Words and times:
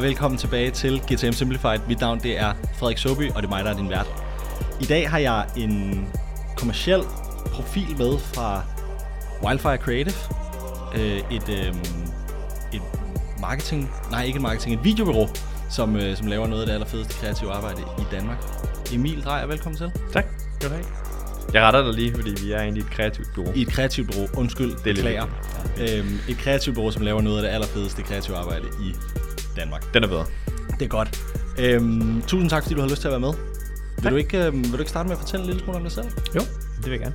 og 0.00 0.06
velkommen 0.06 0.38
tilbage 0.38 0.70
til 0.70 1.00
GTM 1.00 1.32
Simplified. 1.32 1.80
Mit 1.88 2.00
navn 2.00 2.20
det 2.20 2.38
er 2.38 2.52
Frederik 2.78 2.98
Soby, 2.98 3.30
og 3.30 3.42
det 3.42 3.44
er 3.44 3.48
mig, 3.48 3.64
der 3.64 3.70
er 3.70 3.76
din 3.76 3.90
vært. 3.90 4.06
I 4.80 4.84
dag 4.84 5.10
har 5.10 5.18
jeg 5.18 5.46
en 5.56 6.06
kommersiel 6.56 7.02
profil 7.46 7.96
med 7.98 8.18
fra 8.18 8.62
Wildfire 9.42 9.76
Creative. 9.76 10.14
Øh, 10.94 11.36
et, 11.36 11.48
øh, 11.48 11.74
et 12.72 12.82
marketing, 13.40 13.90
nej 14.10 14.24
ikke 14.24 14.36
et 14.36 14.42
marketing, 14.42 14.74
et 14.74 14.84
videobureau, 14.84 15.28
som, 15.70 15.96
øh, 15.96 16.16
som 16.16 16.26
laver 16.26 16.46
noget 16.46 16.62
af 16.62 16.66
det 16.66 16.74
allerfedeste 16.74 17.14
kreative 17.14 17.52
arbejde 17.52 17.80
i 17.98 18.02
Danmark. 18.10 18.38
Emil 18.92 19.22
Drejer, 19.24 19.46
velkommen 19.46 19.76
til. 19.76 19.92
Tak. 20.12 20.24
Godt 20.60 20.72
have. 20.72 20.84
Jeg 21.54 21.62
retter 21.62 21.82
dig 21.82 21.94
lige, 21.94 22.14
fordi 22.14 22.44
vi 22.44 22.52
er 22.52 22.60
egentlig 22.60 22.82
et 22.82 22.90
kreativt 22.90 23.28
bureau. 23.34 23.52
I 23.54 23.62
et 23.62 23.68
kreativt 23.68 24.12
bureau, 24.12 24.28
undskyld, 24.36 24.70
det 24.84 24.90
er 24.90 24.94
beklager. 24.94 25.26
Øhm, 25.80 26.18
et 26.28 26.38
kreativt 26.38 26.74
bureau, 26.74 26.90
som 26.90 27.02
laver 27.02 27.20
noget 27.20 27.36
af 27.36 27.42
det 27.42 27.48
allerfedeste 27.48 28.02
kreative 28.02 28.36
arbejde 28.36 28.66
i 28.82 28.94
Danmark. 29.60 29.94
Den 29.94 30.04
er 30.04 30.08
bedre. 30.08 30.26
Det 30.78 30.84
er 30.84 30.88
godt. 30.88 31.20
Øhm, 31.58 32.22
tusind 32.26 32.50
tak, 32.50 32.62
fordi 32.62 32.74
du 32.74 32.80
har 32.80 32.88
lyst 32.88 33.00
til 33.00 33.08
at 33.08 33.12
være 33.12 33.20
med. 33.20 33.32
Vil 34.02 34.12
du, 34.12 34.16
ikke, 34.16 34.46
øhm, 34.46 34.62
vil 34.62 34.72
du 34.72 34.78
ikke 34.78 34.90
starte 34.90 35.08
med 35.08 35.16
at 35.16 35.20
fortælle 35.20 35.42
en 35.44 35.46
lille 35.46 35.62
smule 35.62 35.76
om 35.76 35.82
dig 35.82 35.92
selv? 35.92 36.06
Jo, 36.36 36.40
det 36.76 36.84
vil 36.84 36.90
jeg 36.90 37.00
gerne. 37.00 37.14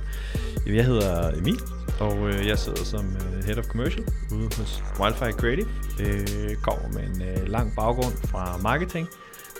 Jeg 0.66 0.84
hedder 0.84 1.30
Emil, 1.38 1.60
og 2.00 2.28
øh, 2.28 2.46
jeg 2.46 2.58
sidder 2.58 2.84
som 2.84 3.04
øh, 3.16 3.44
Head 3.44 3.58
of 3.58 3.64
Commercial 3.64 4.04
ude 4.32 4.48
hos 4.58 4.82
Wildfire 5.00 5.32
Creative. 5.32 5.68
Øh, 6.00 6.56
kommer 6.56 6.88
med 6.92 7.02
en 7.02 7.22
øh, 7.22 7.48
lang 7.48 7.72
baggrund 7.76 8.14
fra 8.24 8.56
marketing, 8.62 9.08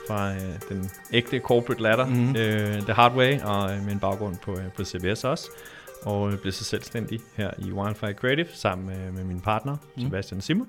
fra 0.08 0.32
øh, 0.32 0.40
den 0.68 0.90
ægte 1.12 1.38
corporate 1.38 1.82
ladder, 1.82 2.06
mm-hmm. 2.06 2.36
øh, 2.36 2.82
The 2.82 2.92
Hard 2.92 3.14
Way, 3.14 3.40
og 3.40 3.72
øh, 3.72 3.84
med 3.84 3.92
en 3.92 4.00
baggrund 4.00 4.36
på, 4.42 4.52
øh, 4.52 4.72
på 4.76 4.84
CBS 4.84 5.24
også. 5.24 5.48
Og 6.02 6.32
øh, 6.32 6.38
blev 6.38 6.52
så 6.52 6.64
selvstændig 6.64 7.20
her 7.36 7.50
i 7.58 7.72
Wildfire 7.72 8.12
Creative 8.12 8.48
sammen 8.54 8.86
med, 8.86 9.12
med 9.12 9.24
min 9.24 9.40
partner, 9.40 9.76
mm. 9.96 10.02
Sebastian 10.02 10.40
Simon, 10.40 10.68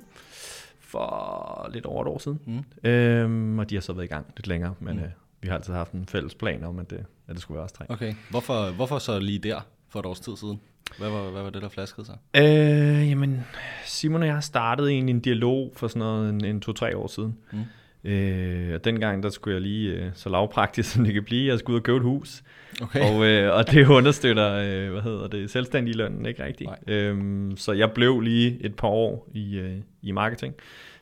for 0.87 1.69
lidt 1.73 1.85
over 1.85 2.01
et 2.01 2.07
år 2.07 2.17
siden. 2.17 2.39
Mm. 2.45 2.89
Øhm, 2.89 3.59
og 3.59 3.69
de 3.69 3.75
har 3.75 3.81
så 3.81 3.93
været 3.93 4.05
i 4.05 4.07
gang 4.07 4.25
lidt 4.37 4.47
længere, 4.47 4.73
men 4.79 4.95
mm. 4.97 5.03
øh, 5.03 5.09
vi 5.41 5.47
har 5.47 5.55
altid 5.55 5.73
haft 5.73 5.91
en 5.91 6.05
fælles 6.05 6.35
plan 6.35 6.63
om, 6.63 6.79
at 6.79 6.89
det, 6.89 7.05
at 7.27 7.33
det 7.35 7.41
skulle 7.41 7.55
være 7.55 7.65
os 7.65 7.71
tre. 7.71 7.85
Okay, 7.89 8.13
hvorfor, 8.29 8.71
hvorfor 8.71 8.99
så 8.99 9.19
lige 9.19 9.39
der 9.39 9.59
for 9.89 9.99
et 9.99 10.05
års 10.05 10.19
tid 10.19 10.37
siden? 10.37 10.59
Hvad 10.97 11.09
var, 11.09 11.31
hvad 11.31 11.43
var 11.43 11.49
det, 11.49 11.61
der 11.61 11.69
flaskede 11.69 12.05
sig? 12.05 12.17
Øh, 12.35 13.09
jamen, 13.09 13.45
Simon 13.85 14.21
og 14.21 14.27
jeg 14.27 14.43
startede 14.43 14.91
egentlig 14.91 15.13
en 15.13 15.19
dialog 15.19 15.71
for 15.75 15.87
sådan 15.87 15.99
noget 15.99 16.29
en, 16.29 16.45
en 16.45 16.61
to-tre 16.61 16.97
år 16.97 17.07
siden. 17.07 17.37
Mm. 17.51 17.63
Øh, 18.03 18.73
og 18.73 18.85
dengang, 18.85 19.23
der 19.23 19.29
skulle 19.29 19.53
jeg 19.53 19.61
lige, 19.61 19.91
øh, 19.91 20.09
så 20.13 20.29
lavpraktisk 20.29 20.91
som 20.93 21.03
det 21.03 21.13
kan 21.13 21.23
blive, 21.23 21.51
jeg 21.51 21.59
skulle 21.59 21.73
ud 21.73 21.79
og 21.79 21.83
købe 21.83 21.97
et 21.97 22.03
hus. 22.03 22.43
Okay. 22.81 23.01
Og, 23.01 23.25
øh, 23.25 23.55
og 23.55 23.71
det 23.71 23.87
understøtter, 23.97 24.53
øh, 24.53 24.91
hvad 24.91 25.01
hedder 25.01 25.27
det, 25.27 25.49
selvstændig 25.51 25.95
lønnen, 25.95 26.25
ikke 26.25 26.43
rigtigt? 26.43 26.69
Øhm, 26.87 27.57
så 27.57 27.71
jeg 27.71 27.91
blev 27.91 28.19
lige 28.19 28.57
et 28.61 28.75
par 28.75 28.87
år 28.87 29.29
i, 29.33 29.57
øh, 29.57 29.75
i 30.01 30.11
marketing 30.11 30.53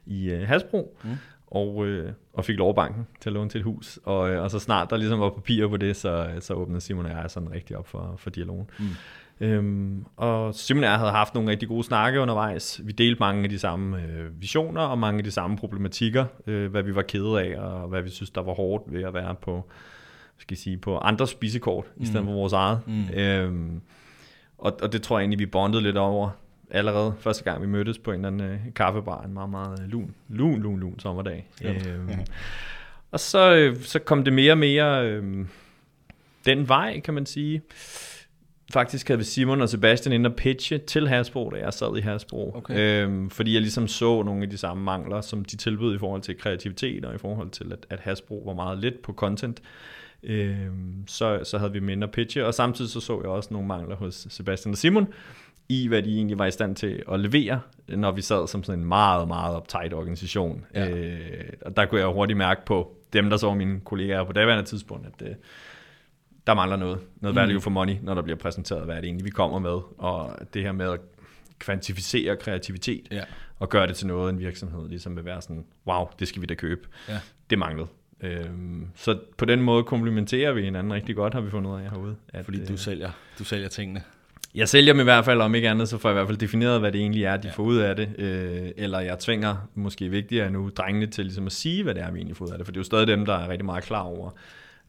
i 0.06 0.30
øh, 0.30 0.48
Hasbro. 0.48 0.98
Mm 1.04 1.10
og, 1.56 1.86
øh, 1.86 2.12
og 2.34 2.46
fik 2.46 2.58
lov 2.58 2.76
banken 2.76 3.08
til 3.22 3.30
at 3.30 3.34
låne 3.34 3.50
til 3.50 3.60
et 3.60 3.64
hus. 3.64 4.00
Og, 4.04 4.30
øh, 4.30 4.42
og 4.42 4.52
så 4.52 4.60
snart 4.60 4.90
der 4.90 4.98
ligesom 4.98 5.20
var 5.20 5.30
papir 5.30 5.68
på 5.68 5.78
det, 5.78 5.96
så, 5.96 6.30
så 6.40 6.54
åbnede 6.54 6.82
Simon 6.82 7.06
og 7.06 7.12
jeg 7.12 7.32
sådan 7.32 7.52
rigtig 7.52 7.78
op 7.78 7.88
for, 7.88 8.16
for 8.18 8.30
dialogen. 8.30 8.70
Mm. 8.80 8.86
Øhm, 9.40 10.06
og 10.18 10.56
Simon 10.56 10.84
og 10.84 10.90
jeg 10.90 10.98
havde 10.98 11.12
haft 11.12 11.34
nogle 11.34 11.52
rigtig 11.52 11.68
gode 11.68 11.84
snakke 11.84 12.20
undervejs. 12.20 12.82
Vi 12.84 12.92
delte 12.92 13.20
mange 13.20 13.44
af 13.44 13.50
de 13.50 13.60
samme 13.60 13.98
øh, 13.98 14.42
visioner 14.42 14.82
og 14.82 14.98
mange 14.98 15.18
af 15.18 15.24
de 15.24 15.32
samme 15.32 15.58
problematikker, 15.58 16.26
øh, 16.48 16.72
hvad 16.72 16.84
vi 16.84 16.96
var 16.96 17.02
kede 17.02 17.42
af, 17.42 17.60
og 17.60 17.88
hvad 17.88 18.02
vi 18.02 18.10
synes, 18.10 18.30
der 18.30 18.42
var 18.42 18.54
hårdt 18.54 18.84
ved 18.94 19.04
at 19.04 19.14
være 19.14 19.36
på, 19.42 19.70
skal 20.38 20.54
jeg 20.56 20.58
sige, 20.60 20.78
på 20.78 20.98
andres 20.98 21.30
spisekort, 21.30 21.86
mm. 21.96 22.04
i 22.04 22.06
stedet 22.06 22.26
for 22.26 22.34
vores 22.34 22.54
eget. 22.54 22.80
Mm. 22.88 23.10
Øhm, 23.14 23.82
og, 24.58 24.78
og 24.82 24.94
det 24.94 25.02
tror 25.02 25.18
jeg 25.18 25.24
egentlig, 25.24 25.40
vi 25.40 25.46
bondede 25.46 25.84
lidt 25.84 25.98
over 25.98 26.30
allerede 26.72 27.14
første 27.20 27.44
gang, 27.44 27.62
vi 27.62 27.68
mødtes 27.68 27.98
på 27.98 28.12
en 28.12 28.26
eller 28.26 28.28
anden 28.28 28.52
øh, 28.52 28.60
kaffebar, 28.76 29.22
en 29.22 29.34
meget, 29.34 29.50
meget 29.50 29.80
lun, 29.88 30.16
lun, 30.30 30.62
lun, 30.62 30.80
lun 30.80 31.00
sommerdag. 31.00 31.48
Ja. 31.62 31.74
Øhm, 31.74 32.10
ja. 32.10 32.18
Og 33.12 33.20
så, 33.20 33.56
øh, 33.56 33.82
så 33.82 34.00
kom 34.00 34.24
det 34.24 34.34
mere 34.34 34.54
og 34.54 34.58
mere 34.58 35.10
øh, 35.10 35.46
den 36.46 36.68
vej, 36.68 37.00
kan 37.00 37.14
man 37.14 37.26
sige. 37.26 37.62
Faktisk 38.74 39.08
havde 39.08 39.18
vi 39.18 39.24
Simon 39.24 39.62
og 39.62 39.70
Sebastian 39.70 40.14
inde 40.14 40.30
og 40.30 40.36
pitche 40.36 40.78
til 40.78 41.08
Hasbro, 41.08 41.50
da 41.50 41.60
jeg 41.60 41.74
sad 41.74 41.98
i 41.98 42.02
Hasbro. 42.02 42.52
Okay. 42.56 43.04
Øhm, 43.04 43.30
fordi 43.30 43.54
jeg 43.54 43.62
ligesom 43.62 43.88
så 43.88 44.24
nogle 44.24 44.44
af 44.44 44.50
de 44.50 44.58
samme 44.58 44.84
mangler, 44.84 45.22
som 45.22 45.46
de 45.46 45.56
tilbød 45.56 45.96
i 45.96 46.00
forhold 46.00 46.22
til 46.22 46.38
kreativitet, 46.38 47.06
og 47.06 47.16
i 47.16 47.18
forhold 47.18 47.50
til, 47.50 47.72
at, 47.72 47.86
at 47.90 48.00
Hasbro 48.00 48.44
var 48.46 48.54
meget 48.54 48.78
lidt 48.78 49.02
på 49.02 49.14
content. 49.14 49.62
Øhm, 50.24 51.08
så, 51.08 51.40
så 51.44 51.58
havde 51.58 51.72
vi 51.72 51.80
mindre 51.80 52.08
pitche, 52.08 52.46
og 52.46 52.54
samtidig 52.54 52.92
så 52.92 53.00
så 53.00 53.20
jeg 53.22 53.30
også 53.30 53.50
nogle 53.52 53.68
mangler 53.68 53.96
hos 53.96 54.28
Sebastian 54.30 54.72
og 54.72 54.78
Simon, 54.78 55.08
i 55.70 55.88
hvad 55.88 56.04
de 56.04 56.16
egentlig 56.16 56.40
var 56.40 56.46
i 56.46 56.52
stand 56.52 56.76
til 56.76 57.04
at 57.12 57.20
levere, 57.20 57.60
når 57.88 58.12
vi 58.12 58.22
sad 58.22 58.48
som 58.48 58.64
sådan 58.64 58.80
en 58.80 58.86
meget, 58.86 59.28
meget 59.28 59.58
uptight 59.58 59.94
organisation. 59.94 60.66
Ja. 60.74 60.90
Øh, 60.90 61.50
og 61.62 61.78
der 61.78 61.86
kunne 61.86 62.02
jeg 62.02 62.08
hurtigt 62.08 62.38
mærke 62.38 62.66
på 62.66 62.96
dem, 63.14 63.30
der 63.30 63.38
så 63.38 63.54
mine 63.54 63.80
kollegaer 63.80 64.24
på 64.24 64.34
daværende 64.34 64.64
tidspunkt, 64.64 65.08
at 65.08 65.28
øh, 65.28 65.36
der 66.48 66.54
mangler 66.54 66.78
noget, 66.78 67.00
noget 67.22 67.36
value 67.36 67.54
mm. 67.54 67.62
for 67.62 67.70
money, 67.70 67.96
når 68.02 68.14
der 68.14 68.22
bliver 68.22 68.38
præsenteret, 68.38 68.86
hvad 68.86 68.96
det 68.96 69.06
egentlig, 69.06 69.26
vi 69.26 69.30
kommer 69.30 69.60
med. 69.60 69.80
Og 69.98 70.38
det 70.54 70.62
her 70.62 70.72
med 70.72 70.92
at 70.92 71.00
kvantificere 71.60 72.38
kreativitet, 72.38 73.08
ja. 73.12 73.24
og 73.60 73.70
gøre 73.70 73.88
det 73.88 73.96
til 73.96 74.08
noget, 74.08 74.30
en 74.30 74.40
virksomhed 74.40 74.90
ligesom 74.90 75.16
vil 75.16 75.26
være 75.26 75.42
sådan, 75.42 75.66
wow, 75.88 76.06
det 76.20 76.28
skal 76.28 76.42
vi 76.42 76.46
da 76.46 76.54
købe. 76.54 76.88
Ja. 77.10 77.20
Det 77.50 77.60
manglede. 77.60 77.88
Øhm, 78.22 78.88
så 78.96 79.20
på 79.38 79.46
den 79.46 79.62
måde 79.62 79.84
komplementerer 79.84 80.52
vi 80.52 80.64
hinanden 80.64 80.94
rigtig 80.94 81.16
godt, 81.16 81.34
har 81.34 81.42
vi 81.42 81.50
fundet 81.50 81.72
ud 81.72 81.76
af 81.76 81.90
herude. 81.92 82.16
At, 82.34 82.46
Fordi 82.46 82.66
du, 82.66 82.74
øh, 82.74 82.80
sælger, 82.80 83.12
du 83.40 83.44
sælger 83.44 83.68
tingene. 83.68 84.02
Jeg 84.56 84.70
sælger 84.70 84.94
dem 84.94 85.00
i 85.00 85.04
hvert 85.04 85.26
fald, 85.26 85.42
om 85.42 85.56
ikke 85.56 85.70
andet, 85.70 85.90
så 85.90 85.98
får 85.98 86.10
jeg 86.10 86.14
i 86.14 86.18
hvert 86.18 86.28
fald 86.28 86.38
defineret, 86.38 86.80
hvad 86.80 86.92
det 86.92 87.02
egentlig 87.02 87.24
er, 87.24 87.38
de 87.38 87.48
ja. 87.48 87.54
får 87.54 87.64
ud 87.64 87.78
af 87.78 87.96
det. 87.96 88.16
Øh, 88.18 88.72
eller 88.78 89.00
jeg 89.00 89.20
tvinger, 89.20 89.70
måske 89.76 90.10
vigtigere 90.10 90.50
nu, 90.50 90.72
drengene 90.78 91.08
til 91.08 91.26
ligesom 91.26 91.46
at 91.46 91.52
sige, 91.52 91.84
hvad 91.84 91.94
det 91.94 92.04
er, 92.04 92.12
vi 92.12 92.18
egentlig 92.18 92.38
får 92.38 92.46
ud 92.46 92.52
af 92.52 92.58
det. 92.58 92.68
For 92.68 92.72
det 92.72 92.78
er 92.78 92.80
jo 92.80 92.84
stadig 92.84 93.08
dem, 93.08 93.26
der 93.26 93.34
er 93.34 93.50
rigtig 93.50 93.66
meget 93.66 93.84
klar 93.84 94.02
over, 94.02 94.32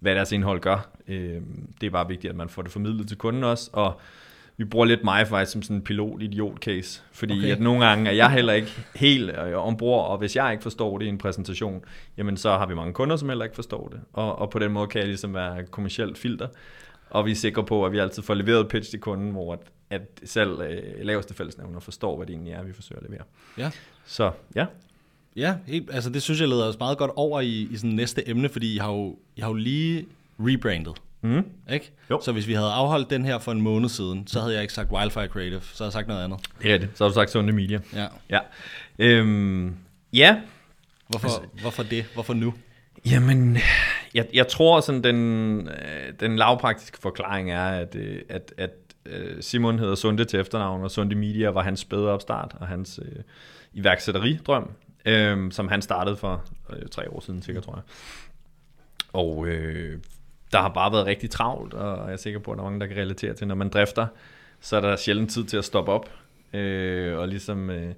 hvad 0.06 0.14
deres 0.14 0.32
indhold 0.32 0.60
gør. 0.60 0.88
Øh, 1.08 1.40
det 1.80 1.86
er 1.86 1.90
bare 1.90 2.08
vigtigt, 2.08 2.30
at 2.30 2.36
man 2.36 2.48
får 2.48 2.62
det 2.62 2.72
formidlet 2.72 3.08
til 3.08 3.16
kunden 3.16 3.44
også. 3.44 3.70
Og 3.72 4.00
vi 4.56 4.64
bruger 4.64 4.86
lidt 4.86 5.04
mig 5.04 5.26
faktisk 5.28 5.52
som 5.52 5.62
sådan 5.62 5.76
en 5.76 5.82
pilot-idiot-case. 5.82 7.02
Fordi 7.12 7.38
okay. 7.38 7.52
at 7.52 7.60
nogle 7.60 7.86
gange 7.86 8.10
er 8.10 8.14
jeg 8.14 8.30
heller 8.30 8.52
ikke 8.52 8.72
helt 8.94 9.30
øh, 9.30 9.66
ombord, 9.66 10.06
og 10.06 10.18
hvis 10.18 10.36
jeg 10.36 10.52
ikke 10.52 10.62
forstår 10.62 10.98
det 10.98 11.06
i 11.06 11.08
en 11.08 11.18
præsentation, 11.18 11.84
jamen 12.16 12.36
så 12.36 12.50
har 12.50 12.66
vi 12.66 12.74
mange 12.74 12.92
kunder, 12.92 13.16
som 13.16 13.28
heller 13.28 13.44
ikke 13.44 13.54
forstår 13.54 13.88
det. 13.88 14.00
Og, 14.12 14.38
og 14.38 14.50
på 14.50 14.58
den 14.58 14.72
måde 14.72 14.86
kan 14.86 14.98
jeg 14.98 15.08
ligesom 15.08 15.34
være 15.34 15.64
kommersielt 15.64 16.18
filter 16.18 16.46
og 17.10 17.26
vi 17.26 17.30
er 17.30 17.34
sikre 17.34 17.64
på, 17.64 17.86
at 17.86 17.92
vi 17.92 17.98
altid 17.98 18.22
får 18.22 18.34
leveret 18.34 18.68
pitch 18.68 18.90
til 18.90 19.00
kunden, 19.00 19.30
hvor 19.30 19.52
at, 19.52 19.60
at 19.90 20.02
selv 20.24 20.60
øh, 20.60 20.82
laveste 21.02 21.34
fællesnævner 21.34 21.80
forstår, 21.80 22.16
hvad 22.16 22.26
det 22.26 22.32
egentlig 22.32 22.52
er, 22.52 22.62
vi 22.62 22.72
forsøger 22.72 23.00
at 23.00 23.10
levere. 23.10 23.24
Ja. 23.58 23.70
Så 24.04 24.30
ja. 24.54 24.66
Ja, 25.36 25.54
helt, 25.66 25.90
altså 25.92 26.10
det 26.10 26.22
synes 26.22 26.40
jeg 26.40 26.48
leder 26.48 26.68
os 26.68 26.78
meget 26.78 26.98
godt 26.98 27.10
over 27.16 27.40
i, 27.40 27.68
i 27.70 27.76
sådan 27.76 27.90
næste 27.90 28.28
emne, 28.28 28.48
fordi 28.48 28.74
I 28.74 28.78
har 28.78 28.92
jo, 28.92 29.16
I 29.36 29.40
har 29.40 29.48
jo 29.48 29.54
lige 29.54 30.06
rebrandet. 30.40 30.94
Mm. 31.20 31.44
Ikke? 31.72 31.92
Jo. 32.10 32.20
Så 32.22 32.32
hvis 32.32 32.46
vi 32.46 32.52
havde 32.52 32.70
afholdt 32.70 33.10
den 33.10 33.24
her 33.24 33.38
for 33.38 33.52
en 33.52 33.60
måned 33.60 33.88
siden, 33.88 34.26
så 34.26 34.40
havde 34.40 34.54
jeg 34.54 34.62
ikke 34.62 34.74
sagt 34.74 34.92
Wildfire 34.92 35.26
Creative, 35.26 35.60
så 35.60 35.84
havde 35.84 35.86
jeg 35.86 35.92
sagt 35.92 36.08
noget 36.08 36.24
andet. 36.24 36.38
Det 36.62 36.72
er 36.72 36.78
det. 36.78 36.88
Så 36.94 37.04
har 37.04 37.08
du 37.08 37.14
sagt 37.14 37.30
Sunday 37.30 37.54
Media. 37.54 37.80
Ja. 37.94 38.06
Ja. 38.30 38.38
Øhm, 38.98 39.76
ja. 40.12 40.40
Hvorfor, 41.08 41.28
altså, 41.28 41.60
hvorfor 41.60 41.82
det? 41.82 42.04
Hvorfor 42.14 42.34
nu? 42.34 42.54
Jamen, 43.06 43.58
jeg, 44.14 44.26
jeg 44.34 44.48
tror 44.48 44.80
sådan 44.80 45.04
den, 45.04 45.68
øh, 45.68 46.12
den 46.20 46.36
lavpraktiske 46.36 46.98
forklaring 46.98 47.50
er, 47.50 47.64
at, 47.64 47.94
øh, 47.94 48.22
at, 48.28 48.52
at 48.58 48.70
øh, 49.06 49.42
Simon 49.42 49.78
hedder 49.78 49.94
Sunde 49.94 50.24
til 50.24 50.40
efternavn, 50.40 50.82
og 50.82 50.90
Sunde 50.90 51.14
Media 51.14 51.48
var 51.48 51.62
hans 51.62 51.80
spæde 51.80 52.08
opstart, 52.08 52.56
og 52.60 52.66
hans 52.66 53.00
øh, 53.02 53.22
iværksætteridrøm, 53.72 54.70
øh, 55.06 55.52
som 55.52 55.68
han 55.68 55.82
startede 55.82 56.16
for 56.16 56.44
øh, 56.70 56.88
tre 56.90 57.10
år 57.10 57.20
siden, 57.20 57.42
sikkert 57.42 57.64
tror 57.64 57.74
jeg. 57.74 57.82
Og 59.12 59.46
øh, 59.46 59.98
der 60.52 60.58
har 60.58 60.68
bare 60.68 60.92
været 60.92 61.06
rigtig 61.06 61.30
travlt, 61.30 61.74
og 61.74 62.06
jeg 62.06 62.12
er 62.12 62.16
sikker 62.16 62.40
på, 62.40 62.52
at 62.52 62.56
der 62.56 62.62
er 62.62 62.66
mange, 62.66 62.80
der 62.80 62.86
kan 62.86 62.96
relatere 62.96 63.34
til, 63.34 63.46
når 63.46 63.54
man 63.54 63.68
drifter, 63.68 64.06
så 64.60 64.76
er 64.76 64.80
der 64.80 64.96
sjældent 64.96 65.30
tid 65.30 65.44
til 65.44 65.56
at 65.56 65.64
stoppe 65.64 65.92
op, 65.92 66.10
øh, 66.52 67.18
og 67.18 67.28
ligesom... 67.28 67.70
Øh, 67.70 67.94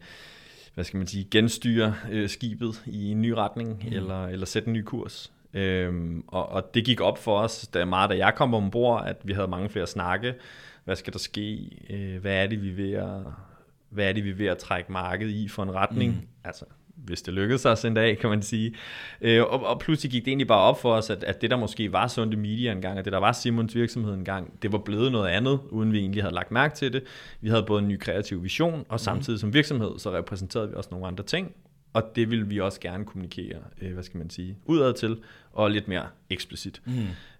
hvad 0.78 0.84
skal 0.84 0.98
man 0.98 1.06
sige, 1.06 1.28
genstyre 1.30 1.94
øh, 2.10 2.28
skibet 2.28 2.82
i 2.86 3.10
en 3.10 3.22
ny 3.22 3.30
retning, 3.30 3.82
mm. 3.84 3.96
eller, 3.96 4.26
eller 4.26 4.46
sætte 4.46 4.66
en 4.66 4.72
ny 4.72 4.82
kurs. 4.82 5.32
Øhm, 5.54 6.24
og, 6.26 6.48
og 6.48 6.74
det 6.74 6.84
gik 6.84 7.00
op 7.00 7.18
for 7.18 7.38
os, 7.38 7.68
da 7.74 7.84
meget 7.84 8.10
da 8.10 8.16
jeg 8.16 8.34
kom 8.34 8.54
ombord, 8.54 9.06
at 9.06 9.16
vi 9.24 9.32
havde 9.32 9.48
mange 9.48 9.68
flere 9.68 9.86
snakke. 9.86 10.34
Hvad 10.84 10.96
skal 10.96 11.12
der 11.12 11.18
ske? 11.18 11.70
Øh, 11.90 12.20
hvad 12.20 12.32
er 12.32 12.46
det, 12.46 12.62
vi 12.62 12.70
er 12.70 12.74
ved 12.74 12.92
at, 12.92 13.32
hvad 13.88 14.08
er 14.08 14.12
det, 14.12 14.24
vi 14.24 14.30
er 14.30 14.34
ved 14.34 14.46
at 14.46 14.58
trække 14.58 14.92
markedet 14.92 15.32
i 15.32 15.48
for 15.48 15.62
en 15.62 15.74
retning? 15.74 16.12
Mm. 16.12 16.28
Altså, 16.44 16.64
hvis 17.04 17.22
det 17.22 17.34
lykkedes 17.34 17.66
os 17.66 17.84
en 17.84 17.94
dag, 17.94 18.18
kan 18.18 18.30
man 18.30 18.42
sige. 18.42 18.74
Øh, 19.20 19.42
og, 19.42 19.66
og 19.66 19.80
pludselig 19.80 20.10
gik 20.10 20.24
det 20.24 20.28
egentlig 20.28 20.46
bare 20.46 20.60
op 20.60 20.80
for 20.80 20.92
os, 20.92 21.10
at, 21.10 21.24
at 21.24 21.42
det 21.42 21.50
der 21.50 21.56
måske 21.56 21.92
var 21.92 22.08
Sunde 22.08 22.36
Media 22.36 22.72
engang, 22.72 22.98
og 22.98 23.04
det 23.04 23.12
der 23.12 23.18
var 23.18 23.32
Simons 23.32 23.74
virksomhed 23.74 24.14
engang, 24.14 24.62
det 24.62 24.72
var 24.72 24.78
blevet 24.78 25.12
noget 25.12 25.28
andet, 25.28 25.60
uden 25.70 25.92
vi 25.92 25.98
egentlig 25.98 26.22
havde 26.22 26.34
lagt 26.34 26.50
mærke 26.50 26.74
til 26.74 26.92
det. 26.92 27.02
Vi 27.40 27.48
havde 27.48 27.62
både 27.62 27.82
en 27.82 27.88
ny 27.88 27.98
kreativ 27.98 28.42
vision, 28.42 28.84
og 28.88 29.00
samtidig 29.00 29.36
mm. 29.36 29.40
som 29.40 29.54
virksomhed, 29.54 29.98
så 29.98 30.12
repræsenterede 30.12 30.68
vi 30.68 30.74
også 30.74 30.88
nogle 30.92 31.06
andre 31.06 31.24
ting, 31.24 31.52
og 31.92 32.12
det 32.16 32.30
vil 32.30 32.50
vi 32.50 32.60
også 32.60 32.80
gerne 32.80 33.04
kommunikere, 33.04 33.58
øh, 33.82 33.92
hvad 33.92 34.02
skal 34.02 34.18
man 34.18 34.30
sige, 34.30 34.56
udad 34.64 34.94
til, 34.94 35.16
og 35.52 35.70
lidt 35.70 35.88
mere 35.88 36.06
eksplicit. 36.30 36.82
Mm. 36.84 36.92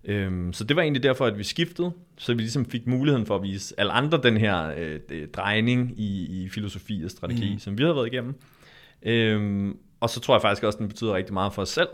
Øhm, 0.05 0.53
så 0.53 0.65
det 0.65 0.77
var 0.77 0.83
egentlig 0.83 1.03
derfor, 1.03 1.27
at 1.27 1.39
vi 1.39 1.45
skiftede, 1.45 1.93
så 2.19 2.35
vi 2.35 2.41
ligesom 2.41 2.67
fik 2.67 2.87
muligheden 2.87 3.27
for 3.27 3.37
at 3.37 3.43
vise 3.43 3.75
alle 3.79 3.93
andre 3.93 4.21
den 4.23 4.37
her 4.37 4.75
øh, 5.11 5.29
drejning 5.29 6.01
i, 6.01 6.43
i 6.43 6.49
filosofi 6.49 7.03
og 7.05 7.11
strategi, 7.11 7.53
mm. 7.53 7.59
som 7.59 7.79
vi 7.79 7.83
havde 7.83 7.97
været 7.97 8.07
igennem. 8.07 8.35
Øhm, 9.03 9.77
og 10.01 10.11
så 10.11 10.21
tror 10.21 10.35
jeg 10.35 10.43
faktisk 10.43 10.63
også, 10.63 10.77
at 10.77 10.81
den 10.81 10.89
betyder 10.89 11.15
rigtig 11.15 11.35
meget 11.35 11.53
for 11.53 11.63
os 11.63 11.69
selv. 11.69 11.89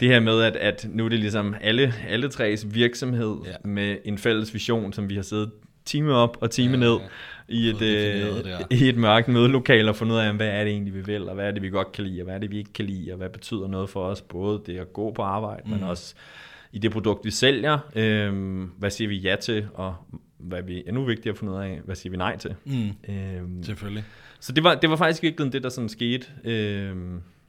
Det 0.00 0.08
her 0.08 0.20
med, 0.20 0.42
at, 0.42 0.56
at 0.56 0.86
nu 0.90 1.04
er 1.04 1.08
det 1.08 1.18
ligesom 1.18 1.54
alle, 1.60 1.94
alle 2.08 2.28
tres 2.28 2.74
virksomhed 2.74 3.36
ja. 3.46 3.68
med 3.68 3.96
en 4.04 4.18
fælles 4.18 4.54
vision, 4.54 4.92
som 4.92 5.08
vi 5.08 5.14
har 5.14 5.22
siddet 5.22 5.50
time 5.84 6.14
op 6.14 6.36
og 6.40 6.50
time 6.50 6.72
ja, 6.72 6.78
ned 6.78 6.98
i 7.48 7.68
et, 7.68 7.82
øh, 7.82 8.60
i 8.70 8.88
et 8.88 8.96
mørkt 8.96 9.28
mødelokale 9.28 9.90
og 9.90 9.96
fundet 9.96 10.14
ud 10.14 10.20
af, 10.20 10.34
hvad 10.34 10.48
er 10.48 10.64
det 10.64 10.72
egentlig, 10.72 10.94
vi 10.94 11.00
vil, 11.00 11.28
og 11.28 11.34
hvad 11.34 11.46
er 11.46 11.50
det, 11.50 11.62
vi 11.62 11.70
godt 11.70 11.92
kan 11.92 12.04
lide, 12.04 12.20
og 12.20 12.24
hvad 12.24 12.34
er 12.34 12.38
det, 12.38 12.50
vi 12.50 12.58
ikke 12.58 12.72
kan 12.72 12.84
lide, 12.84 13.12
og 13.12 13.16
hvad 13.16 13.28
betyder 13.28 13.68
noget 13.68 13.90
for 13.90 14.04
os, 14.04 14.20
både 14.20 14.62
det 14.66 14.78
at 14.78 14.92
gå 14.92 15.12
på 15.12 15.22
arbejde, 15.22 15.62
mm. 15.64 15.70
men 15.70 15.82
også 15.82 16.14
i 16.72 16.78
det 16.78 16.90
produkt, 16.90 17.24
vi 17.24 17.30
sælger. 17.30 17.78
Øh, 17.96 18.62
hvad 18.78 18.90
siger 18.90 19.08
vi 19.08 19.16
ja 19.16 19.36
til, 19.40 19.66
og 19.74 19.94
hvad 20.38 20.62
vi 20.62 20.82
endnu 20.86 21.04
vigtigere 21.04 21.32
at 21.32 21.38
finde 21.38 21.52
ud 21.52 21.58
af, 21.58 21.80
hvad 21.84 21.96
siger 21.96 22.10
vi 22.10 22.16
nej 22.16 22.36
til. 22.36 22.54
Mm. 22.64 22.88
Øh, 23.08 23.42
Selvfølgelig. 23.62 24.04
Så 24.40 24.52
det 24.52 24.64
var, 24.64 24.74
det 24.74 24.90
var 24.90 24.96
faktisk 24.96 25.22
virkelig 25.22 25.52
det, 25.52 25.62
der 25.62 25.68
sådan 25.68 25.88
skete. 25.88 26.26
Øh, 26.44 26.96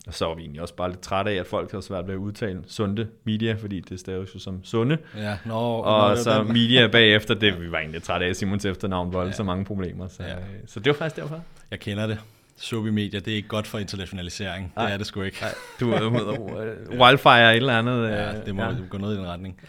og 0.07 0.13
så 0.13 0.25
var 0.25 0.35
vi 0.35 0.41
egentlig 0.41 0.61
også 0.61 0.73
bare 0.73 0.89
lidt 0.89 1.01
trætte 1.01 1.31
af, 1.31 1.35
at 1.35 1.47
folk 1.47 1.71
har 1.71 1.81
svært 1.81 2.07
ved 2.07 2.13
at 2.13 2.17
udtale 2.17 2.61
sunde 2.67 3.07
media, 3.23 3.53
fordi 3.53 3.79
det 3.79 3.99
staves 3.99 4.35
jo 4.35 4.39
som 4.39 4.63
sunde. 4.63 4.97
Ja, 5.17 5.37
no, 5.45 5.79
og 5.79 6.09
no, 6.09 6.15
så 6.15 6.43
den. 6.43 6.53
media 6.53 6.87
bagefter, 6.97 7.33
det 7.33 7.61
vi 7.61 7.71
var 7.71 7.77
egentlig 7.77 8.03
trætte 8.03 8.25
af. 8.25 8.35
Simons 8.35 8.65
efternavn 8.65 9.13
var 9.13 9.25
ja. 9.25 9.31
så 9.31 9.43
mange 9.43 9.65
problemer. 9.65 10.07
Så, 10.07 10.23
ja. 10.23 10.35
så 10.67 10.79
det 10.79 10.87
var 10.87 10.97
faktisk 10.97 11.21
derfor. 11.21 11.43
Jeg 11.71 11.79
kender 11.79 12.07
det. 12.07 12.19
Sobi 12.57 12.89
Media, 12.89 13.19
det 13.19 13.27
er 13.27 13.35
ikke 13.35 13.47
godt 13.47 13.67
for 13.67 13.79
internationalisering. 13.79 14.73
Ej. 14.77 14.85
Det 14.85 14.93
er 14.93 14.97
det 14.97 15.07
sgu 15.07 15.21
ikke. 15.21 15.37
Ej. 15.41 15.53
Du 15.79 15.91
er 15.93 16.05
uh, 16.05 16.99
wildfire 16.99 17.51
et 17.51 17.57
eller 17.57 17.77
andet. 17.77 18.09
Ja, 18.09 18.37
øh, 18.37 18.45
det 18.45 18.55
må 18.55 18.63
ja. 18.63 18.75
gå 18.89 18.97
ned 18.97 19.13
i 19.13 19.17
den 19.17 19.27
retning. 19.27 19.61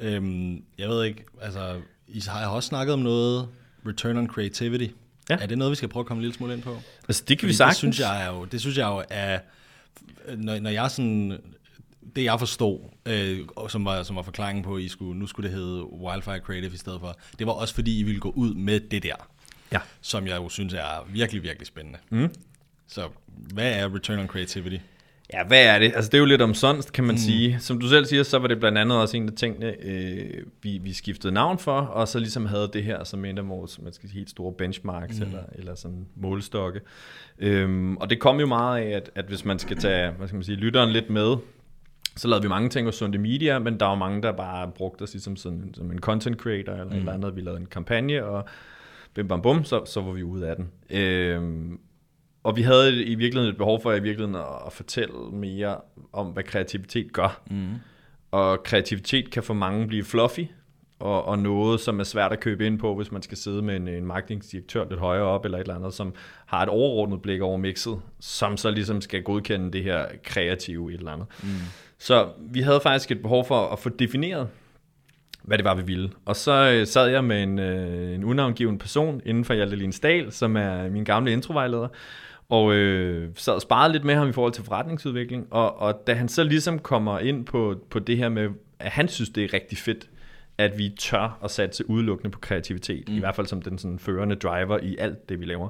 Øhm, 0.00 0.62
jeg 0.78 0.88
ved 0.88 1.04
ikke, 1.04 1.24
altså, 1.40 1.60
I 2.08 2.22
har 2.28 2.48
også 2.48 2.66
snakket 2.66 2.92
om 2.92 2.98
noget 2.98 3.48
return 3.86 4.16
on 4.16 4.26
creativity. 4.28 4.86
Ja. 5.30 5.36
Er 5.40 5.46
det 5.46 5.58
noget, 5.58 5.70
vi 5.70 5.76
skal 5.76 5.88
prøve 5.88 6.02
at 6.02 6.06
komme 6.06 6.18
en 6.18 6.22
lille 6.22 6.34
smule 6.34 6.54
ind 6.54 6.62
på? 6.62 6.82
Altså, 7.08 7.24
det 7.28 7.38
kan 7.38 7.46
Fordi 7.46 7.46
vi 7.46 7.56
sagtens. 7.56 7.74
Det 7.74 7.94
synes 7.94 8.00
jeg 8.00 8.26
jo, 8.30 8.44
det 8.44 8.60
synes 8.60 8.78
jeg 8.78 8.86
jo 8.86 9.04
er 9.10 9.38
når, 10.36 10.60
når 10.60 10.70
jeg 10.70 10.90
sådan, 10.90 11.40
det 12.16 12.24
jeg 12.24 12.38
forstod, 12.38 12.78
øh, 13.06 13.40
som, 13.68 13.84
var, 13.84 14.02
som 14.02 14.16
var 14.16 14.22
forklaringen 14.22 14.64
på, 14.64 14.76
at 14.76 14.82
I 14.82 14.88
skulle, 14.88 15.18
nu 15.18 15.26
skulle 15.26 15.48
det 15.48 15.56
hedde 15.56 15.92
Wildfire 15.92 16.38
Creative 16.38 16.74
i 16.74 16.76
stedet 16.76 17.00
for, 17.00 17.16
det 17.38 17.46
var 17.46 17.52
også 17.52 17.74
fordi, 17.74 17.98
I 17.98 18.02
ville 18.02 18.20
gå 18.20 18.30
ud 18.30 18.54
med 18.54 18.80
det 18.80 19.02
der, 19.02 19.28
ja. 19.72 19.78
som 20.00 20.26
jeg 20.26 20.36
jo 20.36 20.48
synes 20.48 20.74
er 20.74 21.06
virkelig, 21.08 21.42
virkelig 21.42 21.66
spændende. 21.66 21.98
Mm. 22.10 22.34
Så 22.86 23.08
hvad 23.26 23.72
er 23.72 23.94
Return 23.94 24.18
on 24.18 24.26
Creativity? 24.26 24.78
Ja, 25.32 25.44
hvad 25.44 25.66
er 25.66 25.78
det? 25.78 25.92
Altså, 25.94 26.08
det 26.08 26.14
er 26.14 26.18
jo 26.18 26.24
lidt 26.24 26.42
omsonst, 26.42 26.92
kan 26.92 27.04
man 27.04 27.14
mm. 27.14 27.18
sige. 27.18 27.56
Som 27.60 27.80
du 27.80 27.88
selv 27.88 28.04
siger, 28.04 28.22
så 28.22 28.38
var 28.38 28.48
det 28.48 28.60
blandt 28.60 28.78
andet 28.78 28.98
også 28.98 29.16
en 29.16 29.28
af 29.28 29.34
tingene, 29.34 29.74
øh, 29.86 30.44
vi, 30.62 30.78
vi 30.82 30.92
skiftede 30.92 31.32
navn 31.32 31.58
for, 31.58 31.80
og 31.80 32.08
så 32.08 32.18
ligesom 32.18 32.46
havde 32.46 32.70
det 32.72 32.84
her 32.84 33.04
som 33.04 33.24
en 33.24 33.38
af 33.38 33.48
vores 33.48 33.82
man 33.82 33.92
skal 33.92 34.08
sige, 34.08 34.18
helt 34.18 34.30
store 34.30 34.52
benchmarks, 34.52 35.20
mm. 35.20 35.26
eller, 35.26 35.42
eller 35.54 35.74
sådan 35.74 36.06
målestokke. 36.16 36.80
Øhm, 37.38 37.96
og 37.96 38.10
det 38.10 38.20
kom 38.20 38.40
jo 38.40 38.46
meget 38.46 38.82
af, 38.82 38.90
at, 38.90 39.10
at 39.14 39.24
hvis 39.24 39.44
man 39.44 39.58
skal 39.58 39.76
tage 39.76 40.10
hvad 40.10 40.28
skal 40.28 40.36
man 40.36 40.44
sige, 40.44 40.56
lytteren 40.56 40.90
lidt 40.90 41.10
med, 41.10 41.36
så 42.16 42.28
lavede 42.28 42.42
vi 42.42 42.48
mange 42.48 42.68
ting 42.68 42.86
hos 42.86 42.94
Sunde 42.94 43.18
Media, 43.18 43.58
men 43.58 43.80
der 43.80 43.86
var 43.86 43.94
mange, 43.94 44.22
der 44.22 44.32
bare 44.32 44.70
brugte 44.74 45.02
os 45.02 45.12
ligesom 45.12 45.36
sådan, 45.36 45.74
som 45.74 45.92
en 45.92 45.98
content 45.98 46.36
creator, 46.36 46.72
eller 46.72 46.84
mm. 46.84 46.92
et 46.92 46.98
eller 46.98 47.12
andet. 47.12 47.36
Vi 47.36 47.40
lavede 47.40 47.60
en 47.60 47.66
kampagne, 47.66 48.24
og 48.24 48.44
bim 49.14 49.28
bam 49.28 49.42
bum, 49.42 49.64
så, 49.64 49.84
så 49.84 50.00
var 50.00 50.12
vi 50.12 50.22
ude 50.22 50.48
af 50.48 50.56
den. 50.56 50.70
Øhm, 50.90 51.78
og 52.42 52.56
vi 52.56 52.62
havde 52.62 53.04
i 53.04 53.14
virkeligheden 53.14 53.52
et 53.52 53.58
behov 53.58 53.82
for 53.82 53.92
i 53.92 54.02
virkeligheden 54.02 54.44
at 54.66 54.72
fortælle 54.72 55.14
mere 55.32 55.76
om, 56.12 56.26
hvad 56.26 56.42
kreativitet 56.42 57.12
gør. 57.12 57.42
Mm. 57.50 57.74
Og 58.30 58.62
kreativitet 58.62 59.30
kan 59.30 59.42
for 59.42 59.54
mange 59.54 59.86
blive 59.86 60.04
fluffy, 60.04 60.40
og, 61.02 61.24
og 61.24 61.38
noget, 61.38 61.80
som 61.80 62.00
er 62.00 62.04
svært 62.04 62.32
at 62.32 62.40
købe 62.40 62.66
ind 62.66 62.78
på, 62.78 62.94
hvis 62.94 63.12
man 63.12 63.22
skal 63.22 63.38
sidde 63.38 63.62
med 63.62 63.76
en, 63.76 63.88
en 63.88 64.06
marketingdirektør 64.06 64.84
lidt 64.88 65.00
højere 65.00 65.24
op, 65.24 65.44
eller 65.44 65.58
et 65.58 65.62
eller 65.62 65.74
andet, 65.74 65.94
som 65.94 66.14
har 66.46 66.62
et 66.62 66.68
overordnet 66.68 67.22
blik 67.22 67.40
over 67.40 67.56
mixet, 67.56 68.00
som 68.20 68.56
så 68.56 68.70
ligesom 68.70 69.00
skal 69.00 69.22
godkende 69.22 69.72
det 69.72 69.82
her 69.82 70.06
kreative 70.24 70.92
et 70.92 70.98
eller 70.98 71.12
andet. 71.12 71.26
Mm. 71.42 71.48
Så 71.98 72.28
vi 72.38 72.60
havde 72.60 72.80
faktisk 72.80 73.10
et 73.10 73.22
behov 73.22 73.44
for 73.44 73.68
at 73.68 73.78
få 73.78 73.88
defineret, 73.88 74.48
hvad 75.42 75.58
det 75.58 75.64
var, 75.64 75.74
vi 75.74 75.82
ville. 75.82 76.10
Og 76.24 76.36
så 76.36 76.70
øh, 76.70 76.86
sad 76.86 77.06
jeg 77.08 77.24
med 77.24 77.42
en, 77.42 77.58
øh, 77.58 78.14
en 78.14 78.24
unavngiven 78.24 78.78
person 78.78 79.20
inden 79.26 79.44
for 79.44 79.54
Hjalte 79.54 79.76
Linsdal, 79.76 80.32
som 80.32 80.56
er 80.56 80.88
min 80.88 81.04
gamle 81.04 81.32
introvejleder, 81.32 81.88
og 82.52 82.72
øh, 82.74 83.28
sad 83.34 83.54
og 83.54 83.62
sparede 83.62 83.92
lidt 83.92 84.04
med 84.04 84.14
ham 84.14 84.28
i 84.28 84.32
forhold 84.32 84.52
til 84.52 84.64
forretningsudvikling, 84.64 85.46
og, 85.50 85.78
og 85.78 86.06
da 86.06 86.14
han 86.14 86.28
så 86.28 86.44
ligesom 86.44 86.78
kommer 86.78 87.18
ind 87.18 87.46
på, 87.46 87.74
på 87.90 87.98
det 87.98 88.16
her 88.16 88.28
med, 88.28 88.48
at 88.78 88.90
han 88.90 89.08
synes, 89.08 89.30
det 89.30 89.44
er 89.44 89.54
rigtig 89.54 89.78
fedt, 89.78 90.08
at 90.58 90.78
vi 90.78 90.88
tør 90.98 91.38
at 91.44 91.50
satse 91.50 91.90
udelukkende 91.90 92.30
på 92.30 92.38
kreativitet, 92.38 93.08
mm. 93.08 93.16
i 93.16 93.18
hvert 93.18 93.36
fald 93.36 93.46
som 93.46 93.62
den 93.62 93.78
sådan 93.78 93.98
førende 93.98 94.36
driver 94.36 94.78
i 94.78 94.96
alt 94.98 95.28
det, 95.28 95.40
vi 95.40 95.44
laver. 95.44 95.68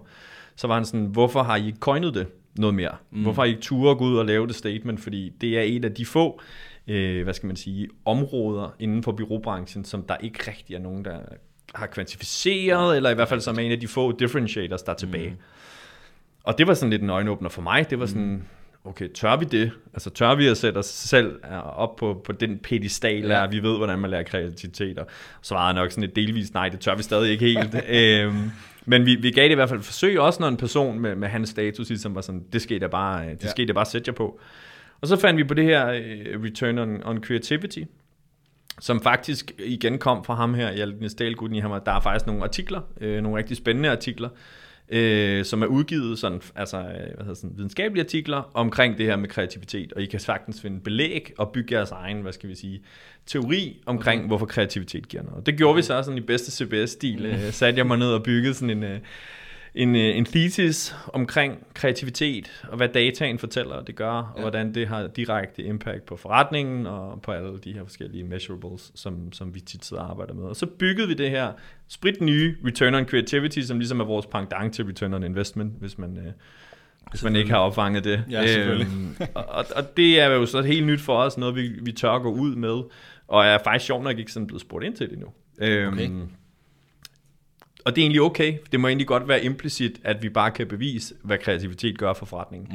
Så 0.57 0.67
var 0.67 0.75
han 0.75 0.85
sådan, 0.85 1.07
hvorfor 1.07 1.43
har 1.43 1.57
I 1.57 1.67
ikke 1.67 1.79
coinet 1.79 2.15
det 2.15 2.27
noget 2.59 2.75
mere? 2.75 2.97
Mm. 3.11 3.23
Hvorfor 3.23 3.43
har 3.43 3.47
I 3.47 3.51
ikke 3.51 3.63
tur 3.63 3.91
at 3.91 3.99
gå 3.99 4.05
ud 4.05 4.17
og 4.17 4.27
lave 4.27 4.47
det 4.47 4.55
statement? 4.55 5.01
Fordi 5.01 5.33
det 5.41 5.59
er 5.59 5.63
et 5.63 5.85
af 5.85 5.95
de 5.95 6.07
få, 6.07 6.41
øh, 6.89 7.23
hvad 7.23 7.35
skal 7.35 7.47
man 7.47 7.57
sige, 7.57 7.89
områder 8.05 8.75
inden 8.79 9.03
for 9.03 9.13
byråbranchen, 9.13 9.85
som 9.85 10.03
der 10.03 10.17
ikke 10.17 10.51
rigtig 10.51 10.75
er 10.75 10.81
nogen, 10.81 11.05
der 11.05 11.19
har 11.75 11.87
kvantificeret, 11.87 12.97
eller 12.97 13.11
i 13.11 13.15
hvert 13.15 13.29
fald 13.29 13.41
som 13.41 13.59
er 13.59 13.63
en 13.63 13.73
af 13.73 13.81
de 13.81 13.89
få 13.89 14.13
differentiators, 14.13 14.83
der 14.83 14.93
er 14.93 14.97
tilbage. 14.97 15.31
Mm. 15.31 15.37
Og 16.45 16.59
det 16.59 16.67
var 16.67 16.75
sådan 16.75 16.91
lidt 16.91 17.03
en 17.03 17.11
øjenåbner 17.11 17.49
for 17.49 17.63
mig. 17.63 17.91
Det 17.91 18.01
var 18.01 18.07
sådan, 18.07 18.23
mm. 18.23 18.43
okay, 18.85 19.09
tør 19.09 19.37
vi 19.37 19.45
det? 19.45 19.73
Altså 19.93 20.11
tør 20.11 20.35
vi 20.35 20.47
at 20.47 20.57
sætte 20.57 20.79
os 20.79 20.87
selv 20.87 21.41
op 21.77 21.97
på, 21.97 22.23
på 22.25 22.33
den 22.33 22.59
pedestal, 22.59 23.25
ja. 23.25 23.45
at 23.45 23.53
vi 23.53 23.63
ved, 23.63 23.77
hvordan 23.77 23.99
man 23.99 24.11
lærer 24.11 24.23
kreativitet? 24.23 24.99
Og 24.99 25.07
svarede 25.43 25.75
nok 25.75 25.91
sådan 25.91 26.05
et 26.05 26.17
delvis 26.17 26.55
nej, 26.55 26.69
det 26.69 26.81
tør 26.81 26.95
vi 26.95 27.03
stadig 27.03 27.31
ikke 27.31 27.45
helt. 27.45 27.75
øhm, 27.99 28.51
men 28.85 29.07
vi, 29.07 29.15
vi 29.15 29.31
gav 29.31 29.45
det 29.45 29.51
i 29.51 29.55
hvert 29.55 29.69
fald 29.69 29.81
et 29.81 29.87
forsøg, 29.87 30.21
også 30.21 30.41
når 30.41 30.49
en 30.49 30.57
person 30.57 30.99
med, 30.99 31.17
med 31.17 31.29
hans 31.29 31.49
status 31.49 31.89
ligesom 31.89 32.15
var 32.15 32.21
sådan, 32.21 32.45
det 32.53 32.71
I 32.71 32.79
da 32.79 32.87
bare, 32.87 33.31
det 33.31 33.51
skal 33.51 33.63
ja. 33.63 33.67
Da 33.67 33.73
bare 33.73 33.87
sætte 33.87 34.09
jer 34.09 34.15
på. 34.15 34.41
Og 35.01 35.09
så 35.09 35.17
fandt 35.17 35.39
vi 35.39 35.45
på 35.45 35.55
det 35.55 35.65
her 35.65 35.87
uh, 35.87 36.43
Return 36.45 36.79
on, 36.79 37.03
on 37.05 37.25
Creativity, 37.25 37.83
som 38.81 39.01
faktisk 39.01 39.53
igen 39.59 39.99
kom 39.99 40.25
fra 40.25 40.35
ham 40.35 40.55
her, 40.55 40.73
Hjalten 40.73 41.09
Stalguden 41.09 41.55
i 41.55 41.61
ham, 41.61 41.81
der 41.87 41.93
er 41.93 42.01
faktisk 42.01 42.27
nogle 42.27 42.43
artikler, 42.43 42.81
øh, 43.01 43.23
nogle 43.23 43.39
rigtig 43.39 43.57
spændende 43.57 43.91
artikler, 43.91 44.29
øh, 44.93 45.45
som 45.45 45.63
er 45.63 45.67
udgivet 45.67 46.19
sådan, 46.19 46.41
altså, 46.57 46.79
øh, 46.79 46.85
hvad 46.85 47.19
hedder 47.19 47.35
sådan, 47.35 47.57
videnskabelige 47.57 48.05
artikler 48.05 48.51
omkring 48.55 48.99
det 48.99 49.07
her 49.07 49.17
med 49.17 49.29
kreativitet, 49.29 49.93
og 49.93 50.03
I 50.03 50.07
kan 50.07 50.21
sagtens 50.21 50.61
finde 50.61 50.81
belæg 50.81 51.33
og 51.39 51.53
bygge 51.53 51.75
jeres 51.75 51.91
egen, 51.91 52.21
hvad 52.21 52.33
skal 52.33 52.49
vi 52.49 52.55
sige, 52.55 52.83
teori 53.27 53.83
omkring, 53.87 54.21
okay. 54.21 54.29
hvorfor 54.29 54.47
kreativitet 54.47 55.09
giver 55.09 55.23
noget. 55.23 55.47
Det 55.47 55.57
gjorde 55.57 55.77
vi 55.77 55.83
så 55.83 56.03
sådan 56.03 56.19
i 56.19 56.21
bedste 56.21 56.65
CBS-stil, 56.65 57.27
øh, 57.27 57.53
satte 57.53 57.79
jeg 57.79 57.87
mig 57.87 57.99
ned 57.99 58.13
og 58.13 58.23
byggede 58.23 58.55
sådan 58.55 58.71
en, 58.71 58.83
øh, 58.83 58.99
en, 59.75 59.97
øh, 59.97 60.17
en 60.17 60.25
thesis 60.25 60.95
omkring 61.13 61.67
kreativitet, 61.75 62.65
og 62.69 62.77
hvad 62.77 62.89
dataen 62.89 63.39
fortæller, 63.39 63.83
det 63.83 63.97
gør, 63.97 64.13
ja. 64.13 64.21
og 64.21 64.41
hvordan 64.41 64.75
det 64.75 64.89
har 64.89 65.07
direkte 65.07 65.63
impact 65.63 66.07
på 66.07 66.17
forretningen, 66.17 66.87
og 66.87 67.23
på 67.23 67.33
alle 67.33 67.59
de 67.59 67.73
her 67.73 67.85
forskellige 67.85 68.25
measurables, 68.25 68.93
som, 68.95 69.33
som 69.33 69.55
vi 69.55 69.61
tit 69.61 69.85
sidder 69.85 70.03
og 70.03 70.11
arbejder 70.11 70.35
med. 70.35 70.45
Og 70.45 70.57
så 70.57 70.67
byggede 70.67 71.09
vi 71.09 71.15
det 71.15 71.31
her 71.31 71.53
sprit 71.89 72.21
nye 72.21 72.57
Return 72.67 72.95
on 72.95 73.05
Creativity, 73.05 73.61
som 73.61 73.79
ligesom 73.79 74.01
er 74.01 74.05
vores 74.05 74.27
pendant 74.27 74.75
til 74.75 74.85
Return 74.85 75.15
on 75.15 75.25
Investment, 75.25 75.73
hvis 75.81 75.99
man... 75.99 76.19
Øh, 76.19 76.33
hvis 77.11 77.25
man 77.25 77.37
ikke 77.37 77.51
har 77.51 77.59
opfanget 77.59 78.05
det. 78.05 78.25
Ja, 78.31 78.47
selvfølgelig. 78.47 78.87
Øhm, 78.87 79.17
og, 79.35 79.65
og 79.77 79.97
det 79.97 80.21
er 80.21 80.27
jo 80.27 80.47
så 80.47 80.63
helt 80.63 80.87
nyt 80.87 81.01
for 81.01 81.17
os, 81.17 81.39
noget 81.39 81.57
vi, 81.57 81.69
vi 81.83 81.93
tør 81.93 82.19
gå 82.19 82.33
ud 82.33 82.55
med, 82.55 82.83
og 83.29 83.45
er 83.45 83.59
faktisk 83.65 83.87
sjovt 83.87 84.05
nok 84.05 84.19
ikke 84.19 84.33
sådan 84.33 84.47
blevet 84.47 84.61
spurgt 84.61 84.85
ind 84.85 84.97
til 84.97 85.07
det 85.07 85.13
endnu. 85.13 85.29
Øhm, 85.59 85.93
okay 85.93 86.11
og 87.85 87.97
det 87.97 88.03
er 88.03 88.05
egentlig 88.05 88.21
okay. 88.21 88.59
Det 88.73 88.81
må 88.81 88.89
egentlig 88.89 89.07
godt 89.07 89.29
være 89.29 89.45
implicit, 89.45 90.01
at 90.05 90.23
vi 90.23 90.29
bare 90.29 90.51
kan 90.51 90.67
bevise, 90.67 91.15
hvad 91.23 91.39
kreativitet 91.39 91.99
gør 91.99 92.13
for 92.13 92.27
forretningen. 92.27 92.69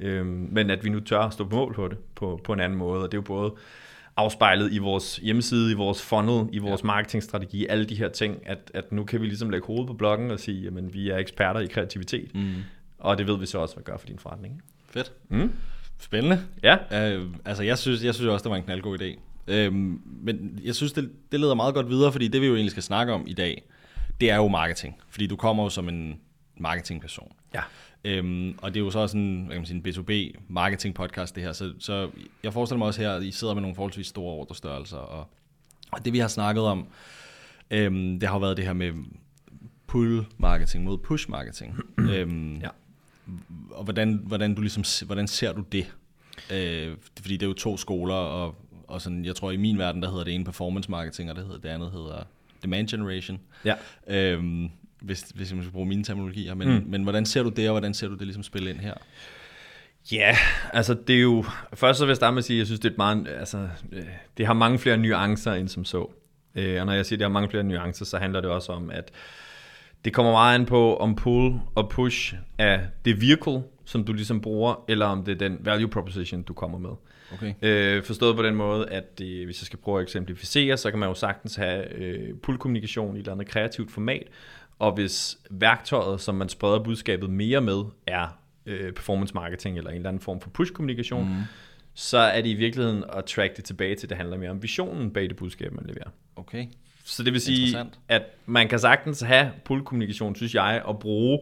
Mm. 0.00 0.06
Øhm, 0.06 0.48
men 0.52 0.70
at 0.70 0.84
vi 0.84 0.88
nu 0.88 1.00
tør 1.00 1.20
at 1.20 1.32
stå 1.32 1.44
på 1.44 1.56
mål 1.56 1.74
på 1.74 1.88
det 1.88 1.98
på, 2.14 2.40
på 2.44 2.52
en 2.52 2.60
anden 2.60 2.78
måde. 2.78 3.02
Og 3.02 3.12
det 3.12 3.18
er 3.18 3.18
jo 3.18 3.22
både 3.22 3.54
afspejlet 4.16 4.72
i 4.72 4.78
vores 4.78 5.16
hjemmeside, 5.16 5.70
i 5.70 5.74
vores 5.74 6.02
funnel, 6.02 6.48
i 6.52 6.58
vores 6.58 6.82
ja. 6.82 6.86
marketingstrategi, 6.86 7.66
alle 7.66 7.84
de 7.84 7.94
her 7.94 8.08
ting, 8.08 8.36
at, 8.46 8.70
at 8.74 8.92
nu 8.92 9.04
kan 9.04 9.20
vi 9.20 9.26
ligesom 9.26 9.50
lægge 9.50 9.66
hovedet 9.66 9.86
på 9.86 9.92
bloggen 9.92 10.30
og 10.30 10.40
sige, 10.40 10.66
at 10.66 10.94
vi 10.94 11.10
er 11.10 11.16
eksperter 11.16 11.60
i 11.60 11.66
kreativitet. 11.66 12.34
Mm. 12.34 12.54
Og 12.98 13.18
det 13.18 13.26
ved 13.26 13.38
vi 13.38 13.46
så 13.46 13.58
også, 13.58 13.74
hvad 13.74 13.84
gør 13.84 13.96
for 13.96 14.06
din 14.06 14.18
forretning. 14.18 14.62
Fedt. 14.90 15.12
Mm. 15.28 15.52
Spændende. 15.98 16.40
Ja. 16.62 16.74
Uh, 16.74 17.26
altså, 17.44 17.62
jeg 17.62 17.78
synes, 17.78 18.04
jeg 18.04 18.14
synes 18.14 18.28
også, 18.28 18.42
det 18.42 18.50
var 18.50 18.56
en 18.56 18.62
knaldgod 18.62 18.98
idé. 18.98 19.18
Uh, 19.52 19.74
men 20.24 20.60
jeg 20.64 20.74
synes, 20.74 20.92
det, 20.92 21.10
det 21.32 21.40
leder 21.40 21.54
meget 21.54 21.74
godt 21.74 21.88
videre, 21.88 22.12
fordi 22.12 22.28
det 22.28 22.40
vi 22.40 22.46
jo 22.46 22.54
egentlig 22.54 22.70
skal 22.70 22.82
snakke 22.82 23.12
om 23.12 23.24
i 23.26 23.32
dag, 23.32 23.62
det 24.20 24.30
er 24.30 24.36
jo 24.36 24.48
marketing, 24.48 24.96
fordi 25.08 25.26
du 25.26 25.36
kommer 25.36 25.62
jo 25.62 25.68
som 25.68 25.88
en 25.88 26.20
marketingperson. 26.56 27.32
Ja. 27.54 27.62
Øhm, 28.04 28.58
og 28.62 28.74
det 28.74 28.80
er 28.80 28.84
jo 28.84 28.90
så 28.90 29.06
sådan, 29.06 29.42
hvad 29.46 29.56
kan 29.56 29.60
man 29.60 29.66
sige, 29.66 29.82
en 29.86 30.34
B2B 30.34 30.40
marketing 30.48 30.94
podcast 30.94 31.34
det 31.34 31.42
her, 31.42 31.52
så, 31.52 31.72
så 31.78 32.10
jeg 32.42 32.52
forestiller 32.52 32.78
mig 32.78 32.86
også 32.86 33.00
her, 33.00 33.12
at 33.12 33.22
I 33.22 33.30
sidder 33.30 33.54
med 33.54 33.62
nogle 33.62 33.74
forholdsvis 33.74 34.06
store 34.06 34.34
ordrestørrelser, 34.34 34.96
og, 34.96 35.26
og 35.90 36.04
det 36.04 36.12
vi 36.12 36.18
har 36.18 36.28
snakket 36.28 36.64
om, 36.64 36.86
øhm, 37.70 38.20
det 38.20 38.28
har 38.28 38.36
jo 38.36 38.40
været 38.40 38.56
det 38.56 38.64
her 38.64 38.72
med 38.72 38.92
pull 39.86 40.26
marketing 40.38 40.84
mod 40.84 40.98
push 40.98 41.30
marketing. 41.30 41.76
øhm, 42.14 42.56
ja. 42.56 42.68
Og 43.70 43.84
hvordan, 43.84 44.22
hvordan, 44.26 44.54
du 44.54 44.60
ligesom, 44.60 45.06
hvordan 45.06 45.28
ser 45.28 45.52
du 45.52 45.60
det? 45.72 45.94
Øh, 46.52 46.96
fordi 47.20 47.36
det 47.36 47.42
er 47.42 47.46
jo 47.46 47.54
to 47.54 47.76
skoler, 47.76 48.14
og, 48.14 48.54
og 48.88 49.00
sådan, 49.00 49.24
jeg 49.24 49.36
tror 49.36 49.50
i 49.50 49.56
min 49.56 49.78
verden, 49.78 50.02
der 50.02 50.10
hedder 50.10 50.24
det 50.24 50.34
ene 50.34 50.44
performance 50.44 50.90
marketing, 50.90 51.30
og 51.30 51.36
det, 51.36 51.44
hedder, 51.44 51.60
det 51.60 51.68
andet 51.68 51.92
hedder 51.92 52.22
demand 52.62 52.88
generation. 52.88 53.40
Ja. 53.64 53.74
Øhm, 54.08 54.70
hvis, 55.02 55.20
hvis 55.34 55.52
jeg 55.52 55.62
skal 55.62 55.72
bruge 55.72 55.86
mine 55.86 56.04
terminologier. 56.04 56.54
Men, 56.54 56.68
mm. 56.68 56.84
men 56.86 57.02
hvordan 57.02 57.26
ser 57.26 57.42
du 57.42 57.48
det, 57.48 57.68
og 57.68 57.72
hvordan 57.72 57.94
ser 57.94 58.08
du 58.08 58.14
det 58.14 58.22
ligesom 58.22 58.42
spille 58.42 58.70
ind 58.70 58.80
her? 58.80 58.94
Ja, 60.12 60.16
yeah, 60.16 60.36
altså 60.76 60.94
det 60.94 61.16
er 61.16 61.20
jo... 61.20 61.44
Først 61.74 61.98
så 61.98 62.04
vil 62.04 62.10
jeg 62.10 62.16
starte 62.16 62.34
med 62.34 62.38
at 62.38 62.44
sige, 62.44 62.56
at 62.56 62.58
jeg 62.58 62.66
synes, 62.66 62.80
det 62.80 62.88
er 62.88 62.92
et 62.92 62.98
meget... 62.98 63.28
Altså, 63.28 63.68
øh, 63.92 64.02
det 64.36 64.46
har 64.46 64.54
mange 64.54 64.78
flere 64.78 64.96
nuancer 64.96 65.52
end 65.52 65.68
som 65.68 65.84
så. 65.84 66.10
Øh, 66.54 66.80
og 66.80 66.86
når 66.86 66.92
jeg 66.92 67.06
siger, 67.06 67.16
at 67.16 67.18
det 67.18 67.24
har 67.24 67.32
mange 67.32 67.50
flere 67.50 67.64
nuancer, 67.64 68.04
så 68.04 68.18
handler 68.18 68.40
det 68.40 68.50
også 68.50 68.72
om, 68.72 68.90
at 68.90 69.10
det 70.04 70.12
kommer 70.12 70.32
meget 70.32 70.54
an 70.54 70.66
på, 70.66 70.96
om 70.96 71.16
pull 71.16 71.60
og 71.74 71.90
push 71.90 72.34
er 72.58 72.80
det 73.04 73.20
vehicle, 73.20 73.62
som 73.84 74.04
du 74.04 74.12
ligesom 74.12 74.40
bruger, 74.40 74.84
eller 74.88 75.06
om 75.06 75.24
det 75.24 75.32
er 75.32 75.48
den 75.48 75.58
value 75.60 75.88
proposition, 75.88 76.42
du 76.42 76.52
kommer 76.52 76.78
med. 76.78 76.90
Okay. 77.34 77.54
Øh, 77.62 78.02
forstået 78.02 78.36
på 78.36 78.42
den 78.42 78.54
måde, 78.54 78.88
at 78.88 79.18
det, 79.18 79.44
hvis 79.44 79.62
jeg 79.62 79.66
skal 79.66 79.78
prøve 79.78 79.98
at 79.98 80.02
eksemplificere, 80.02 80.76
så 80.76 80.90
kan 80.90 80.98
man 80.98 81.08
jo 81.08 81.14
sagtens 81.14 81.56
have 81.56 81.94
øh, 81.94 82.34
pull-kommunikation 82.42 83.16
i 83.16 83.18
et 83.18 83.22
eller 83.22 83.32
andet 83.32 83.46
kreativt 83.46 83.90
format, 83.90 84.26
og 84.78 84.94
hvis 84.94 85.38
værktøjet, 85.50 86.20
som 86.20 86.34
man 86.34 86.48
spreder 86.48 86.82
budskabet 86.82 87.30
mere 87.30 87.60
med, 87.60 87.82
er 88.06 88.38
øh, 88.66 88.92
performance 88.92 89.34
marketing 89.34 89.78
eller 89.78 89.90
en 89.90 89.96
eller 89.96 90.08
anden 90.08 90.22
form 90.22 90.40
for 90.40 90.50
push-kommunikation, 90.50 91.28
mm. 91.28 91.42
så 91.94 92.18
er 92.18 92.42
det 92.42 92.48
i 92.48 92.54
virkeligheden 92.54 93.04
at 93.12 93.24
track 93.24 93.56
det 93.56 93.64
tilbage 93.64 93.94
til, 93.94 94.06
at 94.06 94.10
det 94.10 94.16
handler 94.16 94.38
mere 94.38 94.50
om 94.50 94.62
visionen 94.62 95.10
bag 95.10 95.28
det 95.28 95.36
budskab, 95.36 95.72
man 95.72 95.84
leverer. 95.86 96.10
Okay. 96.36 96.66
Så 97.04 97.22
det 97.22 97.32
vil 97.32 97.40
sige, 97.40 97.78
at 98.08 98.22
man 98.46 98.68
kan 98.68 98.78
sagtens 98.78 99.20
have 99.20 99.50
pull-kommunikation, 99.64 100.36
synes 100.36 100.54
jeg, 100.54 100.82
og 100.84 100.98
bruge 100.98 101.38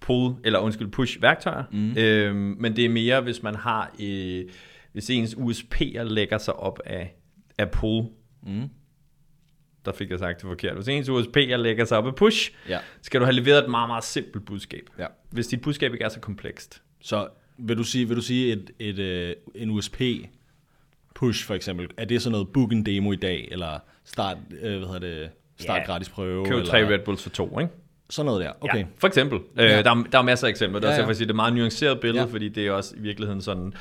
pull, 0.00 0.34
eller 0.44 0.58
undskyld, 0.58 0.88
push-værktøjer, 0.88 1.64
mm. 1.72 1.96
øhm, 1.96 2.56
men 2.60 2.76
det 2.76 2.84
er 2.84 2.88
mere, 2.88 3.20
hvis 3.20 3.42
man 3.42 3.54
har, 3.54 3.94
øh, 4.02 4.44
hvis 4.96 5.10
ens 5.10 5.34
USP'er 5.34 6.02
lægger 6.02 6.38
sig 6.38 6.56
op 6.56 6.80
af, 6.84 7.14
af 7.58 7.70
pull, 7.70 8.06
mm. 8.42 8.68
der 9.84 9.92
fik 9.92 10.10
jeg 10.10 10.18
sagt 10.18 10.40
det 10.40 10.48
forkert, 10.48 10.74
hvis 10.74 10.88
ens 10.88 11.08
USP'er 11.08 11.56
lægger 11.56 11.84
sig 11.84 11.98
op 11.98 12.06
af 12.06 12.14
push, 12.14 12.52
ja. 12.68 12.78
skal 13.02 13.20
du 13.20 13.24
have 13.24 13.34
leveret 13.34 13.64
et 13.64 13.70
meget, 13.70 13.88
meget 13.88 14.04
simpelt 14.04 14.44
budskab. 14.44 14.90
Ja. 14.98 15.06
Hvis 15.30 15.46
dit 15.46 15.60
budskab 15.60 15.92
ikke 15.92 16.04
er 16.04 16.08
så 16.08 16.20
komplekst. 16.20 16.82
Så 17.00 17.28
vil 17.58 17.76
du 17.76 17.82
sige, 17.82 18.08
vil 18.08 18.16
du 18.16 18.22
sige 18.22 18.52
et, 18.52 18.70
et, 18.78 18.88
et, 18.88 18.98
øh, 18.98 19.34
en 19.54 19.70
USP 19.70 20.02
push 21.14 21.46
for 21.46 21.54
eksempel, 21.54 21.88
er 21.96 22.04
det 22.04 22.22
sådan 22.22 22.32
noget 22.32 22.48
book 22.48 22.72
en 22.72 22.86
demo 22.86 23.12
i 23.12 23.16
dag, 23.16 23.48
eller 23.50 23.78
start, 24.04 24.36
øh, 24.62 24.78
hvad 24.78 24.88
hedder 24.88 24.98
det, 24.98 25.30
start 25.58 25.76
yeah. 25.76 25.86
gratis 25.86 26.08
prøve? 26.08 26.46
Køb 26.46 26.64
tre 26.64 26.88
Red 26.88 27.04
Bulls 27.04 27.22
for 27.22 27.30
to, 27.30 27.58
ikke? 27.58 27.72
Sådan 28.10 28.26
noget 28.26 28.44
der, 28.44 28.52
okay. 28.60 28.78
Ja, 28.78 28.84
for 28.98 29.06
eksempel. 29.06 29.38
Øh, 29.38 29.64
ja. 29.64 29.82
Der, 29.82 29.90
er, 29.90 30.04
der 30.12 30.18
er 30.18 30.22
masser 30.22 30.46
af 30.46 30.50
eksempler. 30.50 30.80
Det 30.80 30.90
er 30.90 30.94
ja, 30.94 31.06
ja. 31.06 31.12
Sige, 31.12 31.24
det 31.24 31.30
er 31.30 31.30
et 31.30 31.36
meget 31.36 31.54
nuanceret 31.54 32.00
billede, 32.00 32.24
ja. 32.26 32.32
fordi 32.32 32.48
det 32.48 32.66
er 32.66 32.72
også 32.72 32.96
i 32.96 33.00
virkeligheden 33.00 33.42
sådan 33.42 33.74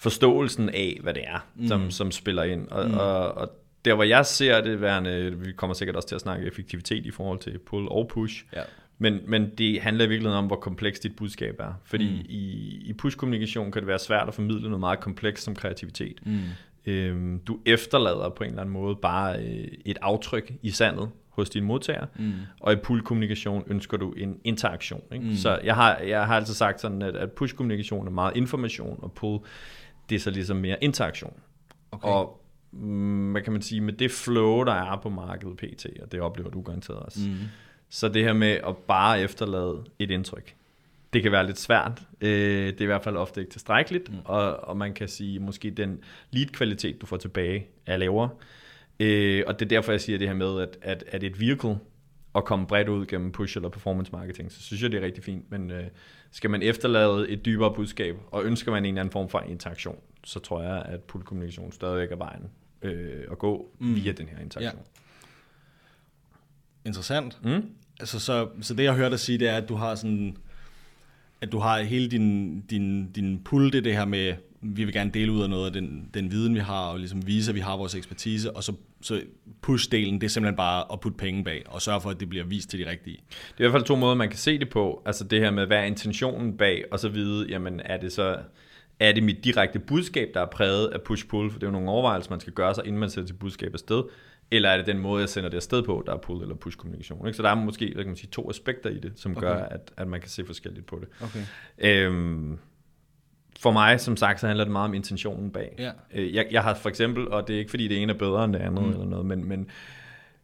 forståelsen 0.00 0.68
af, 0.68 0.98
hvad 1.02 1.14
det 1.14 1.22
er, 1.26 1.46
mm. 1.56 1.66
som, 1.66 1.90
som 1.90 2.10
spiller 2.10 2.42
ind. 2.42 2.68
Og, 2.68 2.88
mm. 2.88 2.94
og, 2.94 3.32
og 3.32 3.50
der, 3.84 3.94
hvor 3.94 4.04
jeg 4.04 4.26
ser 4.26 4.60
det 4.60 4.80
værende, 4.80 5.36
vi 5.38 5.52
kommer 5.52 5.74
sikkert 5.74 5.96
også 5.96 6.08
til 6.08 6.14
at 6.14 6.20
snakke 6.20 6.46
effektivitet 6.46 7.06
i 7.06 7.10
forhold 7.10 7.38
til 7.38 7.58
pull 7.58 7.88
og 7.88 8.08
push, 8.08 8.44
ja. 8.56 8.62
men, 8.98 9.20
men 9.26 9.50
det 9.58 9.80
handler 9.80 10.04
i 10.04 10.08
virkeligheden 10.08 10.38
om, 10.38 10.46
hvor 10.46 10.56
komplekst 10.56 11.02
dit 11.02 11.16
budskab 11.16 11.60
er. 11.60 11.72
Fordi 11.84 12.10
mm. 12.10 12.26
i, 12.28 12.42
i 12.84 12.92
push-kommunikation 12.92 13.72
kan 13.72 13.82
det 13.82 13.86
være 13.86 13.98
svært 13.98 14.28
at 14.28 14.34
formidle 14.34 14.62
noget 14.62 14.80
meget 14.80 15.00
komplekst 15.00 15.44
som 15.44 15.54
kreativitet. 15.54 16.26
Mm. 16.26 16.38
Øhm, 16.86 17.38
du 17.38 17.58
efterlader 17.66 18.28
på 18.28 18.44
en 18.44 18.50
eller 18.50 18.62
anden 18.62 18.72
måde 18.72 18.96
bare 18.96 19.38
øh, 19.38 19.68
et 19.84 19.98
aftryk 20.02 20.52
i 20.62 20.70
sandet 20.70 21.08
hos 21.28 21.50
din 21.50 21.64
modtager, 21.64 22.06
mm. 22.18 22.32
og 22.60 22.72
i 22.72 22.76
pull-kommunikation 22.76 23.64
ønsker 23.66 23.96
du 23.96 24.12
en 24.12 24.38
interaktion. 24.44 25.02
Ikke? 25.12 25.24
Mm. 25.24 25.34
Så 25.34 25.58
jeg 25.64 25.74
har, 25.74 25.98
jeg 25.98 26.26
har 26.26 26.36
altid 26.36 26.54
sagt 26.54 26.80
sådan, 26.80 27.02
at, 27.02 27.16
at 27.16 27.32
push-kommunikation 27.32 28.06
er 28.06 28.10
meget 28.10 28.36
information, 28.36 28.98
og 29.02 29.12
pull, 29.12 29.40
det 30.10 30.16
er 30.16 30.20
så 30.20 30.30
ligesom 30.30 30.56
mere 30.56 30.84
interaktion. 30.84 31.40
Okay. 31.90 32.08
Og 32.08 32.42
mm, 32.72 33.30
hvad 33.30 33.42
kan 33.42 33.52
man 33.52 33.62
sige, 33.62 33.80
med 33.80 33.92
det 33.92 34.10
flow, 34.10 34.64
der 34.64 34.72
er 34.72 35.00
på 35.02 35.08
markedet 35.08 35.56
pt, 35.56 35.86
og 36.02 36.12
det 36.12 36.20
oplever 36.20 36.50
du 36.50 36.62
garanteret 36.62 36.98
også, 36.98 37.20
mm. 37.20 37.36
så 37.88 38.08
det 38.08 38.24
her 38.24 38.32
med 38.32 38.58
at 38.66 38.76
bare 38.76 39.20
efterlade 39.20 39.84
et 39.98 40.10
indtryk, 40.10 40.54
det 41.12 41.22
kan 41.22 41.32
være 41.32 41.46
lidt 41.46 41.58
svært. 41.58 42.02
Øh, 42.20 42.66
det 42.66 42.78
er 42.78 42.82
i 42.82 42.86
hvert 42.86 43.04
fald 43.04 43.16
ofte 43.16 43.40
ikke 43.40 43.52
tilstrækkeligt, 43.52 44.12
mm. 44.12 44.18
og, 44.24 44.56
og 44.56 44.76
man 44.76 44.94
kan 44.94 45.08
sige, 45.08 45.38
måske 45.38 45.70
den 45.70 45.98
lead-kvalitet, 46.30 47.00
du 47.00 47.06
får 47.06 47.16
tilbage, 47.16 47.66
er 47.86 47.96
lavere. 47.96 48.28
Øh, 49.00 49.44
og 49.46 49.58
det 49.58 49.64
er 49.64 49.68
derfor, 49.68 49.92
jeg 49.92 50.00
siger 50.00 50.18
det 50.18 50.28
her 50.28 50.34
med, 50.34 50.60
at, 50.60 50.78
at, 50.82 51.04
at 51.08 51.22
et 51.22 51.40
vehicle 51.40 51.78
at 52.34 52.44
komme 52.44 52.66
bredt 52.66 52.88
ud 52.88 53.06
gennem 53.06 53.32
push 53.32 53.56
eller 53.56 53.68
performance 53.68 54.12
marketing, 54.12 54.52
så 54.52 54.62
synes 54.62 54.82
jeg, 54.82 54.92
det 54.92 55.00
er 55.00 55.04
rigtig 55.04 55.24
fint. 55.24 55.50
Men 55.50 55.70
øh, 55.70 55.84
skal 56.30 56.50
man 56.50 56.62
efterlade 56.62 57.28
et 57.28 57.44
dybere 57.44 57.74
budskab, 57.74 58.16
og 58.30 58.44
ønsker 58.44 58.72
man 58.72 58.84
en 58.84 58.88
eller 58.88 59.00
anden 59.00 59.12
form 59.12 59.28
for 59.28 59.40
interaktion, 59.40 59.98
så 60.24 60.40
tror 60.40 60.62
jeg, 60.62 60.82
at 60.82 61.00
pull-kommunikation 61.00 61.72
stadigvæk 61.72 62.12
er 62.12 62.16
vejen 62.16 62.50
øh, 62.82 63.24
at 63.30 63.38
gå 63.38 63.70
mm. 63.78 63.94
via 63.94 64.12
den 64.12 64.28
her 64.28 64.38
interaktion. 64.38 64.82
Ja. 66.84 66.88
Interessant. 66.88 67.44
Mm? 67.44 67.70
Altså, 68.00 68.20
så, 68.20 68.48
så 68.60 68.74
det, 68.74 68.84
jeg 68.84 68.94
hørte 68.94 69.10
dig 69.10 69.20
sige, 69.20 69.38
det 69.38 69.48
er, 69.48 69.56
at 69.56 69.68
du 69.68 69.74
har 69.74 69.94
sådan 69.94 70.36
at 71.40 71.52
du 71.52 71.58
har 71.58 71.82
hele 71.82 72.08
din, 72.08 72.60
din, 72.60 73.12
din 73.12 73.44
pull, 73.44 73.72
det 73.72 73.84
det 73.84 73.96
her 73.96 74.04
med, 74.04 74.34
vi 74.62 74.84
vil 74.84 74.94
gerne 74.94 75.10
dele 75.10 75.32
ud 75.32 75.42
af 75.42 75.50
noget 75.50 75.66
af 75.66 75.72
den, 75.72 76.10
den 76.14 76.30
viden, 76.30 76.54
vi 76.54 76.60
har, 76.60 76.86
og 76.86 76.98
ligesom 76.98 77.26
vise, 77.26 77.50
at 77.50 77.54
vi 77.54 77.60
har 77.60 77.76
vores 77.76 77.94
ekspertise, 77.94 78.56
og 78.56 78.64
så, 78.64 78.72
så 79.00 79.20
push-delen, 79.66 80.14
det 80.14 80.22
er 80.22 80.28
simpelthen 80.28 80.56
bare 80.56 80.84
at 80.92 81.00
putte 81.00 81.18
penge 81.18 81.44
bag, 81.44 81.62
og 81.66 81.82
sørge 81.82 82.00
for, 82.00 82.10
at 82.10 82.20
det 82.20 82.28
bliver 82.28 82.44
vist 82.44 82.70
til 82.70 82.78
de 82.78 82.90
rigtige. 82.90 83.16
Det 83.28 83.64
er 83.64 83.68
i 83.68 83.70
hvert 83.70 83.72
fald 83.72 83.84
to 83.84 83.96
måder, 83.96 84.14
man 84.14 84.28
kan 84.28 84.38
se 84.38 84.58
det 84.58 84.68
på. 84.68 85.02
Altså 85.06 85.24
det 85.24 85.40
her 85.40 85.50
med, 85.50 85.66
hvad 85.66 85.78
er 85.78 85.84
intentionen 85.84 86.56
bag, 86.56 86.84
og 86.90 86.98
så 86.98 87.08
vide, 87.08 87.46
jamen 87.48 87.80
er 87.84 87.96
det 87.96 88.12
så 88.12 88.38
er 89.00 89.12
det 89.12 89.22
mit 89.22 89.44
direkte 89.44 89.78
budskab, 89.78 90.30
der 90.34 90.40
er 90.40 90.46
præget 90.46 90.86
af 90.86 90.98
push-pull, 91.00 91.50
for 91.50 91.58
det 91.58 91.62
er 91.62 91.66
jo 91.66 91.72
nogle 91.72 91.90
overvejelser, 91.90 92.30
man 92.30 92.40
skal 92.40 92.52
gøre 92.52 92.74
sig, 92.74 92.86
inden 92.86 93.00
man 93.00 93.10
sætter 93.10 93.26
sit 93.26 93.38
budskab 93.38 93.72
afsted, 93.72 94.02
eller 94.50 94.68
er 94.68 94.76
det 94.76 94.86
den 94.86 94.98
måde, 94.98 95.20
jeg 95.20 95.28
sender 95.28 95.48
det 95.50 95.56
afsted 95.56 95.82
på, 95.82 96.02
der 96.06 96.12
er 96.12 96.18
pull- 96.18 96.42
eller 96.42 96.54
push-kommunikation. 96.54 97.26
Ikke? 97.26 97.36
Så 97.36 97.42
der 97.42 97.48
er 97.48 97.54
måske 97.54 97.92
hvad 97.94 98.04
kan 98.04 98.10
man 98.10 98.16
sige, 98.16 98.30
to 98.30 98.50
aspekter 98.50 98.90
i 98.90 98.98
det, 98.98 99.12
som 99.16 99.36
okay. 99.36 99.40
gør, 99.40 99.54
at, 99.54 99.92
at 99.96 100.08
man 100.08 100.20
kan 100.20 100.30
se 100.30 100.46
forskelligt 100.46 100.86
på 100.86 101.00
det. 101.00 101.08
Okay. 101.20 101.44
Øhm, 101.78 102.58
for 103.58 103.70
mig, 103.70 104.00
som 104.00 104.16
sagt, 104.16 104.40
så 104.40 104.46
handler 104.46 104.64
det 104.64 104.72
meget 104.72 104.88
om 104.88 104.94
intentionen 104.94 105.50
bag. 105.50 105.74
Ja. 105.78 105.90
Øh, 106.14 106.34
jeg, 106.34 106.46
jeg 106.50 106.62
har 106.62 106.74
for 106.74 106.88
eksempel, 106.88 107.28
og 107.28 107.48
det 107.48 107.54
er 107.54 107.58
ikke 107.58 107.70
fordi 107.70 107.88
det 107.88 108.02
ene 108.02 108.12
er 108.12 108.16
bedre 108.16 108.44
end 108.44 108.52
det 108.52 108.60
andet, 108.60 108.84
mm. 108.84 108.90
eller 108.90 109.04
noget, 109.04 109.26
men, 109.26 109.48
men 109.48 109.70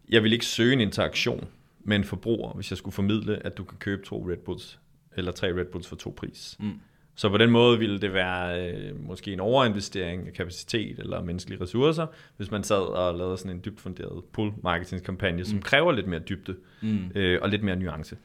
jeg 0.09 0.23
vil 0.23 0.33
ikke 0.33 0.47
søge 0.47 0.73
en 0.73 0.81
interaktion 0.81 1.49
med 1.81 1.97
en 1.97 2.05
forbruger, 2.05 2.53
hvis 2.53 2.71
jeg 2.71 2.79
skulle 2.79 2.95
formidle, 2.95 3.47
at 3.47 3.59
du 3.59 3.65
kan 3.65 3.79
købe 3.79 4.07
to 4.07 4.29
Red 4.31 4.37
Bulls, 4.37 4.79
eller 5.17 5.33
tre 5.33 5.47
Red 5.47 5.65
Bulls 5.65 5.89
for 5.89 5.97
to 5.97 6.15
pris. 6.17 6.57
Mm. 6.61 6.81
Så 7.15 7.29
på 7.29 7.37
den 7.37 7.51
måde 7.51 7.79
ville 7.79 8.01
det 8.01 8.13
være 8.13 8.71
øh, 8.71 9.07
måske 9.07 9.33
en 9.33 9.41
overinvestering 9.41 10.27
af 10.27 10.33
kapacitet 10.33 10.99
eller 10.99 11.23
menneskelige 11.23 11.63
ressourcer, 11.63 12.07
hvis 12.37 12.51
man 12.51 12.65
sad 12.65 12.83
og 12.83 13.15
lavede 13.15 13.39
sådan 13.39 13.51
en 13.51 13.63
dybt 13.65 13.81
funderet 13.81 14.25
pull 14.33 14.53
marketing 14.63 15.03
kampagne, 15.03 15.45
som 15.45 15.57
mm. 15.57 15.63
kræver 15.63 15.93
lidt 15.93 16.07
mere 16.07 16.21
dybde 16.21 16.57
mm. 16.83 17.11
øh, 17.15 17.39
og 17.43 17.49
lidt 17.49 17.63
mere 17.63 17.77
nuance. 17.77 18.17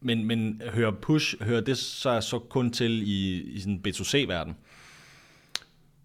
Men, 0.00 0.24
men 0.24 0.62
hører 0.74 0.90
push, 0.90 1.42
hører 1.42 1.60
det 1.60 1.78
så, 1.78 2.20
så 2.20 2.38
kun 2.38 2.70
til 2.70 3.02
i, 3.08 3.42
i 3.42 3.60
sådan 3.60 3.82
B2C-verden? 3.88 4.56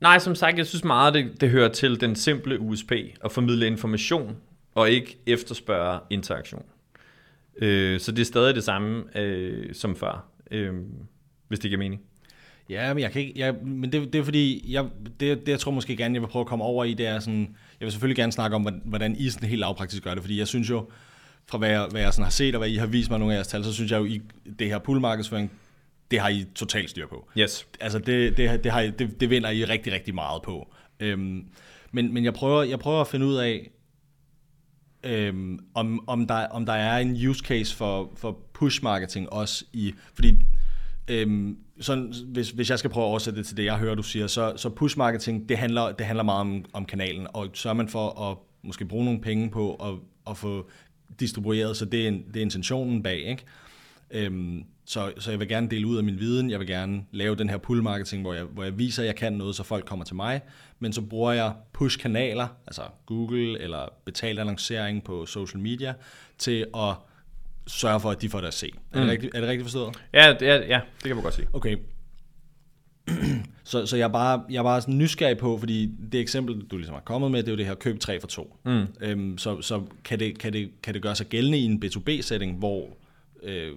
Nej, 0.02 0.20
som 0.20 0.36
sagt, 0.36 0.58
jeg 0.58 0.66
synes 0.66 0.84
meget, 0.84 1.14
det, 1.14 1.42
det 1.42 1.50
hører 1.50 1.70
til 1.70 2.02
den 2.02 2.16
simple 2.16 2.60
USP, 2.60 2.92
at 3.24 3.32
formidle 3.32 3.68
information, 3.68 4.38
og 4.76 4.90
ikke 4.90 5.18
efterspørge 5.26 6.00
interaktion. 6.10 6.66
Øh, 7.62 8.00
så 8.00 8.12
det 8.12 8.22
er 8.22 8.26
stadig 8.26 8.56
det 8.56 8.64
samme 8.64 9.18
øh, 9.18 9.76
som 9.76 9.96
før, 9.96 10.26
øh, 10.52 10.74
hvis 11.48 11.60
det 11.60 11.70
giver 11.70 11.80
mening. 11.80 12.02
Ja, 12.70 12.94
men 12.94 13.04
jeg 13.04 13.12
kan 13.12 13.22
ikke, 13.22 13.34
jeg, 13.36 13.56
men 13.64 13.92
det, 13.92 14.14
det 14.14 14.20
er 14.20 14.24
fordi, 14.24 14.74
jeg, 14.74 14.86
det, 15.20 15.40
det 15.40 15.48
jeg 15.48 15.60
tror 15.60 15.72
måske 15.72 15.98
gerne, 15.98 16.14
jeg 16.14 16.22
vil 16.22 16.28
prøve 16.28 16.42
at 16.42 16.48
komme 16.48 16.66
over 16.66 16.84
i, 16.84 16.94
det 16.94 17.08
er 17.08 17.20
sådan, 17.20 17.56
jeg 17.80 17.86
vil 17.86 17.92
selvfølgelig 17.92 18.16
gerne 18.16 18.32
snakke 18.32 18.56
om, 18.56 18.82
hvordan 18.86 19.16
I 19.16 19.30
sådan 19.30 19.50
helt 19.50 19.60
lavpraktisk 19.60 20.04
gør 20.04 20.14
det, 20.14 20.24
fordi 20.24 20.40
jeg 20.40 20.48
synes 20.48 20.70
jo, 20.70 20.90
fra 21.48 21.58
hvad 21.58 21.70
jeg, 21.70 21.88
hvad 21.92 22.02
jeg 22.02 22.14
sådan 22.14 22.24
har 22.24 22.32
set, 22.32 22.56
og 22.56 22.60
hvad 22.60 22.70
I 22.70 22.76
har 22.76 22.88
vist 22.88 23.10
mig 23.10 23.20
nogle 23.20 23.34
af 23.34 23.38
jeres 23.38 23.48
tal, 23.48 23.64
så 23.64 23.74
synes 23.74 23.92
jeg 23.92 24.00
jo, 24.00 24.06
I, 24.06 24.22
det 24.60 24.68
her 24.68 24.80
poolmarkedsføring, 24.80 25.52
det 26.12 26.20
har 26.20 26.30
I 26.30 26.46
totalt 26.56 26.90
styr 26.90 27.08
på. 27.08 27.30
Yes. 27.38 27.68
Altså, 27.80 28.00
det, 28.00 28.38
det, 28.38 28.64
det, 28.64 28.72
har 28.72 28.82
I, 28.82 28.90
det, 28.90 29.20
det 29.20 29.30
vinder 29.30 29.50
I 29.50 29.66
rigtig, 29.66 29.94
rigtig 29.94 30.16
meget 30.16 30.42
på. 30.42 30.74
Øhm, 31.00 31.46
men, 31.92 32.14
men 32.14 32.26
jeg, 32.26 32.34
prøver, 32.34 32.64
jeg 32.64 32.80
prøver 32.80 33.02
at 33.02 33.08
finde 33.08 33.26
ud 33.26 33.36
af, 33.36 33.72
øhm, 35.04 35.60
om, 35.74 36.04
om, 36.08 36.28
der, 36.28 36.48
om 36.48 36.66
der 36.66 36.74
er 36.74 36.98
en 36.98 37.28
use 37.28 37.44
case 37.46 37.76
for, 37.76 38.12
for 38.16 38.40
push 38.54 38.84
marketing 38.84 39.34
også 39.34 39.66
i, 39.74 39.94
fordi 40.14 40.36
Øhm, 41.08 41.58
sådan, 41.82 42.14
hvis, 42.26 42.50
hvis 42.50 42.70
jeg 42.70 42.80
skal 42.80 42.90
prøve 42.90 43.06
at 43.06 43.10
oversætte 43.10 43.40
det 43.40 43.48
til 43.48 43.58
det, 43.58 43.66
jeg 43.66 43.78
hører, 43.78 43.96
du 43.96 44.04
siger, 44.04 44.28
så, 44.28 44.54
så 44.56 44.70
push 44.70 44.98
marketing, 44.98 45.50
det 45.50 45.58
handler, 45.58 45.92
det 45.92 46.06
handler 46.06 46.24
meget 46.24 46.42
om, 46.42 46.66
om 46.74 46.86
kanalen, 46.86 47.28
og 47.34 47.48
sørger 47.54 47.76
man 47.76 47.90
for 47.90 48.32
at 48.32 48.38
måske 48.64 48.86
bruge 48.86 49.06
nogle 49.06 49.22
penge 49.22 49.50
på 49.50 49.76
at, 49.76 49.94
at 50.32 50.38
få 50.38 50.70
distribueret, 51.20 51.78
så 51.78 51.86
det 51.86 52.08
er, 52.08 52.12
det 52.12 52.36
er 52.36 52.42
intentionen 52.42 53.04
bag, 53.04 53.18
ikke? 53.18 53.44
Øhm, 54.12 54.64
så, 54.86 55.14
så 55.18 55.32
jeg 55.32 55.40
vil 55.40 55.48
gerne 55.48 55.70
dele 55.70 55.88
ud 55.88 55.98
af 55.98 56.04
min 56.04 56.20
viden, 56.20 56.50
jeg 56.50 56.60
vil 56.60 56.68
gerne 56.68 57.04
lave 57.12 57.36
den 57.36 57.50
her 57.50 57.58
pull 57.58 57.84
marketing, 57.84 58.22
hvor 58.22 58.34
jeg, 58.34 58.44
hvor 58.44 58.64
jeg 58.64 58.78
viser, 58.78 59.04
at 59.04 59.08
jeg 59.08 59.16
kan 59.16 59.34
noget, 59.34 59.56
så 59.56 59.64
folk 59.64 59.86
kommer 59.86 60.06
til 60.06 60.16
mig, 60.16 60.42
men 60.80 60.94
så 60.94 61.02
bruger 61.02 61.32
jeg 61.32 61.54
push-kanaler, 61.74 62.48
altså 62.68 62.82
Google 63.06 63.60
eller 63.62 63.94
betalt 64.06 64.40
annoncering 64.40 65.04
på 65.04 65.26
social 65.26 65.62
media, 65.62 65.94
til 66.38 66.66
at 66.76 66.94
sørge 67.68 68.00
for, 68.00 68.12
at 68.12 68.22
de 68.22 68.30
får 68.30 68.40
det 68.40 68.48
at 68.48 68.54
se. 68.54 68.72
Er, 68.94 69.00
mm. 69.00 69.02
det, 69.02 69.12
rigtigt, 69.12 69.36
er 69.36 69.40
det 69.40 69.50
rigtigt 69.50 69.66
forstået? 69.66 69.96
Ja, 70.14 70.36
det, 70.40 70.50
er, 70.50 70.56
ja, 70.56 70.82
det 70.98 71.04
kan 71.04 71.16
man 71.16 71.24
godt 71.24 71.34
sige. 71.34 71.48
Okay. 71.54 71.78
så, 73.64 73.86
så 73.86 73.98
jeg 73.98 74.04
er 74.04 74.12
bare, 74.12 74.44
jeg 74.50 74.58
er 74.58 74.64
bare 74.64 74.82
sådan 74.82 74.98
nysgerrig 74.98 75.38
på, 75.38 75.58
fordi 75.58 75.92
det 76.12 76.20
eksempel, 76.20 76.62
du 76.62 76.78
ligesom 76.78 76.94
har 76.94 77.02
kommet 77.02 77.32
med, 77.32 77.44
det 77.44 77.48
er 77.48 77.52
jo 77.52 77.58
det 77.58 77.66
her 77.66 77.76
køb 77.76 78.00
3 78.00 78.20
for 78.20 78.28
2. 78.28 78.58
Mm. 78.66 78.88
Øhm, 79.02 79.38
så 79.38 79.62
så 79.62 79.82
kan, 80.04 80.20
det, 80.20 80.40
kan, 80.40 80.54
det, 80.54 80.70
kan 80.84 80.94
det 80.94 81.02
gøre 81.02 81.16
sig 81.16 81.28
gældende 81.28 81.58
i 81.58 81.64
en 81.64 81.84
B2B-setting, 81.86 82.58
hvor 82.58 82.90
øh, 83.44 83.72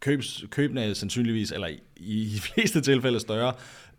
købs, 0.00 0.44
købene 0.50 0.84
er 0.84 0.94
sandsynligvis, 0.94 1.52
eller 1.52 1.66
i, 1.66 1.80
i 1.96 2.24
de 2.34 2.40
fleste 2.48 2.80
tilfælde 2.80 3.20
større. 3.20 3.52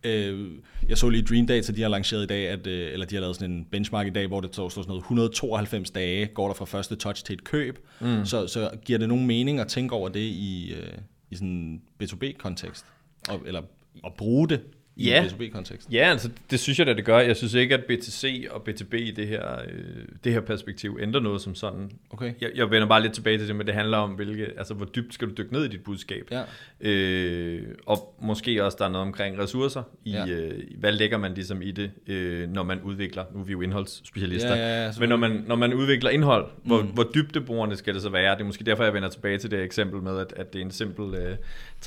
Øh, 0.03 0.51
jeg 0.89 0.97
så 0.97 1.09
lige 1.09 1.23
Dream 1.23 1.47
Data, 1.47 1.71
de 1.71 1.81
har 1.81 1.89
lanceret 1.89 2.23
i 2.23 2.27
dag, 2.27 2.47
at, 2.47 2.67
øh, 2.67 2.93
eller 2.93 3.05
de 3.05 3.15
har 3.15 3.21
lavet 3.21 3.35
sådan 3.35 3.51
en 3.51 3.65
benchmark 3.65 4.07
i 4.07 4.09
dag, 4.09 4.27
hvor 4.27 4.41
det 4.41 4.53
står 4.53 4.69
sådan 4.69 4.87
noget 4.87 5.01
192 5.01 5.91
dage, 5.91 6.25
går 6.25 6.47
der 6.47 6.53
fra 6.53 6.65
første 6.65 6.95
touch 6.95 7.25
til 7.25 7.33
et 7.33 7.43
køb. 7.43 7.79
Mm. 7.99 8.25
Så, 8.25 8.47
så 8.47 8.69
giver 8.85 8.99
det 8.99 9.09
nogen 9.09 9.27
mening 9.27 9.59
at 9.59 9.67
tænke 9.67 9.95
over 9.95 10.09
det 10.09 10.19
i, 10.19 10.73
øh, 10.73 10.97
i 11.29 11.35
sådan 11.35 11.47
en 11.47 11.81
B2B-kontekst? 12.03 12.85
Og, 13.29 13.41
eller 13.45 13.61
at 14.05 14.13
bruge 14.13 14.49
det 14.49 14.61
i 14.97 15.09
ja. 15.09 15.23
en 15.23 15.29
B2B-kontekst. 15.29 15.93
Ja, 15.93 16.09
altså 16.11 16.29
det 16.51 16.59
synes 16.59 16.79
jeg 16.79 16.87
da, 16.87 16.93
det 16.93 17.05
gør. 17.05 17.19
Jeg 17.19 17.35
synes 17.35 17.53
ikke, 17.53 17.75
at 17.75 17.83
BTC 17.83 18.47
og 18.51 18.61
B2B 18.69 18.95
i 18.95 19.11
det 19.11 19.27
her, 19.27 19.59
øh, 19.69 20.05
det 20.23 20.33
her 20.33 20.39
perspektiv 20.39 20.97
ændrer 21.01 21.21
noget 21.21 21.41
som 21.41 21.55
sådan. 21.55 21.91
Okay. 22.09 22.33
Jeg, 22.41 22.49
jeg 22.55 22.71
vender 22.71 22.87
bare 22.87 23.01
lidt 23.01 23.13
tilbage 23.13 23.37
til 23.37 23.47
det, 23.47 23.55
men 23.55 23.67
det 23.67 23.75
handler 23.75 23.97
om, 23.97 24.11
hvilke, 24.11 24.47
altså, 24.57 24.73
hvor 24.73 24.85
dybt 24.85 25.13
skal 25.13 25.27
du 25.27 25.33
dykke 25.37 25.53
ned 25.53 25.65
i 25.65 25.67
dit 25.67 25.83
budskab. 25.83 26.31
Ja. 26.31 26.43
Øh, 26.81 27.61
og 27.85 28.15
måske 28.21 28.65
også, 28.65 28.77
der 28.79 28.85
er 28.85 28.89
noget 28.89 29.07
omkring 29.07 29.39
ressourcer. 29.39 29.83
I, 30.05 30.11
ja. 30.11 30.27
øh, 30.27 30.63
hvad 30.77 30.91
lægger 30.91 31.17
man 31.17 31.33
ligesom 31.33 31.61
i 31.61 31.71
det, 31.71 31.91
øh, 32.07 32.49
når 32.49 32.63
man 32.63 32.81
udvikler, 32.81 33.23
nu 33.33 33.39
er 33.39 33.43
vi 33.43 33.51
jo 33.51 33.61
indholdsspecialister, 33.61 34.55
ja, 34.55 34.79
ja, 34.79 34.85
ja, 34.85 34.91
men 34.99 35.09
når 35.09 35.17
man, 35.17 35.43
når 35.47 35.55
man 35.55 35.73
udvikler 35.73 36.09
indhold, 36.09 36.47
hvor, 36.63 36.81
mm. 36.81 36.87
hvor 36.87 37.11
dybdeborende 37.13 37.75
skal 37.75 37.93
det 37.93 38.01
så 38.01 38.09
være? 38.09 38.35
Det 38.35 38.41
er 38.41 38.45
måske 38.45 38.63
derfor, 38.63 38.83
jeg 38.83 38.93
vender 38.93 39.09
tilbage 39.09 39.37
til 39.37 39.51
det 39.51 39.63
eksempel 39.63 40.01
med, 40.01 40.19
at, 40.19 40.33
at 40.35 40.53
det 40.53 40.61
er 40.61 40.65
en 40.65 40.71
simpel 40.71 41.15
øh, 41.15 41.37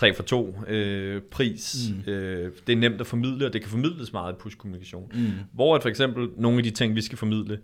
3 0.01 0.15
for 0.15 0.23
2 0.23 0.57
øh, 0.69 1.23
pris. 1.23 1.77
Mm. 2.07 2.13
Øh, 2.13 2.53
det 2.67 2.73
er 2.73 2.77
nemt 2.77 3.01
at 3.01 3.07
formidle, 3.07 3.47
og 3.47 3.53
det 3.53 3.61
kan 3.61 3.71
formidles 3.71 4.13
meget 4.13 4.33
i 4.33 4.37
push-kommunikation. 4.37 5.11
Mm. 5.15 5.31
Hvor 5.53 5.77
at 5.77 5.83
for 5.83 5.89
eksempel 5.89 6.29
nogle 6.37 6.59
af 6.59 6.65
de 6.65 6.71
ting, 6.71 6.97
vi 6.97 7.01
skal 7.01 7.19
formidle, 7.19 7.59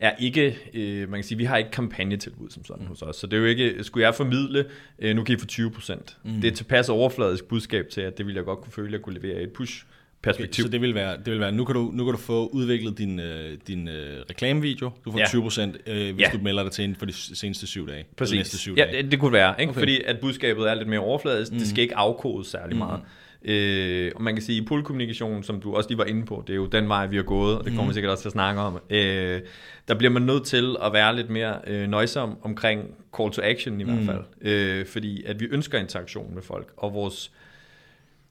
er 0.00 0.12
ikke, 0.18 0.58
øh, 0.74 1.08
man 1.10 1.18
kan 1.20 1.24
sige, 1.24 1.38
vi 1.38 1.44
har 1.44 1.56
ikke 1.56 1.70
kampagnetilbud 1.70 2.50
som 2.50 2.64
sådan 2.64 2.82
mm. 2.82 2.88
hos 2.88 3.02
os, 3.02 3.16
så 3.16 3.26
det 3.26 3.36
er 3.36 3.40
jo 3.40 3.44
ikke, 3.46 3.84
skulle 3.84 4.06
jeg 4.06 4.14
formidle, 4.14 4.64
øh, 4.98 5.16
nu 5.16 5.24
kan 5.24 5.34
I 5.34 5.38
få 5.38 5.46
20%. 5.46 6.16
Mm. 6.24 6.40
Det 6.40 6.48
er 6.48 6.54
tilpas 6.54 6.88
overfladisk 6.88 7.44
budskab 7.44 7.88
til, 7.88 8.00
at 8.00 8.18
det 8.18 8.26
vil 8.26 8.34
jeg 8.34 8.44
godt 8.44 8.60
kunne 8.60 8.72
føle, 8.72 8.88
at 8.88 8.92
jeg 8.92 9.00
kunne 9.00 9.20
levere 9.20 9.42
et 9.42 9.52
push 9.52 9.84
perspektiv. 10.22 10.62
Okay, 10.64 10.68
så 10.68 10.72
det 10.72 10.80
vil 10.80 10.94
være, 10.94 11.16
det 11.16 11.32
vil 11.32 11.40
være 11.40 11.52
nu, 11.52 11.64
kan 11.64 11.74
du, 11.74 11.90
nu 11.94 12.04
kan 12.04 12.12
du 12.12 12.18
få 12.18 12.46
udviklet 12.46 12.98
din, 12.98 13.20
øh, 13.20 13.58
din 13.66 13.88
øh, 13.88 14.22
reklamevideo. 14.30 14.90
Du 15.04 15.12
får 15.12 15.18
ja. 15.18 15.26
20 15.26 15.42
procent, 15.42 15.76
øh, 15.86 16.14
hvis 16.14 16.24
ja. 16.24 16.30
du 16.32 16.38
melder 16.42 16.62
dig 16.62 16.72
til 16.72 16.84
inden 16.84 16.98
for 16.98 17.06
de 17.06 17.12
seneste 17.12 17.66
syv 17.66 17.88
dage. 17.88 18.04
Præcis. 18.16 18.32
Eller 18.32 18.40
næste 18.40 18.58
syv 18.58 18.74
ja, 18.76 18.84
dage. 18.84 19.02
Det, 19.02 19.10
det 19.10 19.20
kunne 19.20 19.32
være, 19.32 19.60
ikke? 19.60 19.70
Okay. 19.70 19.80
fordi 19.80 20.02
at 20.02 20.20
budskabet 20.20 20.70
er 20.70 20.74
lidt 20.74 20.88
mere 20.88 21.00
overfladisk. 21.00 21.52
Mm. 21.52 21.58
Det 21.58 21.68
skal 21.68 21.82
ikke 21.82 21.96
afkodes 21.96 22.46
særlig 22.46 22.76
mm. 22.76 22.78
meget. 22.78 23.00
Øh, 23.44 24.12
og 24.14 24.22
man 24.22 24.34
kan 24.34 24.42
sige, 24.42 24.60
at 24.60 24.66
pull-kommunikation, 24.66 25.42
som 25.42 25.60
du 25.60 25.74
også 25.74 25.88
lige 25.90 25.98
var 25.98 26.04
inde 26.04 26.26
på, 26.26 26.44
det 26.46 26.52
er 26.52 26.56
jo 26.56 26.66
den 26.66 26.88
vej, 26.88 27.06
vi 27.06 27.16
har 27.16 27.22
gået, 27.22 27.58
og 27.58 27.64
det 27.64 27.72
kommer 27.72 27.82
mm. 27.82 27.88
vi 27.88 27.94
sikkert 27.94 28.10
også 28.10 28.22
til 28.22 28.28
at 28.28 28.32
snakke 28.32 28.60
om. 28.60 28.78
Øh, 28.90 29.40
der 29.88 29.94
bliver 29.94 30.10
man 30.10 30.22
nødt 30.22 30.44
til 30.44 30.76
at 30.82 30.92
være 30.92 31.16
lidt 31.16 31.30
mere 31.30 31.58
øh, 31.66 31.88
nøjsom 31.88 32.38
omkring 32.42 32.82
call 33.16 33.30
to 33.30 33.42
action 33.44 33.80
i 33.80 33.84
hvert 33.84 34.04
fald. 34.04 34.20
Øh, 34.40 34.86
fordi 34.86 35.24
at 35.24 35.40
vi 35.40 35.46
ønsker 35.50 35.78
interaktion 35.78 36.34
med 36.34 36.42
folk, 36.42 36.72
og 36.76 36.94
vores 36.94 37.32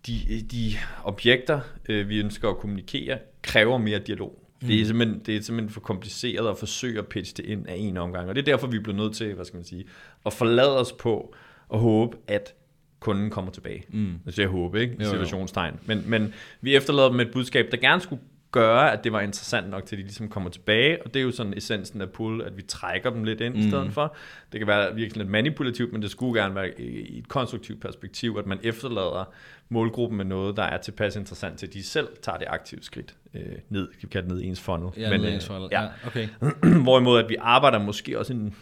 de, 0.07 0.45
de 0.51 0.74
objekter, 1.03 1.59
øh, 1.89 2.09
vi 2.09 2.19
ønsker 2.19 2.50
at 2.50 2.57
kommunikere, 2.57 3.17
kræver 3.41 3.77
mere 3.77 4.00
dialog. 4.00 4.41
Mm. 4.62 4.67
Det, 4.67 4.81
er 4.81 4.85
simpelthen, 4.85 5.21
det 5.25 5.35
er 5.35 5.41
simpelthen 5.41 5.74
for 5.74 5.79
kompliceret 5.79 6.50
at 6.50 6.57
forsøge 6.57 7.00
at 7.00 7.07
pitche 7.07 7.33
det 7.38 7.45
ind 7.45 7.67
af 7.67 7.75
en 7.77 7.97
omgang. 7.97 8.29
Og 8.29 8.35
det 8.35 8.41
er 8.41 8.45
derfor, 8.45 8.67
vi 8.67 8.77
er 8.77 8.81
blevet 8.81 9.00
nødt 9.00 9.15
til, 9.15 9.33
hvad 9.33 9.45
skal 9.45 9.57
man 9.57 9.65
sige, 9.65 9.85
at 10.25 10.33
forlade 10.33 10.79
os 10.79 10.91
på 10.91 11.35
og 11.69 11.79
håbe, 11.79 12.17
at 12.27 12.53
kunden 13.00 13.29
kommer 13.29 13.51
tilbage. 13.51 13.83
Mm. 13.89 14.13
Det 14.25 14.39
jeg 14.39 14.47
håbe, 14.47 14.82
ikke? 14.82 15.06
Situationstegn. 15.06 15.73
Men, 15.86 16.03
men 16.06 16.34
vi 16.62 16.75
efterlader 16.75 17.10
dem 17.10 17.19
et 17.19 17.32
budskab, 17.32 17.67
der 17.71 17.77
gerne 17.77 18.01
skulle 18.01 18.21
gøre, 18.56 18.91
at 18.91 19.04
det 19.04 19.12
var 19.12 19.22
interessant 19.22 19.70
nok 19.70 19.86
til, 19.86 19.98
de 19.98 20.04
ligesom 20.04 20.30
kommer 20.30 20.50
tilbage, 20.50 21.04
og 21.06 21.13
det 21.13 21.20
er 21.20 21.24
jo 21.24 21.32
sådan 21.32 21.54
essensen 21.58 22.02
af 22.02 22.10
pull, 22.10 22.41
at 22.41 22.58
vi 22.58 22.62
trækker 22.62 23.10
dem 23.10 23.24
lidt 23.24 23.41
ind 23.41 23.54
mm. 23.54 23.60
i 23.60 23.70
stedet 23.70 23.94
for. 23.94 24.15
Det 24.52 24.60
kan 24.60 24.68
være 24.68 24.96
virkelig 24.96 25.18
lidt 25.18 25.30
manipulativt, 25.30 25.94
men 25.94 26.02
det 26.02 26.12
skulle 26.12 26.41
gerne 26.41 26.56
være 26.56 26.82
i 26.82 27.20
et 27.20 27.28
konstruktivt 27.28 27.82
perspektiv, 27.82 28.36
at 28.39 28.46
man 28.46 28.60
efterlader 28.63 29.34
målgruppen 29.70 30.18
med 30.18 30.26
noget, 30.26 30.58
der 30.58 30.63
er 30.63 30.78
tilpas 30.78 31.15
interessant 31.15 31.60
til, 31.60 31.68
at 31.68 31.74
de 31.74 31.84
selv 31.84 32.08
tager 32.22 32.38
det 32.38 32.48
aktivt 32.50 32.86
skridt 32.86 33.15
øh, 33.34 33.41
ned, 33.70 33.88
kan 33.88 34.00
vi 34.02 34.08
kalde 34.08 34.28
det 34.28 34.36
ned 34.36 34.44
i 34.44 34.48
ens 34.48 34.62
funnel. 34.62 34.89
Ja, 34.98 35.10
men, 35.10 35.22
ned 35.22 35.30
i 35.30 35.34
ens 35.34 35.48
funnel, 35.48 35.68
ja. 35.72 35.82
ja 35.82 35.89
okay. 36.08 36.28
Hvorimod, 36.84 37.20
at 37.20 37.30
vi 37.30 37.36
arbejder 37.39 37.80
måske 37.80 38.20
også 38.20 38.34
en 38.34 38.56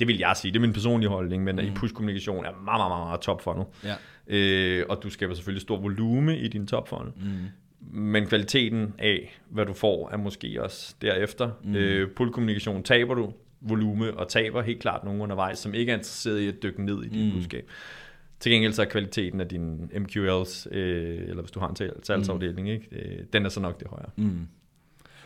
det 0.00 0.08
vil 0.08 0.18
jeg 0.18 0.36
sige, 0.36 0.52
det 0.52 0.56
er 0.56 0.60
min 0.60 0.72
personlige 0.72 1.10
holdning, 1.10 1.44
men 1.44 1.56
mm. 1.56 1.62
i 1.62 1.70
push-kommunikation 1.70 2.44
er 2.44 2.50
meget, 2.50 2.64
meget, 2.64 2.90
meget, 2.90 3.06
meget 3.06 3.20
top 3.20 3.42
funnel. 3.42 3.64
Ja. 3.84 3.94
Øh, 4.26 4.86
og 4.88 5.00
du 5.02 5.10
skaber 5.10 5.34
selvfølgelig 5.34 5.62
stor 5.62 5.76
volume 5.76 6.38
i 6.38 6.48
din 6.48 6.66
top 6.66 6.88
funnel. 6.88 7.12
Mm 7.16 7.48
men 7.80 8.26
kvaliteten 8.26 8.94
af, 8.98 9.40
hvad 9.48 9.66
du 9.66 9.72
får, 9.72 10.10
er 10.12 10.16
måske 10.16 10.62
også 10.62 10.94
derefter. 11.02 11.50
Mm. 11.64 11.74
Øh, 11.74 12.10
pull-kommunikation 12.10 12.82
taber 12.82 13.14
du 13.14 13.32
volume, 13.60 14.14
og 14.14 14.28
taber 14.28 14.62
helt 14.62 14.80
klart 14.80 15.04
nogen 15.04 15.20
undervejs, 15.20 15.58
som 15.58 15.74
ikke 15.74 15.92
er 15.92 15.96
interesseret 15.96 16.40
i 16.40 16.48
at 16.48 16.62
dykke 16.62 16.84
ned 16.84 17.02
i 17.02 17.08
dit 17.08 17.26
mm. 17.26 17.32
budskab. 17.32 17.68
Til 18.40 18.52
gengæld 18.52 18.72
så 18.72 18.82
er 18.82 18.86
kvaliteten 18.86 19.40
af 19.40 19.48
din 19.48 19.90
MQLs, 19.98 20.68
øh, 20.70 21.20
eller 21.28 21.42
hvis 21.42 21.50
du 21.50 21.60
har 21.60 21.68
en 21.68 21.76
salgsafdeling, 22.02 22.66
mm. 22.66 22.72
ikke, 22.72 22.88
øh, 22.92 23.24
den 23.32 23.44
er 23.44 23.48
så 23.48 23.60
nok 23.60 23.80
det 23.80 23.88
højere. 23.88 24.10
Mm. 24.16 24.46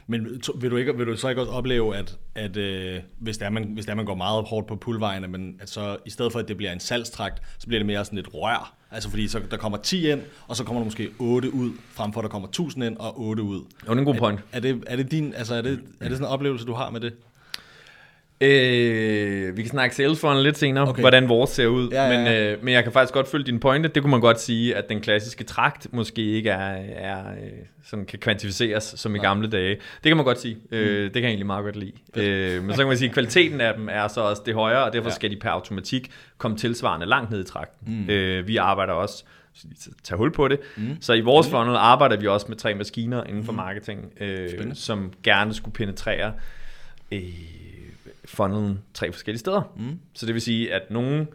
Men 0.06 0.40
vil 0.60 0.70
du, 0.70 0.76
ikke, 0.76 0.96
vil 0.96 1.06
du 1.06 1.16
så 1.16 1.28
ikke 1.28 1.40
også 1.40 1.52
opleve, 1.52 1.96
at, 1.96 2.18
at 2.34 2.56
øh, 2.56 3.00
hvis, 3.18 3.38
det 3.38 3.46
er, 3.46 3.50
man, 3.50 3.64
hvis 3.64 3.84
det 3.84 3.90
er, 3.92 3.96
man 3.96 4.04
går 4.04 4.14
meget 4.14 4.44
hårdt 4.44 4.66
på 4.66 4.76
pullvejene, 4.76 5.28
men 5.28 5.56
at 5.60 5.70
så 5.70 5.96
i 6.06 6.10
stedet 6.10 6.32
for, 6.32 6.38
at 6.38 6.48
det 6.48 6.56
bliver 6.56 6.72
en 6.72 6.80
salgstrakt, 6.80 7.42
så 7.58 7.66
bliver 7.66 7.78
det 7.78 7.86
mere 7.86 8.04
sådan 8.04 8.18
et 8.18 8.34
rør? 8.34 8.74
Altså 8.90 9.10
fordi 9.10 9.28
så 9.28 9.40
der 9.50 9.56
kommer 9.56 9.78
10 9.78 10.10
ind, 10.10 10.20
og 10.48 10.56
så 10.56 10.64
kommer 10.64 10.80
der 10.80 10.84
måske 10.84 11.10
8 11.18 11.54
ud, 11.54 11.70
frem 11.90 12.12
for 12.12 12.20
at 12.20 12.24
der 12.24 12.30
kommer 12.30 12.48
1000 12.48 12.84
ind 12.84 12.96
og 12.96 13.20
8 13.20 13.42
ud. 13.42 13.64
det 13.80 13.88
er 13.88 13.92
en 13.92 14.04
god 14.04 14.14
point. 14.14 14.40
Er, 14.52 14.56
er, 14.56 14.60
det, 14.60 14.84
er 14.86 14.96
det 14.96 15.10
din, 15.10 15.34
altså 15.34 15.54
er 15.54 15.62
det, 15.62 15.72
er 16.00 16.08
det 16.08 16.16
sådan 16.16 16.26
en 16.26 16.32
oplevelse, 16.32 16.66
du 16.66 16.72
har 16.72 16.90
med 16.90 17.00
det? 17.00 17.12
Øh, 18.40 19.56
vi 19.56 19.62
kan 19.62 19.70
snakke 19.70 19.96
sales 19.96 20.20
funnel 20.20 20.42
lidt 20.42 20.58
senere, 20.58 20.88
okay. 20.88 21.00
hvordan 21.00 21.28
vores 21.28 21.50
ser 21.50 21.66
ud. 21.66 21.88
Ja, 21.90 22.04
ja, 22.04 22.10
ja. 22.10 22.18
Men, 22.18 22.32
øh, 22.32 22.64
men 22.64 22.74
jeg 22.74 22.82
kan 22.82 22.92
faktisk 22.92 23.14
godt 23.14 23.28
følge 23.28 23.46
din 23.46 23.60
pointe. 23.60 23.88
Det 23.88 24.02
kunne 24.02 24.10
man 24.10 24.20
godt 24.20 24.40
sige, 24.40 24.76
at 24.76 24.88
den 24.88 25.00
klassiske 25.00 25.44
trakt 25.44 25.86
måske 25.92 26.22
ikke 26.22 26.50
er, 26.50 26.76
er 26.96 27.30
øh, 27.30 27.50
sådan 27.84 28.04
kan 28.04 28.18
kvantificeres 28.18 28.94
som 28.96 29.14
i 29.14 29.18
Nej. 29.18 29.26
gamle 29.26 29.50
dage. 29.50 29.74
Det 29.74 30.10
kan 30.10 30.16
man 30.16 30.24
godt 30.24 30.40
sige. 30.40 30.56
Øh, 30.70 30.88
mm. 30.88 31.02
Det 31.02 31.12
kan 31.12 31.22
jeg 31.22 31.28
egentlig 31.28 31.46
meget 31.46 31.64
godt 31.64 31.76
lide. 31.76 31.92
Øh, 32.16 32.62
men 32.62 32.70
så 32.72 32.78
kan 32.78 32.86
man 32.86 32.96
sige, 32.96 33.08
at 33.08 33.14
kvaliteten 33.14 33.60
af 33.60 33.74
dem 33.74 33.88
er 33.92 34.08
så 34.08 34.20
også 34.20 34.42
det 34.46 34.54
højere, 34.54 34.84
og 34.84 34.92
derfor 34.92 35.08
ja. 35.08 35.14
skal 35.14 35.30
de 35.30 35.36
per 35.36 35.50
automatik 35.50 36.10
komme 36.38 36.56
tilsvarende 36.56 37.06
langt 37.06 37.30
ned 37.30 37.40
i 37.40 37.44
trakten. 37.44 38.04
Mm. 38.04 38.10
Øh, 38.10 38.48
vi 38.48 38.56
arbejder 38.56 38.92
også 38.92 39.24
tage 40.02 40.18
hul 40.18 40.32
på 40.32 40.48
det. 40.48 40.60
Mm. 40.76 40.96
Så 41.00 41.12
i 41.12 41.20
vores 41.20 41.50
funnel 41.50 41.76
arbejder 41.76 42.16
vi 42.16 42.26
også 42.26 42.46
med 42.48 42.56
tre 42.56 42.74
maskiner 42.74 43.24
inden 43.24 43.44
for 43.44 43.52
mm. 43.52 43.56
marketing, 43.56 44.12
øh, 44.20 44.48
som 44.74 45.12
gerne 45.22 45.54
skulle 45.54 45.74
penetrere 45.74 46.32
øh, 47.12 47.20
funnelen 48.24 48.78
tre 48.94 49.12
forskellige 49.12 49.40
steder. 49.40 49.72
Mm. 49.76 49.98
Så 50.14 50.26
det 50.26 50.34
vil 50.34 50.42
sige, 50.42 50.74
at 50.74 50.90
nogle 50.90 51.26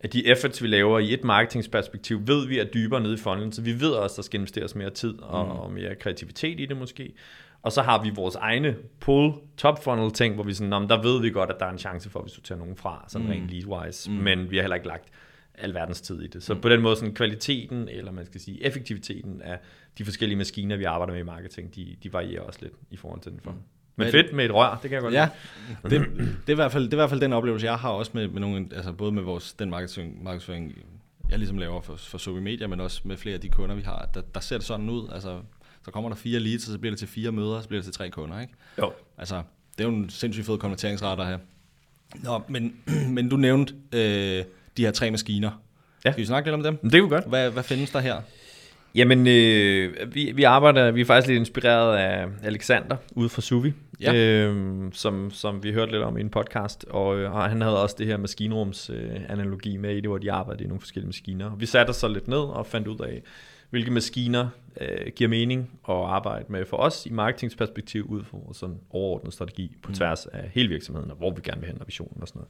af 0.00 0.10
de 0.10 0.26
efforts, 0.26 0.62
vi 0.62 0.68
laver 0.68 0.98
i 0.98 1.14
et 1.14 1.24
marketingsperspektiv, 1.24 2.26
ved 2.26 2.46
vi 2.46 2.58
er 2.58 2.64
dybere 2.64 3.00
nede 3.00 3.14
i 3.14 3.16
funnelen, 3.16 3.52
så 3.52 3.62
vi 3.62 3.80
ved 3.80 3.90
også, 3.90 4.14
at 4.14 4.16
der 4.16 4.22
skal 4.22 4.38
investeres 4.38 4.74
mere 4.74 4.90
tid 4.90 5.18
og, 5.18 5.44
mm. 5.44 5.50
og 5.50 5.72
mere 5.72 5.94
kreativitet 5.94 6.60
i 6.60 6.66
det 6.66 6.76
måske. 6.76 7.12
Og 7.62 7.72
så 7.72 7.82
har 7.82 8.02
vi 8.02 8.10
vores 8.14 8.34
egne 8.34 8.76
pull 9.00 9.32
top 9.56 9.84
funnel 9.84 10.10
ting, 10.10 10.34
hvor 10.34 10.44
vi 10.44 10.54
sådan, 10.54 10.88
der 10.88 11.02
ved 11.02 11.20
vi 11.20 11.30
godt, 11.30 11.50
at 11.50 11.56
der 11.60 11.66
er 11.66 11.70
en 11.70 11.78
chance 11.78 12.10
for, 12.10 12.22
hvis 12.22 12.32
du 12.32 12.40
tager 12.40 12.58
nogen 12.58 12.76
fra, 12.76 13.04
sådan 13.08 13.26
mm. 13.26 13.32
rent 13.32 13.50
lead-wise, 13.50 14.10
mm. 14.10 14.16
men 14.16 14.50
vi 14.50 14.56
har 14.56 14.62
heller 14.62 14.76
ikke 14.76 14.88
lagt 14.88 15.08
alverdens 15.54 16.00
tid 16.00 16.22
i 16.22 16.26
det. 16.26 16.42
Så 16.42 16.54
mm. 16.54 16.60
på 16.60 16.68
den 16.68 16.80
måde, 16.82 16.96
sådan 16.96 17.14
kvaliteten, 17.14 17.88
eller 17.88 18.12
man 18.12 18.26
skal 18.26 18.40
sige 18.40 18.64
effektiviteten 18.64 19.42
af 19.42 19.58
de 19.98 20.04
forskellige 20.04 20.38
maskiner, 20.38 20.76
vi 20.76 20.84
arbejder 20.84 21.12
med 21.12 21.20
i 21.20 21.24
marketing, 21.24 21.74
de, 21.74 21.96
de 22.02 22.12
varierer 22.12 22.42
også 22.42 22.58
lidt 22.62 22.72
i 22.90 22.96
forhold 22.96 23.20
til 23.20 23.32
den 23.32 23.40
for. 23.40 23.50
Mm. 23.50 23.58
Men 23.96 24.10
fedt 24.10 24.32
med 24.32 24.44
et 24.44 24.54
rør, 24.54 24.78
det 24.82 24.90
kan 24.90 24.92
jeg 24.92 25.02
godt 25.02 25.14
ja, 25.14 25.28
det, 25.82 25.90
det, 25.90 26.48
er 26.48 26.52
i 26.52 26.54
hvert 26.54 26.72
fald, 26.72 26.84
det 26.84 26.92
er 26.92 26.96
i 26.96 27.00
hvert 27.00 27.10
fald 27.10 27.20
den 27.20 27.32
oplevelse, 27.32 27.66
jeg 27.66 27.78
har 27.78 27.90
også 27.90 28.10
med, 28.14 28.28
med 28.28 28.40
nogle, 28.40 28.68
altså 28.72 28.92
både 28.92 29.12
med 29.12 29.22
vores, 29.22 29.52
den 29.52 29.70
marketing, 29.70 30.24
markedsføring, 30.24 30.78
jeg 31.30 31.38
ligesom 31.38 31.58
laver 31.58 31.80
for, 31.80 31.96
for 31.96 32.18
Sobi 32.18 32.40
Media, 32.40 32.66
men 32.66 32.80
også 32.80 33.00
med 33.04 33.16
flere 33.16 33.34
af 33.34 33.40
de 33.40 33.48
kunder, 33.48 33.74
vi 33.74 33.82
har, 33.82 34.08
der, 34.14 34.20
der 34.34 34.40
ser 34.40 34.56
det 34.56 34.66
sådan 34.66 34.90
ud. 34.90 35.08
Altså, 35.12 35.38
så 35.84 35.90
kommer 35.90 36.10
der 36.10 36.16
fire 36.16 36.40
leads, 36.40 36.66
og 36.66 36.72
så 36.72 36.78
bliver 36.78 36.90
det 36.90 36.98
til 36.98 37.08
fire 37.08 37.32
møder, 37.32 37.60
så 37.60 37.68
bliver 37.68 37.80
det 37.80 37.84
til 37.84 37.94
tre 37.94 38.10
kunder, 38.10 38.40
ikke? 38.40 38.52
Jo. 38.78 38.92
Altså, 39.18 39.42
det 39.78 39.84
er 39.84 39.88
jo 39.88 39.94
en 39.94 40.10
sindssygt 40.10 40.46
fed 40.46 40.58
konverteringsrate 40.58 41.24
her. 41.24 41.38
Nå, 42.14 42.42
men, 42.48 42.76
men 43.14 43.28
du 43.28 43.36
nævnte 43.36 43.74
øh, 43.92 44.44
de 44.76 44.84
her 44.84 44.90
tre 44.90 45.10
maskiner. 45.10 45.50
Ja. 46.04 46.12
Skal 46.12 46.20
vi 46.20 46.26
snakke 46.26 46.50
lidt 46.50 46.54
om 46.54 46.62
dem? 46.62 46.90
Det 46.90 47.00
kunne 47.00 47.10
godt. 47.10 47.28
Hvad, 47.28 47.50
hvad 47.50 47.62
findes 47.62 47.90
der 47.90 48.00
her? 48.00 48.20
Jamen, 48.94 49.26
øh, 49.26 50.14
vi, 50.14 50.32
vi 50.34 50.42
arbejder, 50.42 50.90
vi 50.90 51.00
er 51.00 51.04
faktisk 51.04 51.28
lidt 51.28 51.38
inspireret 51.38 51.96
af 51.96 52.26
Alexander 52.42 52.96
ude 53.14 53.28
fra 53.28 53.42
Suvi, 53.42 53.72
ja. 54.00 54.14
øh, 54.14 54.82
som, 54.92 55.30
som 55.30 55.62
vi 55.62 55.72
hørte 55.72 55.92
lidt 55.92 56.02
om 56.02 56.18
i 56.18 56.20
en 56.20 56.30
podcast, 56.30 56.84
og 56.90 57.18
øh, 57.18 57.32
han 57.32 57.60
havde 57.60 57.82
også 57.82 57.96
det 57.98 58.06
her 58.06 58.16
maskinrums 58.16 58.90
øh, 58.90 59.20
analogi 59.28 59.76
med 59.76 59.90
i 59.90 60.00
det, 60.00 60.08
hvor 60.08 60.18
de 60.18 60.32
arbejdede 60.32 60.64
i 60.64 60.66
nogle 60.66 60.80
forskellige 60.80 61.08
maskiner. 61.08 61.56
Vi 61.56 61.66
satte 61.66 61.90
os 61.90 61.96
så 61.96 62.08
lidt 62.08 62.28
ned 62.28 62.38
og 62.38 62.66
fandt 62.66 62.88
ud 62.88 62.98
af, 62.98 63.22
hvilke 63.70 63.90
maskiner 63.90 64.48
øh, 64.80 65.12
giver 65.16 65.30
mening 65.30 65.70
at 65.88 65.94
arbejde 65.94 66.44
med 66.48 66.64
for 66.64 66.76
os 66.76 67.06
i 67.06 67.10
marketingsperspektiv 67.10 68.04
ud 68.04 68.24
fra 68.24 68.38
vores 68.44 68.56
sådan 68.56 68.76
overordnede 68.90 69.32
strategi 69.32 69.76
på 69.82 69.88
mm. 69.88 69.94
tværs 69.94 70.26
af 70.26 70.50
hele 70.54 70.68
virksomheden, 70.68 71.10
og 71.10 71.16
hvor 71.16 71.30
vi 71.30 71.40
gerne 71.44 71.60
vil 71.60 71.70
hen, 71.70 71.80
og 71.80 71.86
visionen 71.86 72.22
og 72.22 72.28
sådan 72.28 72.42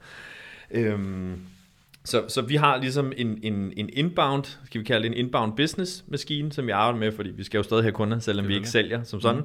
noget. 0.70 0.92
Øh, 0.92 1.38
så, 2.04 2.24
så 2.28 2.42
vi 2.42 2.56
har 2.56 2.76
ligesom 2.76 3.12
en, 3.16 3.38
en, 3.42 3.72
en 3.76 3.90
inbound, 3.92 4.44
skal 4.64 4.80
vi 4.80 4.84
kalde 4.84 5.08
det 5.08 5.12
en 5.18 5.26
inbound 5.26 5.56
business 5.56 6.04
maskine, 6.08 6.52
som 6.52 6.66
vi 6.66 6.70
arbejder 6.70 6.98
med, 6.98 7.12
fordi 7.12 7.30
vi 7.30 7.44
skal 7.44 7.58
jo 7.58 7.62
stadig 7.62 7.84
have 7.84 7.92
kunder, 7.92 8.18
selvom 8.18 8.48
vi 8.48 8.54
ikke 8.54 8.68
sælger 8.68 9.02
som 9.02 9.20
sådan. 9.20 9.42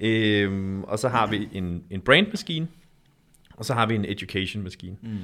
Mm. 0.00 0.06
Øhm, 0.06 0.84
og 0.84 0.98
så 0.98 1.08
har 1.08 1.26
vi 1.26 1.48
en, 1.52 1.84
en 1.90 2.00
brand 2.00 2.26
maskine, 2.26 2.68
og 3.56 3.64
så 3.64 3.74
har 3.74 3.86
vi 3.86 3.94
en 3.94 4.04
education 4.04 4.62
maskine. 4.62 4.96
Mm. 5.02 5.18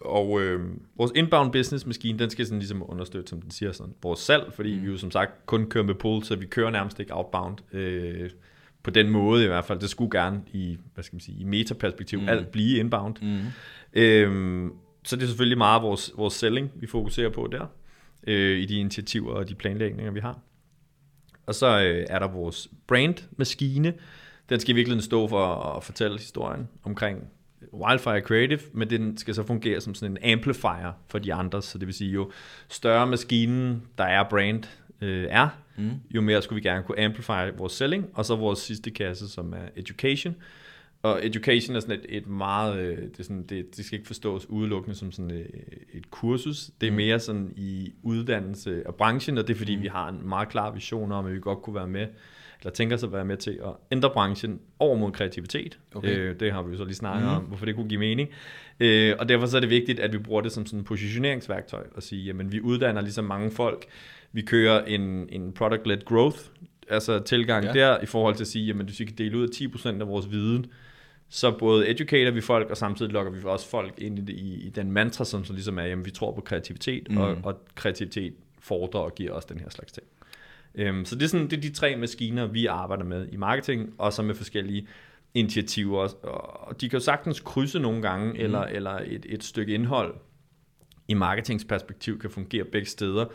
og 0.00 0.42
øh, 0.42 0.60
vores 0.96 1.12
inbound 1.14 1.52
business 1.52 1.86
maskine, 1.86 2.18
den 2.18 2.30
skal 2.30 2.46
sådan 2.46 2.58
ligesom 2.58 2.90
understøtte, 2.90 3.28
som 3.28 3.40
den 3.42 3.50
siger, 3.50 3.72
sådan, 3.72 3.94
vores 4.02 4.20
salg, 4.20 4.52
fordi 4.54 4.76
mm. 4.76 4.82
vi 4.82 4.90
jo 4.90 4.96
som 4.96 5.10
sagt 5.10 5.46
kun 5.46 5.66
kører 5.66 5.84
med 5.84 5.94
pull, 5.94 6.24
så 6.24 6.36
vi 6.36 6.46
kører 6.46 6.70
nærmest 6.70 7.00
ikke 7.00 7.16
outbound. 7.16 7.74
Øh, 7.74 8.30
på 8.82 8.90
den 8.90 9.10
måde 9.10 9.44
i 9.44 9.46
hvert 9.46 9.64
fald. 9.64 9.80
Det 9.80 9.90
skulle 9.90 10.20
gerne 10.20 10.40
i, 10.52 10.78
hvad 10.94 11.04
skal 11.04 11.16
man 11.16 11.20
sige, 11.20 11.40
i 11.40 11.44
metaperspektiv 11.44 12.20
mm. 12.20 12.28
alt 12.28 12.48
blive 12.48 12.78
inbound. 12.78 13.16
Mm. 13.22 13.38
Øh, 13.92 14.70
så 15.08 15.16
det 15.16 15.22
er 15.22 15.26
selvfølgelig 15.26 15.58
meget 15.58 15.82
vores, 15.82 16.12
vores 16.16 16.34
selling, 16.34 16.70
vi 16.74 16.86
fokuserer 16.86 17.30
på 17.30 17.48
der, 17.52 17.66
øh, 18.26 18.58
i 18.58 18.66
de 18.66 18.76
initiativer 18.76 19.32
og 19.32 19.48
de 19.48 19.54
planlægninger, 19.54 20.12
vi 20.12 20.20
har. 20.20 20.38
Og 21.46 21.54
så 21.54 21.80
øh, 21.80 22.06
er 22.10 22.18
der 22.18 22.28
vores 22.28 22.68
brand-maskine. 22.86 23.94
Den 24.48 24.60
skal 24.60 24.74
virkelig 24.74 25.02
stå 25.02 25.28
for 25.28 25.54
at 25.76 25.84
fortælle 25.84 26.18
historien 26.18 26.68
omkring 26.84 27.28
Wildfire 27.72 28.20
Creative, 28.20 28.60
men 28.72 28.90
den 28.90 29.16
skal 29.16 29.34
så 29.34 29.42
fungere 29.42 29.80
som 29.80 29.94
sådan 29.94 30.16
en 30.16 30.32
amplifier 30.32 30.92
for 31.08 31.18
de 31.18 31.34
andre, 31.34 31.62
så 31.62 31.78
det 31.78 31.86
vil 31.86 31.94
sige, 31.94 32.10
jo 32.10 32.30
større 32.68 33.06
maskinen, 33.06 33.82
der 33.98 34.04
er 34.04 34.24
brand, 34.30 34.64
øh, 35.00 35.26
er, 35.30 35.48
mm. 35.76 35.90
jo 36.10 36.20
mere 36.20 36.42
skulle 36.42 36.62
vi 36.62 36.68
gerne 36.68 36.82
kunne 36.82 37.04
amplify 37.04 37.56
vores 37.56 37.72
selling, 37.72 38.06
og 38.14 38.24
så 38.24 38.36
vores 38.36 38.58
sidste 38.58 38.90
kasse, 38.90 39.28
som 39.28 39.52
er 39.52 39.68
education. 39.76 40.36
Og 41.02 41.26
education 41.26 41.76
er 41.76 41.80
sådan 41.80 41.98
et, 41.98 42.06
et 42.08 42.26
meget, 42.26 42.78
øh, 42.78 42.98
det, 42.98 43.18
er 43.18 43.22
sådan, 43.22 43.42
det, 43.42 43.76
det 43.76 43.84
skal 43.84 43.98
ikke 43.98 44.06
forstås 44.06 44.46
udelukkende 44.48 44.96
som 44.96 45.12
sådan 45.12 45.30
et, 45.30 45.46
et 45.92 46.10
kursus. 46.10 46.70
Det 46.80 46.86
er 46.86 46.90
mm. 46.90 46.96
mere 46.96 47.20
sådan 47.20 47.52
i 47.56 47.92
uddannelse 48.02 48.86
og 48.86 48.94
branchen, 48.94 49.38
og 49.38 49.48
det 49.48 49.54
er 49.54 49.58
fordi, 49.58 49.76
mm. 49.76 49.82
vi 49.82 49.88
har 49.88 50.08
en 50.08 50.28
meget 50.28 50.48
klar 50.48 50.70
vision 50.70 51.12
om, 51.12 51.26
at 51.26 51.34
vi 51.34 51.40
godt 51.40 51.62
kunne 51.62 51.74
være 51.74 51.88
med 51.88 52.06
eller 52.60 52.72
tænker 52.72 52.96
sig 52.96 53.06
at 53.06 53.12
være 53.12 53.24
med 53.24 53.36
til 53.36 53.50
at 53.50 53.72
ændre 53.92 54.10
branchen 54.10 54.60
over 54.78 54.96
mod 54.96 55.12
kreativitet. 55.12 55.78
Okay. 55.94 56.16
Øh, 56.16 56.40
det 56.40 56.52
har 56.52 56.62
vi 56.62 56.70
jo 56.70 56.76
så 56.76 56.84
lige 56.84 56.94
snakket 56.94 57.28
mm. 57.28 57.36
om, 57.36 57.42
hvorfor 57.42 57.66
det 57.66 57.74
kunne 57.74 57.88
give 57.88 58.00
mening. 58.00 58.28
Øh, 58.80 59.14
og 59.18 59.28
derfor 59.28 59.46
så 59.46 59.56
er 59.56 59.60
det 59.60 59.70
vigtigt, 59.70 60.00
at 60.00 60.12
vi 60.12 60.18
bruger 60.18 60.40
det 60.40 60.52
som 60.52 60.66
sådan 60.66 60.78
en 60.78 60.84
positioneringsværktøj, 60.84 61.86
og 61.94 62.02
sige, 62.02 62.24
jamen 62.24 62.52
vi 62.52 62.60
uddanner 62.60 63.00
ligesom 63.00 63.24
mange 63.24 63.50
folk, 63.50 63.86
vi 64.32 64.42
kører 64.42 64.84
en, 64.84 65.28
en 65.28 65.52
product-led 65.52 66.04
growth, 66.04 66.38
altså 66.88 67.18
tilgang 67.18 67.64
ja. 67.64 67.72
der, 67.72 68.00
i 68.00 68.06
forhold 68.06 68.34
til 68.34 68.44
at 68.44 68.48
sige, 68.48 68.66
jamen 68.66 68.86
hvis 68.86 69.00
vi 69.00 69.04
kan 69.04 69.14
dele 69.18 69.38
ud 69.38 69.42
af 69.42 69.48
10% 69.54 70.00
af 70.00 70.08
vores 70.08 70.30
viden, 70.30 70.66
så 71.28 71.58
både 71.58 71.90
educater 71.90 72.30
vi 72.30 72.40
folk, 72.40 72.70
og 72.70 72.76
samtidig 72.76 73.12
lokker 73.12 73.32
vi 73.32 73.38
også 73.44 73.68
folk 73.68 73.94
ind 73.98 74.18
i, 74.18 74.22
det, 74.22 74.32
i, 74.32 74.66
i 74.66 74.68
den 74.68 74.92
mantra, 74.92 75.24
som 75.24 75.44
så 75.44 75.52
ligesom 75.52 75.78
er, 75.78 75.82
jamen 75.82 76.04
vi 76.04 76.10
tror 76.10 76.32
på 76.32 76.40
kreativitet, 76.40 77.10
mm. 77.10 77.16
og, 77.16 77.36
og 77.42 77.60
kreativitet 77.74 78.34
fordrer 78.58 79.00
og 79.00 79.14
giver 79.14 79.32
os 79.32 79.44
den 79.44 79.60
her 79.60 79.70
slags 79.70 79.92
ting. 79.92 80.06
Øhm, 80.74 81.04
så 81.04 81.14
det 81.14 81.22
er, 81.22 81.28
sådan, 81.28 81.50
det 81.50 81.56
er 81.56 81.60
de 81.60 81.70
tre 81.70 81.96
maskiner, 81.96 82.46
vi 82.46 82.66
arbejder 82.66 83.04
med 83.04 83.28
i 83.32 83.36
marketing, 83.36 83.94
og 83.98 84.12
så 84.12 84.22
med 84.22 84.34
forskellige 84.34 84.86
initiativer. 85.34 86.24
Og 86.66 86.80
de 86.80 86.88
kan 86.88 86.98
jo 86.98 87.04
sagtens 87.04 87.40
krydse 87.40 87.78
nogle 87.78 88.02
gange, 88.02 88.32
mm. 88.32 88.40
eller, 88.40 88.60
eller 88.60 89.00
et, 89.04 89.26
et 89.28 89.44
stykke 89.44 89.74
indhold 89.74 90.14
i 91.08 91.14
marketingsperspektiv 91.14 92.20
kan 92.20 92.30
fungere 92.30 92.64
begge 92.64 92.88
steder. 92.88 93.26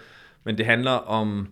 Men 0.43 0.57
det 0.57 0.65
handler 0.65 0.91
om 0.91 1.47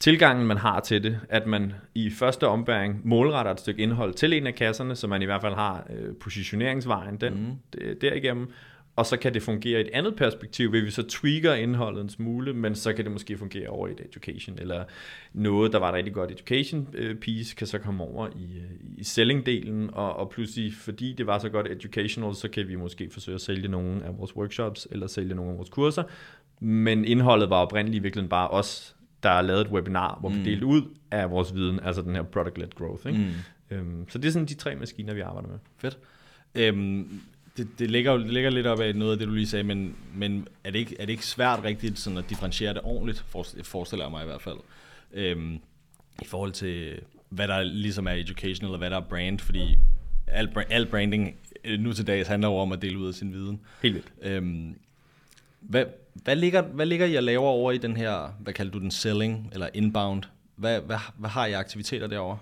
tilgangen, 0.00 0.46
man 0.46 0.56
har 0.56 0.80
til 0.80 1.02
det, 1.02 1.20
at 1.28 1.46
man 1.46 1.72
i 1.94 2.10
første 2.10 2.48
ombæring 2.48 3.00
målretter 3.04 3.52
et 3.52 3.60
stykke 3.60 3.82
indhold 3.82 4.14
til 4.14 4.32
en 4.32 4.46
af 4.46 4.54
kasserne, 4.54 4.96
så 4.96 5.06
man 5.06 5.22
i 5.22 5.24
hvert 5.24 5.40
fald 5.40 5.54
har 5.54 5.86
øh, 5.90 6.14
positioneringsvejen 6.16 7.16
den, 7.16 7.58
mm. 7.74 7.98
derigennem, 8.00 8.52
og 8.96 9.06
så 9.06 9.16
kan 9.16 9.34
det 9.34 9.42
fungere 9.42 9.80
i 9.80 9.84
et 9.84 9.90
andet 9.92 10.16
perspektiv, 10.16 10.72
ved 10.72 10.80
vi 10.80 10.90
så 10.90 11.02
tweaker 11.08 11.54
indholdet 11.54 12.02
en 12.02 12.08
smule, 12.08 12.52
men 12.52 12.74
så 12.74 12.92
kan 12.92 13.04
det 13.04 13.12
måske 13.12 13.38
fungere 13.38 13.68
over 13.68 13.88
i 13.88 13.90
et 13.90 14.00
education, 14.00 14.58
eller 14.58 14.84
noget, 15.32 15.72
der 15.72 15.78
var 15.78 15.88
et 15.88 15.94
rigtig 15.94 16.14
godt 16.14 16.30
education 16.30 16.88
øh, 16.94 17.16
piece, 17.16 17.56
kan 17.56 17.66
så 17.66 17.78
komme 17.78 18.04
over 18.04 18.28
i, 18.28 18.58
øh, 18.58 18.98
i 18.98 19.02
selling-delen, 19.02 19.90
og, 19.92 20.16
og 20.16 20.30
pludselig, 20.30 20.74
fordi 20.74 21.12
det 21.12 21.26
var 21.26 21.38
så 21.38 21.48
godt 21.48 21.66
educational, 21.66 22.34
så 22.34 22.48
kan 22.48 22.68
vi 22.68 22.76
måske 22.76 23.10
forsøge 23.10 23.34
at 23.34 23.40
sælge 23.40 23.68
nogle 23.68 24.04
af 24.04 24.18
vores 24.18 24.36
workshops, 24.36 24.88
eller 24.90 25.06
sælge 25.06 25.34
nogle 25.34 25.52
af 25.52 25.58
vores 25.58 25.70
kurser, 25.70 26.02
men 26.60 27.04
indholdet 27.04 27.50
var 27.50 27.56
oprindeligt 27.56 28.02
virkelig 28.02 28.28
bare 28.28 28.48
os, 28.48 28.96
der 29.24 29.42
lavet 29.42 29.60
et 29.60 29.72
webinar, 29.72 30.16
hvor 30.20 30.28
mm. 30.28 30.36
vi 30.36 30.50
delte 30.50 30.66
ud 30.66 30.82
af 31.10 31.30
vores 31.30 31.54
viden, 31.54 31.80
altså 31.80 32.02
den 32.02 32.14
her 32.14 32.22
product-led 32.22 32.74
growth. 32.74 33.06
Ikke? 33.06 33.18
Mm. 33.70 33.76
Øhm, 33.76 34.08
så 34.08 34.18
det 34.18 34.28
er 34.28 34.32
sådan 34.32 34.48
de 34.48 34.54
tre 34.54 34.76
maskiner, 34.76 35.14
vi 35.14 35.20
arbejder 35.20 35.48
med. 35.48 35.58
Fedt. 35.78 35.98
Øhm, 36.54 37.20
det, 37.56 37.68
det, 37.78 37.90
ligger, 37.90 38.16
det 38.16 38.30
ligger 38.30 38.50
lidt 38.50 38.66
op 38.66 38.80
af 38.80 38.96
noget 38.96 39.12
af 39.12 39.18
det, 39.18 39.28
du 39.28 39.32
lige 39.32 39.46
sagde, 39.46 39.64
men, 39.64 39.96
men 40.14 40.48
er, 40.64 40.70
det 40.70 40.78
ikke, 40.78 40.96
er 40.98 41.06
det 41.06 41.12
ikke 41.12 41.26
svært 41.26 41.64
rigtigt 41.64 41.98
sådan 41.98 42.18
at 42.18 42.30
differentiere 42.30 42.74
det 42.74 42.80
ordentligt, 42.84 43.24
forestiller 43.62 44.04
jeg 44.04 44.10
mig 44.10 44.22
i 44.22 44.26
hvert 44.26 44.42
fald, 44.42 44.56
øhm, 45.12 45.54
i 46.22 46.24
forhold 46.26 46.52
til, 46.52 46.98
hvad 47.28 47.48
der 47.48 47.62
ligesom 47.62 48.06
er 48.06 48.12
educational, 48.12 48.72
og 48.72 48.78
hvad 48.78 48.90
der 48.90 48.96
er 48.96 49.04
brand, 49.08 49.38
fordi 49.38 49.78
al, 50.26 50.48
al 50.70 50.86
branding 50.86 51.36
øh, 51.64 51.80
nu 51.80 51.92
til 51.92 52.06
dags 52.06 52.28
handler 52.28 52.48
jo 52.48 52.54
om 52.54 52.72
at 52.72 52.82
dele 52.82 52.98
ud 52.98 53.08
af 53.08 53.14
sin 53.14 53.32
viden. 53.32 53.60
Helt 53.82 53.94
vildt. 53.94 54.12
Øhm, 54.22 54.76
hvad, 55.68 55.84
hvad, 56.14 56.36
ligger, 56.36 56.62
hvad 56.62 56.86
ligger 56.86 57.06
jeg 57.06 57.22
laver 57.22 57.46
over 57.46 57.72
i 57.72 57.78
den 57.78 57.96
her, 57.96 58.34
hvad 58.40 58.52
kalder 58.52 58.72
du 58.72 58.78
den, 58.78 58.90
selling 58.90 59.50
eller 59.52 59.68
inbound? 59.74 60.22
Hvad, 60.56 60.80
hvad, 60.80 60.96
hvad 61.18 61.30
har 61.30 61.46
I 61.46 61.52
aktiviteter 61.52 62.06
derovre? 62.06 62.38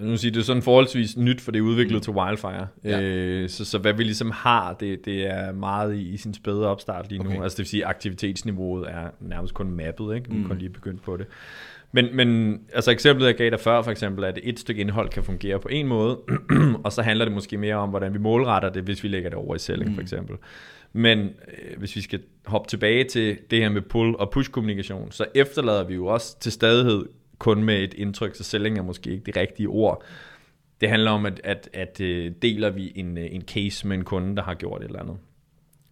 Nu 0.00 0.16
siger 0.16 0.32
det 0.32 0.40
er 0.40 0.44
sådan 0.44 0.62
forholdsvis 0.62 1.16
nyt, 1.16 1.40
for 1.40 1.52
det 1.52 1.58
er 1.58 1.62
udviklet 1.62 1.96
mm. 1.96 2.00
til 2.00 2.12
Wildfire. 2.12 2.66
Ja. 2.84 3.00
Øh, 3.00 3.48
så, 3.48 3.64
så 3.64 3.78
hvad 3.78 3.92
vi 3.92 4.02
ligesom 4.02 4.30
har, 4.30 4.72
det, 4.72 5.04
det 5.04 5.26
er 5.26 5.52
meget 5.52 5.94
i, 5.94 6.08
i 6.08 6.16
sin 6.16 6.34
spæde 6.34 6.68
opstart 6.68 7.08
lige 7.10 7.22
nu. 7.22 7.30
Okay. 7.30 7.42
Altså 7.42 7.56
det 7.56 7.58
vil 7.58 7.66
sige, 7.66 7.86
aktivitetsniveauet 7.86 8.90
er 8.90 9.08
nærmest 9.20 9.54
kun 9.54 9.70
mappet, 9.70 10.14
ikke? 10.14 10.30
Vi 10.30 10.36
mm. 10.36 10.44
kun 10.44 10.58
lige 10.58 10.70
begyndt 10.70 11.02
på 11.02 11.16
det. 11.16 11.26
Men, 11.92 12.16
men 12.16 12.60
altså 12.72 12.90
eksemplet, 12.90 13.26
jeg 13.26 13.34
gav 13.34 13.50
dig 13.50 13.60
før, 13.60 13.82
for 13.82 13.90
eksempel, 13.90 14.24
at 14.24 14.38
et 14.42 14.58
stykke 14.58 14.80
indhold 14.80 15.08
kan 15.08 15.24
fungere 15.24 15.58
på 15.58 15.68
en 15.68 15.86
måde, 15.86 16.18
og 16.84 16.92
så 16.92 17.02
handler 17.02 17.24
det 17.24 17.34
måske 17.34 17.58
mere 17.58 17.74
om, 17.74 17.88
hvordan 17.88 18.14
vi 18.14 18.18
målretter 18.18 18.68
det, 18.68 18.82
hvis 18.82 19.02
vi 19.02 19.08
lægger 19.08 19.30
det 19.30 19.38
over 19.38 19.54
i 19.54 19.58
selling, 19.58 19.90
mm. 19.90 19.94
for 19.94 20.02
eksempel. 20.02 20.36
Men 20.96 21.18
øh, 21.18 21.78
hvis 21.78 21.96
vi 21.96 22.00
skal 22.00 22.22
hoppe 22.46 22.68
tilbage 22.68 23.04
til 23.04 23.38
det 23.50 23.58
her 23.58 23.68
med 23.68 23.82
pull- 23.82 24.16
og 24.18 24.30
push-kommunikation, 24.30 25.12
så 25.12 25.26
efterlader 25.34 25.84
vi 25.84 25.94
jo 25.94 26.06
også 26.06 26.38
til 26.38 26.52
stadighed 26.52 27.06
kun 27.38 27.64
med 27.64 27.82
et 27.82 27.94
indtryk, 27.94 28.34
så 28.34 28.44
selling 28.44 28.78
er 28.78 28.82
måske 28.82 29.10
ikke 29.10 29.24
det 29.24 29.36
rigtige 29.36 29.68
ord. 29.68 30.04
Det 30.80 30.88
handler 30.88 31.10
om, 31.10 31.26
at, 31.26 31.40
at, 31.44 31.68
at 31.72 32.00
øh, 32.00 32.32
deler 32.42 32.70
vi 32.70 32.92
en, 32.94 33.18
øh, 33.18 33.26
en 33.30 33.42
case 33.42 33.86
med 33.86 33.96
en 33.96 34.04
kunde, 34.04 34.36
der 34.36 34.42
har 34.42 34.54
gjort 34.54 34.82
et 34.82 34.86
eller 34.86 35.00
andet. 35.00 35.16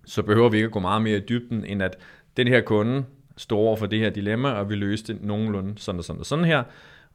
Så 0.07 0.23
behøver 0.23 0.49
vi 0.49 0.57
ikke 0.57 0.67
at 0.67 0.73
gå 0.73 0.81
meget 0.81 1.03
mere 1.03 1.17
i 1.17 1.21
dybden, 1.29 1.65
end 1.65 1.83
at 1.83 1.97
den 2.37 2.49
her 2.49 2.61
kunde 2.61 3.05
står 3.37 3.59
over 3.59 3.77
for 3.77 3.87
det 3.87 3.99
her 3.99 4.11
dilemma, 4.11 4.49
og 4.49 4.71
vi 4.71 4.75
løste 4.75 5.13
det 5.13 5.23
nogenlunde 5.23 5.79
sådan 5.79 5.99
og 5.99 6.05
sådan 6.05 6.21
og 6.21 6.27
sådan 6.27 6.45
her. 6.45 6.63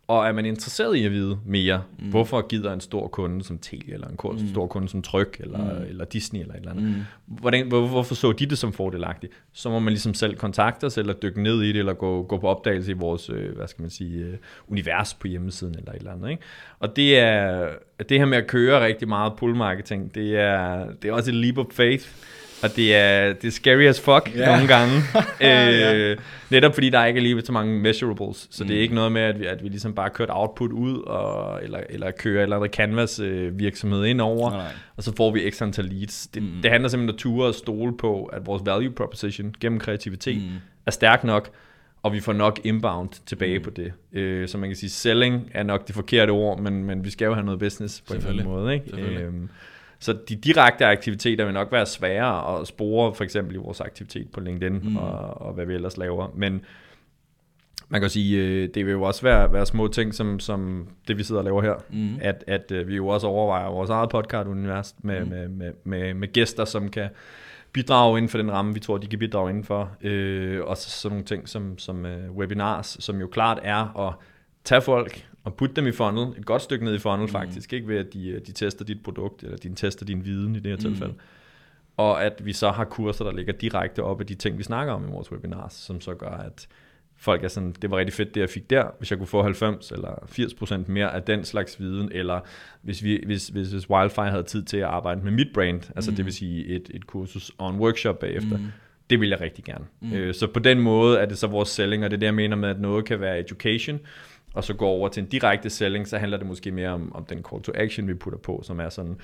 Og 0.08 0.28
er 0.28 0.32
man 0.32 0.46
interesseret 0.46 0.96
i 0.96 1.06
at 1.06 1.12
vide 1.12 1.40
mere, 1.46 1.84
mm. 2.00 2.10
hvorfor 2.10 2.48
gider 2.48 2.74
en 2.74 2.82
stor 2.82 3.08
kunde 3.08 3.44
som 3.44 3.58
Telia, 3.58 3.94
eller 3.94 4.08
en 4.08 4.18
mm. 4.24 4.50
stor 4.50 4.68
kunde 4.68 4.90
som 4.90 5.02
Tryk, 5.02 5.38
eller, 5.40 5.58
mm. 5.58 5.86
eller 5.90 6.06
Disney, 6.06 6.40
eller 6.40 6.54
et 6.54 6.60
eller 6.60 6.72
andet, 6.72 6.86
mm. 6.86 6.96
Hvordan, 7.26 7.68
hvor, 7.68 7.88
hvorfor 7.88 8.16
så 8.16 8.32
de 8.32 8.46
det 8.46 8.58
som 8.58 8.74
fordelagtigt? 8.74 9.34
Så 9.54 9.70
må 9.70 9.80
man 9.80 9.94
ligesom 9.94 10.14
selv 10.14 10.36
kontakte 10.36 10.86
os, 10.86 10.98
eller 10.98 11.14
dykke 11.14 11.44
ned 11.44 11.62
i 11.62 11.68
det, 11.68 11.80
eller 11.80 11.94
gå, 11.94 12.24
gå 12.24 12.38
på 12.38 12.48
opdagelse 12.48 12.92
i 12.92 12.96
vores, 12.96 13.30
øh, 13.30 13.56
hvad 13.56 13.68
skal 13.68 13.82
man 13.82 13.90
sige, 13.90 14.20
øh, 14.20 14.34
univers 14.68 15.14
på 15.14 15.28
hjemmesiden, 15.28 15.76
eller 15.78 15.92
et 15.92 15.98
eller 15.98 16.12
andet. 16.12 16.30
Ikke? 16.30 16.44
Og 16.80 16.96
det 16.96 17.20
er, 17.20 17.70
det 18.10 18.20
her 18.20 18.26
med 18.26 18.38
at 18.38 18.48
køre 18.48 18.86
rigtig 18.86 19.08
meget 19.08 19.34
pull 19.38 19.56
marketing, 19.56 20.16
det 20.16 20.38
er, 20.38 20.86
det 21.02 21.10
er 21.10 21.14
også 21.14 21.32
et 21.32 21.36
leap 21.36 21.58
of 21.58 21.66
faith, 21.72 22.08
og 22.64 22.76
det 22.76 22.96
er, 22.96 23.34
det 23.34 23.48
er 23.48 23.52
scary 23.52 23.84
as 23.84 24.02
fuck 24.02 24.32
yeah. 24.38 24.48
nogle 24.48 24.68
gange. 24.68 24.96
øh, 26.12 26.18
netop 26.50 26.74
fordi 26.74 26.90
der 26.90 27.06
ikke 27.06 27.18
er 27.18 27.22
lige 27.22 27.42
så 27.46 27.52
mange 27.52 27.80
measurables. 27.80 28.48
Så 28.52 28.64
mm. 28.64 28.68
det 28.68 28.76
er 28.76 28.80
mm. 28.80 28.82
ikke 28.82 28.96
noget 28.96 29.12
med, 29.12 29.22
at 29.22 29.40
vi, 29.40 29.46
at 29.46 29.64
vi 29.64 29.70
ligesom 29.70 29.94
bare 29.94 30.10
kørt 30.10 30.30
output 30.32 30.72
ud, 30.72 31.02
og, 31.02 31.64
eller, 31.64 31.80
eller 31.90 32.12
kører 32.12 32.44
eller 32.44 32.56
andet 32.56 32.72
canvas 32.72 33.20
øh, 33.20 33.60
virksomhed 33.60 34.06
ind 34.06 34.22
over, 34.22 34.52
nej. 34.52 34.66
og 34.98 35.04
så 35.04 35.16
får 35.16 35.32
vi 35.32 35.44
ekstra 35.44 35.66
antal 35.66 35.86
leads. 35.86 36.28
Det, 36.28 36.44
mm. 36.44 36.50
det 36.64 36.72
handler 36.72 36.90
simpelthen 36.90 37.10
om 37.10 37.16
at 37.16 37.20
ture 37.20 37.48
og 37.48 37.56
stole 37.56 37.98
på, 37.98 38.26
at 38.26 38.46
vores 38.46 38.62
value 38.66 38.94
proposition 38.94 39.56
gennem 39.60 39.80
kreativitet 39.80 40.42
mm. 40.42 40.58
er 40.86 40.92
stærk 40.92 41.24
nok, 41.24 41.50
og 42.04 42.14
vi 42.14 42.20
får 42.20 42.34
nok 42.34 42.60
inbound 42.64 43.10
tilbage 43.26 43.58
mm. 43.58 43.64
på 43.64 43.70
det. 43.70 43.94
Øh, 44.14 44.48
så 44.48 44.58
man 44.58 44.70
kan 44.70 44.76
sige, 44.76 44.90
selling 44.90 45.52
er 45.54 45.64
nok 45.64 45.88
det 45.88 45.96
forkerte 45.96 46.30
ord, 46.32 46.60
men, 46.60 46.84
men 46.84 47.06
vi 47.06 47.10
skal 47.10 47.26
jo 47.26 47.34
have 47.34 47.46
noget 47.46 47.60
business 47.60 48.02
på 48.02 48.14
en 48.14 48.20
eller 48.20 48.32
anden 48.32 48.46
måde. 48.46 48.74
Ikke? 48.74 48.98
Øhm, 48.98 49.50
så 50.00 50.18
de 50.30 50.36
direkte 50.36 50.86
aktiviteter 50.86 51.46
vil 51.46 51.54
nok 51.54 51.72
være 51.72 51.86
svære 51.86 52.60
at 52.60 52.68
spore, 52.68 53.14
for 53.16 53.24
eksempel 53.24 53.56
i 53.56 53.58
vores 53.58 53.82
aktivitet 53.82 54.32
på 54.32 54.40
LinkedIn, 54.40 54.80
mm. 54.84 54.98
og, 54.98 55.42
og 55.42 55.54
hvad 55.54 55.66
vi 55.66 55.74
ellers 55.74 55.98
laver. 55.98 56.28
Men 56.36 56.62
man 57.90 58.02
kan 58.02 58.10
sige, 58.10 58.38
øh, 58.38 58.70
det 58.74 58.86
vil 58.86 58.92
jo 58.92 59.02
også 59.02 59.22
være, 59.22 59.54
være 59.54 59.66
små 59.66 59.88
ting, 59.88 60.14
som, 60.14 60.40
som 60.40 60.88
det 61.08 61.18
vi 61.18 61.24
sidder 61.24 61.42
og 61.42 61.46
laver 61.46 61.62
her, 61.62 61.76
mm. 61.90 62.18
at, 62.22 62.44
at 62.48 62.72
øh, 62.72 62.88
vi 62.88 62.96
jo 62.96 63.08
også 63.08 63.28
overvejer 63.28 63.70
vores 63.70 63.90
eget 63.90 64.10
podcast-univers 64.10 64.96
med, 65.02 65.24
mm. 65.24 65.30
med, 65.30 65.48
med, 65.48 65.72
med, 65.84 66.14
med 66.14 66.34
gæster, 66.34 66.66
som 66.66 66.90
kan 66.90 67.10
bidrage 67.72 68.18
inden 68.18 68.30
for 68.30 68.38
den 68.38 68.52
ramme, 68.52 68.74
vi 68.74 68.80
tror, 68.80 68.98
de 68.98 69.08
kan 69.08 69.20
bidrage 69.20 69.50
inden 69.50 69.64
for. 69.64 69.92
Øh, 70.02 70.64
og 70.64 70.78
så 70.78 70.90
sådan 70.90 71.14
nogle 71.14 71.26
ting 71.26 71.50
som, 71.50 71.78
som 71.78 72.06
uh, 72.06 72.38
webinars, 72.38 72.98
som 73.00 73.20
jo 73.20 73.28
klart 73.28 73.60
er 73.64 74.08
at 74.08 74.14
tage 74.64 74.82
folk 74.82 75.28
og 75.48 75.54
putte 75.54 75.76
dem 75.76 75.88
i 75.88 75.92
funnel, 75.92 76.38
et 76.38 76.46
godt 76.46 76.62
stykke 76.62 76.86
ned 76.86 76.96
i 76.96 77.00
funnel 77.00 77.22
mm. 77.26 77.32
faktisk, 77.32 77.74
ikke 77.74 77.88
ved 77.88 77.98
at 77.98 78.14
de, 78.14 78.30
øh, 78.30 78.42
de 78.48 78.52
tester 78.52 78.86
dit 78.86 79.04
produkt, 79.04 79.44
eller 79.44 79.58
de 79.58 79.76
tester 79.76 80.06
din 80.06 80.26
viden 80.26 80.56
i 80.56 80.60
det 80.60 80.66
her 80.66 80.76
mm. 80.76 80.82
tilfælde. 80.82 81.14
Og 81.98 82.24
at 82.24 82.46
vi 82.46 82.54
så 82.54 82.72
har 82.72 82.86
kurser, 82.86 83.26
der 83.26 83.32
ligger 83.32 83.54
direkte 83.54 84.04
op 84.04 84.20
af 84.20 84.28
de 84.28 84.36
ting, 84.36 84.58
vi 84.58 84.64
snakker 84.64 84.94
om 84.94 85.08
i 85.08 85.12
vores 85.12 85.32
webinars, 85.32 85.74
som 85.74 86.02
så 86.02 86.14
gør, 86.14 86.30
at 86.30 86.68
folk 87.18 87.44
er 87.44 87.48
sådan, 87.48 87.76
det 87.82 87.92
var 87.92 87.98
rigtig 87.98 88.14
fedt, 88.14 88.36
det 88.36 88.42
jeg 88.42 88.50
fik 88.50 88.70
der, 88.70 88.86
hvis 88.98 89.12
jeg 89.12 89.18
kunne 89.18 89.28
få 89.28 89.44
90 89.44 89.92
eller 89.92 90.10
80% 90.10 90.92
mere 90.92 91.14
af 91.14 91.24
den 91.24 91.46
slags 91.46 91.80
viden, 91.80 92.12
eller 92.12 92.40
hvis, 92.82 93.04
vi, 93.04 93.24
hvis, 93.26 93.48
hvis, 93.48 93.72
hvis 93.72 93.90
Wildfire 93.90 94.30
havde 94.30 94.44
tid 94.44 94.64
til 94.64 94.78
at 94.78 94.84
arbejde 94.84 95.22
med 95.24 95.32
mit 95.32 95.48
brand, 95.54 95.82
altså 95.96 96.12
mm. 96.12 96.16
det 96.16 96.26
vil 96.26 96.34
sige 96.34 96.66
et, 96.66 96.92
et 96.94 97.08
kursus 97.08 97.52
og 97.58 97.70
en 97.70 97.80
workshop 97.80 98.20
bagefter, 98.20 98.58
mm. 98.58 98.66
det 99.10 99.20
vil 99.20 99.30
jeg 99.30 99.42
rigtig 99.42 99.64
gerne. 99.64 99.86
Mm. 100.02 100.14
Øh, 100.14 100.34
så 100.34 100.48
på 100.48 100.60
den 100.60 100.80
måde 100.80 101.20
er 101.20 101.26
det 101.26 101.38
så 101.38 101.48
vores 101.48 101.70
selling, 101.70 102.04
og 102.04 102.12
det 102.12 102.18
er 102.18 102.20
det, 102.20 102.26
jeg 102.26 102.36
mener 102.36 102.56
med, 102.56 102.70
at 102.70 102.80
noget 102.80 103.06
kan 103.06 103.20
være 103.20 103.40
education, 103.40 104.00
og 104.58 104.64
så 104.64 104.74
gå 104.74 104.86
over 104.86 105.10
til 105.10 105.24
en 105.24 105.30
direkte 105.30 105.70
selling, 105.70 106.08
så 106.08 106.18
handler 106.18 106.38
det 106.38 106.48
måske 106.48 106.72
mere 106.72 106.90
om, 106.90 107.16
om 107.16 107.26
den 107.26 107.46
call 107.52 107.64
to 107.64 107.72
action, 107.76 108.08
vi 108.08 108.14
putter 108.14 108.40
på, 108.40 108.62
som 108.64 108.80
er 108.80 108.90
sådan, 108.90 109.18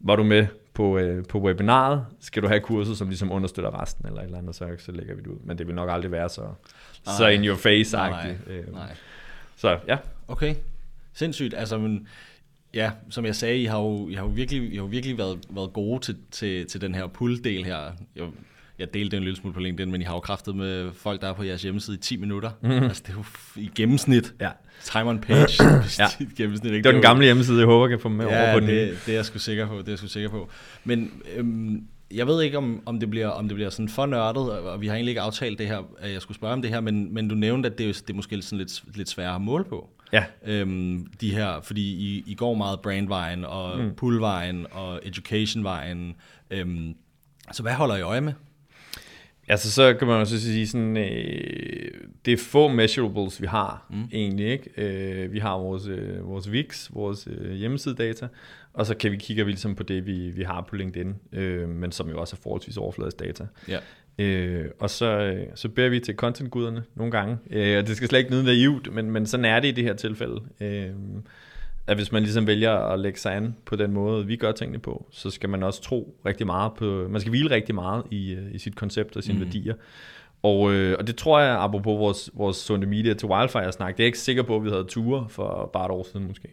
var 0.00 0.16
du 0.16 0.24
med 0.24 0.46
på, 0.74 0.98
øh, 0.98 1.24
på 1.24 1.40
webinaret, 1.40 2.06
skal 2.20 2.42
du 2.42 2.48
have 2.48 2.60
kurset, 2.60 2.98
som 2.98 3.08
ligesom 3.08 3.32
understøtter 3.32 3.82
resten, 3.82 4.06
eller 4.06 4.20
et 4.20 4.24
eller 4.24 4.38
andet, 4.38 4.54
så, 4.54 4.68
så 4.78 4.92
lægger 4.92 5.14
vi 5.14 5.20
det 5.20 5.26
ud. 5.26 5.38
Men 5.44 5.58
det 5.58 5.66
vil 5.66 5.74
nok 5.74 5.90
aldrig 5.90 6.12
være 6.12 6.28
så, 6.28 6.42
nej, 6.42 7.14
så 7.18 7.28
in 7.28 7.44
your 7.44 7.56
face 7.56 7.96
nej, 7.96 8.10
nej, 8.10 8.36
øh, 8.46 8.72
nej. 8.72 8.94
Så 9.56 9.78
ja. 9.88 9.98
Okay, 10.28 10.54
sindssygt. 11.12 11.54
Altså, 11.54 11.78
men, 11.78 12.08
ja, 12.74 12.90
som 13.10 13.24
jeg 13.24 13.36
sagde, 13.36 13.58
I 13.58 13.64
har 13.64 13.78
jo, 13.78 14.08
I 14.08 14.14
har 14.14 14.22
jo 14.22 14.28
virkelig, 14.28 14.72
I 14.72 14.76
har 14.76 14.82
jo 14.82 14.88
virkelig 14.88 15.18
været, 15.18 15.38
været 15.50 15.72
gode 15.72 16.00
til, 16.00 16.16
til, 16.30 16.66
til 16.66 16.80
den 16.80 16.94
her 16.94 17.06
pull-del 17.06 17.64
her. 17.64 17.78
Jeg, 18.16 18.28
jeg 18.82 18.94
delte 18.94 19.16
en 19.16 19.22
lille 19.22 19.36
smule 19.36 19.54
på 19.54 19.60
LinkedIn, 19.60 19.92
men 19.92 20.00
I 20.00 20.04
har 20.04 20.14
jo 20.14 20.20
kraftet 20.20 20.56
med 20.56 20.92
folk, 20.92 21.20
der 21.20 21.28
er 21.28 21.32
på 21.32 21.42
jeres 21.42 21.62
hjemmeside 21.62 21.96
i 21.96 22.00
10 22.00 22.16
minutter. 22.16 22.50
Mm. 22.62 22.70
Altså, 22.70 23.02
det 23.06 23.12
er 23.12 23.16
jo 23.16 23.24
i 23.60 23.70
gennemsnit. 23.74 24.34
Ja. 24.40 24.50
Time 24.84 25.10
on 25.10 25.18
page. 25.18 25.64
ja. 25.98 26.06
i 26.20 26.28
gennemsnit, 26.36 26.72
ikke? 26.72 26.82
Det 26.82 26.88
er 26.88 26.92
den 26.92 27.02
gamle 27.02 27.24
hjemmeside, 27.24 27.58
jeg 27.58 27.66
håber, 27.66 27.86
jeg 27.86 27.90
kan 27.90 28.02
få 28.02 28.08
med 28.08 28.26
ja, 28.26 28.42
over 28.42 28.52
på 28.52 28.60
den. 28.60 28.68
det, 28.68 28.98
det 29.06 29.12
er 29.12 29.16
jeg 29.16 29.24
sgu 29.24 29.38
sikker 29.38 29.66
på. 29.66 29.78
Det 29.78 29.88
er 29.88 29.92
jeg 29.92 29.98
sgu 29.98 30.06
sikker 30.06 30.30
på. 30.30 30.48
Men 30.84 31.22
øhm, 31.36 31.86
jeg 32.14 32.26
ved 32.26 32.42
ikke, 32.42 32.58
om, 32.58 32.82
om, 32.86 33.00
det 33.00 33.10
bliver, 33.10 33.28
om 33.28 33.48
det 33.48 33.54
bliver 33.54 33.70
sådan 33.70 33.88
for 33.88 34.06
nørdet, 34.06 34.52
og 34.52 34.80
vi 34.80 34.86
har 34.86 34.94
egentlig 34.94 35.10
ikke 35.10 35.20
aftalt 35.20 35.58
det 35.58 35.66
her, 35.66 35.82
at 35.98 36.12
jeg 36.12 36.22
skulle 36.22 36.36
spørge 36.36 36.52
om 36.52 36.62
det 36.62 36.70
her, 36.70 36.80
men, 36.80 37.14
men 37.14 37.28
du 37.28 37.34
nævnte, 37.34 37.68
at 37.68 37.78
det, 37.78 38.02
det 38.06 38.10
er 38.10 38.16
måske 38.16 38.42
sådan 38.42 38.58
lidt, 38.58 38.82
lidt 38.96 39.08
sværere 39.08 39.34
at 39.34 39.40
måle 39.40 39.64
på. 39.64 39.90
Ja. 40.12 40.24
Øhm, 40.46 41.06
de 41.20 41.34
her, 41.34 41.60
fordi 41.60 41.82
I, 41.82 42.24
I 42.26 42.34
går 42.34 42.54
meget 42.54 42.80
brandvejen, 42.80 43.44
og 43.44 43.78
mm. 43.78 43.94
pullvejen, 43.94 44.66
og 44.70 45.00
educationvejen. 45.02 46.14
Øhm, 46.50 46.94
så 47.52 47.62
hvad 47.62 47.72
holder 47.72 47.96
I 47.96 48.02
øje 48.02 48.20
med? 48.20 48.32
Altså 49.48 49.70
så 49.70 49.94
kan 49.94 50.08
man 50.08 50.16
også 50.16 50.40
sige 50.40 50.66
sådan, 50.66 50.96
øh, 50.96 51.90
det 52.24 52.32
er 52.32 52.36
få 52.36 52.68
measurables, 52.68 53.42
vi 53.42 53.46
har 53.46 53.86
mm. 53.90 54.04
egentlig. 54.12 54.46
Ikke? 54.46 54.70
Øh, 54.76 55.32
vi 55.32 55.38
har 55.38 55.58
vores, 55.58 55.86
øh, 55.86 56.28
vores 56.28 56.52
VIX, 56.52 56.90
vores 56.92 57.28
øh, 57.30 57.52
hjemmesidedata, 57.52 58.28
og 58.72 58.86
så 58.86 58.94
kan 58.96 59.12
vi 59.12 59.16
kigge 59.16 59.44
ligesom 59.44 59.74
på 59.74 59.82
det, 59.82 60.06
vi, 60.06 60.30
vi 60.30 60.42
har 60.42 60.60
på 60.60 60.76
LinkedIn, 60.76 61.14
øh, 61.32 61.68
men 61.68 61.92
som 61.92 62.08
jo 62.08 62.20
også 62.20 62.36
er 62.36 62.42
forholdsvis 62.42 62.76
overfladisk 62.76 63.20
data. 63.20 63.46
Ja. 63.68 63.78
Øh, 64.18 64.70
og 64.78 64.90
så, 64.90 65.40
så 65.54 65.68
beder 65.68 65.88
vi 65.88 66.00
til 66.00 66.14
contentguderne 66.14 66.82
nogle 66.94 67.10
gange, 67.10 67.38
øh, 67.50 67.78
og 67.78 67.86
det 67.86 67.96
skal 67.96 68.08
slet 68.08 68.18
ikke 68.18 68.30
nyde 68.30 68.44
naivt, 68.44 68.92
men, 68.92 69.10
men 69.10 69.26
sådan 69.26 69.44
er 69.44 69.60
det 69.60 69.68
i 69.68 69.70
det 69.70 69.84
her 69.84 69.94
tilfælde. 69.94 70.40
Øh, 70.60 70.90
at 71.86 71.96
hvis 71.96 72.12
man 72.12 72.22
ligesom 72.22 72.46
vælger 72.46 72.72
at 72.72 73.00
lægge 73.00 73.18
sig 73.18 73.34
an 73.34 73.56
på 73.64 73.76
den 73.76 73.92
måde, 73.92 74.26
vi 74.26 74.36
gør 74.36 74.52
tingene 74.52 74.78
på, 74.78 75.06
så 75.10 75.30
skal 75.30 75.48
man 75.48 75.62
også 75.62 75.82
tro 75.82 76.16
rigtig 76.26 76.46
meget 76.46 76.72
på, 76.74 77.06
man 77.10 77.20
skal 77.20 77.30
hvile 77.30 77.50
rigtig 77.50 77.74
meget 77.74 78.04
i, 78.10 78.32
øh, 78.32 78.54
i 78.54 78.58
sit 78.58 78.76
koncept 78.76 79.16
og 79.16 79.22
sine 79.22 79.38
mm. 79.38 79.44
værdier. 79.44 79.74
Og, 80.42 80.72
øh, 80.72 80.96
og 80.98 81.06
det 81.06 81.16
tror 81.16 81.40
jeg, 81.40 81.56
apropos 81.60 81.98
vores, 81.98 82.30
vores 82.34 82.56
sunde 82.56 82.86
media 82.86 83.14
til 83.14 83.28
Wildfire 83.28 83.72
snak, 83.72 83.96
det 83.96 84.00
er 84.00 84.04
jeg 84.04 84.06
ikke 84.06 84.18
sikker 84.18 84.42
på, 84.42 84.56
at 84.56 84.64
vi 84.64 84.70
havde 84.70 84.84
ture 84.84 85.26
for 85.28 85.70
bare 85.72 85.84
et 85.84 85.90
år 85.90 86.06
siden 86.12 86.26
måske. 86.26 86.48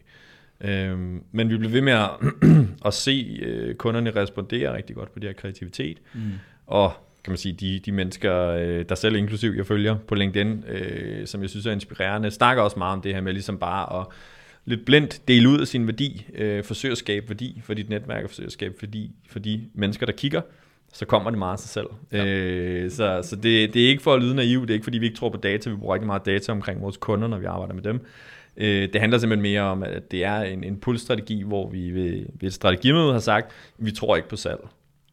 Øhm, 0.62 1.24
men 1.32 1.50
vi 1.50 1.58
blev 1.58 1.72
ved 1.72 1.82
med 1.82 1.94
at, 1.94 2.10
at 2.86 2.94
se 2.94 3.40
øh, 3.42 3.76
kunderne 3.76 4.12
respondere 4.12 4.76
rigtig 4.76 4.96
godt 4.96 5.14
på 5.14 5.20
det 5.20 5.30
her 5.30 5.34
kreativitet. 5.34 5.98
Mm. 6.14 6.32
Og 6.68 6.94
kan 7.24 7.32
man 7.32 7.38
sige, 7.38 7.54
de, 7.54 7.80
de 7.86 7.92
mennesker, 7.92 8.48
øh, 8.48 8.86
der 8.90 8.96
selv 8.96 9.16
inklusiv 9.16 9.52
jeg 9.52 9.66
følger 9.66 9.98
på 10.08 10.16
LinkedIn, 10.16 10.64
øh, 10.68 11.28
som 11.28 11.42
jeg 11.42 11.50
synes 11.50 11.66
er 11.66 11.72
inspirerende, 11.72 12.32
snakker 12.32 12.64
også 12.64 12.80
meget 12.80 12.94
om 12.94 13.02
det 13.02 13.14
her 13.14 13.22
med 13.22 13.34
ligesom 13.34 13.58
bare 13.58 14.00
at 14.00 14.06
lidt 14.70 14.86
blindt 14.86 15.28
dele 15.28 15.50
ud 15.50 15.60
af 15.60 15.68
sin 15.68 15.88
værdi, 15.88 16.26
øh, 16.36 16.64
forsøge 16.64 16.92
at 16.92 16.98
skabe 16.98 17.30
værdi 17.30 17.62
for 17.64 17.74
dit 17.74 17.90
netværk, 17.90 18.24
og 18.24 18.30
forsøge 18.30 18.46
at 18.46 18.52
skabe 18.52 18.76
værdi 18.82 19.12
for 19.30 19.40
de 19.40 19.62
mennesker, 19.74 20.06
der 20.06 20.14
kigger, 20.14 20.42
så 20.94 21.06
kommer 21.06 21.30
det 21.30 21.40
meget 21.40 21.54
af 21.54 21.60
sig 21.60 21.70
selv. 21.70 21.88
Ja. 22.12 22.26
Øh, 22.26 22.92
så 22.92 23.20
så 23.24 23.36
det, 23.36 23.74
det 23.74 23.86
er 23.86 23.90
ikke 23.90 24.04
for 24.04 24.14
at 24.14 24.22
lyde 24.22 24.36
naiv, 24.36 24.62
det 24.62 24.70
er 24.70 24.74
ikke 24.74 24.84
fordi 24.84 24.98
vi 24.98 25.06
ikke 25.06 25.18
tror 25.18 25.30
på 25.30 25.38
data, 25.38 25.70
vi 25.70 25.76
bruger 25.76 25.94
rigtig 25.94 26.08
meget 26.08 26.26
data 26.26 26.52
omkring 26.52 26.82
vores 26.82 26.98
kunder, 26.98 27.28
når 27.28 27.38
vi 27.38 27.46
arbejder 27.46 27.74
med 27.74 27.84
dem. 27.84 28.06
Øh, 28.58 28.90
det 28.94 29.02
handler 29.02 29.18
simpelthen 29.18 29.42
mere 29.42 29.62
om, 29.62 29.84
at 29.84 30.12
det 30.12 30.24
er 30.24 30.42
en, 30.42 30.64
en 30.64 30.78
pull-strategi, 30.78 31.44
hvor 31.44 31.70
vi 31.70 31.92
ved, 31.92 32.26
ved 32.40 32.48
et 32.48 32.54
strategimøde 32.54 33.12
har 33.12 33.20
sagt, 33.20 33.52
vi 33.78 33.92
tror 33.92 34.16
ikke 34.16 34.30
på 34.30 34.36
salg. 34.36 34.60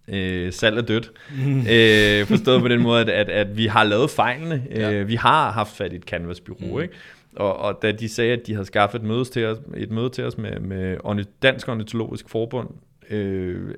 Øh, 0.09 0.53
salg 0.53 0.79
er 0.79 0.83
dødt. 0.83 1.13
Mm. 1.37 1.59
Øh, 1.59 2.27
forstået 2.27 2.61
på 2.61 2.69
den 2.69 2.83
måde, 2.83 3.01
at, 3.01 3.09
at, 3.09 3.29
at 3.29 3.57
vi 3.57 3.67
har 3.67 3.85
lavet 3.85 4.11
fejlene. 4.11 4.63
Ja. 4.71 4.93
Øh, 4.93 5.09
vi 5.09 5.15
har 5.15 5.53
haft 5.53 5.77
fat 5.77 5.93
i 5.93 5.97
et 5.97 6.03
canvas-bureau, 6.03 6.77
mm. 6.77 6.83
ikke? 6.83 6.95
Og, 7.37 7.57
og 7.57 7.79
da 7.83 7.93
de 7.93 8.09
sagde, 8.09 8.33
at 8.33 8.47
de 8.47 8.53
havde 8.53 8.67
skaffet 8.67 8.99
et 8.99 9.07
møde 9.07 9.25
til 9.25 9.47
os, 9.47 9.59
et 9.77 9.91
møde 9.91 10.11
til 10.11 10.25
os 10.25 10.39
med, 10.39 10.61
med 10.61 11.25
Dansk 11.43 11.69
Ornitologisk 11.69 12.29
Forbund, 12.29 12.69
øh, 13.11 13.75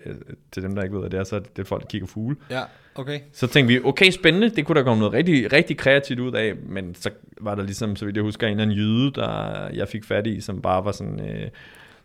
til 0.52 0.62
dem, 0.62 0.74
der 0.74 0.82
ikke 0.82 0.94
ved, 0.94 1.00
hvad 1.00 1.10
det 1.10 1.18
er, 1.18 1.24
så 1.24 1.36
er 1.36 1.40
det 1.40 1.66
folk, 1.66 1.82
der 1.82 1.88
kigger 1.88 2.06
fugle. 2.06 2.36
Ja, 2.50 2.62
okay. 2.94 3.20
Så 3.32 3.46
tænkte 3.46 3.74
vi, 3.74 3.80
okay, 3.84 4.10
spændende, 4.10 4.50
det 4.50 4.66
kunne 4.66 4.78
der 4.78 4.84
komme 4.84 4.98
noget 4.98 5.14
rigtig, 5.14 5.52
rigtig 5.52 5.76
kreativt 5.76 6.20
ud 6.20 6.32
af, 6.32 6.54
men 6.56 6.94
så 6.94 7.10
var 7.40 7.54
der 7.54 7.62
ligesom, 7.62 7.96
så 7.96 8.04
vidt 8.04 8.16
jeg 8.16 8.24
husker, 8.24 8.46
en 8.46 8.50
eller 8.50 8.62
anden 8.62 8.76
jyde, 8.76 9.12
der 9.12 9.68
jeg 9.68 9.88
fik 9.88 10.04
fat 10.04 10.26
i, 10.26 10.40
som 10.40 10.62
bare 10.62 10.84
var 10.84 10.92
sådan, 10.92 11.20
øh, 11.20 11.48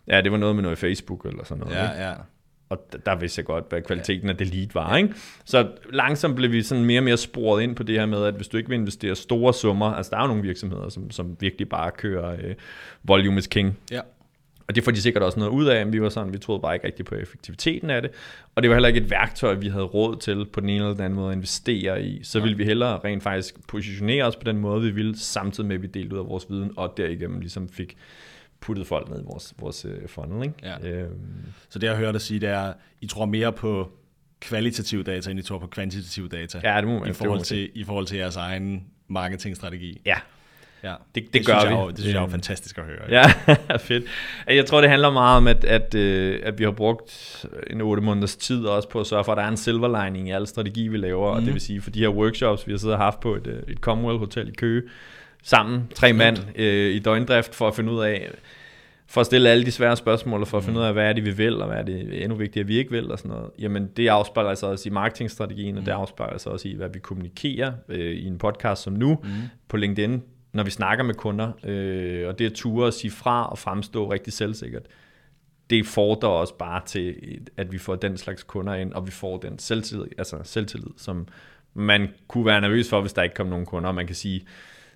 ja, 0.08 0.22
det 0.22 0.32
var 0.32 0.38
noget 0.38 0.56
med 0.56 0.64
noget 0.64 0.78
Facebook 0.78 1.26
eller 1.26 1.44
sådan 1.44 1.64
noget. 1.64 1.76
Ja, 1.76 1.92
ikke? 1.92 2.04
ja 2.04 2.14
og 2.70 2.88
der 3.06 3.16
vidste 3.16 3.40
jeg 3.40 3.46
godt, 3.46 3.66
hvad 3.70 3.82
kvaliteten 3.82 4.30
af 4.30 4.38
det 4.38 4.48
lead 4.48 4.68
var. 4.74 4.98
Ikke? 4.98 5.14
Så 5.46 5.68
langsomt 5.90 6.36
blev 6.36 6.52
vi 6.52 6.62
sådan 6.62 6.86
mere 6.86 7.00
og 7.00 7.04
mere 7.04 7.18
sporet 7.18 7.64
ind 7.64 7.76
på 7.76 7.84
det 7.84 8.00
her 8.00 8.06
med, 8.06 8.26
at 8.26 8.34
hvis 8.34 8.48
du 8.48 8.58
ikke 8.58 8.70
vil 8.70 8.80
investere 8.80 9.16
store 9.16 9.54
summer, 9.54 9.86
altså 9.86 10.10
der 10.10 10.18
er 10.18 10.22
jo 10.22 10.28
nogle 10.28 10.44
virksomheder, 10.44 10.90
som, 10.90 11.12
som 11.12 11.38
virkelig 11.40 11.70
bare 11.70 11.92
kører 11.92 12.32
øh, 12.32 12.56
volume 13.04 13.38
is 13.38 13.48
king. 13.48 13.78
Ja. 13.92 14.02
Og 14.68 14.76
det 14.76 14.84
får 14.84 14.92
de 14.92 15.02
sikkert 15.02 15.24
også 15.24 15.40
noget 15.40 15.52
ud 15.52 15.66
af, 15.66 15.86
men 15.86 15.94
vi 15.94 16.02
var 16.02 16.10
sådan, 16.10 16.34
vi 16.34 16.38
troede 16.38 16.62
bare 16.62 16.74
ikke 16.76 16.88
rigtig 16.88 17.06
på 17.06 17.16
effektiviteten 17.16 17.90
af 17.90 18.02
det. 18.02 18.12
Og 18.56 18.64
det 18.64 18.70
var 18.70 18.76
heller 18.76 18.88
ikke 18.88 19.00
et 19.00 19.10
værktøj, 19.10 19.54
vi 19.54 19.68
havde 19.68 19.84
råd 19.84 20.16
til 20.16 20.46
på 20.46 20.60
den 20.60 20.70
ene 20.70 20.78
eller 20.78 20.94
den 20.94 21.04
anden 21.04 21.20
måde 21.20 21.32
at 21.32 21.36
investere 21.36 22.04
i. 22.04 22.24
Så 22.24 22.40
ville 22.40 22.58
vi 22.58 22.66
hellere 22.66 23.00
rent 23.04 23.24
faktisk 23.24 23.68
positionere 23.68 24.24
os 24.24 24.36
på 24.36 24.44
den 24.44 24.58
måde, 24.58 24.82
vi 24.82 24.92
ville, 24.92 25.18
samtidig 25.18 25.68
med 25.68 25.76
at 25.76 25.82
vi 25.82 25.88
delte 25.88 26.16
ud 26.16 26.20
af 26.20 26.28
vores 26.28 26.46
viden, 26.50 26.72
og 26.76 26.94
derigennem 26.98 27.40
ligesom 27.40 27.70
fik 27.70 27.98
puttet 28.64 28.88
folk 28.88 29.10
ned 29.10 29.20
i 29.20 29.24
vores, 29.26 29.54
vores 29.60 29.86
øh, 29.86 30.08
funnel. 30.08 30.44
Ikke? 30.44 30.56
Ja. 30.64 30.90
Øhm. 30.90 31.12
Så 31.70 31.80
det 31.80 31.88
jeg 31.88 31.96
hører 31.96 32.12
dig 32.12 32.22
sige, 32.22 32.40
det 32.40 32.50
er, 32.50 32.74
I 33.02 33.08
tror 33.08 33.26
mere 33.26 33.54
på 33.54 33.92
kvalitativ 34.40 35.04
data, 35.04 35.32
end 35.32 35.40
I 35.40 35.44
tror 35.44 35.58
på 35.58 35.68
kvantitativ 35.68 36.30
data. 36.30 36.60
Ja, 36.64 36.78
det 36.78 36.88
må 36.88 37.00
man. 37.00 37.10
I 37.10 37.14
forhold, 37.14 37.42
til, 37.42 37.70
I 37.76 37.84
forhold 37.84 38.06
til 38.06 38.18
jeres 38.18 38.36
egen 38.36 38.88
marketingstrategi. 39.08 40.02
Ja, 40.06 40.16
Ja, 40.84 40.94
det, 41.16 41.24
det, 41.24 41.34
det 41.34 41.46
gør 41.46 41.70
vi. 41.70 41.76
Jeg, 41.76 41.88
det 41.90 42.00
synes 42.00 42.16
jeg 42.16 42.24
er 42.24 42.28
fantastisk 42.28 42.78
at 42.78 42.84
høre. 42.84 43.10
Ja, 43.10 43.26
fedt. 43.78 44.04
Jeg 44.48 44.66
tror, 44.66 44.82
det 44.82 44.90
handler 44.90 45.12
meget 45.12 45.38
om, 45.38 45.48
at, 45.48 45.64
at, 45.64 45.96
øh, 45.96 46.40
at 46.44 46.60
vi 46.60 46.64
har 46.64 46.72
brugt 46.72 47.46
en 47.68 47.82
otte 47.82 48.04
måneders 48.04 48.36
tid 48.36 48.66
også 48.66 48.90
på 48.90 49.00
at 49.00 49.08
sørge 49.08 49.24
for, 49.24 49.32
at 49.32 49.38
der 49.38 49.44
er 49.44 49.48
en 49.48 49.58
silver 49.58 50.04
lining 50.04 50.28
i 50.28 50.32
alle 50.32 50.48
strategi, 50.48 50.88
vi 50.88 50.98
laver. 50.98 51.30
Mm. 51.30 51.36
Og 51.36 51.36
det 51.36 51.44
mhm. 51.44 51.54
vil 51.54 51.62
sige, 51.62 51.82
for 51.82 51.92
de 51.92 52.00
her 52.00 52.10
workshops, 52.10 52.68
vi 52.68 52.72
har 52.72 52.78
siddet 52.78 52.96
og 52.96 53.04
haft 53.04 53.20
på 53.20 53.36
et, 53.36 53.48
øh, 53.48 53.60
et 53.68 53.78
Commonwealth 53.78 54.20
Hotel 54.20 54.48
i 54.48 54.52
Køge, 54.52 54.82
sammen, 55.44 55.88
tre 55.96 56.14
mand 56.14 56.38
øh, 56.56 56.96
i 56.96 57.00
døgndrift, 57.00 57.56
for 57.56 57.68
at 57.68 57.76
finde 57.76 57.92
ud 57.92 58.00
af, 58.00 58.32
for 59.08 59.22
at 59.22 59.28
stille 59.28 59.50
alle 59.50 59.66
de 59.66 59.72
svære 59.72 59.98
spørgsmål, 59.98 60.42
og 60.42 60.48
for 60.48 60.58
at 60.58 60.64
finde 60.64 60.80
ud 60.80 60.86
af, 60.86 60.94
hvad 60.94 61.10
er 61.10 61.14
det, 61.14 61.26
vi 61.26 61.32
vil, 61.32 61.62
og 61.62 61.68
hvad 61.68 61.78
er 61.78 61.84
det 61.84 62.24
endnu 62.24 62.38
vigtigere, 62.38 62.68
vi 62.68 62.78
ikke 62.78 62.92
vil, 62.92 63.12
og 63.12 63.18
sådan 63.18 63.32
noget. 63.32 63.50
Jamen, 63.60 63.88
det 63.98 64.08
afspejler 64.08 64.56
sig 64.56 64.70
også 64.70 64.90
i 64.90 64.92
marketingstrategien, 64.92 65.78
og 65.78 65.86
det 65.86 65.92
afspejler 65.92 66.38
sig 66.38 66.52
også 66.52 66.68
i, 66.68 66.74
hvad 66.74 66.90
vi 66.90 67.00
kommunikerer 67.00 67.74
øh, 67.90 68.12
i 68.12 68.28
en 68.28 68.38
podcast 68.38 68.82
som 68.82 68.94
nu, 68.94 69.20
mm. 69.24 69.30
på 69.68 69.78
LinkedIn, 69.78 70.24
når 70.54 70.64
vi 70.64 70.72
snakker 70.72 71.04
med 71.04 71.14
kunder, 71.14 71.52
øh, 71.64 72.28
og 72.28 72.40
det 72.40 72.46
at 72.46 72.54
ture 72.54 72.88
at 72.88 72.94
sige 72.94 73.12
fra 73.12 73.50
og 73.50 73.58
fremstå 73.58 74.12
rigtig 74.12 74.34
selvsikkert, 74.34 74.84
det 75.70 75.88
fordrer 75.88 76.30
også 76.30 76.58
bare 76.58 76.82
til, 76.86 77.16
at 77.58 77.72
vi 77.72 77.78
får 77.78 77.96
den 77.96 78.18
slags 78.18 78.44
kunder 78.44 78.74
ind, 78.74 78.94
og 78.94 79.06
vi 79.06 79.12
får 79.12 79.38
den 79.38 79.60
selvtillid, 79.60 80.06
altså 80.18 80.38
selvtillid, 80.44 80.92
som 80.98 81.28
man 81.74 82.10
kunne 82.28 82.46
være 82.46 82.62
nervøs 82.62 82.90
for, 82.90 83.02
hvis 83.02 83.14
der 83.14 83.24
ikke 83.24 83.36
kom 83.36 83.48
nogen 83.48 83.66
kunder, 83.66 83.90
og 83.90 83.96
man 83.96 84.08
kan 84.08 84.16
sige, 84.16 84.46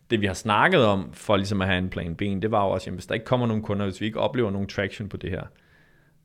det 0.10 0.22
vi 0.22 0.26
har 0.26 0.34
snakket 0.34 0.86
om, 0.86 1.10
for 1.14 1.36
ligesom 1.38 1.62
at 1.62 1.68
have 1.68 1.78
en 1.78 1.90
plan 1.90 2.16
B, 2.16 2.22
det 2.22 2.52
var 2.52 2.66
jo 2.66 2.72
også, 2.72 2.90
at 2.90 2.94
hvis 2.94 3.06
der 3.06 3.14
ikke 3.14 3.26
kommer 3.26 3.48
nogen 3.48 3.64
kunder, 3.64 3.86
hvis 3.86 4.02
vi 4.02 4.06
ikke 4.06 4.20
oplever 4.20 4.52
nogen 4.52 4.68
traction 4.68 5.10
på 5.10 5.18
det 5.18 5.30
her, 5.30 5.44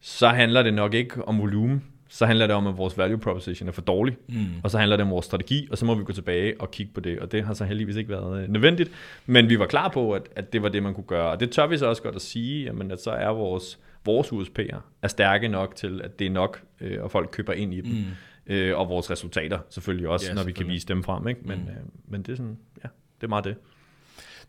så 0.01 0.29
handler 0.29 0.63
det 0.63 0.75
nok 0.75 0.95
ikke 0.95 1.29
om 1.29 1.39
volumen, 1.39 1.85
så 2.09 2.27
handler 2.27 2.47
det 2.47 2.57
om, 2.57 2.67
at 2.67 2.77
vores 2.77 2.99
value 2.99 3.19
proposition 3.19 3.69
er 3.69 3.73
for 3.73 3.83
dårlig, 3.83 4.17
mm. 4.29 4.47
og 4.63 4.71
så 4.71 4.79
handler 4.79 4.97
det 4.97 5.05
om 5.05 5.11
vores 5.11 5.27
strategi, 5.27 5.69
og 5.71 5.79
så 5.79 5.85
må 5.85 5.95
vi 5.95 6.05
gå 6.05 6.13
tilbage 6.13 6.61
og 6.61 6.71
kigge 6.71 6.93
på 6.93 7.01
det, 7.01 7.19
og 7.19 7.33
det 7.33 7.45
har 7.45 7.55
så 7.55 7.65
heldigvis 7.65 7.97
ikke 7.97 8.11
været 8.11 8.43
øh, 8.43 8.49
nødvendigt, 8.49 8.91
men 9.27 9.49
vi 9.49 9.59
var 9.59 9.67
klar 9.67 9.89
på, 9.89 10.13
at, 10.13 10.23
at 10.37 10.53
det 10.53 10.63
var 10.63 10.69
det, 10.69 10.83
man 10.83 10.95
kunne 10.95 11.05
gøre, 11.07 11.31
og 11.31 11.41
det 11.41 11.51
tør 11.51 11.67
vi 11.67 11.79
så 11.79 11.87
også 11.87 12.03
godt 12.03 12.15
at 12.15 12.23
sige, 12.23 12.65
jamen, 12.65 12.91
at 12.91 13.03
så 13.03 13.11
er 13.11 13.29
vores, 13.29 13.79
vores 14.05 14.33
USP'er 14.33 14.81
er 15.03 15.09
stærke 15.09 15.49
nok 15.49 15.77
til, 15.77 16.01
at 16.05 16.19
det 16.19 16.27
er 16.27 16.31
nok, 16.31 16.63
øh, 16.81 17.03
og 17.03 17.11
folk 17.11 17.29
køber 17.33 17.53
ind 17.53 17.75
i 17.75 17.81
dem, 17.81 17.93
mm. 17.93 18.55
øh, 18.55 18.79
og 18.79 18.89
vores 18.89 19.11
resultater 19.11 19.59
selvfølgelig 19.71 20.09
også, 20.09 20.27
ja, 20.29 20.35
når 20.35 20.45
vi 20.45 20.53
kan 20.53 20.69
vise 20.69 20.89
dem 20.89 21.03
frem, 21.03 21.29
ikke? 21.29 21.41
Men, 21.45 21.59
mm. 21.59 21.69
øh, 21.69 21.77
men 22.09 22.23
det 22.23 22.33
er 22.33 22.37
sådan, 22.37 22.59
ja, 22.85 22.89
det 23.21 23.27
er 23.27 23.29
meget 23.29 23.45
det. 23.45 23.57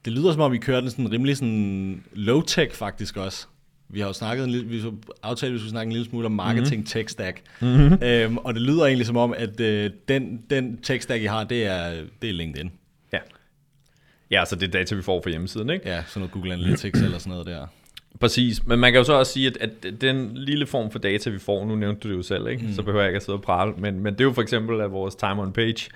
Det 0.05 0.13
lyder 0.13 0.31
som 0.31 0.41
om, 0.41 0.51
vi 0.51 0.57
kører 0.57 0.81
den 0.81 0.89
sådan 0.89 1.11
rimelig 1.11 1.37
sådan 1.37 2.03
low-tech 2.13 2.75
faktisk 2.75 3.17
også. 3.17 3.47
Vi 3.89 3.99
har 3.99 4.07
jo 4.07 4.13
snakket 4.13 4.43
en 4.43 4.49
lille, 4.49 4.67
vi 4.67 4.81
så 4.81 4.93
aftalt, 5.23 5.49
at 5.49 5.53
vi 5.53 5.59
skulle 5.59 5.69
snakke 5.69 5.89
en 5.89 5.93
lille 5.93 6.09
smule 6.09 6.25
om 6.25 6.31
marketing 6.31 6.75
mm-hmm. 6.75 6.85
tech 6.85 7.09
stack. 7.09 7.41
Mm-hmm. 7.61 7.97
Øhm, 8.03 8.37
og 8.37 8.53
det 8.53 8.61
lyder 8.61 8.85
egentlig 8.85 9.07
som 9.07 9.17
om, 9.17 9.33
at 9.37 9.59
øh, 9.59 9.91
den, 10.07 10.43
den 10.49 10.77
tech 10.77 11.03
stack, 11.03 11.21
I 11.21 11.25
har, 11.25 11.43
det 11.43 11.65
er, 11.65 12.03
det 12.21 12.29
er 12.29 12.33
LinkedIn. 12.33 12.71
Ja. 13.13 13.19
Ja, 14.31 14.45
så 14.45 14.55
det 14.55 14.67
er 14.67 14.71
data, 14.71 14.95
vi 14.95 15.01
får 15.01 15.21
fra 15.21 15.29
hjemmesiden, 15.29 15.69
ikke? 15.69 15.89
Ja, 15.89 16.03
sådan 16.07 16.19
noget 16.19 16.31
Google 16.31 16.53
Analytics 16.53 17.01
eller 17.01 17.17
sådan 17.17 17.31
noget 17.31 17.45
der. 17.45 17.67
Præcis, 18.19 18.65
men 18.65 18.79
man 18.79 18.91
kan 18.91 18.99
jo 18.99 19.03
så 19.03 19.13
også 19.13 19.31
sige, 19.31 19.47
at, 19.47 19.57
at 19.57 20.01
den 20.01 20.31
lille 20.37 20.65
form 20.65 20.91
for 20.91 20.99
data, 20.99 21.29
vi 21.29 21.39
får, 21.39 21.65
nu 21.65 21.75
nævnte 21.75 22.01
du 22.01 22.09
det 22.09 22.17
jo 22.17 22.23
selv, 22.23 22.47
ikke? 22.47 22.63
Mm. 22.63 22.73
så 22.73 22.83
behøver 22.83 23.01
jeg 23.01 23.09
ikke 23.09 23.17
at 23.17 23.23
sidde 23.23 23.37
og 23.37 23.41
prale, 23.41 23.73
men, 23.77 23.99
men 23.99 24.13
det 24.13 24.21
er 24.21 24.25
jo 24.25 24.33
for 24.33 24.41
eksempel, 24.41 24.81
at 24.81 24.91
vores 24.91 25.15
time 25.15 25.41
on 25.41 25.53
page 25.53 25.89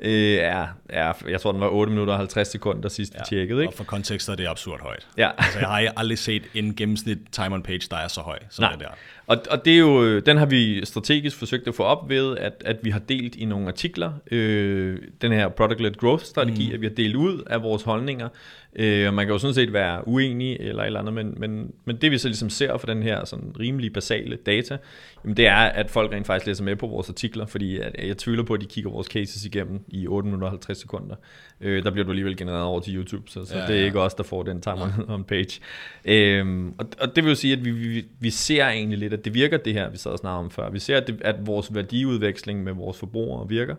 øh, 0.00 0.34
er, 0.34 0.66
er, 0.88 1.12
jeg 1.28 1.40
tror 1.40 1.52
den 1.52 1.60
var 1.60 1.68
8 1.68 1.90
minutter 1.92 2.12
og 2.12 2.18
50 2.18 2.48
sekunder 2.48 2.88
sidst 2.88 3.14
ja, 3.14 3.22
tjekkede. 3.28 3.60
Ikke? 3.62 3.70
Og 3.70 3.76
for 3.76 3.84
kontekst 3.84 4.28
er 4.28 4.34
det 4.34 4.46
absurd 4.48 4.80
højt. 4.80 5.06
Ja. 5.16 5.30
altså, 5.38 5.58
jeg 5.58 5.68
har 5.68 5.92
aldrig 5.96 6.18
set 6.18 6.42
en 6.54 6.74
gennemsnit 6.74 7.18
time 7.32 7.54
on 7.54 7.62
page, 7.62 7.82
der 7.90 7.96
er 7.96 8.08
så 8.08 8.20
høj 8.20 8.38
som 8.50 8.62
Nej. 8.62 8.72
det 8.72 8.80
der. 8.80 8.88
Og, 9.26 9.36
og 9.50 9.64
det 9.64 9.74
er 9.74 9.78
jo, 9.78 10.20
den 10.20 10.36
har 10.36 10.46
vi 10.46 10.84
strategisk 10.84 11.36
forsøgt 11.36 11.68
at 11.68 11.74
få 11.74 11.82
op 11.82 12.08
ved, 12.08 12.38
at, 12.38 12.52
at 12.64 12.76
vi 12.82 12.90
har 12.90 12.98
delt 12.98 13.34
i 13.34 13.44
nogle 13.44 13.68
artikler, 13.68 14.12
øh, 14.30 14.98
den 15.20 15.32
her 15.32 15.48
product-led 15.48 15.96
growth-strategi, 15.96 16.68
mm. 16.68 16.74
at 16.74 16.80
vi 16.80 16.86
har 16.86 16.94
delt 16.94 17.16
ud 17.16 17.42
af 17.46 17.62
vores 17.62 17.82
holdninger, 17.82 18.28
Øh, 18.76 19.08
og 19.08 19.14
man 19.14 19.26
kan 19.26 19.32
jo 19.32 19.38
sådan 19.38 19.54
set 19.54 19.72
være 19.72 20.08
uenig 20.08 20.56
eller 20.60 20.82
et 20.82 20.86
eller 20.86 21.00
andet, 21.00 21.14
men, 21.14 21.34
men, 21.36 21.72
men 21.84 21.96
det 21.96 22.10
vi 22.10 22.18
så 22.18 22.28
ligesom 22.28 22.50
ser 22.50 22.78
for 22.78 22.86
den 22.86 23.02
her 23.02 23.24
sådan 23.24 23.52
rimelig 23.60 23.92
basale 23.92 24.36
data, 24.36 24.76
jamen 25.24 25.36
det 25.36 25.46
er, 25.46 25.56
at 25.56 25.90
folk 25.90 26.12
rent 26.12 26.26
faktisk 26.26 26.46
læser 26.46 26.64
med 26.64 26.76
på 26.76 26.86
vores 26.86 27.08
artikler, 27.08 27.46
fordi 27.46 27.78
at 27.78 28.08
jeg 28.08 28.18
tvivler 28.18 28.42
på, 28.42 28.54
at 28.54 28.60
de 28.60 28.66
kigger 28.66 28.90
vores 28.90 29.06
cases 29.06 29.44
igennem 29.44 29.80
i 29.88 30.06
8 30.06 30.26
minutter 30.26 30.46
og 30.46 30.52
50 30.52 30.78
sekunder. 30.78 31.16
Øh, 31.60 31.82
der 31.82 31.90
bliver 31.90 32.04
du 32.04 32.10
alligevel 32.10 32.36
genereret 32.36 32.62
over 32.62 32.80
til 32.80 32.96
YouTube, 32.96 33.30
så, 33.30 33.44
så 33.44 33.56
ja, 33.56 33.66
det 33.66 33.74
er 33.74 33.80
ja. 33.80 33.84
ikke 33.84 34.00
os, 34.00 34.14
der 34.14 34.22
får 34.22 34.42
den 34.42 34.60
time 34.60 34.82
on, 34.82 35.10
on 35.10 35.24
page. 35.24 35.60
Øh, 36.04 36.66
og, 36.78 36.86
og 37.00 37.16
det 37.16 37.24
vil 37.24 37.30
jo 37.30 37.36
sige, 37.36 37.52
at 37.52 37.64
vi, 37.64 37.70
vi, 37.70 38.04
vi 38.20 38.30
ser 38.30 38.66
egentlig 38.66 38.98
lidt, 38.98 39.12
at 39.12 39.24
det 39.24 39.34
virker 39.34 39.56
det 39.56 39.72
her, 39.72 39.90
vi 39.90 39.96
sad 39.96 40.10
og 40.10 40.18
snakkede 40.18 40.38
om 40.38 40.50
før. 40.50 40.70
Vi 40.70 40.78
ser, 40.78 40.96
at, 40.96 41.06
det, 41.06 41.22
at 41.22 41.46
vores 41.46 41.74
værdiudveksling 41.74 42.64
med 42.64 42.72
vores 42.72 42.98
forbrugere 42.98 43.48
virker, 43.48 43.74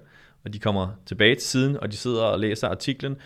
og 0.46 0.54
de 0.54 0.60
kommer 0.60 0.88
tilbage 1.06 1.36
til 1.36 1.48
siden, 1.48 1.78
og 1.78 1.92
de 1.92 1.98
sidder 1.98 2.24
og 2.24 2.40
læser 2.40 2.68
artiklen, 2.68 3.18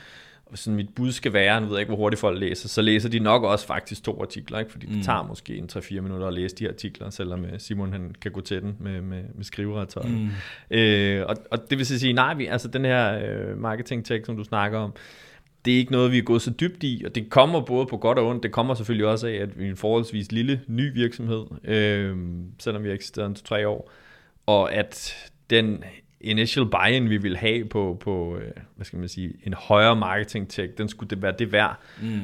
sådan 0.55 0.75
mit 0.75 0.95
bud 0.95 1.12
skal 1.12 1.33
være, 1.33 1.62
nu 1.62 1.67
ved 1.67 1.75
jeg 1.75 1.81
ikke, 1.81 1.89
hvor 1.89 1.97
hurtigt 1.97 2.19
folk 2.19 2.39
læser, 2.39 2.67
så 2.67 2.81
læser 2.81 3.09
de 3.09 3.19
nok 3.19 3.43
også 3.43 3.67
faktisk 3.67 4.03
to 4.03 4.21
artikler, 4.21 4.59
ikke? 4.59 4.71
fordi 4.71 4.85
det 4.85 4.95
mm. 4.95 5.01
tager 5.01 5.23
måske 5.23 5.57
en 5.57 5.69
3-4 5.73 5.99
minutter 6.01 6.27
at 6.27 6.33
læse 6.33 6.55
de 6.55 6.63
her 6.63 6.71
artikler, 6.71 7.09
selvom 7.09 7.45
øh, 7.45 7.59
Simon 7.59 7.93
han 7.93 8.15
kan 8.21 8.31
gå 8.31 8.41
til 8.41 8.62
den 8.62 8.75
med, 8.79 9.01
med, 9.01 9.23
med 9.35 9.43
skriveretøjet. 9.43 10.12
Mm. 10.12 10.29
Øh, 10.71 11.25
og, 11.27 11.35
og 11.51 11.69
det 11.69 11.77
vil 11.77 11.85
sige, 11.85 12.13
nej, 12.13 12.33
vi, 12.33 12.45
altså 12.45 12.67
den 12.67 12.85
her 12.85 13.19
øh, 13.25 13.57
marketing 13.57 14.05
tech, 14.05 14.25
som 14.25 14.38
du 14.38 14.43
snakker 14.43 14.79
om, 14.79 14.93
det 15.65 15.73
er 15.73 15.77
ikke 15.77 15.91
noget, 15.91 16.12
vi 16.12 16.17
er 16.17 16.21
gået 16.21 16.41
så 16.41 16.51
dybt 16.51 16.83
i, 16.83 17.03
og 17.05 17.15
det 17.15 17.29
kommer 17.29 17.62
både 17.62 17.85
på 17.85 17.97
godt 17.97 18.19
og 18.19 18.27
ondt. 18.27 18.43
Det 18.43 18.51
kommer 18.51 18.73
selvfølgelig 18.73 19.07
også 19.07 19.27
af, 19.27 19.33
at 19.33 19.59
vi 19.59 19.65
er 19.65 19.69
en 19.69 19.77
forholdsvis 19.77 20.31
lille 20.31 20.62
ny 20.67 20.93
virksomhed, 20.93 21.45
øh, 21.63 22.17
selvom 22.59 22.83
vi 22.83 22.88
har 22.88 22.95
eksisteret 22.95 23.27
en 23.27 23.35
to-tre 23.35 23.67
år, 23.67 23.91
og 24.45 24.73
at 24.73 25.15
den 25.49 25.83
initial 26.21 26.65
buy-in, 26.65 27.10
vi 27.10 27.17
vil 27.17 27.38
have 27.38 27.65
på, 27.65 27.97
på 27.99 28.38
øh, 28.38 28.51
hvad 28.75 28.86
skal 28.86 28.99
man 28.99 29.08
sige, 29.08 29.34
en 29.45 29.53
højere 29.53 29.95
marketing 29.95 30.49
tech, 30.49 30.73
den 30.77 30.89
skulle 30.89 31.10
det 31.10 31.21
være 31.21 31.34
det 31.39 31.51
værd. 31.51 31.79
Mm. 32.01 32.19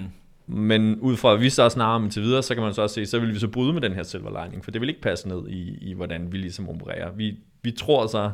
Men 0.47 0.99
ud 0.99 1.17
fra, 1.17 1.33
at 1.33 1.41
vi 1.41 1.49
så 1.49 1.69
snakker 1.69 1.95
om 1.95 2.09
til 2.09 2.21
videre, 2.21 2.43
så 2.43 2.53
kan 2.53 2.63
man 2.63 2.73
så 2.73 2.81
også 2.81 2.93
se, 2.93 3.05
så 3.05 3.19
vil 3.19 3.33
vi 3.33 3.39
så 3.39 3.47
bryde 3.47 3.73
med 3.73 3.81
den 3.81 3.93
her 3.93 4.03
silver 4.03 4.43
lining, 4.43 4.63
for 4.63 4.71
det 4.71 4.81
vil 4.81 4.89
ikke 4.89 5.01
passe 5.01 5.27
ned 5.27 5.47
i, 5.47 5.77
i 5.81 5.93
hvordan 5.93 6.31
vi 6.31 6.37
ligesom 6.37 6.69
opererer. 6.69 7.11
Vi, 7.11 7.35
vi 7.61 7.71
tror 7.71 8.07
så 8.07 8.31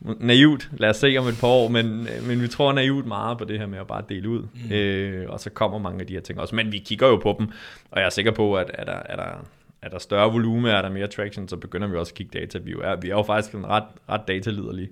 naivt, 0.00 0.70
lad 0.78 0.90
os 0.90 0.96
se 0.96 1.16
om 1.18 1.26
et 1.26 1.38
par 1.40 1.48
år, 1.48 1.68
men, 1.68 2.08
men 2.26 2.42
vi 2.42 2.48
tror 2.48 2.72
naivt 2.72 3.06
meget 3.06 3.38
på 3.38 3.44
det 3.44 3.58
her 3.58 3.66
med 3.66 3.78
at 3.78 3.86
bare 3.86 4.02
dele 4.08 4.28
ud, 4.28 4.42
mm. 4.42 4.72
øh, 4.72 5.30
og 5.30 5.40
så 5.40 5.50
kommer 5.50 5.78
mange 5.78 6.00
af 6.00 6.06
de 6.06 6.12
her 6.12 6.20
ting 6.20 6.40
også. 6.40 6.56
Men 6.56 6.72
vi 6.72 6.78
kigger 6.78 7.06
jo 7.06 7.16
på 7.16 7.36
dem, 7.38 7.48
og 7.90 8.00
jeg 8.00 8.06
er 8.06 8.10
sikker 8.10 8.30
på, 8.30 8.56
at 8.56 8.70
er 8.74 8.84
der, 8.84 8.92
er 9.04 9.16
der 9.16 9.46
er 9.82 9.88
der 9.88 9.98
større 9.98 10.32
volume, 10.32 10.70
er 10.70 10.82
der 10.82 10.90
mere 10.90 11.06
traction, 11.06 11.48
så 11.48 11.56
begynder 11.56 11.88
vi 11.88 11.96
også 11.96 12.10
at 12.10 12.14
kigge 12.14 12.40
data. 12.40 12.58
Vi 12.58 12.74
er, 12.82 12.96
vi 12.96 13.08
er 13.10 13.14
jo 13.14 13.22
faktisk 13.22 13.54
en 13.54 13.66
ret, 13.66 13.84
ret 14.08 14.28
dataliderlige. 14.28 14.88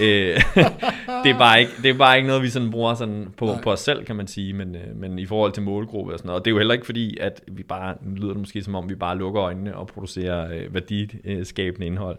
Øh, 0.00 0.36
det, 1.24 1.30
er 1.30 1.38
bare 1.38 1.60
ikke, 1.60 1.72
det 1.82 1.90
er 1.90 1.94
bare 1.94 2.16
ikke 2.16 2.26
noget, 2.26 2.42
vi 2.42 2.48
sådan 2.48 2.70
bruger 2.70 2.94
sådan 2.94 3.28
på, 3.36 3.54
på 3.62 3.72
os 3.72 3.80
selv, 3.80 4.04
kan 4.04 4.16
man 4.16 4.26
sige, 4.26 4.52
men, 4.52 4.76
øh, 4.76 4.96
men 4.96 5.18
i 5.18 5.26
forhold 5.26 5.52
til 5.52 5.62
målgruppe 5.62 6.12
og 6.12 6.18
sådan 6.18 6.26
noget. 6.26 6.40
Og 6.40 6.44
det 6.44 6.50
er 6.50 6.52
jo 6.52 6.58
heller 6.58 6.74
ikke 6.74 6.86
fordi, 6.86 7.16
at 7.18 7.42
vi 7.46 7.62
bare, 7.62 7.94
nu 8.02 8.14
lyder 8.14 8.28
det 8.28 8.40
måske 8.40 8.62
som 8.62 8.74
om, 8.74 8.88
vi 8.88 8.94
bare 8.94 9.18
lukker 9.18 9.42
øjnene 9.42 9.76
og 9.76 9.86
producerer 9.86 10.54
øh, 10.54 10.74
værdiskabende 10.74 11.86
indhold. 11.86 12.18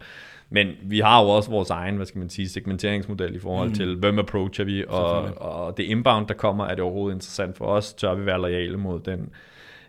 Men 0.49 0.67
vi 0.82 0.99
har 0.99 1.23
jo 1.23 1.30
også 1.30 1.49
vores 1.49 1.69
egen, 1.69 1.95
hvad 1.95 2.06
skal 2.06 2.19
man 2.19 2.30
sige, 2.30 2.49
segmenteringsmodel 2.49 3.36
i 3.36 3.39
forhold 3.39 3.69
mm. 3.69 3.76
til, 3.76 3.95
hvem 3.95 4.19
approacher 4.19 4.65
vi, 4.65 4.86
og, 4.88 5.23
og 5.38 5.78
det 5.78 5.84
inbound, 5.84 6.28
der 6.28 6.34
kommer, 6.34 6.65
er 6.65 6.76
det 6.76 6.80
overhovedet 6.80 7.15
interessant 7.15 7.58
for 7.58 7.65
os? 7.65 7.93
Tør 7.93 8.13
vi 8.13 8.26
være 8.26 8.41
lojale 8.41 8.78
mod 8.78 8.99
den 8.99 9.30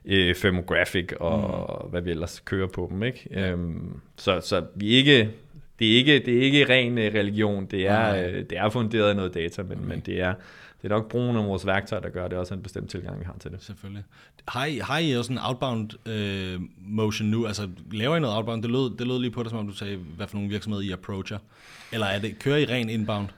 øh, 0.04 0.34
firmographic 0.34 1.12
og 1.20 1.80
mm. 1.84 1.90
hvad 1.90 2.02
vi 2.02 2.10
ellers 2.10 2.42
kører 2.44 2.66
på 2.66 2.88
dem. 2.90 3.02
Ikke? 3.02 3.28
Ja. 3.30 3.50
Øhm, 3.50 4.00
så, 4.16 4.40
så 4.40 4.64
vi 4.74 4.86
ikke, 4.86 5.30
det, 5.78 5.92
er 5.92 5.96
ikke, 5.96 6.18
det 6.18 6.38
er 6.38 6.42
ikke 6.42 6.68
ren 6.68 6.98
øh, 6.98 7.14
religion, 7.14 7.66
det 7.66 7.86
er, 7.86 8.16
øh, 8.16 8.34
det 8.34 8.58
er 8.58 8.70
funderet 8.70 9.12
i 9.12 9.16
noget 9.16 9.34
data, 9.34 9.62
men, 9.62 9.72
okay. 9.72 9.88
men 9.88 10.00
det 10.00 10.20
er, 10.20 10.34
det 10.82 10.92
er 10.92 10.96
nok 10.96 11.08
brugen 11.08 11.36
af 11.36 11.46
vores 11.46 11.66
værktøjer, 11.66 12.02
der 12.02 12.08
gør 12.08 12.28
det 12.28 12.38
også 12.38 12.54
en 12.54 12.62
bestemt 12.62 12.90
tilgang, 12.90 13.20
vi 13.20 13.24
har 13.24 13.36
til 13.40 13.50
det. 13.50 13.62
Selvfølgelig. 13.62 14.04
Har 14.48 14.64
I, 14.64 14.78
har 14.78 14.98
I 14.98 15.12
også 15.12 15.32
en 15.32 15.38
outbound 15.48 16.08
øh, 16.08 16.60
motion 16.78 17.28
nu? 17.28 17.46
Altså 17.46 17.68
laver 17.92 18.16
I 18.16 18.20
noget 18.20 18.36
outbound? 18.36 18.62
Det 18.62 18.70
lød, 18.70 18.96
det 18.98 19.06
lød 19.06 19.20
lige 19.20 19.30
på 19.30 19.42
det, 19.42 19.50
som 19.50 19.58
om 19.58 19.66
du 19.66 19.72
sagde, 19.72 19.96
hvad 19.96 20.26
for 20.26 20.36
nogle 20.36 20.50
virksomheder 20.50 20.84
I 20.84 20.90
approacher. 20.92 21.38
Eller 21.92 22.06
er 22.06 22.18
det, 22.18 22.38
kører 22.38 22.56
I 22.56 22.64
ren 22.64 22.88
inbound? 22.88 23.28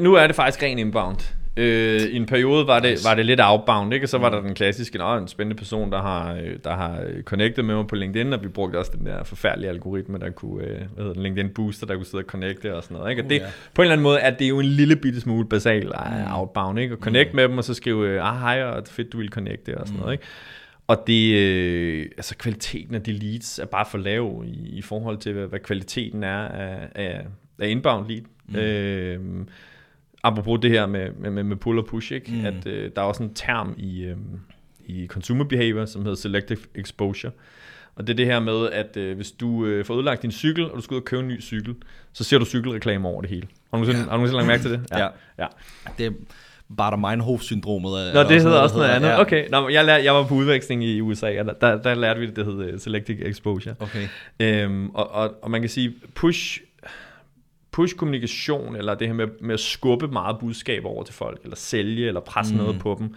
Nu 0.00 0.14
er 0.14 0.26
det 0.26 0.36
faktisk 0.36 0.62
ren 0.62 0.78
inbound. 0.78 1.34
Øh, 1.56 2.00
I 2.00 2.16
en 2.16 2.26
periode 2.26 2.66
var 2.66 2.80
det, 2.80 2.98
var 3.04 3.14
det 3.14 3.26
lidt 3.26 3.40
outbound, 3.42 3.94
ikke? 3.94 4.04
og 4.04 4.08
så 4.08 4.18
var 4.18 4.30
der 4.30 4.40
den 4.40 4.54
klassiske, 4.54 4.98
Nå, 4.98 5.16
en 5.16 5.28
spændende 5.28 5.56
person, 5.56 5.92
der 5.92 6.02
har, 6.02 6.34
øh, 6.34 6.56
der 6.64 6.74
har 6.74 7.04
connected 7.22 7.62
med 7.62 7.74
mig 7.74 7.86
på 7.86 7.94
LinkedIn, 7.94 8.32
og 8.32 8.42
vi 8.42 8.48
brugte 8.48 8.78
også 8.78 8.92
den 8.98 9.06
der 9.06 9.24
forfærdelige 9.24 9.70
algoritme, 9.70 10.18
der 10.18 10.30
kunne, 10.30 10.64
øh, 10.64 10.76
hvad 10.76 11.04
hedder 11.04 11.12
den, 11.12 11.22
LinkedIn 11.22 11.50
Booster, 11.54 11.86
der 11.86 11.94
kunne 11.94 12.06
sidde 12.06 12.22
og 12.22 12.26
connecte 12.28 12.76
og 12.76 12.82
sådan 12.82 12.96
noget. 12.96 13.10
Ikke? 13.10 13.22
Og 13.22 13.30
det, 13.30 13.36
uh, 13.36 13.42
yeah. 13.42 13.52
På 13.74 13.82
en 13.82 13.84
eller 13.84 13.92
anden 13.92 14.02
måde 14.02 14.18
er 14.18 14.30
det 14.30 14.48
jo 14.48 14.60
en 14.60 14.66
lille 14.66 14.96
bitte 14.96 15.20
smule 15.20 15.48
basal 15.48 15.88
uh, 15.88 16.40
outbound, 16.40 16.78
ikke? 16.78 16.92
at 16.92 16.98
connect 16.98 17.32
mm. 17.32 17.36
med 17.36 17.48
dem, 17.48 17.58
og 17.58 17.64
så 17.64 17.74
skrive, 17.74 18.20
ah 18.20 18.40
hej, 18.40 18.62
og 18.62 18.82
fedt, 18.86 19.12
du 19.12 19.18
vil 19.18 19.28
connecte 19.28 19.78
og 19.78 19.86
sådan 19.86 19.96
mm. 19.96 20.00
noget. 20.00 20.12
Ikke? 20.12 20.24
Og 20.86 21.04
det, 21.06 21.34
øh, 21.34 22.06
altså 22.16 22.36
kvaliteten 22.36 22.94
af 22.94 23.02
de 23.02 23.12
leads 23.12 23.58
er 23.58 23.66
bare 23.66 23.86
for 23.90 23.98
lav 23.98 24.44
i, 24.46 24.68
i 24.68 24.82
forhold 24.82 25.18
til, 25.18 25.32
hvad, 25.32 25.46
hvad 25.46 25.60
kvaliteten 25.60 26.22
er 26.22 26.48
af, 26.48 26.88
af, 26.94 27.26
af 27.58 27.68
inbound 27.68 28.08
lead. 28.08 28.22
Mm. 28.48 28.56
Øh, 28.56 29.46
apropos 30.24 30.58
det 30.62 30.70
her 30.70 30.86
med, 30.86 31.30
med, 31.30 31.42
med 31.42 31.56
pull 31.56 31.78
og 31.78 31.86
push, 31.86 32.12
ikke? 32.12 32.32
Mm. 32.32 32.46
at 32.46 32.66
øh, 32.66 32.90
der 32.96 33.02
er 33.02 33.06
også 33.06 33.22
en 33.22 33.34
term 33.34 33.74
i, 33.76 34.04
øh, 34.04 34.16
i 34.86 35.06
consumer 35.06 35.44
behavior, 35.44 35.84
som 35.84 36.02
hedder 36.02 36.16
selective 36.16 36.58
exposure. 36.74 37.32
Og 37.96 38.06
det 38.06 38.12
er 38.12 38.16
det 38.16 38.26
her 38.26 38.40
med, 38.40 38.70
at 38.70 38.96
øh, 38.96 39.16
hvis 39.16 39.32
du 39.32 39.66
øh, 39.66 39.84
får 39.84 39.94
udlagt 39.94 40.22
din 40.22 40.32
cykel, 40.32 40.70
og 40.70 40.76
du 40.76 40.80
skal 40.80 40.94
ud 40.94 41.00
og 41.00 41.04
købe 41.04 41.22
en 41.22 41.28
ny 41.28 41.42
cykel, 41.42 41.74
så 42.12 42.24
ser 42.24 42.38
du 42.38 42.44
cykelreklamer 42.44 43.08
over 43.08 43.20
det 43.20 43.30
hele. 43.30 43.46
Har 43.70 43.78
du 43.78 43.84
nogensinde, 43.84 43.98
ja. 43.98 44.04
har 44.04 44.10
du 44.10 44.16
nogensinde 44.16 44.36
lagt 44.36 44.46
mærke 44.46 44.62
til 44.62 44.70
det? 44.70 44.86
Ja. 44.92 44.98
ja. 44.98 45.08
ja. 45.38 45.46
Det 45.98 46.06
er 46.06 46.10
Bader-Meinhof-syndromet. 46.80 48.14
Nå, 48.14 48.22
det 48.22 48.42
hedder 48.42 48.58
også 48.58 48.76
noget 48.76 48.90
andet. 48.90 49.08
Ja. 49.08 49.20
Okay, 49.20 49.48
Nå, 49.50 49.68
jeg, 49.68 49.84
lær, 49.84 49.96
jeg 49.96 50.14
var 50.14 50.22
på 50.26 50.34
udveksling 50.34 50.84
i 50.84 51.00
USA, 51.00 51.40
og 51.40 51.46
der, 51.46 51.52
der, 51.52 51.82
der 51.82 51.94
lærte 51.94 52.20
vi 52.20 52.26
det, 52.26 52.36
det 52.36 52.44
hedder 52.44 52.78
selective 52.78 53.28
exposure. 53.28 53.74
Okay. 53.80 54.08
Øhm, 54.40 54.90
og, 54.90 55.10
og, 55.10 55.34
og 55.42 55.50
man 55.50 55.60
kan 55.60 55.70
sige, 55.70 55.94
push 56.14 56.60
push-kommunikation, 57.74 58.76
eller 58.76 58.94
det 58.94 59.06
her 59.06 59.14
med, 59.14 59.26
med 59.40 59.54
at 59.54 59.60
skubbe 59.60 60.08
meget 60.08 60.38
budskab 60.38 60.84
over 60.84 61.04
til 61.04 61.14
folk, 61.14 61.40
eller 61.42 61.56
sælge, 61.56 62.06
eller 62.06 62.20
presse 62.20 62.54
mm. 62.54 62.60
noget 62.60 62.78
på 62.78 62.96
dem, 62.98 63.14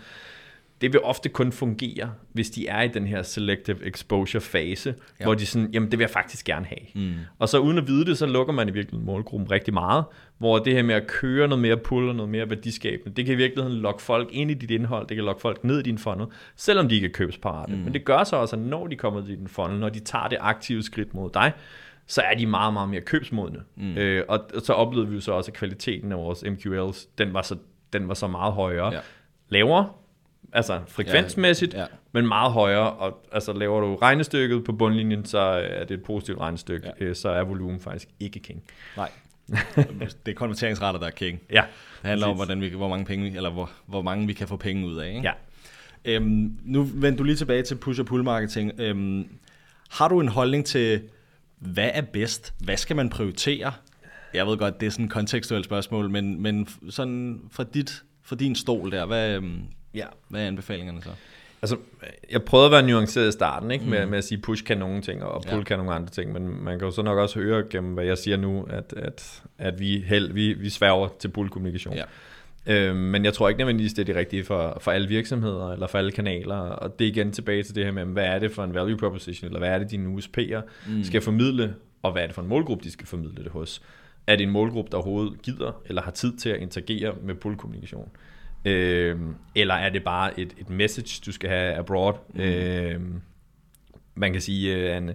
det 0.82 0.94
vil 0.94 1.02
ofte 1.04 1.30
kun 1.30 1.52
fungere, 1.52 2.12
hvis 2.34 2.50
de 2.50 2.68
er 2.68 2.82
i 2.82 2.88
den 2.88 3.08
her 3.08 3.24
selective 3.24 3.88
exposure 3.88 4.42
fase, 4.42 4.96
ja. 5.20 5.26
hvor 5.26 5.34
de 5.34 5.46
sådan, 5.46 5.70
jamen 5.74 5.92
det 5.92 6.00
vil 6.00 6.04
jeg 6.04 6.10
faktisk 6.10 6.46
gerne 6.46 6.66
have. 6.66 7.06
Mm. 7.06 7.14
Og 7.40 7.50
så 7.50 7.60
uden 7.60 7.78
at 7.78 7.88
vide 7.88 8.06
det, 8.06 8.18
så 8.18 8.26
lukker 8.26 8.54
man 8.54 8.70
i 8.70 8.72
virkeligheden 8.72 9.06
målgruppen 9.06 9.52
rigtig 9.52 9.74
meget, 9.74 10.04
hvor 10.38 10.60
det 10.60 10.74
her 10.74 10.84
med 10.84 10.96
at 10.96 11.08
køre 11.08 11.48
noget 11.48 11.62
mere 11.62 11.78
pull 11.78 12.10
og 12.10 12.16
noget 12.16 12.30
mere 12.30 12.50
værdiskabende, 12.50 13.16
det 13.16 13.26
kan 13.26 13.34
i 13.34 13.38
virkeligheden 13.38 13.78
lokke 13.78 14.02
folk 14.02 14.30
ind 14.32 14.52
i 14.52 14.54
dit 14.54 14.72
indhold, 14.72 15.08
det 15.08 15.18
kan 15.18 15.26
lokke 15.26 15.42
folk 15.42 15.64
ned 15.64 15.80
i 15.80 15.84
din 15.84 15.98
funnel, 15.98 16.28
selvom 16.56 16.90
de 16.90 16.96
ikke 16.96 17.08
er 17.08 17.12
købsparate. 17.12 17.74
Mm. 17.74 17.80
Men 17.80 17.94
det 17.94 18.06
gør 18.06 18.24
så 18.24 18.36
også, 18.36 18.56
at 18.56 18.62
når 18.62 18.88
de 18.88 18.96
kommer 18.96 19.22
til 19.22 19.38
din 19.38 19.48
funnel, 19.48 19.80
når 19.80 19.90
de 19.90 20.00
tager 20.00 20.28
det 20.28 20.38
aktive 20.42 20.84
skridt 20.84 21.14
mod 21.14 21.30
dig, 21.34 21.52
så 22.08 22.22
er 22.22 22.36
de 22.36 22.46
meget, 22.46 22.74
meget 22.74 22.90
mere 22.90 23.02
købsmodne. 23.02 23.60
Mm. 23.76 23.98
Øh, 23.98 24.24
og, 24.28 24.50
og 24.56 24.62
så 24.62 24.74
oplevede 24.74 25.10
vi 25.10 25.16
jo 25.16 25.22
så 25.22 25.32
også, 25.32 25.52
at 25.52 25.58
kvaliteten 25.58 26.12
af 26.12 26.18
vores 26.18 26.44
MQLs, 26.44 27.06
den 27.18 27.34
var 27.34 27.42
så, 27.42 27.56
den 27.94 28.08
var 28.08 28.14
så 28.14 28.28
meget 28.28 28.54
højere. 28.54 28.94
Ja. 28.94 29.00
Lavere, 29.50 29.90
altså 30.54 30.82
frekvensmæssigt, 30.88 31.74
ja, 31.74 31.80
ja. 31.80 31.86
men 32.12 32.28
meget 32.28 32.52
højere. 32.52 32.92
Og 32.92 33.28
altså 33.32 33.54
laver 33.54 33.82
du 33.82 33.96
regnestykket 33.96 34.64
på 34.64 34.72
bundlinjen, 34.72 35.26
så 35.26 35.40
er 35.40 35.84
det 35.84 35.94
et 35.94 36.04
positivt 36.04 36.40
regnestykke, 36.40 36.92
ja. 37.00 37.06
øh, 37.06 37.16
så 37.16 37.30
er 37.30 37.44
volumen 37.44 37.80
faktisk 37.80 38.10
ikke 38.20 38.40
king. 38.40 38.64
Nej. 38.98 39.12
det 40.26 40.32
er 40.32 40.36
konverteringsrater, 40.36 41.00
der 41.00 41.06
er 41.08 41.12
king. 41.12 41.42
Ja. 41.52 41.64
Det 42.02 42.10
handler 42.10 42.28
om, 42.28 42.36
hvordan 42.36 42.62
vi, 42.62 42.70
hvor 42.70 42.88
mange 42.88 43.06
penge, 43.06 43.36
eller 43.36 43.50
hvor, 43.50 43.72
hvor 43.86 44.02
mange 44.02 44.28
vi 44.28 44.34
kan 44.34 44.48
få 44.48 44.58
penge 44.58 44.88
ud 44.88 44.98
af. 44.98 45.08
Ikke? 45.08 45.22
Ja. 45.22 45.34
Øhm, 46.06 46.58
nu 46.64 46.84
vender 46.84 47.18
du 47.18 47.24
lige 47.24 47.36
tilbage 47.36 47.64
til 47.64 47.76
push 47.76 48.00
og 48.00 48.06
pull 48.06 48.24
marketing. 48.24 48.72
Øhm, 48.80 49.28
har 49.90 50.08
du 50.08 50.20
en 50.20 50.28
holdning 50.28 50.66
til 50.66 51.02
hvad 51.60 51.90
er 51.94 52.02
bedst? 52.02 52.54
Hvad 52.60 52.78
skal 52.78 52.96
man 52.96 53.10
prioritere? 53.10 53.74
Jeg 54.34 54.48
ved 54.48 54.58
godt, 54.58 54.80
det 54.80 54.86
er 54.86 54.92
sådan 54.92 55.06
et 55.06 55.12
kontekstuelt 55.12 55.66
spørgsmål, 55.66 56.10
men, 56.10 56.42
men 56.42 56.68
sådan 56.90 57.42
fra, 57.52 57.64
dit, 57.64 58.04
fra 58.24 58.36
din 58.36 58.56
stol 58.56 58.92
der, 58.92 59.06
hvad, 59.06 59.36
øhm, 59.36 59.62
ja. 59.94 60.06
hvad 60.30 60.44
er 60.44 60.48
anbefalingerne 60.48 61.02
så? 61.04 61.10
Altså, 61.62 61.78
jeg 62.32 62.44
prøvede 62.44 62.66
at 62.66 62.72
være 62.72 62.84
nuanceret 62.84 63.28
i 63.28 63.32
starten, 63.32 63.72
ikke? 63.72 63.86
Med, 63.86 64.06
mm. 64.06 64.10
med 64.10 64.18
at 64.18 64.24
sige, 64.24 64.38
push 64.38 64.64
kan 64.64 64.78
nogle 64.78 65.02
ting, 65.02 65.24
og 65.24 65.42
pull 65.42 65.58
ja. 65.58 65.64
kan 65.64 65.78
nogle 65.78 65.94
andre 65.94 66.10
ting, 66.10 66.34
men 66.34 66.64
man 66.64 66.80
kan 66.80 66.86
jo 66.88 66.92
så 66.92 67.02
nok 67.02 67.18
også 67.18 67.40
høre 67.40 67.64
gennem, 67.70 67.94
hvad 67.94 68.06
jeg 68.06 68.18
siger 68.18 68.38
nu, 68.38 68.64
at, 68.70 68.94
at, 68.98 69.44
at 69.58 69.80
vi, 69.80 70.04
held, 70.08 70.34
vi, 70.34 70.54
vi 70.54 70.70
sværger 70.70 71.10
til 71.20 71.28
pull-kommunikation. 71.28 71.94
Ja. 71.94 72.04
Øh, 72.68 72.96
men 72.96 73.26
jeg 73.26 73.34
tror 73.34 73.50
ikke 73.50 73.58
nødvendigvis, 73.58 73.94
det 73.94 74.02
er 74.02 74.06
det 74.06 74.16
rigtige 74.16 74.44
for, 74.44 74.78
for 74.82 74.92
alle 74.92 75.08
virksomheder 75.08 75.72
eller 75.72 75.88
for 75.88 75.98
alle 75.98 76.12
kanaler. 76.12 76.56
Og 76.56 77.00
det 77.00 77.08
er 77.08 77.12
igen 77.12 77.32
tilbage 77.32 77.64
til 77.64 77.76
det 77.76 77.86
her 77.86 77.92
med, 77.92 78.06
hvad 78.06 78.26
er 78.26 78.40
det 78.40 78.52
for 78.52 78.64
en 78.64 78.74
value 78.74 78.98
proposition, 78.98 79.48
eller 79.48 79.60
hvad 79.60 79.70
er 79.70 79.80
det, 79.80 79.92
dine 79.92 80.18
USP'er 80.18 80.62
mm. 80.88 81.04
skal 81.04 81.22
formidle, 81.22 81.76
og 82.04 82.12
hvad 82.12 82.24
er 82.24 82.28
det 82.28 82.36
for 82.36 82.42
en 82.42 82.48
målgruppe, 82.48 82.84
de 82.84 82.92
skal 82.92 83.08
formidle 83.08 83.44
det 83.44 83.52
hos. 83.52 83.82
Er 84.28 84.36
det 84.36 84.44
en 84.44 84.50
målgruppe, 84.50 84.92
der 84.92 84.98
overhovedet 84.98 85.42
gider 85.42 85.82
eller 85.86 86.02
har 86.02 86.12
tid 86.12 86.38
til 86.38 86.50
at 86.50 86.60
interagere 86.60 87.16
med 87.24 87.36
pull-kommunikation? 87.36 88.10
Øh, 88.66 89.18
eller 89.56 89.74
er 89.74 89.90
det 89.90 90.04
bare 90.04 90.40
et, 90.40 90.54
et 90.58 90.70
message, 90.70 91.22
du 91.26 91.32
skal 91.32 91.50
have 91.50 91.76
abroad? 91.76 92.14
Mm. 92.34 92.40
Øh, 92.40 93.02
man 94.16 94.32
kan 94.32 94.42
sige, 94.42 94.76
at 94.76 94.98
en, 94.98 95.12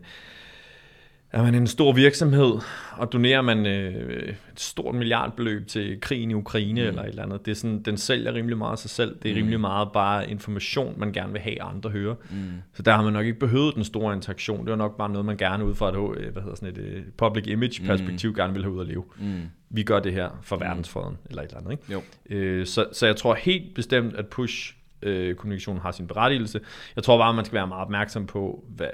er 1.32 1.42
man 1.42 1.54
en 1.54 1.66
stor 1.66 1.92
virksomhed, 1.92 2.52
og 2.96 3.12
donerer 3.12 3.42
man 3.42 3.66
øh, 3.66 4.28
et 4.28 4.60
stort 4.60 4.94
milliardbeløb 4.94 5.66
til 5.66 6.00
krigen 6.00 6.30
i 6.30 6.34
Ukraine 6.34 6.82
mm. 6.82 6.88
eller 6.88 7.02
et 7.02 7.08
eller 7.08 7.22
andet, 7.22 7.46
det 7.46 7.50
er 7.50 7.54
sådan, 7.54 7.82
den 7.82 7.96
sælger 7.96 8.34
rimelig 8.34 8.58
meget 8.58 8.78
sig 8.78 8.90
selv. 8.90 9.16
Det 9.22 9.30
er 9.30 9.34
mm. 9.34 9.38
rimelig 9.38 9.60
meget 9.60 9.92
bare 9.92 10.30
information, 10.30 10.94
man 10.98 11.12
gerne 11.12 11.32
vil 11.32 11.40
have, 11.40 11.62
andre 11.62 11.90
hører. 11.90 12.14
Mm. 12.30 12.36
Så 12.74 12.82
der 12.82 12.92
har 12.92 13.02
man 13.02 13.12
nok 13.12 13.26
ikke 13.26 13.38
behøvet 13.38 13.74
den 13.74 13.84
store 13.84 14.14
interaktion. 14.14 14.60
Det 14.60 14.70
var 14.70 14.76
nok 14.76 14.96
bare 14.96 15.08
noget, 15.10 15.24
man 15.24 15.36
gerne 15.36 15.64
ud 15.64 15.74
fra 15.74 15.88
et, 15.88 16.18
øh, 16.18 16.32
hvad 16.32 16.42
hedder 16.42 16.56
sådan 16.56 16.68
et, 16.68 16.78
øh, 16.78 17.02
public 17.16 17.46
image 17.46 17.82
perspektiv 17.82 18.30
mm. 18.30 18.36
gerne 18.36 18.52
vil 18.52 18.62
have 18.62 18.74
ud 18.74 18.80
at 18.80 18.86
leve. 18.86 19.04
Mm. 19.20 19.42
Vi 19.70 19.82
gør 19.82 20.00
det 20.00 20.12
her 20.12 20.28
for 20.42 20.56
mm. 20.56 20.62
verdensfreden, 20.62 21.18
eller 21.28 21.42
et 21.42 21.46
eller 21.46 21.58
andet. 21.58 21.72
Ikke? 21.72 21.92
Jo. 21.92 22.02
Øh, 22.30 22.66
så, 22.66 22.86
så 22.92 23.06
jeg 23.06 23.16
tror 23.16 23.34
helt 23.34 23.74
bestemt, 23.74 24.16
at 24.16 24.26
push 24.26 24.74
øh, 25.02 25.34
kommunikation 25.34 25.78
har 25.78 25.92
sin 25.92 26.06
berettigelse. 26.06 26.60
Jeg 26.96 27.04
tror 27.04 27.18
bare, 27.18 27.34
man 27.34 27.44
skal 27.44 27.56
være 27.56 27.66
meget 27.66 27.82
opmærksom 27.82 28.26
på, 28.26 28.64
hvad, 28.68 28.88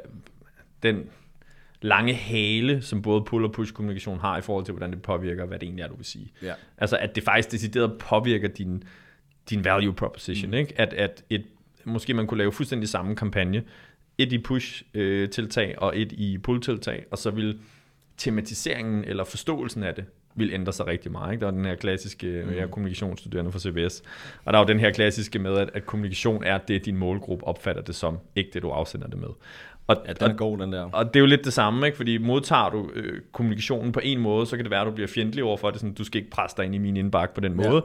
den 0.83 1.03
lange 1.81 2.15
hale, 2.15 2.83
som 2.83 3.03
både 3.03 3.21
pull- 3.21 3.45
og 3.45 3.53
push-kommunikation 3.53 4.19
har 4.19 4.39
i 4.39 4.41
forhold 4.41 4.65
til, 4.65 4.73
hvordan 4.73 4.93
det 4.93 5.03
påvirker, 5.03 5.47
hvad 5.47 5.59
det 5.59 5.67
egentlig 5.67 5.83
er, 5.83 5.89
du 5.89 5.97
vil 5.97 6.05
sige. 6.05 6.33
Ja. 6.43 6.53
Altså, 6.79 6.97
at 6.97 7.15
det 7.15 7.23
faktisk 7.23 7.53
decideret 7.53 7.99
påvirker 7.99 8.49
din, 8.49 8.83
din 9.51 9.65
value 9.65 9.95
proposition. 9.95 10.51
Mm. 10.51 10.57
Ikke? 10.57 10.81
At, 10.81 10.93
at 10.93 11.25
et, 11.31 11.45
måske 11.85 12.15
man 12.15 12.27
kunne 12.27 12.39
lave 12.39 12.53
fuldstændig 12.53 12.89
samme 12.89 13.17
kampagne, 13.17 13.63
et 14.19 14.33
i 14.33 14.39
push-tiltag 14.39 15.75
og 15.79 15.99
et 16.01 16.13
i 16.13 16.39
pull-tiltag, 16.39 17.05
og 17.11 17.19
så 17.19 17.31
vil 17.31 17.59
tematiseringen 18.17 19.05
eller 19.05 19.25
forståelsen 19.25 19.83
af 19.83 19.95
det 19.95 20.05
vil 20.39 20.53
ændre 20.53 20.73
sig 20.73 20.87
rigtig 20.87 21.13
meget. 21.13 21.33
Ikke? 21.33 21.41
Der 21.41 21.47
er 21.47 21.51
den 21.51 21.65
her 21.65 21.75
klassiske, 21.75 22.43
mm. 22.47 22.53
jeg 22.53 22.59
er 22.59 22.67
kommunikationsstuderende 22.67 23.53
for 23.53 23.59
CBS, 23.59 24.03
og 24.45 24.53
der 24.53 24.59
er 24.59 24.63
jo 24.63 24.69
den 24.69 24.81
her 24.81 24.91
klassiske 24.91 25.39
med, 25.39 25.57
at, 25.57 25.71
at 25.75 25.87
kommunikation 25.87 26.45
er 26.45 26.59
det, 26.59 26.85
din 26.85 26.97
målgruppe 26.97 27.47
opfatter 27.47 27.83
det 27.83 27.95
som, 27.95 28.19
ikke 28.37 28.51
det, 28.55 28.63
du 28.63 28.71
afsender 28.71 29.07
det 29.07 29.19
med. 29.19 29.29
Og, 29.89 29.97
ja, 30.07 30.13
den 30.13 30.31
er 30.31 30.35
god, 30.35 30.59
den 30.59 30.73
der. 30.73 30.83
Og 30.93 31.07
det 31.07 31.17
er 31.17 31.21
jo 31.21 31.27
lidt 31.27 31.45
det 31.45 31.53
samme, 31.53 31.87
ikke? 31.87 31.97
fordi 31.97 32.19
modtager 32.19 32.71
du 32.71 32.91
øh, 32.95 33.21
kommunikationen 33.33 33.93
på 33.93 34.01
en 34.03 34.21
måde, 34.21 34.47
så 34.47 34.57
kan 34.57 34.65
det 34.65 34.71
være, 34.71 34.81
at 34.81 34.87
du 34.87 34.93
bliver 34.93 35.09
fjendtlig 35.09 35.45
overfor 35.45 35.71
det, 35.71 35.81
sådan, 35.81 35.95
du 35.95 36.05
skal 36.05 36.19
ikke 36.19 36.31
presse 36.31 36.57
dig 36.57 36.65
ind 36.65 36.75
i 36.75 36.79
min 36.79 36.97
indbakke 36.97 37.35
på 37.35 37.41
den 37.41 37.55
måde. 37.55 37.75
Ja. 37.75 37.81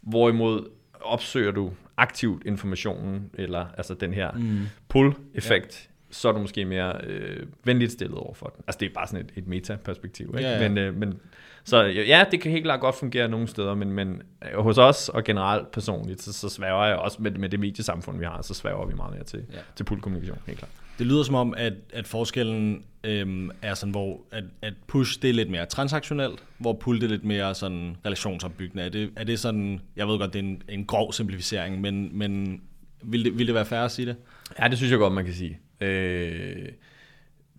Hvorimod 0.00 0.68
opsøger 1.00 1.52
du 1.52 1.70
aktivt 1.96 2.42
informationen, 2.46 3.30
eller 3.34 3.66
altså 3.76 3.94
den 3.94 4.14
her 4.14 4.30
mm. 4.32 4.60
pull-effekt, 4.88 5.88
ja. 5.88 5.94
så 6.10 6.28
er 6.28 6.32
du 6.32 6.38
måske 6.38 6.64
mere 6.64 7.00
øh, 7.06 7.46
venligt 7.64 7.92
stillet 7.92 8.18
overfor 8.18 8.46
den. 8.46 8.64
Altså 8.66 8.78
det 8.78 8.86
er 8.86 8.94
bare 8.94 9.06
sådan 9.06 9.24
et, 9.24 9.32
et 9.36 9.46
metaperspektiv. 9.46 10.34
Ikke? 10.38 10.48
Ja, 10.48 10.62
ja. 10.62 10.68
Men, 10.68 10.78
øh, 10.78 10.96
men, 10.96 11.20
så 11.64 11.82
ja, 11.82 12.24
det 12.30 12.40
kan 12.40 12.50
helt 12.50 12.64
klart 12.64 12.80
godt 12.80 12.94
fungere 12.94 13.28
nogle 13.28 13.48
steder, 13.48 13.74
men, 13.74 13.92
men 13.92 14.22
øh, 14.52 14.62
hos 14.62 14.78
os 14.78 15.08
og 15.08 15.24
generelt 15.24 15.70
personligt, 15.70 16.22
så, 16.22 16.32
så 16.32 16.48
sværger 16.48 16.86
jeg 16.86 16.96
også 16.96 17.22
med, 17.22 17.30
med 17.30 17.48
det 17.48 17.60
mediesamfund, 17.60 18.18
vi 18.18 18.24
har, 18.24 18.42
så 18.42 18.54
sværger 18.54 18.86
vi 18.86 18.94
meget 18.94 19.14
mere 19.14 19.24
til, 19.24 19.42
ja. 19.52 19.58
til 19.76 19.84
pull-kommunikation, 19.84 20.38
helt 20.46 20.58
klart. 20.58 20.70
Det 20.98 21.06
lyder 21.06 21.22
som 21.22 21.34
om, 21.34 21.54
at, 21.56 21.72
at 21.92 22.06
forskellen 22.06 22.84
øhm, 23.04 23.50
er 23.62 23.74
sådan, 23.74 23.90
hvor 23.90 24.20
at, 24.30 24.44
at 24.62 24.74
push 24.86 25.22
det 25.22 25.30
er 25.30 25.34
lidt 25.34 25.50
mere 25.50 25.66
transaktionelt, 25.66 26.44
hvor 26.58 26.72
pull 26.72 27.00
det 27.00 27.06
er 27.06 27.10
lidt 27.10 27.24
mere 27.24 27.54
sådan 27.54 27.96
relationsopbyggende. 28.06 28.84
Er 28.84 28.88
det, 28.88 29.10
er 29.16 29.24
det 29.24 29.38
sådan, 29.38 29.80
jeg 29.96 30.08
ved 30.08 30.18
godt, 30.18 30.32
det 30.32 30.38
er 30.38 30.42
en, 30.42 30.62
en 30.68 30.84
grov 30.84 31.12
simplificering, 31.12 31.80
men, 31.80 32.18
men 32.18 32.60
vil, 33.02 33.24
det, 33.24 33.38
vil 33.38 33.46
det 33.46 33.54
være 33.54 33.66
fair 33.66 33.80
at 33.80 33.90
sige 33.90 34.06
det? 34.06 34.16
Ja, 34.58 34.68
det 34.68 34.76
synes 34.76 34.90
jeg 34.90 34.98
godt, 34.98 35.12
man 35.12 35.24
kan 35.24 35.34
sige. 35.34 35.58
Øh, 35.80 36.68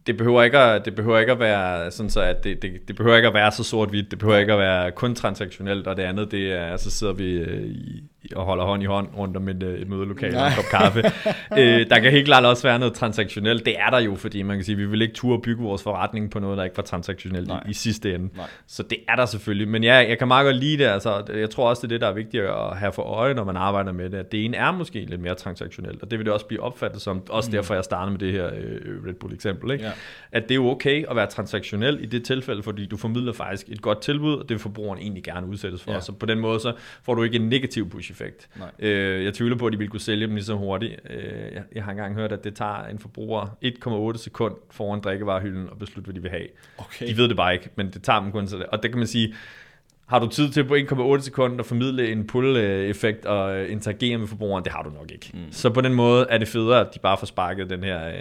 det 0.07 0.17
behøver 0.17 0.43
ikke 0.43 0.57
at, 0.57 0.85
det 0.85 0.95
behøver 0.95 1.19
ikke 1.19 1.31
at 1.31 1.39
være 1.39 1.91
sådan 1.91 2.09
så 2.09 2.21
at 2.21 2.43
det, 2.43 2.61
det, 2.61 2.87
det 2.87 2.95
behøver 2.95 3.15
ikke 3.15 3.27
at 3.27 3.33
være 3.33 3.51
så 3.51 3.63
sort-hvidt. 3.63 4.11
Det 4.11 4.19
behøver 4.19 4.39
ikke 4.39 4.53
at 4.53 4.59
være 4.59 4.91
kun 4.91 5.15
transaktionelt, 5.15 5.87
og 5.87 5.97
det 5.97 6.03
andet, 6.03 6.31
det 6.31 6.51
er, 6.51 6.77
så 6.77 6.91
sidder 6.91 7.13
vi 7.13 7.31
øh, 7.31 7.63
i, 7.67 8.03
og 8.35 8.45
holder 8.45 8.63
hånd 8.63 8.83
i 8.83 8.85
hånd 8.85 9.07
rundt 9.17 9.37
om 9.37 9.47
et, 9.47 9.63
øh, 9.63 9.79
et 9.79 9.87
mødelokale 9.87 10.41
og 10.41 10.47
en 10.47 10.53
kop 10.55 10.65
kaffe. 10.71 10.99
øh, 11.59 11.89
der 11.89 11.99
kan 11.99 12.11
helt 12.11 12.25
klart 12.25 12.45
også 12.45 12.63
være 12.63 12.79
noget 12.79 12.93
transaktionelt. 12.93 13.65
Det 13.65 13.79
er 13.79 13.89
der 13.89 13.99
jo, 13.99 14.15
fordi 14.15 14.41
man 14.41 14.57
kan 14.57 14.63
sige, 14.63 14.75
vi 14.75 14.85
vil 14.85 15.01
ikke 15.01 15.13
turde 15.13 15.41
bygge 15.41 15.63
vores 15.63 15.83
forretning 15.83 16.31
på 16.31 16.39
noget, 16.39 16.57
der 16.57 16.63
ikke 16.63 16.77
var 16.77 16.83
transaktionelt 16.83 17.49
i, 17.49 17.69
i 17.69 17.73
sidste 17.73 18.15
ende. 18.15 18.29
Nej. 18.37 18.45
Så 18.67 18.83
det 18.83 18.97
er 19.09 19.15
der 19.15 19.25
selvfølgelig. 19.25 19.67
Men 19.67 19.83
ja, 19.83 19.93
jeg 19.93 20.17
kan 20.17 20.27
meget 20.27 20.45
godt 20.45 20.55
lide 20.55 20.77
det. 20.77 20.89
Altså, 20.89 21.23
jeg 21.35 21.49
tror 21.49 21.69
også, 21.69 21.81
det 21.81 21.87
er 21.87 21.95
det, 21.95 22.01
der 22.01 22.07
er 22.07 22.13
vigtigt 22.13 22.43
at 22.43 22.77
have 22.77 22.91
for 22.91 23.01
øje, 23.01 23.33
når 23.33 23.43
man 23.43 23.57
arbejder 23.57 23.91
med 23.91 24.09
det. 24.09 24.17
At 24.17 24.31
det 24.31 24.45
ene 24.45 24.57
er 24.57 24.71
måske 24.71 25.05
lidt 25.05 25.21
mere 25.21 25.35
transaktionelt, 25.35 26.01
og 26.01 26.11
det 26.11 26.19
vil 26.19 26.25
det 26.25 26.33
også 26.33 26.45
blive 26.45 26.63
opfattet 26.63 27.01
som. 27.01 27.23
Også 27.29 27.49
mm. 27.49 27.51
derfor, 27.51 27.73
jeg 27.73 27.83
starter 27.83 28.11
med 28.11 28.19
det 28.19 28.31
her 28.31 28.45
øh, 28.45 29.07
Red 29.07 29.13
Bull 29.13 29.33
eksempel. 29.33 29.71
Ikke? 29.71 29.83
Ja. 29.83 29.91
At 30.31 30.43
det 30.43 30.51
er 30.51 30.55
jo 30.55 30.69
okay 30.69 31.05
at 31.09 31.15
være 31.15 31.27
transaktionel 31.27 32.03
i 32.03 32.05
det 32.05 32.25
tilfælde, 32.25 32.63
fordi 32.63 32.85
du 32.85 32.97
formidler 32.97 33.33
faktisk 33.33 33.69
et 33.69 33.81
godt 33.81 34.01
tilbud, 34.01 34.33
og 34.33 34.41
det 34.41 34.49
vil 34.49 34.59
forbrugeren 34.59 34.99
egentlig 34.99 35.23
gerne 35.23 35.47
udsættes 35.47 35.83
for. 35.83 35.91
Ja. 35.91 35.99
Så 35.99 36.11
på 36.11 36.25
den 36.25 36.39
måde, 36.39 36.59
så 36.59 36.73
får 37.03 37.15
du 37.15 37.23
ikke 37.23 37.35
en 37.35 37.49
negativ 37.49 37.89
push 37.89 38.10
effekt. 38.11 38.49
Øh, 38.79 39.25
jeg 39.25 39.33
tvivler 39.33 39.57
på, 39.57 39.67
at 39.67 39.73
de 39.73 39.77
vil 39.77 39.89
kunne 39.89 39.99
sælge 39.99 40.27
dem 40.27 40.35
lige 40.35 40.45
så 40.45 40.53
hurtigt. 40.53 40.99
Øh, 41.09 41.53
jeg, 41.53 41.63
jeg 41.75 41.83
har 41.83 41.91
engang 41.91 42.15
hørt, 42.15 42.31
at 42.31 42.43
det 42.43 42.55
tager 42.55 42.85
en 42.85 42.99
forbruger 42.99 43.57
1,8 44.13 44.17
sekund 44.17 44.55
foran 44.71 45.01
drikkevarehylden 45.01 45.69
og 45.69 45.77
beslutte, 45.79 46.05
hvad 46.05 46.15
de 46.15 46.21
vil 46.21 46.31
have. 46.31 46.47
Okay. 46.77 47.07
De 47.07 47.17
ved 47.17 47.27
det 47.27 47.37
bare 47.37 47.53
ikke, 47.53 47.69
men 47.75 47.91
det 47.91 48.03
tager 48.03 48.19
dem 48.19 48.31
kun 48.31 48.47
så 48.47 48.57
det. 48.57 48.65
Og 48.65 48.83
det 48.83 48.91
kan 48.91 48.97
man 48.97 49.07
sige, 49.07 49.33
har 50.11 50.19
du 50.19 50.27
tid 50.27 50.49
til 50.49 50.63
på 50.63 50.75
1,8 50.75 51.21
sekunder 51.21 51.59
at 51.59 51.65
formidle 51.65 52.11
en 52.11 52.27
pull-effekt 52.27 53.25
og 53.25 53.67
interagere 53.67 54.17
med 54.17 54.27
forbrugeren? 54.27 54.63
Det 54.63 54.71
har 54.71 54.83
du 54.83 54.89
nok 54.89 55.11
ikke. 55.11 55.31
Mm. 55.33 55.51
Så 55.51 55.69
på 55.69 55.81
den 55.81 55.93
måde 55.93 56.25
er 56.29 56.37
det 56.37 56.47
federe, 56.47 56.79
at 56.79 56.87
de 56.93 56.99
bare 56.99 57.17
får 57.17 57.25
sparket 57.25 57.69
den 57.69 57.83
her, 57.83 58.07
øh, 58.07 58.13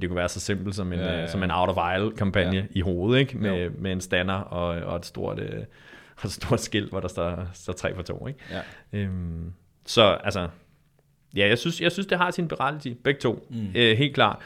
det 0.00 0.08
kunne 0.08 0.16
være 0.16 0.28
så 0.28 0.40
simpelt 0.40 0.74
som 0.74 0.92
en, 0.92 0.98
ja, 0.98 1.12
ja, 1.12 1.20
ja. 1.20 1.26
som 1.26 1.42
en 1.42 1.50
out 1.50 1.68
of 1.68 1.76
aisle 1.78 2.10
kampagne 2.10 2.56
ja. 2.56 2.62
i 2.70 2.80
hovedet, 2.80 3.20
ikke? 3.20 3.38
Med, 3.38 3.70
med 3.70 3.92
en 3.92 4.00
stander 4.00 4.34
og, 4.34 4.66
og 4.68 4.96
et 4.96 5.06
stort, 5.06 5.38
øh, 5.38 5.62
og 6.22 6.26
et 6.26 6.32
stort 6.32 6.60
skilt, 6.60 6.90
hvor 6.90 7.00
der 7.00 7.08
står, 7.08 7.48
står 7.52 7.72
3 7.72 7.94
for 7.94 8.02
2. 8.02 8.26
Ikke? 8.26 8.40
Ja. 8.50 8.60
Øhm, 8.92 9.52
så 9.86 10.02
altså, 10.02 10.48
ja, 11.36 11.48
jeg 11.48 11.58
synes, 11.58 11.80
jeg 11.80 11.92
synes 11.92 12.06
det 12.06 12.18
har 12.18 12.30
sin 12.30 12.48
berettigelse, 12.48 13.02
begge 13.02 13.20
to, 13.20 13.46
mm. 13.50 13.66
øh, 13.74 13.98
helt 13.98 14.14
klart. 14.14 14.38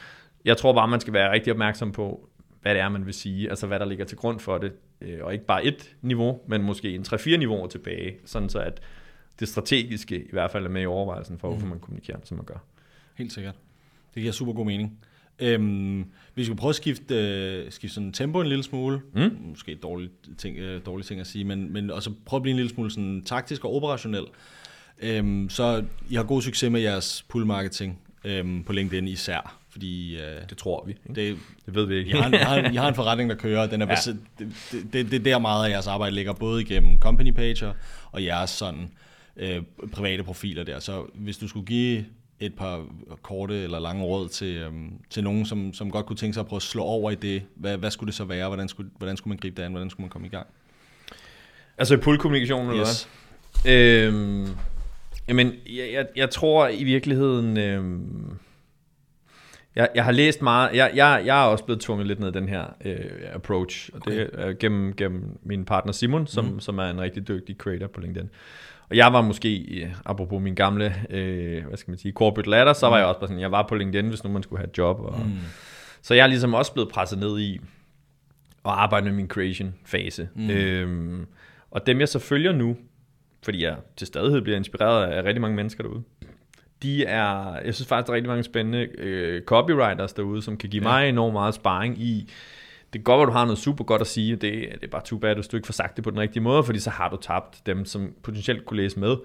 Jeg 0.44 0.56
tror 0.56 0.72
bare, 0.72 0.88
man 0.88 1.00
skal 1.00 1.12
være 1.12 1.32
rigtig 1.32 1.52
opmærksom 1.52 1.92
på, 1.92 2.28
hvad 2.62 2.74
det 2.74 2.80
er, 2.80 2.88
man 2.88 3.06
vil 3.06 3.14
sige, 3.14 3.48
altså 3.48 3.66
hvad 3.66 3.78
der 3.78 3.86
ligger 3.86 4.04
til 4.04 4.18
grund 4.18 4.40
for 4.40 4.58
det, 4.58 4.72
øh, 5.00 5.18
og 5.22 5.32
ikke 5.32 5.46
bare 5.46 5.64
et 5.64 5.96
niveau, 6.02 6.40
men 6.46 6.62
måske 6.62 6.94
en 6.94 7.02
3-4 7.02 7.36
niveauer 7.36 7.66
tilbage, 7.66 8.16
sådan 8.24 8.48
så 8.48 8.58
at 8.58 8.80
det 9.40 9.48
strategiske 9.48 10.22
i 10.22 10.30
hvert 10.32 10.50
fald 10.50 10.64
er 10.64 10.70
med 10.70 10.82
i 10.82 10.86
overvejelsen 10.86 11.38
for, 11.38 11.48
hvorfor 11.48 11.66
mm. 11.66 11.70
man 11.70 11.80
kommunikerer, 11.80 12.18
som 12.24 12.36
man 12.36 12.44
gør. 12.44 12.64
Helt 13.14 13.32
sikkert. 13.32 13.54
Det 14.14 14.20
giver 14.20 14.32
super 14.32 14.52
god 14.52 14.66
mening. 14.66 14.98
Øhm, 15.38 16.04
vi 16.34 16.44
skal 16.44 16.56
prøve 16.56 16.70
at 16.70 16.76
skifte, 16.76 17.14
øh, 17.14 17.72
skifte 17.72 17.94
sådan 17.94 18.12
tempo 18.12 18.40
en 18.40 18.46
lille 18.46 18.64
smule. 18.64 19.00
Mm. 19.14 19.36
Måske 19.40 19.72
et 19.72 19.82
dårligt 19.82 20.12
ting, 20.38 20.58
øh, 20.58 20.80
dårligt 20.86 21.08
ting 21.08 21.20
at 21.20 21.26
sige, 21.26 21.44
men, 21.44 21.72
men 21.72 21.90
også 21.90 22.10
prøve 22.26 22.38
at 22.38 22.42
blive 22.42 22.50
en 22.50 22.56
lille 22.56 22.70
smule 22.70 22.90
sådan 22.90 23.22
taktisk 23.24 23.64
og 23.64 23.74
operationel. 23.74 24.24
Øhm, 25.02 25.48
så 25.48 25.84
I 26.10 26.14
har 26.14 26.22
god 26.22 26.42
succes 26.42 26.70
med 26.70 26.80
jeres 26.80 27.24
pull 27.28 27.46
marketing 27.46 27.98
øhm, 28.24 28.64
på 28.64 28.72
LinkedIn 28.72 29.08
især. 29.08 29.58
Fordi, 29.70 30.16
øh, 30.16 30.48
det 30.50 30.58
tror 30.58 30.84
vi. 30.86 30.92
Ikke? 30.92 31.28
Det, 31.28 31.38
det 31.66 31.74
ved 31.74 31.86
vi 31.86 31.96
ikke. 31.96 32.10
I 32.10 32.12
har, 32.12 32.32
I, 32.32 32.36
har, 32.36 32.70
I 32.72 32.76
har 32.76 32.88
en 32.88 32.94
forretning, 32.94 33.30
der 33.30 33.36
kører. 33.36 33.66
Den 33.66 33.82
er 33.82 33.86
ja. 33.86 34.12
det, 34.38 34.52
det, 34.72 34.92
det, 34.92 35.10
det 35.10 35.14
er 35.14 35.22
der 35.22 35.38
meget 35.38 35.66
af 35.66 35.70
jeres 35.70 35.86
arbejde 35.86 36.14
ligger, 36.14 36.32
både 36.32 36.62
igennem 36.62 36.98
company 36.98 37.30
pager 37.30 37.72
og 38.12 38.24
jeres 38.24 38.50
sådan, 38.50 38.90
øh, 39.36 39.62
private 39.92 40.22
profiler 40.22 40.64
der. 40.64 40.78
Så 40.78 41.04
hvis 41.14 41.38
du 41.38 41.48
skulle 41.48 41.66
give 41.66 42.04
et 42.40 42.54
par 42.54 42.86
korte 43.22 43.62
eller 43.62 43.78
lange 43.78 44.04
råd 44.04 44.28
til, 44.28 44.56
øhm, 44.56 44.92
til 45.10 45.24
nogen, 45.24 45.46
som, 45.46 45.72
som 45.72 45.90
godt 45.90 46.06
kunne 46.06 46.16
tænke 46.16 46.34
sig 46.34 46.40
at 46.40 46.46
prøve 46.46 46.58
at 46.58 46.62
slå 46.62 46.82
over 46.82 47.10
i 47.10 47.14
det, 47.14 47.42
hvad, 47.54 47.76
hvad 47.76 47.90
skulle 47.90 48.08
det 48.08 48.14
så 48.14 48.24
være? 48.24 48.48
Hvordan 48.48 48.68
skulle, 48.68 48.90
hvordan 48.98 49.16
skulle 49.16 49.32
man 49.32 49.38
gribe 49.38 49.56
det 49.56 49.66
an? 49.66 49.72
Hvordan 49.72 49.90
skulle 49.90 50.04
man 50.04 50.10
komme 50.10 50.26
i 50.26 50.30
gang? 50.30 50.46
Altså 51.78 51.94
i 51.94 51.96
pull-kommunikationen, 51.96 52.76
yes. 52.76 53.08
eller 53.64 54.06
hvad? 54.06 54.12
Øhm, 54.12 54.56
Jamen, 55.28 55.52
jeg, 55.66 55.92
jeg, 55.92 56.06
jeg 56.16 56.30
tror 56.30 56.68
i 56.68 56.84
virkeligheden... 56.84 57.56
Øh, 57.56 57.84
jeg, 59.76 59.88
jeg 59.94 60.04
har 60.04 60.12
læst 60.12 60.42
meget... 60.42 60.70
Jeg, 60.74 60.90
jeg, 60.94 61.22
jeg 61.24 61.42
er 61.42 61.46
også 61.46 61.64
blevet 61.64 61.80
tvunget 61.80 62.06
lidt 62.06 62.20
ned 62.20 62.32
den 62.32 62.48
her 62.48 62.64
øh, 62.84 63.10
approach. 63.32 63.90
Og 63.92 64.00
okay. 64.06 64.20
det 64.20 64.30
er 64.32 64.52
gennem, 64.52 64.94
gennem 64.94 65.38
min 65.42 65.64
partner 65.64 65.92
Simon, 65.92 66.26
som, 66.26 66.44
mm. 66.44 66.60
som 66.60 66.78
er 66.78 66.90
en 66.90 67.00
rigtig 67.00 67.28
dygtig 67.28 67.56
creator 67.56 67.86
på 67.86 68.00
LinkedIn. 68.00 68.30
Og 68.90 68.96
jeg 68.96 69.12
var 69.12 69.22
måske, 69.22 69.58
øh, 69.58 69.94
apropos 70.04 70.42
min 70.42 70.54
gamle, 70.54 70.94
øh, 71.10 71.66
hvad 71.66 71.76
skal 71.76 71.90
man 71.90 71.98
sige, 71.98 72.12
corporate 72.12 72.50
ladder, 72.50 72.72
så 72.72 72.86
var 72.86 72.96
mm. 72.96 72.98
jeg 72.98 73.06
også 73.06 73.20
bare 73.20 73.28
sådan, 73.28 73.40
jeg 73.40 73.52
var 73.52 73.66
på 73.68 73.74
LinkedIn, 73.74 74.08
hvis 74.08 74.24
nu 74.24 74.30
man 74.30 74.42
skulle 74.42 74.60
have 74.60 74.68
et 74.68 74.78
job. 74.78 75.00
Og, 75.00 75.20
mm. 75.20 75.32
Så 76.02 76.14
jeg 76.14 76.22
er 76.22 76.26
ligesom 76.26 76.54
også 76.54 76.72
blevet 76.72 76.88
presset 76.88 77.18
ned 77.18 77.38
i 77.38 77.60
at 78.64 78.72
arbejde 78.72 79.06
med 79.06 79.12
min 79.12 79.28
creation-fase. 79.28 80.28
Mm. 80.34 80.50
Øhm, 80.50 81.26
og 81.70 81.86
dem 81.86 82.00
jeg 82.00 82.08
så 82.08 82.18
følger 82.18 82.52
nu, 82.52 82.76
fordi 83.42 83.64
jeg 83.64 83.76
til 83.96 84.06
stadighed 84.06 84.40
bliver 84.40 84.56
inspireret 84.56 85.06
af 85.06 85.22
rigtig 85.22 85.40
mange 85.40 85.56
mennesker 85.56 85.82
derude. 85.82 86.02
De 86.82 87.04
er, 87.04 87.58
jeg 87.64 87.74
synes 87.74 87.88
faktisk, 87.88 88.06
der 88.06 88.12
er 88.12 88.16
rigtig 88.16 88.28
mange 88.28 88.44
spændende 88.44 88.88
øh, 88.98 89.42
copywriters 89.42 90.12
derude, 90.12 90.42
som 90.42 90.56
kan 90.56 90.70
give 90.70 90.82
ja. 90.82 90.88
mig 90.88 91.08
enormt 91.08 91.32
meget 91.32 91.54
sparring 91.54 92.02
i 92.02 92.30
det 92.92 92.98
er 92.98 93.02
godt, 93.02 93.22
at 93.22 93.26
du 93.26 93.32
har 93.32 93.44
noget 93.44 93.58
super 93.58 93.84
godt 93.84 94.00
at 94.00 94.06
sige, 94.06 94.32
det, 94.32 94.42
det 94.52 94.82
er 94.82 94.88
bare 94.88 95.02
too 95.04 95.18
bad, 95.18 95.34
hvis 95.34 95.48
du 95.48 95.56
ikke 95.56 95.66
får 95.66 95.72
sagt 95.72 95.96
det 95.96 96.04
på 96.04 96.10
den 96.10 96.18
rigtige 96.18 96.42
måde, 96.42 96.64
fordi 96.64 96.78
så 96.78 96.90
har 96.90 97.08
du 97.08 97.16
tabt 97.16 97.66
dem, 97.66 97.84
som 97.84 98.14
potentielt 98.22 98.66
kunne 98.66 98.76
læse 98.82 99.00
med. 99.00 99.16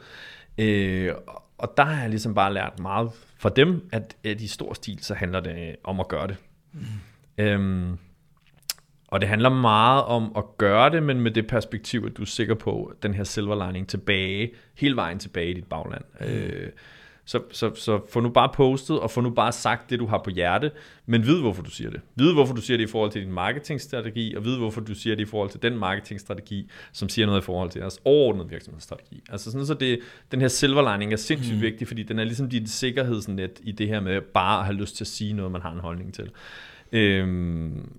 Øh, 0.58 1.14
og 1.58 1.74
der 1.78 1.84
har 1.84 2.02
jeg 2.02 2.10
ligesom 2.10 2.34
bare 2.34 2.54
lært 2.54 2.80
meget 2.80 3.12
fra 3.38 3.50
dem, 3.50 3.90
at, 3.92 4.16
at 4.24 4.42
i 4.42 4.48
stor 4.48 4.74
stil, 4.74 5.04
så 5.04 5.14
handler 5.14 5.40
det 5.40 5.76
om 5.84 6.00
at 6.00 6.08
gøre 6.08 6.28
det. 6.28 6.36
Mm. 6.74 6.82
Øhm, 7.38 7.98
og 9.08 9.22
det 9.22 9.30
handler 9.30 9.50
meget 9.50 10.04
om 10.04 10.32
at 10.38 10.44
gøre 10.58 10.90
det, 10.90 11.04
men 11.04 11.22
med 11.22 11.32
det 11.32 11.48
perspektiv, 11.48 12.04
at 12.10 12.18
du 12.18 12.22
er 12.22 12.26
sikker 12.26 12.56
på 12.56 12.94
den 13.04 13.14
her 13.14 13.24
silver 13.24 13.66
lining 13.68 13.88
tilbage, 13.88 14.52
hele 14.78 14.96
vejen 14.96 15.20
tilbage 15.20 15.52
i 15.52 15.54
dit 15.54 15.66
bagland. 15.66 16.04
Mm. 16.20 16.28
Øh, 16.28 16.70
så, 17.32 17.42
så, 17.52 17.76
så 17.76 18.02
få 18.10 18.20
nu 18.20 18.30
bare 18.30 18.50
postet, 18.54 19.00
og 19.00 19.12
få 19.12 19.22
nu 19.22 19.30
bare 19.30 19.52
sagt 19.52 19.90
det, 19.90 20.00
du 20.00 20.06
har 20.06 20.22
på 20.24 20.30
hjerte, 20.30 20.72
men 21.06 21.26
vid, 21.26 21.40
hvorfor 21.40 21.64
du 21.64 21.70
siger 21.70 21.90
det. 21.90 22.02
Vid, 22.16 22.34
hvorfor 22.34 22.54
du 22.54 22.62
siger 22.62 22.78
det 22.78 22.84
i 22.84 22.92
forhold 22.92 23.12
til 23.12 23.22
din 23.22 23.32
marketingstrategi, 23.32 24.36
og 24.36 24.46
vid, 24.46 24.58
hvorfor 24.58 24.82
du 24.82 24.96
siger 24.96 25.16
det 25.16 25.24
i 25.24 25.26
forhold 25.26 25.50
til 25.50 25.62
den 25.62 25.78
marketingstrategi, 25.78 26.70
som 26.92 27.10
siger 27.10 27.26
noget 27.26 27.42
i 27.42 27.44
forhold 27.44 27.70
til 27.70 27.80
jeres 27.80 28.00
overordnede 28.06 28.50
virksomhedsstrategi. 28.50 29.24
Altså 29.30 29.52
sådan, 29.52 29.66
så 29.66 29.74
det, 29.74 30.00
den 30.32 30.42
her 30.42 30.48
silver 30.48 30.92
lining 30.92 31.14
er 31.14 31.18
sindssygt 31.18 31.56
mm. 31.56 31.62
vigtig, 31.62 31.88
fordi 31.88 32.04
den 32.04 32.20
er 32.20 32.24
ligesom 32.24 32.50
dit 32.50 32.70
sikkerhedsnet 32.70 33.60
i 33.64 33.72
det 33.72 33.88
her 33.88 34.00
med 34.00 34.22
bare 34.22 34.60
at 34.60 34.66
have 34.66 34.78
lyst 34.78 34.96
til 34.96 35.04
at 35.04 35.08
sige 35.08 35.34
noget, 35.34 35.52
man 35.52 35.62
har 35.62 35.72
en 35.72 35.80
holdning 35.80 36.14
til. 36.14 36.32
Øhm, 36.92 37.92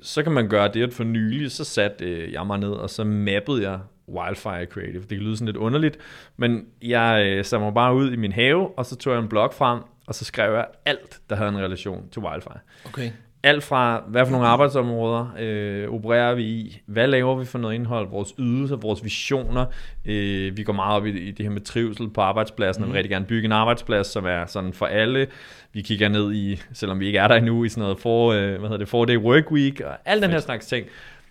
så 0.00 0.22
kan 0.22 0.32
man 0.32 0.48
gøre 0.48 0.70
det, 0.74 0.82
at 0.82 0.94
for 0.94 1.04
nylig, 1.04 1.50
så 1.50 1.64
satte 1.64 2.04
øh, 2.04 2.32
jeg 2.32 2.46
mig 2.46 2.58
ned, 2.58 2.70
og 2.70 2.90
så 2.90 3.04
mappede 3.04 3.70
jeg 3.70 3.80
Wildfire 4.08 4.66
Creative. 4.66 5.00
Det 5.00 5.08
kan 5.08 5.18
lyde 5.18 5.36
sådan 5.36 5.46
lidt 5.46 5.56
underligt, 5.56 5.98
men 6.36 6.66
jeg 6.82 7.26
øh, 7.26 7.44
satte 7.44 7.64
mig 7.64 7.74
bare 7.74 7.94
ud 7.94 8.12
i 8.12 8.16
min 8.16 8.32
have, 8.32 8.78
og 8.78 8.86
så 8.86 8.96
tog 8.96 9.12
jeg 9.12 9.22
en 9.22 9.28
blog 9.28 9.54
frem, 9.54 9.80
og 10.06 10.14
så 10.14 10.24
skrev 10.24 10.54
jeg 10.54 10.66
alt, 10.86 11.20
der 11.30 11.36
havde 11.36 11.48
en 11.48 11.58
relation 11.58 12.08
til 12.10 12.22
Wildfire. 12.22 12.58
Okay 12.86 13.10
alt 13.42 13.64
fra, 13.64 14.02
hvad 14.08 14.26
for 14.26 14.32
nogle 14.32 14.46
arbejdsområder 14.46 15.26
øh, 15.38 15.88
opererer 15.88 16.34
vi 16.34 16.42
i, 16.42 16.80
hvad 16.86 17.06
laver 17.06 17.36
vi 17.36 17.44
for 17.44 17.58
noget 17.58 17.74
indhold, 17.74 18.10
vores 18.10 18.34
ydelser, 18.38 18.76
vores 18.76 19.04
visioner. 19.04 19.66
Øh, 20.04 20.56
vi 20.56 20.62
går 20.62 20.72
meget 20.72 20.96
op 20.96 21.06
i, 21.06 21.10
i 21.10 21.30
det 21.30 21.46
her 21.46 21.50
med 21.50 21.60
trivsel 21.60 22.10
på 22.10 22.20
arbejdspladsen, 22.20 22.80
mm. 22.80 22.84
og 22.84 22.88
vi 22.88 22.90
mhm. 22.90 22.96
rigtig 22.96 23.10
gerne 23.10 23.24
bygge 23.24 23.46
en 23.46 23.52
arbejdsplads, 23.52 24.06
som 24.06 24.26
er 24.26 24.46
sådan 24.46 24.72
for 24.72 24.86
alle. 24.86 25.26
Vi 25.72 25.82
kigger 25.82 26.08
ned 26.08 26.32
i, 26.32 26.60
selvom 26.72 27.00
vi 27.00 27.06
ikke 27.06 27.18
er 27.18 27.28
der 27.28 27.34
endnu, 27.34 27.64
i 27.64 27.68
sådan 27.68 27.82
noget 27.82 27.98
for, 27.98 28.32
øh, 28.32 28.48
hvad 28.48 28.60
hedder 28.60 28.76
det, 28.76 28.88
four 28.88 29.04
day 29.04 29.16
work 29.16 29.50
week, 29.50 29.80
og 29.80 29.96
al 30.04 30.22
den 30.22 30.30
her 30.30 30.40
slags 30.40 30.66
ting. 30.66 30.86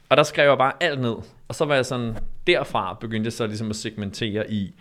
Og 0.09 0.17
der 0.17 0.23
skrev 0.23 0.49
jeg 0.49 0.57
bare 0.57 0.73
alt 0.81 1.01
ned, 1.01 1.15
og 1.47 1.55
så 1.55 1.65
var 1.65 1.75
jeg 1.75 1.85
sådan, 1.85 2.17
derfra 2.47 2.97
begyndte 3.01 3.27
jeg 3.27 3.33
så 3.33 3.47
ligesom 3.47 3.69
at 3.69 3.75
segmentere 3.75 4.51
i, 4.51 4.73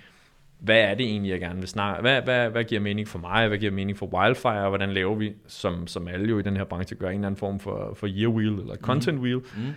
hvad 0.58 0.80
er 0.80 0.94
det 0.94 1.06
egentlig, 1.06 1.30
jeg 1.30 1.40
gerne 1.40 1.58
vil 1.58 1.68
snakke? 1.68 2.00
Hvad, 2.00 2.22
hvad, 2.22 2.50
hvad 2.50 2.64
giver 2.64 2.80
mening 2.80 3.08
for 3.08 3.18
mig? 3.18 3.48
Hvad 3.48 3.58
giver 3.58 3.72
mening 3.72 3.98
for 3.98 4.06
Wildfire? 4.06 4.62
Og 4.62 4.68
hvordan 4.68 4.92
laver 4.92 5.14
vi, 5.14 5.32
som, 5.46 5.86
som 5.86 6.08
alle 6.08 6.28
jo 6.28 6.38
i 6.38 6.42
den 6.42 6.56
her 6.56 6.64
branche 6.64 6.96
gør, 6.96 7.08
en 7.08 7.14
eller 7.14 7.26
anden 7.26 7.38
form 7.38 7.60
for, 7.60 7.94
for 7.94 8.06
year 8.10 8.30
wheel 8.30 8.52
eller 8.52 8.76
content 8.76 9.16
mm. 9.16 9.22
wheel? 9.22 9.36
Mm. 9.36 9.72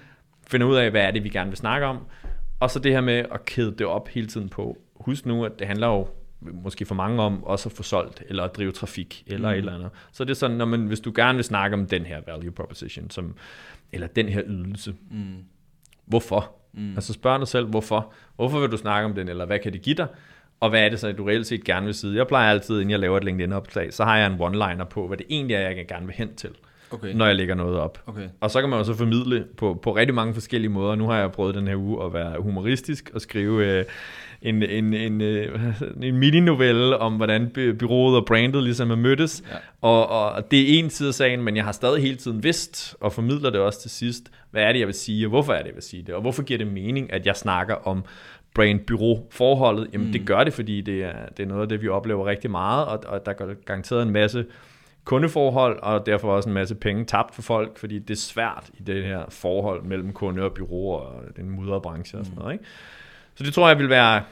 Finder 0.48 0.68
ud 0.68 0.76
af, 0.76 0.92
hvad 0.92 1.02
er 1.02 1.12
det, 1.12 1.24
vi 1.24 1.30
gerne 1.30 1.50
vil 1.50 1.58
snakke 1.58 1.88
om? 1.88 1.98
Og 2.60 2.72
så 2.72 2.80
det 2.80 2.92
her 2.92 3.02
med 3.02 3.26
at 3.32 3.46
kæde 3.46 3.72
det 3.72 3.88
op 3.88 4.08
hele 4.08 4.28
tiden 4.28 4.50
på. 4.50 4.78
Husk 4.96 5.26
nu, 5.26 5.46
at 5.46 5.60
det 5.60 5.68
handler 5.68 5.88
jo 5.88 6.08
måske 6.42 6.86
for 6.86 6.96
mange 6.96 7.22
om 7.22 7.44
også 7.44 7.70
at 7.70 7.74
få 7.74 7.84
solgt, 7.84 8.24
eller 8.28 8.44
at 8.44 8.56
drive 8.56 8.72
trafik, 8.72 9.24
eller 9.28 9.50
mm. 9.50 9.54
et 9.54 9.58
eller 9.58 9.76
andet. 9.76 9.90
Så 10.12 10.24
det 10.24 10.32
er 10.32 10.36
sådan, 10.36 10.58
når 10.58 10.66
man, 10.66 10.88
hvis 10.88 11.00
du 11.00 11.12
gerne 11.16 11.36
vil 11.36 11.46
snakke 11.46 11.74
om 11.74 11.86
den 11.86 12.06
her 12.06 12.22
value 12.28 12.52
proposition, 12.52 13.10
som, 13.10 13.36
eller 13.92 14.08
den 14.08 14.30
her 14.30 14.42
ydelse, 14.48 14.96
mm. 15.12 15.36
hvorfor? 16.06 16.56
Mm. 16.74 16.94
Altså 16.94 17.14
spørg 17.14 17.40
dig 17.40 17.48
selv, 17.48 17.66
hvorfor? 17.66 18.14
Hvorfor 18.36 18.60
vil 18.60 18.72
du 18.72 18.78
snakke 18.78 19.06
om 19.06 19.16
den, 19.16 19.30
eller 19.30 19.46
hvad 19.46 19.60
kan 19.60 19.74
det 19.74 19.82
give 19.82 19.96
dig? 19.96 20.08
og 20.60 20.70
hvad 20.70 20.86
er 20.86 20.90
det 20.90 21.00
så, 21.00 21.12
du 21.12 21.24
reelt 21.24 21.48
set 21.48 21.64
gerne 21.64 21.86
vil 21.86 21.96
sige? 21.96 22.16
Jeg 22.16 22.28
plejer 22.28 22.52
altid, 22.52 22.76
inden 22.76 22.92
jeg 22.92 23.00
laver 23.00 23.18
et 23.18 23.24
LinkedIn-opslag, 23.24 23.94
så 23.94 24.04
har 24.04 24.18
jeg 24.18 24.28
en 24.28 24.42
one-liner 24.42 24.84
på, 24.84 25.08
hvad 25.08 25.18
det 25.18 25.26
egentlig 25.30 25.56
er, 25.56 25.60
jeg 25.60 25.88
gerne 25.88 26.06
vil 26.06 26.16
hen 26.16 26.36
til, 26.36 26.50
okay. 26.92 27.14
når 27.14 27.26
jeg 27.26 27.36
lægger 27.36 27.56
noget 27.56 27.78
op. 27.78 28.04
Okay. 28.08 28.28
Og 28.42 28.52
så 28.52 28.62
kan 28.62 28.70
man 28.70 28.80
jo 28.80 28.86
så 28.86 28.94
formidle 28.94 29.46
på, 29.58 29.80
på 29.84 29.96
rigtig 29.96 30.16
mange 30.16 30.34
forskellige 30.34 30.70
måder. 30.72 30.96
Nu 30.96 31.08
har 31.08 31.18
jeg 31.18 31.32
prøvet 31.32 31.56
den 31.56 31.68
her 31.68 31.76
uge 31.76 32.06
at 32.06 32.14
være 32.14 32.42
humoristisk 32.42 33.12
og 33.14 33.22
skrive 33.22 33.66
øh, 33.66 33.86
en, 34.42 34.64
en, 34.64 34.94
en, 34.94 35.22
øh, 35.22 35.74
en 36.04 36.18
mini-novelle 36.18 36.98
om, 36.98 37.14
hvordan 37.14 37.50
by- 37.50 37.72
byrået 37.72 38.18
og 38.18 38.26
brandet 38.26 38.64
ligesom 38.64 38.92
er 38.92 38.96
mødtes. 38.96 39.44
Ja. 39.52 39.56
Og, 39.82 40.10
og 40.10 40.52
det 40.52 40.62
er 40.62 40.80
en 40.80 40.90
side 40.90 41.08
af 41.08 41.14
sagen, 41.14 41.44
men 41.44 41.56
jeg 41.56 41.64
har 41.64 41.72
stadig 41.72 42.02
hele 42.02 42.16
tiden 42.16 42.44
vidst, 42.44 42.96
og 43.02 43.14
formidler 43.14 43.50
det 43.50 43.60
også 43.60 43.82
til 43.82 43.92
sidst, 43.92 44.32
hvad 44.52 44.64
er 44.64 44.72
det, 44.72 44.80
jeg 44.80 44.88
vil 44.88 44.96
sige, 44.96 45.26
og 45.26 45.30
hvorfor 45.30 45.54
er 45.54 45.58
det, 45.58 45.68
jeg 45.68 45.76
vil 45.76 45.84
sige 45.84 46.04
det, 46.04 46.16
og 46.16 46.22
hvorfor 46.22 46.44
giver 46.44 46.58
det 46.58 46.68
mening, 46.68 47.14
at 47.14 47.26
jeg 47.26 47.36
snakker 47.36 47.76
om 47.88 48.04
brand-bureau 48.56 49.28
forholdet, 49.32 49.88
jamen 49.94 50.08
mm. 50.08 50.14
det 50.14 50.26
gør 50.26 50.44
det, 50.44 50.54
fordi 50.54 50.82
det 50.82 51.04
er, 51.04 51.14
det 51.38 51.44
er 51.44 51.48
noget 51.48 51.62
af 51.62 51.70
det, 51.70 51.82
vi 51.82 51.88
oplever 51.88 52.26
rigtig 52.26 52.52
meget, 52.52 52.86
og, 52.86 53.04
og 53.08 53.26
der 53.26 53.34
går 53.34 53.64
garanteret 53.66 54.02
en 54.02 54.10
masse 54.10 54.46
kundeforhold, 55.10 55.80
og 55.82 56.06
derfor 56.06 56.32
også 56.34 56.50
en 56.50 56.54
masse 56.54 56.76
penge 56.76 57.06
tabt 57.06 57.36
for 57.36 57.42
folk, 57.42 57.78
fordi 57.78 58.00
det 58.00 58.10
er 58.10 58.18
svært 58.18 58.70
i 58.74 58.84
det 58.84 59.04
her 59.04 59.24
forhold 59.30 59.84
mellem 59.84 60.14
kunde 60.14 60.42
og 60.42 60.54
bureau 60.54 60.92
og 60.92 61.24
den 61.36 61.50
mudrede 61.50 61.82
branche 61.82 62.20
og 62.20 62.26
sådan 62.26 62.36
mm. 62.36 62.42
noget. 62.42 62.54
Ikke? 62.54 62.66
Så 63.36 63.44
det 63.44 63.54
tror 63.54 63.68
jeg 63.68 63.80
vil 63.80 63.90
være, 63.90 64.24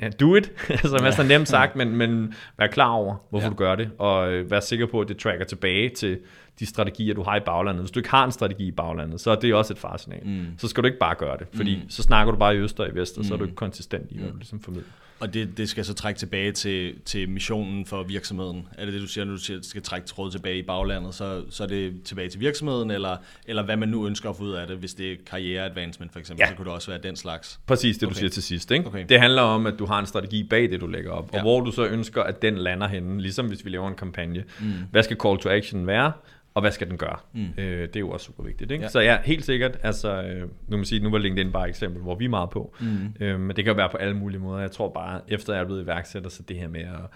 ja, 0.00 0.08
do 0.08 0.34
it, 0.36 0.52
som 0.92 1.06
er 1.06 1.10
så 1.10 1.22
nemt 1.22 1.48
sagt, 1.48 1.76
men, 1.80 1.96
men 1.96 2.34
vær 2.58 2.66
klar 2.66 2.90
over, 2.90 3.16
hvorfor 3.30 3.46
ja. 3.46 3.50
du 3.50 3.54
gør 3.54 3.74
det, 3.74 3.90
og 3.98 4.32
øh, 4.32 4.50
vær 4.50 4.60
sikker 4.60 4.86
på, 4.86 5.00
at 5.00 5.08
det 5.08 5.16
tracker 5.16 5.44
tilbage 5.44 5.88
til 5.88 6.18
de 6.60 6.66
strategier, 6.66 7.14
du 7.14 7.22
har 7.22 7.36
i 7.36 7.40
baglandet. 7.40 7.82
Hvis 7.82 7.90
du 7.90 7.98
ikke 7.98 8.10
har 8.10 8.24
en 8.24 8.32
strategi 8.32 8.66
i 8.66 8.70
baglandet, 8.70 9.20
så 9.20 9.30
er 9.30 9.34
det 9.34 9.54
også 9.54 9.72
et 9.72 9.78
farsignal. 9.78 10.26
Mm. 10.26 10.46
Så 10.58 10.68
skal 10.68 10.82
du 10.82 10.86
ikke 10.86 10.98
bare 10.98 11.14
gøre 11.14 11.38
det, 11.38 11.46
fordi 11.54 11.76
mm. 11.76 11.90
så 11.90 12.02
snakker 12.02 12.32
du 12.32 12.38
bare 12.38 12.54
i 12.54 12.58
øst 12.58 12.80
og 12.80 12.88
i 12.88 12.94
vest, 12.94 13.16
og 13.16 13.20
mm. 13.20 13.24
så 13.24 13.34
er 13.34 13.38
du 13.38 13.44
mm. 13.44 13.48
ikke 13.48 13.56
konsistent 13.56 14.12
i, 14.12 14.18
hvad 14.18 14.30
du 14.30 14.36
ligesom 14.36 14.60
formidler. 14.60 14.90
Og 15.24 15.34
det, 15.34 15.58
det 15.58 15.68
skal 15.68 15.84
så 15.84 15.94
trække 15.94 16.18
tilbage 16.18 16.52
til, 16.52 16.94
til 17.04 17.28
missionen 17.28 17.86
for 17.86 18.02
virksomheden. 18.02 18.68
Er 18.78 18.84
det 18.84 18.94
det, 18.94 19.02
du 19.02 19.06
siger, 19.06 19.24
når 19.24 19.32
du 19.32 19.40
siger, 19.40 19.58
skal 19.62 19.82
trække 19.82 20.06
tråd 20.06 20.30
tilbage 20.30 20.58
i 20.58 20.62
baglandet, 20.62 21.14
så, 21.14 21.44
så 21.50 21.62
er 21.62 21.66
det 21.66 22.02
tilbage 22.02 22.28
til 22.28 22.40
virksomheden, 22.40 22.90
eller, 22.90 23.16
eller 23.46 23.62
hvad 23.62 23.76
man 23.76 23.88
nu 23.88 24.06
ønsker 24.06 24.30
at 24.30 24.36
få 24.36 24.42
ud 24.42 24.52
af 24.52 24.66
det, 24.66 24.76
hvis 24.76 24.94
det 24.94 25.12
er 25.12 25.16
karriereadvancement 25.26 26.12
for 26.12 26.18
eksempel, 26.18 26.42
ja. 26.42 26.48
så 26.48 26.56
kunne 26.56 26.64
det 26.64 26.72
også 26.72 26.90
være 26.90 27.00
den 27.02 27.16
slags. 27.16 27.60
Præcis 27.66 27.96
det, 27.96 28.06
okay. 28.06 28.14
du 28.14 28.18
siger 28.18 28.30
til 28.30 28.42
sidst. 28.42 28.70
Ikke? 28.70 28.86
Okay. 28.86 29.04
Det 29.08 29.20
handler 29.20 29.42
om, 29.42 29.66
at 29.66 29.74
du 29.78 29.86
har 29.86 29.98
en 29.98 30.06
strategi 30.06 30.42
bag 30.42 30.70
det, 30.70 30.80
du 30.80 30.86
lægger 30.86 31.10
op, 31.10 31.30
ja. 31.32 31.38
og 31.38 31.42
hvor 31.42 31.60
du 31.60 31.72
så 31.72 31.86
ønsker, 31.86 32.22
at 32.22 32.42
den 32.42 32.58
lander 32.58 32.88
henne, 32.88 33.20
ligesom 33.22 33.46
hvis 33.46 33.64
vi 33.64 33.70
laver 33.70 33.88
en 33.88 33.94
kampagne. 33.94 34.44
Mm. 34.60 34.66
Hvad 34.90 35.02
skal 35.02 35.16
call 35.22 35.38
to 35.38 35.48
action 35.48 35.86
være? 35.86 36.12
Og 36.54 36.60
hvad 36.60 36.70
skal 36.70 36.90
den 36.90 36.96
gøre? 36.96 37.16
Mm. 37.32 37.46
Øh, 37.58 37.80
det 37.80 37.96
er 37.96 38.00
jo 38.00 38.10
også 38.10 38.26
super 38.26 38.42
vigtigt. 38.42 38.70
Ikke? 38.70 38.84
Ja. 38.84 38.88
Så 38.88 39.00
ja, 39.00 39.18
helt 39.24 39.44
sikkert. 39.44 39.78
Altså, 39.82 40.22
øh, 40.22 40.48
nu, 40.68 40.76
må 40.76 40.84
sige, 40.84 41.02
nu 41.02 41.10
var 41.10 41.18
LinkedIn 41.18 41.52
bare 41.52 41.64
et 41.64 41.68
eksempel, 41.68 42.02
hvor 42.02 42.14
vi 42.14 42.24
er 42.24 42.28
meget 42.28 42.50
på. 42.50 42.74
Mm. 42.80 43.14
Øh, 43.20 43.40
men 43.40 43.56
det 43.56 43.64
kan 43.64 43.72
jo 43.72 43.76
være 43.76 43.88
på 43.88 43.96
alle 43.96 44.16
mulige 44.16 44.40
måder. 44.40 44.60
Jeg 44.60 44.70
tror 44.70 44.88
bare, 44.88 45.20
efter 45.28 45.52
jeg 45.52 45.60
er 45.60 45.66
blevet 45.66 45.82
iværksætter, 45.82 46.30
så 46.30 46.42
det 46.42 46.56
her 46.56 46.68
med 46.68 46.80
at 46.80 47.10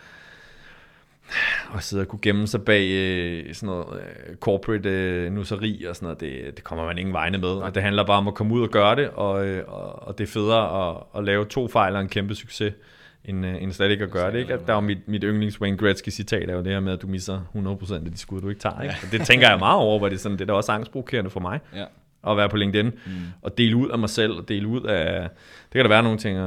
og 1.71 1.83
sidde 1.83 2.01
og 2.01 2.09
kunne 2.09 2.19
gemme 2.23 2.47
sig 2.47 2.63
bag 2.65 2.89
øh, 2.91 3.55
sådan 3.55 3.67
noget 3.67 4.01
øh, 4.01 4.37
corporate 4.37 4.89
øh, 4.89 5.33
nusseri 5.33 5.85
og 5.85 5.97
sådan 5.97 6.07
noget, 6.07 6.21
det, 6.21 6.57
det 6.57 6.65
kommer 6.65 6.87
man 6.87 6.99
ingen 6.99 7.13
vegne 7.13 7.39
med. 7.39 7.49
Og 7.49 7.75
det 7.75 7.83
handler 7.83 8.07
bare 8.07 8.19
om 8.19 8.29
at 8.29 8.35
komme 8.35 8.55
ud 8.55 8.63
og 8.63 8.71
gøre 8.71 8.97
det, 8.97 9.09
og, 9.09 9.47
øh, 9.47 9.65
og, 9.67 10.09
og 10.09 10.19
det 10.19 10.25
er 10.25 10.33
federe 10.33 10.89
at, 10.89 11.03
at 11.17 11.25
lave 11.25 11.45
to 11.45 11.69
fejl 11.69 11.95
og 11.95 12.01
en 12.01 12.09
kæmpe 12.09 12.35
succes, 12.35 12.73
end, 13.25 13.47
uh, 13.47 13.63
end 13.63 13.73
slet 13.73 13.91
ikke 13.91 14.05
at 14.05 14.11
gøre 14.11 14.33
det. 14.33 14.39
Ikke? 14.39 14.55
At 14.55 14.67
der 14.67 14.75
er 14.75 14.81
mit, 14.81 15.09
mit 15.09 15.23
yndlings 15.25 15.61
Wayne 15.61 15.77
Gretzky 15.77 16.09
citat 16.09 16.51
er 16.51 16.55
jo 16.55 16.63
det 16.63 16.73
her 16.73 16.81
med, 16.81 16.93
at 16.93 17.03
du 17.03 17.07
misser 17.07 17.41
100% 17.55 17.95
af 17.95 18.01
de 18.01 18.19
skud, 18.19 18.41
du 18.41 18.49
ikke 18.49 18.61
tager. 18.61 18.83
Ikke? 18.83 18.95
Og 19.03 19.13
det 19.13 19.21
tænker 19.27 19.51
jeg 19.51 19.59
meget 19.59 19.79
over, 19.79 19.99
hvor 19.99 20.09
det 20.09 20.17
er, 20.17 20.21
sådan, 20.21 20.39
det 20.39 20.43
er 20.43 20.47
da 20.47 20.53
også 20.53 20.73
angstprovokerende 20.73 21.31
for 21.31 21.41
mig. 21.41 21.61
Ja. 21.75 21.85
At 22.31 22.37
være 22.37 22.49
på 22.49 22.57
LinkedIn 22.57 22.87
mm. 22.87 23.13
og 23.43 23.59
dele 23.59 23.77
ud 23.77 23.89
af 23.89 23.99
mig 23.99 24.11
selv, 24.11 24.33
og 24.33 24.49
dele 24.49 24.69
ud 24.69 24.83
af... 24.83 25.29
Det 25.63 25.73
kan 25.73 25.83
der 25.83 25.89
være 25.89 26.03
nogle 26.03 26.19
ting, 26.19 26.39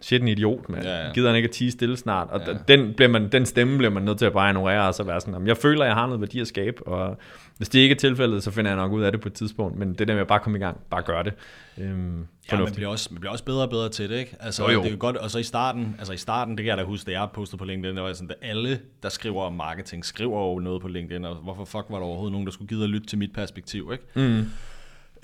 shit 0.00 0.22
en 0.22 0.28
idiot, 0.28 0.68
man. 0.68 0.82
Ja, 0.82 1.06
ja. 1.06 1.12
Gider 1.12 1.28
han 1.28 1.36
ikke 1.36 1.46
at 1.46 1.54
tige 1.54 1.70
stille 1.70 1.96
snart? 1.96 2.28
Og 2.30 2.40
ja. 2.46 2.52
den, 2.68 2.94
bliver 2.94 3.08
man, 3.08 3.28
den 3.28 3.46
stemme 3.46 3.76
bliver 3.76 3.90
man 3.90 4.02
nødt 4.02 4.18
til 4.18 4.26
at 4.26 4.32
bare 4.32 4.50
ignorere, 4.50 4.88
og 4.88 4.94
så 4.94 5.02
være 5.02 5.20
sådan, 5.20 5.46
jeg 5.46 5.56
føler, 5.56 5.82
at 5.82 5.86
jeg 5.86 5.94
har 5.94 6.06
noget 6.06 6.20
værdi 6.20 6.40
at 6.40 6.46
skabe, 6.46 6.86
og 6.86 7.18
hvis 7.56 7.68
det 7.68 7.78
ikke 7.78 7.92
er 7.92 7.98
tilfældet, 7.98 8.42
så 8.42 8.50
finder 8.50 8.70
jeg 8.70 8.76
nok 8.76 8.92
ud 8.92 9.02
af 9.02 9.12
det 9.12 9.20
på 9.20 9.28
et 9.28 9.32
tidspunkt, 9.32 9.78
men 9.78 9.94
det 9.94 10.08
der 10.08 10.14
med 10.14 10.20
at 10.20 10.26
bare 10.26 10.40
komme 10.40 10.58
i 10.58 10.60
gang, 10.60 10.80
bare 10.90 11.02
gøre 11.02 11.24
det. 11.24 11.32
Øhm, 11.78 12.26
ja, 12.52 12.58
man 12.58 12.72
bliver, 12.74 12.88
også, 12.88 13.08
man 13.12 13.20
bliver 13.20 13.32
også 13.32 13.44
bedre 13.44 13.62
og 13.62 13.70
bedre 13.70 13.88
til 13.88 14.10
det, 14.10 14.18
ikke? 14.18 14.36
Altså, 14.40 14.62
jo, 14.64 14.70
jo. 14.70 14.82
det 14.82 14.92
er 14.92 14.96
godt, 14.96 15.16
og 15.16 15.30
så 15.30 15.38
i 15.38 15.42
starten, 15.42 15.94
altså 15.98 16.12
i 16.12 16.16
starten, 16.16 16.56
det 16.56 16.64
kan 16.64 16.70
jeg 16.70 16.78
da 16.78 16.82
huske, 16.82 17.06
da 17.06 17.20
jeg 17.20 17.28
postede 17.34 17.58
på 17.58 17.64
LinkedIn, 17.64 17.96
der 17.96 18.02
var 18.02 18.12
sådan, 18.12 18.30
at 18.30 18.48
alle, 18.50 18.80
der 19.02 19.08
skriver 19.08 19.42
om 19.42 19.52
marketing, 19.52 20.04
skriver 20.04 20.52
jo 20.52 20.58
noget 20.58 20.82
på 20.82 20.88
LinkedIn, 20.88 21.24
og 21.24 21.34
hvorfor 21.36 21.64
fuck 21.64 21.84
var 21.90 21.98
der 21.98 22.06
overhovedet 22.06 22.32
nogen, 22.32 22.46
der 22.46 22.52
skulle 22.52 22.68
give 22.68 22.82
at 22.82 22.90
lytte 22.90 23.06
til 23.06 23.18
mit 23.18 23.32
perspektiv, 23.32 23.90
ikke? 23.92 24.04
Mm. 24.14 24.44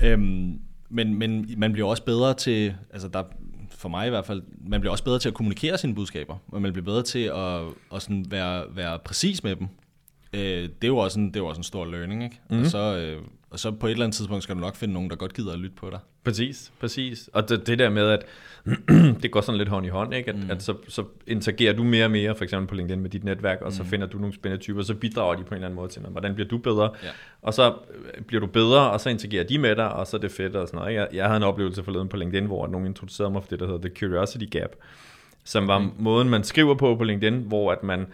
Øhm, 0.03 0.61
men, 0.89 1.15
men 1.19 1.55
man 1.57 1.73
bliver 1.73 1.89
også 1.89 2.05
bedre 2.05 2.35
til, 2.35 2.75
altså 2.93 3.09
der, 3.09 3.23
for 3.71 3.89
mig 3.89 4.07
i 4.07 4.11
hvert 4.11 4.27
fald, 4.27 4.43
man 4.61 4.81
bliver 4.81 4.93
også 4.93 5.05
bedre 5.05 5.19
til 5.19 5.29
at 5.29 5.35
kommunikere 5.35 5.79
sine 5.79 5.95
budskaber, 5.95 6.37
og 6.49 6.63
man 6.63 6.73
bliver 6.73 6.85
bedre 6.85 7.03
til 7.03 7.25
at, 7.25 7.61
at 7.95 8.03
sådan 8.03 8.27
være, 8.31 8.65
være 8.71 8.99
præcis 8.99 9.45
med 9.45 9.57
dem. 9.57 9.69
Øh, 10.33 10.69
det, 10.83 10.89
jo 10.89 10.97
også 10.97 11.21
en, 11.21 11.27
det 11.29 11.37
jo 11.37 11.47
også 11.47 11.59
en 11.59 11.65
stor 11.65 11.85
learning, 11.85 12.25
ikke? 12.25 12.41
Mm. 12.51 12.57
Og, 12.57 12.61
mhm. 12.61 12.69
så, 12.69 12.97
øh, 12.97 13.23
og 13.51 13.59
så 13.59 13.71
på 13.71 13.87
et 13.87 13.91
eller 13.91 14.05
andet 14.05 14.17
tidspunkt 14.17 14.43
skal 14.43 14.55
du 14.55 14.61
nok 14.61 14.77
finde 14.77 14.95
nogen, 14.95 15.11
der 15.11 15.17
godt 15.17 15.35
gider 15.35 15.53
at 15.53 15.59
lytte 15.59 15.77
på 15.77 15.91
dig. 15.91 15.99
Præcis, 16.25 16.73
præcis. 16.81 17.31
Og 17.33 17.49
det, 17.49 17.67
det 17.67 17.79
der 17.79 17.91
med, 17.91 18.09
at 18.09 18.25
det 19.23 19.31
går 19.31 19.41
sådan 19.41 19.59
lidt 19.59 19.69
hånd 19.69 19.87
i 19.87 19.89
hånd, 19.89 20.15
ikke? 20.15 20.31
At, 20.31 20.37
mm. 20.37 20.51
at 20.51 20.63
så, 20.63 20.75
så 20.89 21.05
interagerer 21.27 21.73
du 21.73 21.85
mere 21.85 22.05
og 22.05 22.11
mere, 22.11 22.35
for 22.35 22.45
eksempel 22.45 22.69
på 22.69 22.75
LinkedIn 22.75 23.01
med 23.01 23.11
dit 23.11 23.25
netværk, 23.25 23.63
og 23.63 23.73
så 23.73 23.83
mm. 23.83 23.89
finder 23.89 24.07
du 24.07 24.19
nogle 24.19 24.35
spændende 24.35 24.63
typer, 24.63 24.81
og 24.81 24.85
så 24.85 24.95
bidrager 24.95 25.35
de 25.35 25.45
på 25.45 25.49
en 25.49 25.55
eller 25.55 25.67
anden 25.67 25.77
måde 25.77 25.89
til 25.89 26.03
noget. 26.03 26.13
Hvordan 26.13 26.35
bliver 26.35 26.49
du 26.49 26.59
bedre? 26.59 26.91
Ja. 27.03 27.09
Og 27.43 27.55
så 27.55 27.75
øh, 27.95 28.23
bliver 28.23 28.41
du 28.41 28.47
bedre, 28.47 28.91
og 28.91 29.01
så 29.01 29.11
interagerer 29.11 29.45
de 29.45 29.59
med 29.59 29.77
dig, 29.77 29.93
og 29.93 30.07
så 30.07 30.17
er 30.17 30.21
det 30.21 30.33
fedt 30.33 30.57
og 30.57 30.69
sådan 30.69 30.79
noget. 30.79 30.95
Jeg, 30.95 31.09
jeg 31.13 31.25
havde 31.25 31.37
en 31.37 31.43
oplevelse 31.43 31.83
forleden 31.83 32.09
på 32.09 32.17
LinkedIn, 32.17 32.47
hvor 32.47 32.67
nogen 32.67 32.87
introducerede 32.87 33.33
mig 33.33 33.43
for 33.43 33.51
det, 33.51 33.61
der 33.61 33.67
hedder 33.67 33.89
The 33.89 33.97
Curiosity 33.99 34.45
Gap, 34.51 34.71
som 35.45 35.69
var 35.69 35.79
mm. 35.79 35.91
måden, 35.99 36.29
man 36.29 36.45
skriver 36.45 36.75
på 36.75 36.97
på 36.97 37.05
LinkedIn, 37.05 37.43
hvor 37.47 37.73
at 37.73 37.83
man 37.83 38.07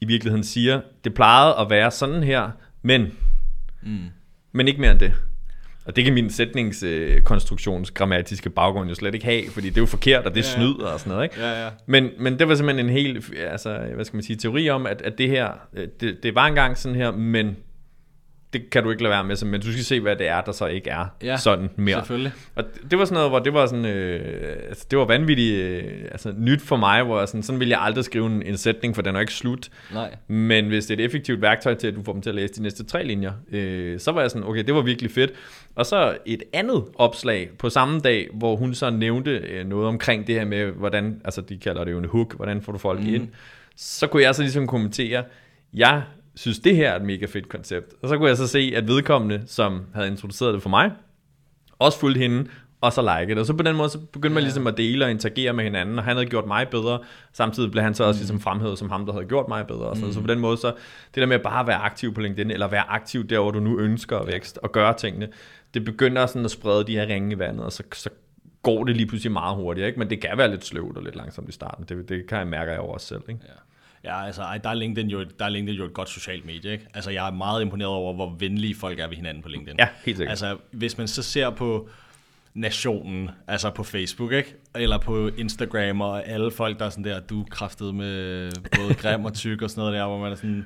i 0.00 0.06
virkeligheden 0.06 0.44
siger, 0.44 0.80
det 1.04 1.14
plejede 1.14 1.54
at 1.58 1.70
være 1.70 1.90
sådan 1.90 2.22
her, 2.22 2.50
men, 2.82 3.12
mm. 3.82 3.98
men 4.52 4.68
ikke 4.68 4.80
mere 4.80 4.90
end 4.90 5.00
det. 5.00 5.12
Og 5.86 5.96
det 5.96 6.04
kan 6.04 6.14
min 6.14 6.30
sætningskonstruktions 6.30 7.90
grammatiske 7.90 8.50
baggrund 8.50 8.88
jo 8.88 8.94
slet 8.94 9.14
ikke 9.14 9.26
have, 9.26 9.42
fordi 9.50 9.68
det 9.68 9.76
er 9.76 9.82
jo 9.82 9.86
forkert, 9.86 10.26
og 10.26 10.34
det 10.34 10.44
er 10.44 10.48
ja, 10.56 10.62
ja. 10.62 10.68
snyd 10.68 10.82
og 10.82 11.00
sådan 11.00 11.10
noget. 11.10 11.24
Ikke? 11.24 11.40
Ja, 11.40 11.64
ja. 11.64 11.70
Men, 11.86 12.10
men 12.18 12.38
det 12.38 12.48
var 12.48 12.54
simpelthen 12.54 12.86
en 12.86 12.92
helt, 12.92 13.34
altså, 13.38 13.78
hvad 13.94 14.04
skal 14.04 14.16
man 14.16 14.22
sige, 14.22 14.36
teori 14.36 14.70
om, 14.70 14.86
at, 14.86 15.02
at 15.02 15.18
det 15.18 15.28
her, 15.28 15.50
øh, 15.74 15.88
det, 16.00 16.22
det 16.22 16.34
var 16.34 16.46
engang 16.46 16.78
sådan 16.78 16.96
her, 16.96 17.10
men 17.10 17.56
det 18.52 18.70
kan 18.70 18.82
du 18.82 18.90
ikke 18.90 19.02
lade 19.02 19.10
være 19.10 19.24
med, 19.24 19.44
men 19.44 19.60
du 19.60 19.72
skal 19.72 19.84
se, 19.84 20.00
hvad 20.00 20.16
det 20.16 20.28
er, 20.28 20.40
der 20.40 20.52
så 20.52 20.66
ikke 20.66 20.90
er 20.90 21.06
ja, 21.22 21.36
sådan 21.36 21.70
mere. 21.76 21.96
selvfølgelig. 21.96 22.32
Og 22.54 22.64
det 22.90 22.98
var 22.98 23.04
sådan 23.04 23.14
noget, 23.14 23.30
hvor 23.30 23.38
det 23.38 23.54
var 23.54 23.66
sådan, 23.66 23.84
øh, 23.84 24.56
altså, 24.68 24.86
det 24.90 24.98
var 24.98 25.04
vanvittigt 25.04 25.60
øh, 25.60 25.82
altså, 26.10 26.34
nyt 26.38 26.62
for 26.62 26.76
mig, 26.76 27.02
hvor 27.02 27.26
sådan, 27.26 27.42
sådan 27.42 27.60
ville 27.60 27.72
jeg 27.72 27.80
aldrig 27.80 28.04
skrive 28.04 28.26
en, 28.26 28.42
en 28.42 28.56
sætning, 28.56 28.94
for 28.94 29.02
den 29.02 29.16
er 29.16 29.20
ikke 29.20 29.32
slut. 29.32 29.68
Nej. 29.92 30.16
Men 30.28 30.66
hvis 30.66 30.86
det 30.86 31.00
er 31.00 31.04
et 31.04 31.04
effektivt 31.04 31.42
værktøj 31.42 31.74
til, 31.74 31.86
at 31.86 31.94
du 31.94 32.02
får 32.02 32.12
dem 32.12 32.22
til 32.22 32.30
at 32.30 32.36
læse 32.36 32.54
de 32.54 32.62
næste 32.62 32.84
tre 32.84 33.04
linjer, 33.04 33.32
øh, 33.52 34.00
så 34.00 34.12
var 34.12 34.20
jeg 34.20 34.30
sådan, 34.30 34.48
okay, 34.48 34.64
det 34.64 34.74
var 34.74 34.82
virkelig 34.82 35.10
fedt. 35.10 35.32
Og 35.74 35.86
så 35.86 36.16
et 36.26 36.42
andet 36.52 36.84
opslag 36.94 37.50
på 37.58 37.70
samme 37.70 38.00
dag, 38.00 38.28
hvor 38.34 38.56
hun 38.56 38.74
så 38.74 38.90
nævnte 38.90 39.30
øh, 39.30 39.66
noget 39.66 39.88
omkring 39.88 40.26
det 40.26 40.34
her 40.34 40.44
med, 40.44 40.66
hvordan, 40.66 41.20
altså 41.24 41.40
de 41.40 41.58
kalder 41.58 41.84
det 41.84 41.92
jo 41.92 41.98
en 41.98 42.04
hook, 42.04 42.36
hvordan 42.36 42.62
får 42.62 42.72
du 42.72 42.78
folk 42.78 43.00
mm. 43.00 43.14
ind. 43.14 43.28
Så 43.76 44.06
kunne 44.06 44.22
jeg 44.22 44.34
så 44.34 44.42
ligesom 44.42 44.66
kommentere, 44.66 45.24
jeg 45.74 46.02
synes, 46.36 46.58
det 46.58 46.76
her 46.76 46.90
er 46.90 46.96
et 46.96 47.02
mega 47.02 47.26
fedt 47.26 47.48
koncept. 47.48 47.94
Og 48.02 48.08
så 48.08 48.16
kunne 48.16 48.28
jeg 48.28 48.36
så 48.36 48.46
se, 48.46 48.72
at 48.76 48.88
vedkommende, 48.88 49.42
som 49.46 49.82
havde 49.94 50.08
introduceret 50.08 50.54
det 50.54 50.62
for 50.62 50.68
mig, 50.70 50.92
også 51.78 51.98
fulgte 51.98 52.18
hende, 52.18 52.46
og 52.80 52.92
så 52.92 53.02
like 53.02 53.30
det. 53.30 53.38
Og 53.38 53.46
så 53.46 53.54
på 53.54 53.62
den 53.62 53.76
måde, 53.76 53.88
så 53.88 53.98
begyndte 53.98 54.34
man 54.34 54.42
ligesom 54.42 54.66
at 54.66 54.76
dele 54.76 55.04
og 55.04 55.10
interagere 55.10 55.52
med 55.52 55.64
hinanden, 55.64 55.98
og 55.98 56.04
han 56.04 56.16
havde 56.16 56.26
gjort 56.26 56.46
mig 56.46 56.68
bedre. 56.68 56.98
Samtidig 57.32 57.70
blev 57.70 57.82
han 57.82 57.94
så 57.94 58.04
også 58.04 58.18
mm. 58.18 58.20
ligesom 58.20 58.40
fremhævet 58.40 58.78
som 58.78 58.90
ham, 58.90 59.06
der 59.06 59.12
havde 59.12 59.26
gjort 59.26 59.48
mig 59.48 59.66
bedre. 59.66 59.86
Og 59.86 59.96
så, 59.96 60.06
mm. 60.06 60.12
så 60.12 60.20
på 60.20 60.26
den 60.26 60.38
måde, 60.38 60.56
så 60.56 60.66
det 61.14 61.20
der 61.20 61.26
med 61.26 61.36
at 61.36 61.42
bare 61.42 61.66
være 61.66 61.76
aktiv 61.76 62.14
på 62.14 62.20
LinkedIn, 62.20 62.50
eller 62.50 62.68
være 62.68 62.90
aktiv 62.90 63.28
der, 63.28 63.40
hvor 63.40 63.50
du 63.50 63.60
nu 63.60 63.78
ønsker 63.78 64.18
at 64.18 64.26
vækst, 64.26 64.58
og 64.62 64.72
gøre 64.72 64.94
tingene, 64.94 65.28
det 65.74 65.84
begynder 65.84 66.26
sådan 66.26 66.44
at 66.44 66.50
sprede 66.50 66.84
de 66.84 66.92
her 66.92 67.06
ringe 67.06 67.32
i 67.32 67.38
vandet, 67.38 67.64
og 67.64 67.72
så, 67.72 67.82
så 67.92 68.10
går 68.62 68.84
det 68.84 68.96
lige 68.96 69.06
pludselig 69.06 69.32
meget 69.32 69.56
hurtigt. 69.56 69.86
Ikke? 69.86 69.98
Men 69.98 70.10
det 70.10 70.20
kan 70.20 70.38
være 70.38 70.50
lidt 70.50 70.64
sløvt 70.64 70.96
og 70.96 71.02
lidt 71.02 71.16
langsomt 71.16 71.48
i 71.48 71.52
starten. 71.52 71.84
Det, 71.88 72.08
det 72.08 72.26
kan 72.26 72.38
jeg 72.38 72.46
mærke 72.46 72.72
af 72.72 72.78
over 72.78 72.94
os 72.94 73.02
selv. 73.02 73.22
Ikke? 73.28 73.40
Ja. 73.44 73.52
Ja, 74.06 74.26
altså, 74.26 74.42
der 74.64 74.70
er, 74.70 74.74
LinkedIn 74.74 75.10
jo, 75.10 75.24
der 75.38 75.44
er 75.44 75.48
LinkedIn 75.48 75.78
jo 75.78 75.84
et 75.84 75.92
godt 75.92 76.08
socialt 76.08 76.46
medie, 76.46 76.72
ikke? 76.72 76.86
Altså, 76.94 77.10
jeg 77.10 77.26
er 77.26 77.32
meget 77.32 77.62
imponeret 77.62 77.90
over, 77.90 78.14
hvor 78.14 78.36
venlige 78.38 78.74
folk 78.74 78.98
er 78.98 79.06
ved 79.08 79.16
hinanden 79.16 79.42
på 79.42 79.48
LinkedIn. 79.48 79.76
Ja, 79.78 79.88
helt 80.04 80.16
sikkert. 80.16 80.30
Altså, 80.30 80.56
hvis 80.70 80.98
man 80.98 81.08
så 81.08 81.22
ser 81.22 81.50
på 81.50 81.88
nationen, 82.54 83.30
altså 83.46 83.70
på 83.70 83.84
Facebook, 83.84 84.32
ikke? 84.32 84.54
Eller 84.74 84.98
på 84.98 85.28
Instagram, 85.28 86.00
og 86.00 86.28
alle 86.28 86.50
folk, 86.50 86.78
der 86.78 86.84
er 86.84 86.90
sådan 86.90 87.04
der, 87.04 87.20
du 87.20 87.44
kraftet 87.50 87.94
med 87.94 88.50
både 88.76 88.94
grim 88.94 89.24
og 89.24 89.34
tyk 89.34 89.62
og 89.62 89.70
sådan 89.70 89.80
noget 89.80 89.94
der, 89.94 90.06
hvor 90.06 90.18
man 90.18 90.32
er 90.32 90.36
sådan... 90.36 90.64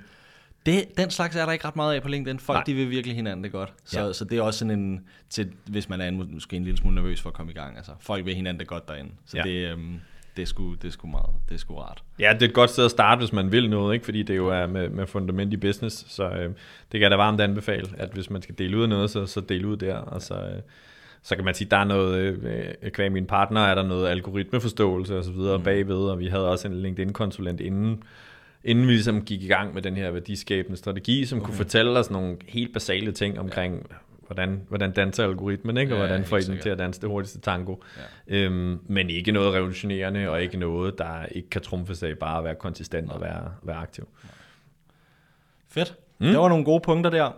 Det, 0.66 0.96
den 0.96 1.10
slags 1.10 1.36
er 1.36 1.44
der 1.44 1.52
ikke 1.52 1.64
ret 1.64 1.76
meget 1.76 1.94
af 1.94 2.02
på 2.02 2.08
LinkedIn. 2.08 2.38
Folk, 2.38 2.56
Nej. 2.56 2.64
de 2.64 2.74
vil 2.74 2.90
virkelig 2.90 3.16
hinanden 3.16 3.44
det 3.44 3.52
godt. 3.52 3.72
Så, 3.84 4.00
ja. 4.00 4.12
så 4.12 4.24
det 4.24 4.38
er 4.38 4.42
også 4.42 4.58
sådan 4.58 4.78
en, 4.80 5.04
til, 5.30 5.52
hvis 5.66 5.88
man 5.88 6.00
er 6.00 6.08
en, 6.08 6.34
måske 6.34 6.56
en 6.56 6.64
lille 6.64 6.78
smule 6.78 6.94
nervøs 6.94 7.20
for 7.20 7.30
at 7.30 7.34
komme 7.34 7.52
i 7.52 7.54
gang. 7.54 7.76
Altså, 7.76 7.92
folk 8.00 8.24
vil 8.24 8.34
hinanden 8.34 8.60
det 8.60 8.68
godt 8.68 8.88
derinde. 8.88 9.10
Så 9.26 9.36
ja. 9.36 9.42
det, 9.42 9.68
øhm, 9.68 10.00
det 10.36 10.42
er 10.42 10.46
sgu, 10.46 10.74
det 10.74 10.84
er 10.84 10.92
sgu 10.92 11.06
meget, 11.06 11.34
det 11.48 11.54
er 11.54 11.58
sgu 11.58 11.74
rart. 11.74 12.02
Ja, 12.18 12.32
det 12.34 12.42
er 12.42 12.48
et 12.48 12.54
godt 12.54 12.70
sted 12.70 12.84
at 12.84 12.90
starte, 12.90 13.18
hvis 13.18 13.32
man 13.32 13.52
vil 13.52 13.70
noget, 13.70 13.94
ikke? 13.94 14.04
fordi 14.04 14.22
det 14.22 14.36
jo 14.36 14.48
er 14.48 14.66
med, 14.66 14.88
med 14.88 15.06
fundament 15.06 15.52
i 15.52 15.56
business, 15.56 16.04
så 16.08 16.28
øh, 16.30 16.44
det 16.44 16.54
kan 16.92 17.00
jeg 17.00 17.10
da 17.10 17.16
varmt 17.16 17.40
anbefale, 17.40 17.88
at 17.96 18.10
hvis 18.12 18.30
man 18.30 18.42
skal 18.42 18.54
dele 18.58 18.76
ud 18.76 18.82
af 18.82 18.88
noget, 18.88 19.10
så, 19.10 19.26
så 19.26 19.40
del 19.40 19.64
ud 19.64 19.76
der, 19.76 19.96
og 19.96 20.22
så, 20.22 20.34
øh, 20.34 20.62
så 21.22 21.36
kan 21.36 21.44
man 21.44 21.54
sige, 21.54 21.68
der 21.70 21.76
er 21.76 21.84
noget, 21.84 22.18
øh, 22.44 22.90
kvæg 22.90 23.12
min 23.12 23.26
partner, 23.26 23.60
er 23.60 23.74
der 23.74 23.82
noget 23.82 24.08
algoritmeforståelse 24.08 25.18
og 25.18 25.24
så 25.24 25.32
videre 25.32 25.58
mm. 25.58 25.64
bagved, 25.64 25.96
og 25.96 26.18
vi 26.18 26.26
havde 26.26 26.48
også 26.48 26.68
en 26.68 26.74
LinkedIn-konsulent 26.74 27.60
inden, 27.60 28.02
inden 28.64 28.86
vi 28.86 28.92
ligesom 28.92 29.24
gik 29.24 29.42
i 29.42 29.46
gang 29.46 29.74
med 29.74 29.82
den 29.82 29.96
her 29.96 30.10
værdiskabende 30.10 30.76
strategi, 30.76 31.24
som 31.24 31.38
okay. 31.38 31.46
kunne 31.46 31.56
fortælle 31.56 31.98
os 31.98 32.10
nogle 32.10 32.36
helt 32.48 32.72
basale 32.72 33.12
ting 33.12 33.40
omkring, 33.40 33.86
hvordan, 34.30 34.62
hvordan 34.68 34.92
danser 34.92 35.24
algoritmen, 35.24 35.76
ikke? 35.76 35.94
og 35.94 36.00
ja, 36.00 36.06
hvordan 36.06 36.24
får 36.24 36.36
I 36.36 36.40
den 36.40 36.58
til 36.58 36.68
at 36.68 36.78
danse 36.78 37.00
det 37.00 37.08
hurtigste 37.08 37.40
tango. 37.40 37.76
Ja. 38.28 38.36
Øhm, 38.36 38.78
men 38.86 39.10
ikke 39.10 39.32
noget 39.32 39.54
revolutionerende, 39.54 40.30
og 40.30 40.42
ikke 40.42 40.56
noget, 40.56 40.98
der 40.98 41.26
ikke 41.30 41.50
kan 41.50 41.60
trumfe 41.60 42.06
af 42.08 42.18
bare 42.18 42.38
at 42.38 42.44
være 42.44 42.54
konsistent 42.54 43.06
Nej. 43.06 43.14
og 43.14 43.20
være, 43.20 43.52
være 43.62 43.76
aktiv. 43.76 44.08
Fedt. 45.68 45.94
Mm. 46.18 46.26
Det 46.26 46.38
var 46.38 46.48
nogle 46.48 46.64
gode 46.64 46.80
punkter 46.80 47.10
der. 47.10 47.30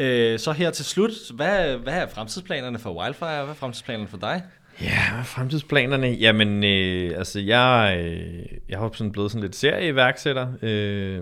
Øh, 0.00 0.38
så 0.38 0.52
her 0.52 0.70
til 0.70 0.84
slut, 0.84 1.10
hvad, 1.34 1.76
hvad 1.76 2.02
er 2.02 2.06
fremtidsplanerne 2.06 2.78
for 2.78 3.02
Wildfire? 3.02 3.42
Hvad 3.44 3.54
er 3.54 3.58
fremtidsplanerne 3.58 4.08
for 4.08 4.18
dig? 4.18 4.42
Ja, 4.80 5.22
fremtidsplanerne? 5.24 6.08
Jamen, 6.08 6.64
øh, 6.64 7.18
altså 7.18 7.40
jeg, 7.40 7.96
øh, 8.00 8.58
jeg 8.68 8.78
har 8.78 8.90
sådan 8.94 9.12
blevet 9.12 9.30
sådan 9.30 9.42
lidt 9.42 9.56
serieværksætter. 9.56 10.48
Øh, 10.62 11.20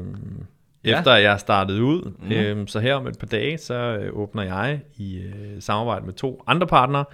efter 0.85 1.14
ja. 1.14 1.31
jeg 1.31 1.41
startede 1.41 1.83
ud. 1.83 2.12
Mm. 2.18 2.33
Øhm, 2.33 2.66
så 2.66 2.81
her 2.81 2.95
om 2.95 3.07
et 3.07 3.18
par 3.18 3.26
dage, 3.26 3.59
så 3.59 3.74
øh, 3.74 4.18
åbner 4.18 4.43
jeg 4.43 4.81
i 4.97 5.18
øh, 5.18 5.62
samarbejde 5.62 6.07
med 6.07 6.14
to 6.14 6.43
andre 6.47 6.66
partnere 6.66 7.05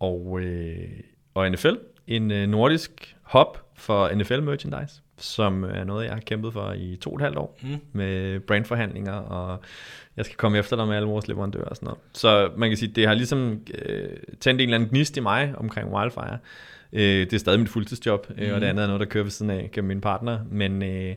og, 0.00 0.40
øh, 0.40 0.88
og 1.34 1.50
NFL 1.50 1.74
en 2.10 2.30
øh, 2.30 2.48
nordisk 2.48 3.16
hub 3.22 3.58
for 3.74 4.14
NFL 4.14 4.40
merchandise, 4.40 5.02
som 5.18 5.64
er 5.64 5.84
noget, 5.84 6.04
jeg 6.04 6.12
har 6.12 6.20
kæmpet 6.20 6.52
for 6.52 6.72
i 6.72 6.96
to 6.96 7.10
og 7.10 7.16
et 7.16 7.22
halvt 7.22 7.38
år 7.38 7.58
mm. 7.62 7.76
med 7.92 8.40
brandforhandlinger, 8.40 9.12
og 9.12 9.60
jeg 10.16 10.24
skal 10.24 10.36
komme 10.36 10.58
efter 10.58 10.76
dig 10.76 10.86
med 10.86 10.96
alle 10.96 11.08
vores 11.08 11.28
leverandører 11.28 11.64
og 11.64 11.76
sådan 11.76 11.86
noget. 11.86 12.00
Så 12.12 12.50
man 12.56 12.70
kan 12.70 12.76
sige, 12.76 12.92
det 12.92 13.06
har 13.06 13.14
ligesom 13.14 13.60
øh, 13.84 14.08
tændt 14.40 14.60
en 14.60 14.68
eller 14.68 14.74
anden 14.74 14.90
gnist 14.90 15.16
i 15.16 15.20
mig 15.20 15.54
omkring 15.56 15.94
Wildfire. 15.94 16.38
Øh, 16.92 17.02
det 17.02 17.32
er 17.32 17.38
stadig 17.38 17.60
mit 17.60 17.68
fuldtidsjob, 17.68 18.26
øh, 18.38 18.48
mm. 18.48 18.54
og 18.54 18.60
det 18.60 18.66
andet 18.66 18.82
er 18.82 18.86
noget, 18.86 19.00
der 19.00 19.06
kører 19.06 19.24
ved 19.24 19.30
siden 19.30 19.50
af 19.50 19.70
gennem 19.72 19.88
min 19.88 20.00
partner, 20.00 20.38
men... 20.50 20.82
Øh, 20.82 21.14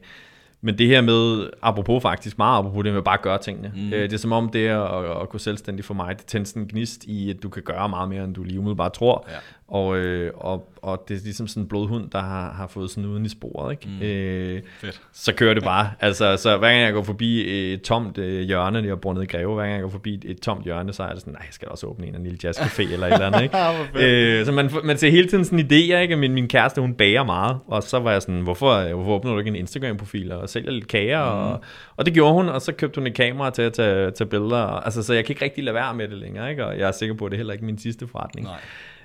men 0.66 0.78
det 0.78 0.88
her 0.88 1.02
med, 1.02 1.50
apropos 1.62 2.02
faktisk 2.02 2.38
meget 2.38 2.60
apropos 2.60 2.84
det 2.84 2.94
med 2.94 3.02
bare 3.02 3.18
at 3.18 3.22
gøre 3.22 3.38
tingene. 3.38 3.72
Mm. 3.76 3.94
Øh, 3.94 4.02
det 4.02 4.14
er 4.14 4.18
som 4.18 4.32
om 4.32 4.50
det 4.50 4.68
at, 4.68 5.22
at 5.22 5.30
gå 5.30 5.38
selvstændig 5.38 5.86
for 5.86 5.94
mig, 5.94 6.18
det 6.18 6.26
tænder 6.26 6.48
sådan 6.48 6.62
en 6.62 6.68
gnist 6.68 7.04
i, 7.04 7.30
at 7.30 7.44
du 7.44 7.50
kan 7.50 7.64
gøre 7.64 7.90
meget 7.90 8.10
mere, 8.10 8.24
end 8.24 8.36
du 8.36 8.44
lige 8.44 8.60
umiddelbart 8.60 8.94
tror. 8.94 9.28
Ja. 9.30 9.36
Og, 9.74 9.98
øh, 9.98 10.32
og, 10.36 10.74
og 10.82 11.06
det 11.08 11.18
er 11.18 11.22
ligesom 11.24 11.48
sådan 11.48 11.64
en 11.64 11.70
blodhund, 11.70 12.10
der 12.10 12.20
har, 12.20 12.52
har 12.52 12.68
fået 12.68 12.90
sådan 12.90 13.06
uden 13.06 13.26
i 13.26 13.30
sporet. 13.30 13.72
Ikke? 13.72 13.88
Mm. 13.88 14.06
Øh, 14.06 14.62
Fedt. 14.82 15.02
Så 15.14 15.34
kører 15.34 15.54
det 15.54 15.64
bare. 15.64 15.92
altså, 16.00 16.38
så 16.38 16.58
hver 16.58 16.70
gang 16.70 16.82
jeg 16.82 16.94
går 16.94 17.04
forbi 17.04 17.50
et 17.74 17.82
tomt 17.82 18.18
øh, 18.18 18.42
hjørne, 18.42 18.82
det 18.82 18.90
er 18.90 18.96
brundet 18.96 19.24
i 19.24 19.26
Greve, 19.26 19.54
hver 19.54 19.64
gang 19.64 19.74
jeg 19.74 19.82
går 19.82 19.90
forbi 19.90 20.14
et, 20.14 20.26
et 20.26 20.40
tomt 20.40 20.64
hjørne, 20.64 20.94
så 20.94 21.04
er 21.04 21.10
det 21.10 21.20
sådan, 21.20 21.34
nej, 21.34 21.42
jeg 21.42 21.54
skal 21.54 21.68
også 21.68 21.88
åbne 21.88 22.08
en, 22.08 22.16
en 22.16 22.24
lille 22.24 22.40
jazzcafé 22.44 22.94
eller 22.94 23.08
et 23.08 23.14
eller 23.14 23.26
andet. 23.28 23.44
Ikke? 23.44 23.58
øh, 24.40 24.46
så 24.46 24.52
man, 24.52 24.72
man 24.84 24.98
ser 24.98 25.12
hele 25.12 25.28
tiden 25.28 25.46
sådan 25.46 25.60
idéer, 25.60 25.98
ikke? 25.98 26.16
Min, 26.16 26.34
min 26.34 26.48
kæreste, 26.48 26.82
hun 26.82 26.94
bager 26.94 27.24
meget, 27.24 27.58
og 27.68 27.84
så 27.84 28.00
var 28.00 28.12
jeg 28.12 28.22
sådan, 28.22 28.42
hvorfor, 28.42 28.94
hvorfor 28.94 29.12
åbner 29.12 29.32
du 29.32 29.40
ikke 29.40 29.50
en 29.50 29.56
Instagram-profil 29.56 30.32
og 30.32 30.50
sælger 30.50 30.72
lidt 30.72 30.88
kager? 30.88 31.24
Mm. 31.24 31.52
Og, 31.52 31.62
og 31.98 32.06
det 32.06 32.14
gjorde 32.14 32.34
hun, 32.34 32.50
og 32.50 32.62
så 32.62 32.72
købte 32.72 33.00
hun 33.00 33.08
et 33.08 33.14
kamera 33.14 33.50
til 33.50 33.62
at 33.62 33.74
tage, 33.74 34.12
tage 34.12 34.28
billeder. 34.28 34.58
Altså, 34.58 35.04
så 35.04 35.14
jeg 35.14 35.26
kan 35.26 35.34
ikke 35.34 35.46
rigtig 35.46 35.64
lade 35.64 35.76
være 35.76 35.94
med 35.94 36.08
det 36.08 36.18
længere, 36.18 36.50
ikke? 36.50 36.66
og 36.66 36.80
jeg 36.80 36.88
er 36.88 36.92
sikker 36.92 37.16
på, 37.16 37.26
at 37.26 37.32
det 37.32 37.36
er 37.36 37.40
heller 37.40 37.54
ikke 37.54 37.66
min 37.66 37.78
sidste 37.78 38.08
forretning. 38.08 38.48
Nej. 38.48 38.60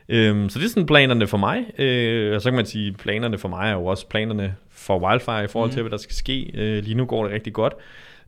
Øhm, 0.09 0.49
så 0.49 0.59
det 0.59 0.65
er 0.65 0.69
sådan 0.69 0.87
planerne 0.87 1.27
for 1.27 1.39
mig. 1.39 1.81
Øh, 1.81 2.35
og 2.35 2.43
så 2.43 2.51
kan 2.51 2.57
man 2.57 2.67
sige, 2.67 2.93
planerne 2.93 3.39
for 3.39 3.49
mig 3.49 3.69
er 3.69 3.73
jo 3.73 3.85
også 3.85 4.09
planerne 4.09 4.55
for 4.71 4.99
Wildfire 4.99 5.45
i 5.45 5.47
forhold 5.47 5.71
til, 5.71 5.79
mm. 5.79 5.89
hvad 5.89 5.91
der 5.91 6.03
skal 6.03 6.15
ske. 6.15 6.51
Øh, 6.55 6.85
lige 6.85 6.95
nu 6.95 7.05
går 7.05 7.25
det 7.25 7.33
rigtig 7.33 7.53
godt. 7.53 7.73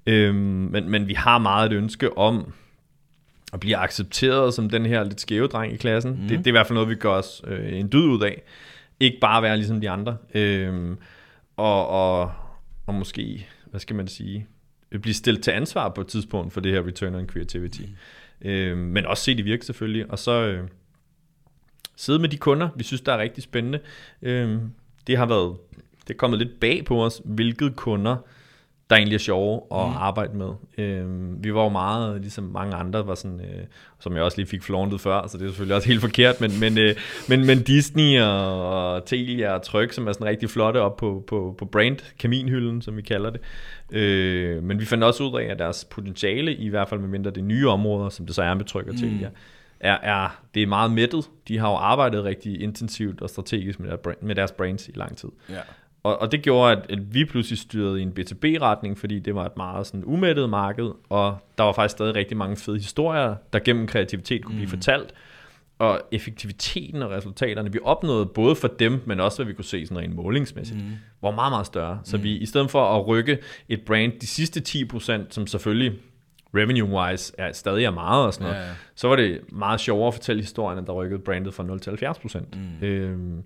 Øhm, 0.07 0.37
men, 0.37 0.91
men 0.91 1.09
vi 1.09 1.15
har 1.15 1.39
meget 1.39 1.73
et 1.73 1.77
ønske 1.77 2.19
om 2.19 2.53
at 3.53 3.61
blive 3.61 3.77
accepteret 3.77 4.55
som 4.55 4.71
den 4.71 4.87
her 4.87 5.05
lidt 5.05 5.21
skæve 5.21 5.47
dreng 5.47 5.73
i 5.73 5.77
klassen. 5.77 6.13
Mm. 6.13 6.29
Det, 6.29 6.39
det 6.39 6.47
er 6.47 6.51
i 6.51 6.51
hvert 6.51 6.67
fald 6.67 6.75
noget, 6.75 6.89
vi 6.89 6.95
gør 6.95 7.11
os 7.11 7.43
øh, 7.47 7.79
en 7.79 7.93
dyd 7.93 8.05
ud 8.05 8.23
af. 8.23 8.43
Ikke 9.01 9.19
bare 9.21 9.43
være 9.43 9.57
ligesom 9.57 9.81
de 9.81 9.91
andre. 9.91 10.17
Øhm, 10.35 10.97
og, 11.57 11.89
og, 11.89 12.33
og 12.87 12.95
måske, 12.95 13.47
hvad 13.67 13.81
skal 13.81 13.97
man 13.97 14.09
sige, 14.09 14.47
blive 15.03 15.15
stillet 15.15 15.43
til 15.43 15.51
ansvar 15.51 15.89
på 15.89 16.01
et 16.01 16.07
tidspunkt 16.07 16.53
for 16.53 16.61
det 16.61 16.73
her 16.73 16.87
return 16.87 17.15
on 17.15 17.27
creativity. 17.27 17.83
Mm. 17.83 18.49
Øhm, 18.49 18.79
men 18.79 19.07
også 19.07 19.25
se 19.25 19.37
det 19.37 19.45
virke 19.45 19.67
selvfølgelig. 19.67 20.11
Og 20.11 20.19
så... 20.19 20.47
Øh, 20.47 20.69
sidde 22.01 22.19
med 22.19 22.29
de 22.29 22.37
kunder, 22.37 22.69
vi 22.77 22.85
synes, 22.85 23.01
der 23.01 23.13
er 23.13 23.19
rigtig 23.19 23.43
spændende. 23.43 23.79
Øh, 24.23 24.59
det 25.07 25.17
har 25.17 25.27
været, 25.27 25.57
det 26.09 26.15
er 26.15 26.19
kommet 26.19 26.39
lidt 26.39 26.61
bag 26.61 26.85
på 26.85 27.05
os, 27.05 27.23
hvilke 27.25 27.71
kunder, 27.71 28.17
der 28.91 28.97
egentlig 28.97 29.15
er 29.15 29.21
sjove 29.21 29.55
at 29.57 29.89
mm. 29.89 29.97
arbejde 29.97 30.37
med. 30.37 30.51
Øh, 30.79 31.05
vi 31.45 31.55
var 31.55 31.63
jo 31.63 31.69
meget, 31.69 32.21
ligesom 32.21 32.45
mange 32.45 32.75
andre, 32.75 33.07
var 33.07 33.15
sådan, 33.15 33.41
øh, 33.41 33.65
som 33.99 34.15
jeg 34.15 34.23
også 34.23 34.39
lige 34.39 34.47
fik 34.47 34.63
flauntet 34.63 35.01
før, 35.01 35.27
så 35.27 35.39
det 35.39 35.45
er 35.45 35.49
selvfølgelig 35.49 35.77
også 35.77 35.89
helt 35.89 36.01
forkert, 36.01 36.41
men, 36.41 36.61
men, 36.61 36.79
øh, 36.79 36.97
men, 37.29 37.47
men 37.47 37.63
Disney 37.63 38.21
og, 38.21 38.69
og 38.69 39.05
Telia 39.07 39.53
og 39.53 39.63
Tryk, 39.63 39.93
som 39.93 40.09
er 40.09 40.13
sådan 40.13 40.27
rigtig 40.27 40.51
flotte 40.51 40.81
op 40.81 40.97
på, 40.97 41.25
på, 41.27 41.55
på 41.59 41.65
brand, 41.65 41.97
kaminhylden, 42.19 42.83
som 42.83 42.97
vi 42.97 43.03
kalder 43.03 43.31
det. 43.31 43.41
Øh, 43.99 44.63
men 44.63 44.81
vi 44.81 44.85
fandt 44.85 45.05
også 45.05 45.25
ud 45.25 45.41
af, 45.41 45.45
at 45.45 45.59
deres 45.59 45.87
potentiale, 45.91 46.55
i 46.55 46.69
hvert 46.69 46.89
fald 46.89 47.01
med 47.01 47.09
mindre 47.09 47.31
det 47.31 47.45
nye 47.45 47.69
områder, 47.69 48.09
som 48.09 48.27
det 48.27 48.35
så 48.35 48.43
er 48.43 48.55
med 48.55 48.65
Tryk 48.65 48.89
og 48.89 48.97
Telia, 48.97 49.29
mm 49.29 49.35
er, 49.81 49.99
er, 50.03 50.41
det 50.55 50.63
er 50.63 50.67
meget 50.67 50.91
mættet. 50.91 51.31
De 51.49 51.59
har 51.59 51.69
jo 51.69 51.77
arbejdet 51.77 52.25
rigtig 52.25 52.63
intensivt 52.63 53.23
og 53.23 53.31
strategisk 53.31 53.81
med, 53.81 53.91
der, 53.91 54.13
med 54.23 54.35
deres 54.35 54.53
brains 54.53 54.89
i 54.89 54.93
lang 54.95 55.17
tid. 55.17 55.29
Ja. 55.49 55.61
Og, 56.03 56.21
og 56.21 56.33
det 56.33 56.43
gjorde, 56.43 56.73
at, 56.73 56.91
at 56.91 57.15
vi 57.15 57.25
pludselig 57.25 57.59
styrede 57.59 58.01
i 58.01 58.03
en 58.03 58.13
B2B-retning, 58.19 58.99
fordi 58.99 59.19
det 59.19 59.35
var 59.35 59.47
et 59.47 59.57
meget 59.57 59.87
sådan 59.87 60.03
umættet 60.05 60.51
marked, 60.51 60.91
og 61.09 61.39
der 61.59 61.65
var 61.65 61.73
faktisk 61.73 61.93
stadig 61.93 62.15
rigtig 62.15 62.37
mange 62.37 62.57
fede 62.57 62.77
historier, 62.77 63.35
der 63.53 63.59
gennem 63.59 63.87
kreativitet 63.87 64.45
kunne 64.45 64.53
mm. 64.53 64.59
blive 64.59 64.69
fortalt. 64.69 65.15
Og 65.79 66.01
effektiviteten 66.13 67.03
og 67.03 67.11
resultaterne, 67.11 67.73
vi 67.73 67.79
opnåede 67.85 68.27
både 68.27 68.57
for 68.57 68.69
dem, 68.69 69.03
men 69.07 69.21
også 69.21 69.39
hvad 69.39 69.47
vi 69.47 69.53
kunne 69.53 69.65
se 69.65 69.87
sådan 69.87 69.99
rent 69.99 70.15
målingsmæssigt, 70.15 70.79
mm. 70.79 70.93
var 71.23 71.31
meget, 71.31 71.53
meget 71.53 71.67
større. 71.67 72.01
Så 72.05 72.17
mm. 72.17 72.23
vi 72.23 72.37
i 72.37 72.47
stedet 72.47 72.71
for 72.71 72.85
at 72.85 73.07
rykke 73.07 73.39
et 73.69 73.81
brand 73.87 74.13
de 74.21 74.27
sidste 74.27 74.63
10%, 74.69 75.13
som 75.31 75.47
selvfølgelig 75.47 75.99
revenue-wise 76.57 77.33
er 77.39 77.53
stadig 77.53 77.85
er 77.85 77.91
meget 77.91 78.27
og 78.27 78.35
sådan 78.35 78.47
noget, 78.47 78.61
ja, 78.61 78.67
ja. 78.67 78.75
så 78.95 79.09
var 79.09 79.17
det 79.17 79.41
meget 79.53 79.81
sjovere 79.81 80.09
at 80.09 80.15
fortælle 80.15 80.43
historien, 80.43 80.87
der 80.87 80.93
rykkede 80.93 81.21
brandet 81.21 81.55
fra 81.55 81.63
0 81.63 81.81
til 81.81 81.91
70 81.91 82.19
procent. 82.19 82.57
Mm. 82.57 82.87
Øhm, 82.87 83.43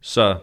så 0.00 0.36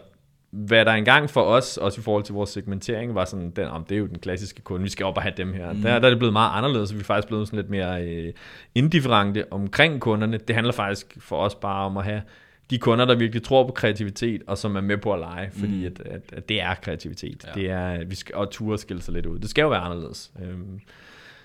hvad 0.50 0.84
der 0.84 0.92
engang 0.92 1.30
for 1.30 1.42
os, 1.42 1.76
også 1.76 2.00
i 2.00 2.04
forhold 2.04 2.24
til 2.24 2.34
vores 2.34 2.50
segmentering, 2.50 3.14
var 3.14 3.24
sådan, 3.24 3.50
den, 3.50 3.68
om 3.68 3.84
det 3.84 3.94
er 3.94 3.98
jo 3.98 4.06
den 4.06 4.18
klassiske 4.18 4.62
kunde, 4.62 4.82
vi 4.82 4.88
skal 4.88 5.06
op 5.06 5.16
og 5.16 5.22
have 5.22 5.34
dem 5.36 5.52
her. 5.52 5.72
Mm. 5.72 5.82
Der, 5.82 5.98
der 5.98 6.06
er 6.06 6.10
det 6.10 6.18
blevet 6.18 6.32
meget 6.32 6.50
anderledes, 6.58 6.88
så 6.88 6.94
vi 6.94 7.00
er 7.00 7.04
faktisk 7.04 7.28
blevet 7.28 7.46
sådan 7.46 7.56
lidt 7.56 7.70
mere 7.70 8.04
øh, 8.04 8.32
indifferente 8.74 9.52
omkring 9.52 10.00
kunderne. 10.00 10.38
Det 10.38 10.54
handler 10.54 10.72
faktisk 10.72 11.16
for 11.20 11.36
os 11.36 11.54
bare 11.54 11.84
om 11.86 11.96
at 11.96 12.04
have 12.04 12.22
de 12.70 12.78
kunder, 12.78 13.04
der 13.04 13.14
virkelig 13.14 13.42
tror 13.42 13.66
på 13.66 13.72
kreativitet, 13.72 14.42
og 14.46 14.58
som 14.58 14.76
er 14.76 14.80
med 14.80 14.96
på 14.96 15.12
at 15.12 15.18
lege, 15.18 15.50
fordi 15.50 15.78
mm. 15.78 15.86
at, 15.86 16.00
at, 16.00 16.22
at 16.32 16.48
det 16.48 16.60
er 16.60 16.74
kreativitet. 16.74 17.44
Ja. 17.46 17.60
Det 17.60 17.70
er, 17.70 18.04
vi 18.04 18.14
skal, 18.14 18.34
og 18.34 18.50
ture 18.50 18.78
skille 18.78 19.02
sig 19.02 19.14
lidt 19.14 19.26
ud. 19.26 19.38
Det 19.38 19.50
skal 19.50 19.62
jo 19.62 19.68
være 19.68 19.80
anderledes. 19.80 20.32
Øhm, 20.42 20.80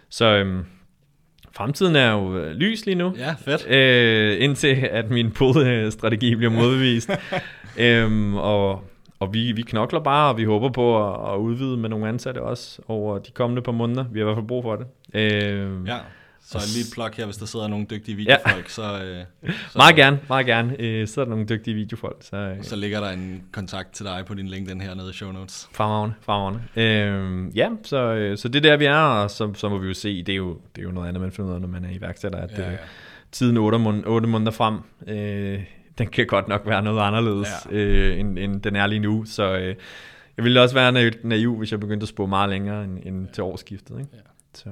så 0.10 0.26
øhm, 0.26 0.66
fremtiden 1.52 1.96
er 1.96 2.12
jo 2.12 2.38
øh, 2.38 2.52
lys 2.52 2.86
lige 2.86 2.96
nu. 2.96 3.14
Ja, 3.18 3.36
fedt. 3.46 3.68
Øh, 3.68 4.44
indtil 4.44 4.88
at 4.92 5.10
min 5.10 5.32
pull-strategi 5.32 6.36
bliver 6.36 6.52
modbevist. 6.52 7.12
øhm, 7.78 8.36
og 8.36 8.84
og 9.20 9.34
vi, 9.34 9.52
vi 9.52 9.62
knokler 9.62 10.00
bare, 10.00 10.30
og 10.30 10.38
vi 10.38 10.44
håber 10.44 10.70
på 10.70 11.08
at, 11.08 11.34
at 11.34 11.38
udvide 11.38 11.78
med 11.78 11.90
nogle 11.90 12.08
ansatte 12.08 12.42
også 12.42 12.82
over 12.88 13.18
de 13.18 13.32
kommende 13.32 13.62
par 13.62 13.72
måneder. 13.72 14.06
Vi 14.12 14.20
har 14.20 14.24
i 14.24 14.26
hvert 14.26 14.38
fald 14.38 14.48
brug 14.48 14.64
for 14.64 14.76
det. 14.76 14.86
Øh, 15.14 15.88
ja, 15.88 15.98
så 16.50 16.72
lige 16.74 16.82
et 16.88 16.94
plug 16.94 17.10
her, 17.14 17.26
hvis 17.26 17.38
der 17.38 17.46
sidder 17.46 17.68
nogle 17.68 17.86
dygtige 17.90 18.16
videofolk. 18.16 18.64
Ja. 18.64 18.70
Så, 18.70 19.04
øh, 19.04 19.52
så, 19.72 19.78
meget 19.78 19.96
gerne, 19.96 20.20
meget 20.28 20.46
gerne. 20.46 20.82
Øh, 20.82 21.08
sidder 21.08 21.26
der 21.26 21.30
nogle 21.30 21.46
dygtige 21.46 21.76
videofolk. 21.76 22.18
Så, 22.22 22.36
øh, 22.36 22.64
så 22.64 22.76
ligger 22.76 23.00
der 23.00 23.10
en 23.10 23.44
kontakt 23.52 23.92
til 23.94 24.06
dig 24.06 24.24
på 24.26 24.34
din 24.34 24.48
LinkedIn 24.48 24.82
her 24.82 24.94
nede 24.94 25.10
i 25.10 25.14
show 25.14 25.32
notes. 25.32 25.70
Fremragende, 25.72 26.16
fremragende. 26.22 26.62
Øh, 26.76 27.58
ja, 27.58 27.70
så, 27.84 27.98
øh, 27.98 28.38
så 28.38 28.48
det 28.48 28.66
er 28.66 28.70
der, 28.70 28.78
vi 28.78 28.86
er, 28.86 28.98
og 28.98 29.32
så, 29.32 29.54
så 29.54 29.70
må 29.70 29.78
vi 29.78 29.88
jo 29.88 29.94
se. 29.94 30.24
Det 30.24 30.34
er 30.34 30.38
jo, 30.38 30.58
det 30.76 30.82
er 30.82 30.86
jo 30.86 30.92
noget 30.92 31.08
andet, 31.08 31.22
man 31.22 31.32
finder 31.32 31.50
ud 31.50 31.56
af, 31.56 31.62
når 31.62 31.68
man 31.68 31.86
er 31.86 31.90
iværksætter, 31.90 32.40
at 32.40 32.52
ja, 32.58 32.72
ja. 32.72 32.78
tiden 33.32 33.58
8 33.58 33.80
måneder, 33.80 34.08
8 34.08 34.28
måneder 34.28 34.52
frem, 34.52 34.78
øh, 35.08 35.64
den 35.98 36.08
kan 36.08 36.28
godt 36.28 36.48
nok 36.48 36.62
være 36.66 36.82
noget 36.82 37.02
anderledes, 37.02 37.50
ja. 37.72 37.78
øh, 37.78 38.20
end, 38.20 38.40
end 38.40 38.62
den 38.62 38.76
er 38.76 38.88
lige 38.88 39.00
nu. 39.00 39.26
Så 39.26 39.58
øh, 39.58 39.76
jeg 40.38 40.44
ville 40.44 40.62
også 40.62 40.76
være 40.76 41.12
naiv, 41.24 41.58
hvis 41.58 41.72
jeg 41.72 41.80
begyndte 41.80 42.04
at 42.04 42.10
spå 42.10 42.26
meget 42.26 42.50
længere 42.50 42.84
end, 42.84 43.00
end 43.04 43.28
til 43.34 43.44
årsskiftet. 43.44 44.00
Ikke? 44.00 44.10
Ja. 44.14 44.20
Så. 44.54 44.70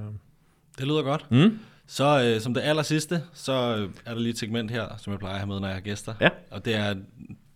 Det 0.78 0.88
lyder 0.88 1.02
godt. 1.02 1.32
Mm? 1.32 1.60
Så 1.88 2.24
øh, 2.24 2.42
som 2.42 2.54
det 2.54 2.62
aller 2.62 2.84
sidste, 2.84 3.22
så 3.34 3.54
øh, 3.54 3.90
er 4.06 4.14
der 4.14 4.20
lige 4.20 4.30
et 4.30 4.38
segment 4.38 4.72
her, 4.72 4.86
som 4.98 5.12
jeg 5.12 5.20
plejer 5.20 5.34
at 5.34 5.40
have 5.40 5.48
med, 5.48 5.60
når 5.60 5.68
jeg 5.68 5.76
har 5.76 5.82
gæster. 5.82 6.14
Ja. 6.22 6.30
Og 6.52 6.66
det 6.66 6.76
er, 6.76 6.96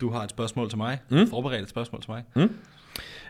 du 0.02 0.10
har 0.10 0.24
et 0.24 0.30
spørgsmål 0.30 0.70
til 0.70 0.78
mig. 0.78 1.00
Mm. 1.10 1.28
Forberedt 1.28 1.64
et 1.64 1.70
spørgsmål 1.70 2.02
til 2.02 2.12
mig. 2.12 2.24
Mm. 2.36 2.56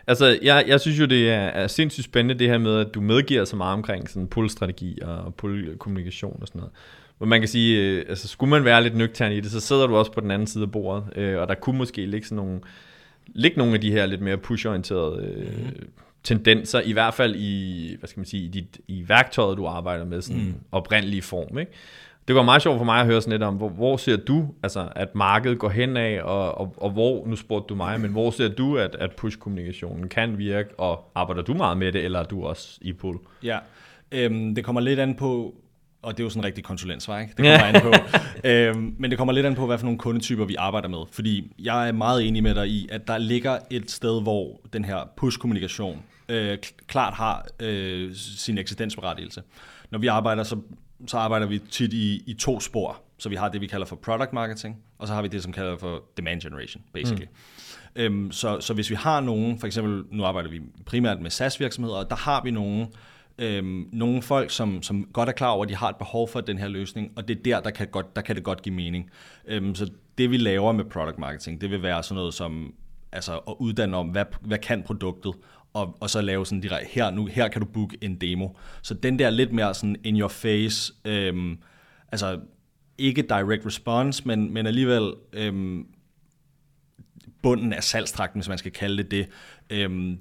Altså, 0.06 0.38
jeg, 0.42 0.64
jeg 0.66 0.80
synes 0.80 1.00
jo, 1.00 1.06
det 1.06 1.30
er, 1.30 1.34
er 1.34 1.66
sindssygt 1.66 2.04
spændende 2.04 2.38
det 2.38 2.48
her 2.48 2.58
med, 2.58 2.78
at 2.78 2.94
du 2.94 3.00
medgiver 3.00 3.44
så 3.44 3.56
meget 3.56 3.72
omkring 3.72 4.10
sådan 4.10 4.28
pull-strategi 4.28 4.98
og 5.02 5.34
pull-kommunikation 5.34 6.38
og 6.40 6.48
sådan 6.48 6.58
noget. 6.58 6.72
Hvor 7.18 7.26
man 7.26 7.40
kan 7.40 7.48
sige, 7.48 7.80
øh, 7.80 8.04
altså 8.08 8.28
skulle 8.28 8.50
man 8.50 8.64
være 8.64 8.82
lidt 8.82 8.96
nøgtern 8.96 9.32
i 9.32 9.40
det, 9.40 9.50
så 9.50 9.60
sidder 9.60 9.86
du 9.86 9.96
også 9.96 10.12
på 10.12 10.20
den 10.20 10.30
anden 10.30 10.46
side 10.46 10.64
af 10.64 10.72
bordet, 10.72 11.04
øh, 11.16 11.40
og 11.40 11.48
der 11.48 11.54
kunne 11.54 11.78
måske 11.78 12.06
ligge 12.06 12.26
sådan 12.26 12.36
nogle, 12.36 12.60
ligge 13.26 13.58
nogle 13.58 13.74
af 13.74 13.80
de 13.80 13.90
her 13.90 14.06
lidt 14.06 14.20
mere 14.20 14.36
push-orienterede 14.36 15.24
øh, 15.24 15.64
mm. 15.64 15.88
Tendenser, 16.24 16.80
i 16.80 16.92
hvert 16.92 17.14
fald 17.14 17.34
i, 17.36 17.96
hvad 17.98 18.08
skal 18.08 18.20
man 18.20 18.26
sige, 18.26 18.44
i, 18.44 18.48
dit, 18.48 18.80
i 18.88 19.04
værktøjet, 19.08 19.58
du 19.58 19.66
arbejder 19.66 20.04
med, 20.04 20.22
sådan 20.22 20.42
mm. 20.42 20.54
oprindelig 20.72 21.24
form, 21.24 21.58
ikke? 21.58 21.72
Det 22.28 22.36
var 22.36 22.42
meget 22.42 22.62
sjovt 22.62 22.78
for 22.78 22.84
mig 22.84 23.00
at 23.00 23.06
høre 23.06 23.20
sådan 23.20 23.32
lidt 23.32 23.42
om, 23.42 23.54
hvor, 23.54 23.68
hvor 23.68 23.96
ser 23.96 24.16
du, 24.16 24.48
altså, 24.62 24.88
at 24.96 25.14
markedet 25.14 25.58
går 25.58 25.68
hen 25.68 25.96
af, 25.96 26.22
og, 26.22 26.58
og, 26.58 26.74
og 26.76 26.90
hvor, 26.90 27.26
nu 27.26 27.36
spurgte 27.36 27.66
du 27.68 27.74
mig, 27.74 28.00
men 28.00 28.10
hvor 28.10 28.30
ser 28.30 28.48
du, 28.48 28.78
at, 28.78 28.96
at 29.00 29.10
push-kommunikationen 29.16 30.08
kan 30.08 30.38
virke, 30.38 30.70
og 30.78 31.10
arbejder 31.14 31.42
du 31.42 31.54
meget 31.54 31.78
med 31.78 31.92
det, 31.92 32.04
eller 32.04 32.18
er 32.18 32.24
du 32.24 32.44
også 32.44 32.78
i 32.80 32.92
pull? 32.92 33.18
Ja, 33.42 33.58
øhm, 34.12 34.54
det 34.54 34.64
kommer 34.64 34.80
lidt 34.80 35.00
an 35.00 35.14
på, 35.14 35.54
og 36.02 36.12
det 36.12 36.20
er 36.20 36.24
jo 36.24 36.30
sådan 36.30 36.40
en 36.40 36.44
rigtig 36.44 36.64
konsulentsvar, 36.64 37.20
ikke? 37.20 37.34
Det 37.36 37.44
kommer 37.60 37.66
an 37.66 37.82
på. 37.82 37.92
øhm, 38.48 38.94
men 38.98 39.10
det 39.10 39.18
kommer 39.18 39.32
lidt 39.32 39.46
an 39.46 39.54
på, 39.54 39.66
hvad 39.66 39.78
for 39.78 39.84
nogle 39.84 39.98
kundetyper 39.98 40.44
vi 40.44 40.54
arbejder 40.54 40.88
med. 40.88 40.98
Fordi 41.12 41.52
jeg 41.58 41.88
er 41.88 41.92
meget 41.92 42.28
enig 42.28 42.42
med 42.42 42.54
dig 42.54 42.68
i, 42.68 42.88
at 42.92 43.08
der 43.08 43.18
ligger 43.18 43.58
et 43.70 43.90
sted, 43.90 44.22
hvor 44.22 44.60
den 44.72 44.84
her 44.84 45.10
push-kommunikation 45.16 46.02
øh, 46.28 46.58
klart 46.86 47.14
har 47.14 47.46
øh, 47.60 48.14
sin 48.14 48.58
eksistensberettigelse. 48.58 49.42
Når 49.90 49.98
vi 49.98 50.06
arbejder, 50.06 50.42
så, 50.42 50.56
så 51.06 51.18
arbejder 51.18 51.46
vi 51.46 51.58
tit 51.58 51.92
i, 51.92 52.22
i 52.26 52.34
to 52.34 52.60
spor. 52.60 53.02
Så 53.18 53.28
vi 53.28 53.36
har 53.36 53.48
det, 53.48 53.60
vi 53.60 53.66
kalder 53.66 53.86
for 53.86 53.96
product 53.96 54.32
marketing, 54.32 54.76
og 54.98 55.08
så 55.08 55.14
har 55.14 55.22
vi 55.22 55.28
det, 55.28 55.42
som 55.42 55.52
kalder 55.52 55.76
for 55.76 56.02
demand 56.16 56.40
generation, 56.40 56.82
basically. 56.92 57.26
Mm. 57.96 58.02
Øhm, 58.02 58.32
så, 58.32 58.60
så 58.60 58.74
hvis 58.74 58.90
vi 58.90 58.94
har 58.94 59.20
nogen, 59.20 59.58
for 59.58 59.66
eksempel, 59.66 60.04
nu 60.10 60.24
arbejder 60.24 60.50
vi 60.50 60.60
primært 60.86 61.20
med 61.20 61.30
SaaS-virksomheder, 61.30 61.96
og 61.96 62.10
der 62.10 62.16
har 62.16 62.42
vi 62.42 62.50
nogen, 62.50 62.86
øhm, 63.38 63.88
nogle 63.92 64.22
folk, 64.22 64.50
som, 64.50 64.82
som 64.82 65.04
godt 65.12 65.28
er 65.28 65.32
klar 65.32 65.48
over, 65.48 65.62
at 65.64 65.68
de 65.68 65.76
har 65.76 65.88
et 65.88 65.96
behov 65.96 66.28
for 66.28 66.40
den 66.40 66.58
her 66.58 66.68
løsning, 66.68 67.12
og 67.16 67.28
det 67.28 67.38
er 67.38 67.42
der, 67.42 67.60
der 67.60 67.70
kan, 67.70 67.88
godt, 67.88 68.16
der 68.16 68.22
kan 68.22 68.36
det 68.36 68.44
godt 68.44 68.62
give 68.62 68.74
mening. 68.74 69.10
Øhm, 69.46 69.74
så 69.74 69.90
det 70.18 70.30
vi 70.30 70.36
laver 70.36 70.72
med 70.72 70.84
product 70.84 71.18
marketing, 71.18 71.60
det 71.60 71.70
vil 71.70 71.82
være 71.82 72.02
sådan 72.02 72.16
noget 72.16 72.34
som 72.34 72.74
altså 73.12 73.38
at 73.38 73.54
uddanne 73.58 73.96
om, 73.96 74.08
hvad, 74.08 74.24
hvad 74.40 74.58
kan 74.58 74.82
produktet, 74.82 75.34
og, 75.74 75.96
og 76.00 76.10
så 76.10 76.20
lave 76.20 76.46
sådan 76.46 76.60
direkte, 76.60 76.88
her, 76.90 77.10
nu, 77.10 77.26
her 77.26 77.48
kan 77.48 77.62
du 77.62 77.66
booke 77.66 77.98
en 78.00 78.16
demo. 78.16 78.48
Så 78.82 78.94
den 78.94 79.18
der 79.18 79.30
lidt 79.30 79.52
mere 79.52 79.74
sådan 79.74 79.96
in 80.04 80.20
your 80.20 80.28
face, 80.28 80.92
øhm, 81.04 81.58
altså 82.12 82.40
ikke 82.98 83.22
direct 83.22 83.66
response, 83.66 84.22
men, 84.26 84.52
men 84.54 84.66
alligevel 84.66 85.12
øhm, 85.32 85.86
bunden 87.42 87.72
af 87.72 87.84
salgstrakten, 87.84 88.40
hvis 88.40 88.48
man 88.48 88.58
skal 88.58 88.72
kalde 88.72 89.02
det 89.02 89.10
det, 89.10 89.28
øhm, 89.70 90.18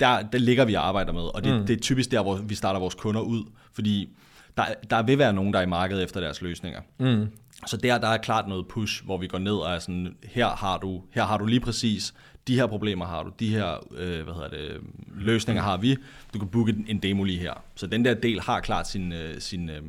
der, 0.00 0.22
der 0.22 0.38
ligger 0.38 0.64
vi 0.64 0.74
og 0.74 0.88
arbejder 0.88 1.12
med, 1.12 1.22
og 1.22 1.44
det, 1.44 1.60
mm. 1.60 1.66
det 1.66 1.76
er 1.76 1.80
typisk 1.80 2.10
der, 2.10 2.22
hvor 2.22 2.36
vi 2.36 2.54
starter 2.54 2.80
vores 2.80 2.94
kunder 2.94 3.20
ud, 3.20 3.44
fordi 3.72 4.16
der, 4.56 4.64
der 4.90 5.02
vil 5.02 5.18
være 5.18 5.32
nogen, 5.32 5.52
der 5.52 5.58
er 5.58 5.62
i 5.62 5.66
markedet 5.66 6.02
efter 6.02 6.20
deres 6.20 6.42
løsninger. 6.42 6.80
Mm. 6.98 7.26
Så 7.66 7.76
der, 7.76 7.98
der 7.98 8.08
er 8.08 8.16
klart 8.16 8.48
noget 8.48 8.68
push, 8.68 9.04
hvor 9.04 9.18
vi 9.18 9.26
går 9.26 9.38
ned 9.38 9.52
og 9.52 9.74
er 9.74 9.78
sådan, 9.78 10.16
her 10.24 10.48
har 10.48 10.78
du, 10.78 11.02
her 11.10 11.24
har 11.24 11.38
du 11.38 11.46
lige 11.46 11.60
præcis, 11.60 12.14
de 12.48 12.54
her 12.54 12.66
problemer 12.66 13.06
har 13.06 13.22
du, 13.22 13.32
de 13.40 13.48
her 13.48 13.86
øh, 13.96 14.22
hvad 14.22 14.34
hedder 14.34 14.48
det, 14.48 14.80
løsninger 15.16 15.62
har 15.62 15.76
vi, 15.76 15.96
du 16.34 16.38
kan 16.38 16.48
booke 16.48 16.84
en 16.88 16.98
demo 16.98 17.24
lige 17.24 17.38
her. 17.38 17.64
Så 17.74 17.86
den 17.86 18.04
der 18.04 18.14
del 18.14 18.40
har 18.40 18.60
klart 18.60 18.88
sin, 18.88 19.12
øh, 19.12 19.40
sin, 19.40 19.70
øh, 19.70 19.82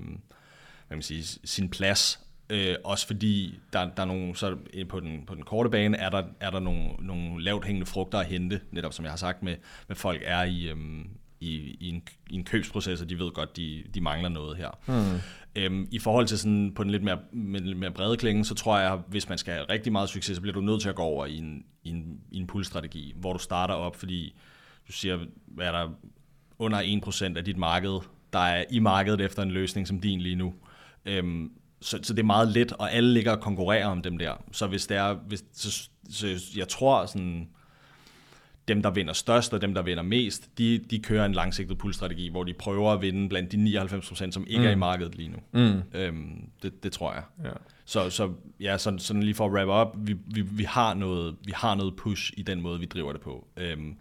hvad 0.88 0.98
man 0.98 1.02
sige, 1.02 1.24
sin 1.44 1.70
plads, 1.70 2.20
Øh, 2.52 2.76
også 2.84 3.08
fordi 3.08 3.60
der, 3.74 3.90
der 3.98 4.02
er 4.02 4.06
nogle, 4.06 4.36
så 4.36 4.56
på 4.90 5.00
den, 5.00 5.24
på 5.28 5.36
den 5.36 5.44
korte 5.44 5.70
bane 5.70 5.98
er 5.98 6.10
der, 6.10 6.24
er 6.40 6.50
der 6.50 6.60
nogle, 6.60 6.90
nogle 7.00 7.44
lavt 7.44 7.66
hængende 7.66 7.86
frugter 7.86 8.20
at 8.20 8.26
hente, 8.26 8.62
netop 8.72 8.94
som 8.94 9.06
jeg 9.06 9.12
har 9.12 9.18
sagt 9.18 9.44
med, 9.44 9.56
med 9.88 9.96
folk 9.96 10.22
er 10.26 10.44
i, 10.44 10.68
øh, 10.68 10.78
i, 11.40 11.78
i, 11.80 11.90
en, 11.90 12.04
i 12.30 12.36
en 12.36 12.44
købsproces, 12.44 13.02
og 13.02 13.10
de 13.10 13.20
ved 13.20 13.32
godt, 13.32 13.58
de, 13.58 13.84
de 13.94 14.02
mangler 14.02 14.30
noget 14.30 14.58
her. 14.58 14.70
Hmm. 14.86 15.20
Øhm, 15.56 15.88
I 15.92 16.00
forhold 16.00 16.28
til 16.28 16.40
sådan 16.40 16.72
på 16.76 16.84
den 16.84 16.92
lidt 16.92 17.04
mere, 17.04 17.20
med 17.32 17.60
lidt 17.60 17.78
mere 17.78 17.92
brede 17.92 18.18
klinge, 18.18 18.46
så 18.46 18.56
tror 18.56 18.80
jeg, 18.80 19.00
hvis 19.08 19.30
man 19.30 19.38
skal 19.38 19.54
have 19.54 19.66
rigtig 19.70 19.92
meget 19.92 20.10
succes, 20.10 20.36
så 20.36 20.42
bliver 20.42 20.54
du 20.54 20.62
nødt 20.62 20.82
til 20.82 20.90
at 20.90 20.96
gå 20.96 21.02
over 21.02 21.26
i 21.26 21.38
en, 21.38 21.66
i 21.84 21.90
en, 21.90 22.22
i 22.32 22.38
en 22.38 22.48
pull-strategi, 22.48 23.14
hvor 23.16 23.34
du 23.34 23.40
starter 23.40 23.74
op, 23.74 23.96
fordi 23.96 24.36
du 24.88 24.92
siger, 24.92 25.20
hvad 25.48 25.68
er 25.68 25.72
der 25.72 25.90
under 26.60 26.82
1% 27.34 27.38
af 27.38 27.46
dit 27.46 27.58
marked, 27.58 28.00
der 28.34 28.40
er 28.40 28.64
i 28.72 28.80
markedet 28.80 29.22
efter 29.22 29.44
en 29.44 29.52
løsning 29.52 29.88
som 29.88 30.00
din 30.00 30.22
lige 30.22 30.36
nu. 30.36 30.54
Øhm, 31.06 31.52
så, 31.82 32.00
så 32.04 32.14
det 32.14 32.20
er 32.20 32.26
meget 32.26 32.48
let, 32.48 32.72
og 32.72 32.94
alle 32.94 33.14
ligger 33.14 33.32
og 33.32 33.42
konkurrerer 33.42 33.88
om 33.88 34.02
dem 34.02 34.18
der. 34.18 34.44
Så 34.52 34.68
hvis 34.68 34.88
det 34.88 34.98
er, 34.98 35.14
hvis, 35.14 35.44
så, 35.54 35.90
så 36.10 36.28
jeg 36.56 36.68
tror 36.68 37.06
sådan, 37.06 37.50
dem 38.70 38.82
der 38.82 38.90
vinder 38.90 39.14
størst 39.14 39.54
og 39.54 39.62
dem 39.62 39.74
der 39.74 39.82
vinder 39.82 40.04
mest, 40.04 40.58
de, 40.58 40.78
de 40.78 41.00
kører 41.00 41.26
en 41.26 41.34
langsigtet 41.34 41.78
pull-strategi, 41.78 42.30
hvor 42.30 42.44
de 42.44 42.54
prøver 42.54 42.94
at 42.94 43.02
vinde 43.02 43.30
blandt 43.30 43.52
de 43.52 43.82
99%, 43.82 44.32
som 44.32 44.46
ikke 44.48 44.60
mm. 44.60 44.66
er 44.66 44.72
i 44.72 44.76
mm. 44.76 44.80
markedet 44.80 45.16
lige 45.16 45.30
nu. 45.30 45.38
Mm. 45.52 45.82
Øhm, 45.94 46.50
det, 46.64 46.84
det 46.84 46.92
tror 46.92 47.14
jeg. 47.14 47.24
Ja. 47.44 47.50
Så, 47.86 48.10
så 48.10 48.32
ja, 48.60 48.78
sådan, 48.78 49.00
sådan 49.00 49.24
lige 49.24 49.36
for 49.36 49.46
at 49.46 49.52
wrap 49.52 49.88
up, 49.88 50.08
vi, 50.08 50.16
vi, 50.34 50.42
vi, 50.42 50.64
har 50.64 50.94
noget, 50.94 51.36
vi 51.46 51.52
har 51.56 51.76
noget 51.76 51.96
push 51.96 52.34
i 52.38 52.42
den 52.42 52.62
måde, 52.62 52.80
vi 52.80 52.86
driver 52.86 53.12
det 53.12 53.22
på. 53.22 53.48
Øhm, 53.58 53.96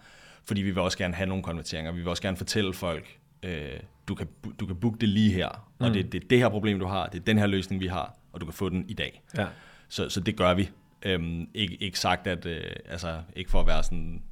fordi 0.45 0.63
vi 0.63 0.71
vil 0.71 0.83
også 0.83 0.99
gerne 0.99 1.15
have 1.15 1.29
nogle 1.29 1.43
konverteringer. 1.43 1.93
Vi 1.93 1.99
vil 1.99 2.09
også 2.09 2.23
gerne 2.23 2.37
fortælle 2.37 2.75
folk, 2.75 3.19
øh, 3.43 3.69
du, 4.09 4.15
kan, 4.15 4.27
du 4.61 4.67
kan 4.67 4.77
booke 4.77 4.99
det 5.01 5.09
lige 5.09 5.33
her, 5.33 5.49
mm. 5.81 5.87
og 5.87 5.95
det, 5.95 6.13
det 6.13 6.25
er 6.25 6.29
det 6.29 6.39
her 6.39 6.49
problem, 6.49 6.79
du 6.79 6.87
har, 6.87 7.07
det 7.07 7.19
er 7.21 7.25
den 7.25 7.39
her 7.39 7.47
løsning, 7.47 7.83
vi 7.83 7.87
har, 7.87 8.19
og 8.33 8.41
du 8.41 8.47
kan 8.47 8.55
få 8.55 8.69
den 8.69 8.85
i 8.89 8.95
dag. 8.95 9.23
Ja. 9.39 9.47
Så, 9.89 10.09
så 10.09 10.21
det 10.21 10.37
gør 10.37 10.55
vi. 10.55 10.71
Øhm, 11.03 11.49
ikke, 11.55 11.75
ikke 11.75 11.99
sagt, 11.99 12.27
at 12.27 12.47
øh, 12.47 12.61
altså, 12.89 13.19
ikke 13.37 13.51
for 13.51 13.61
at 13.61 13.67
være 13.67 13.83
sådan 13.83 14.23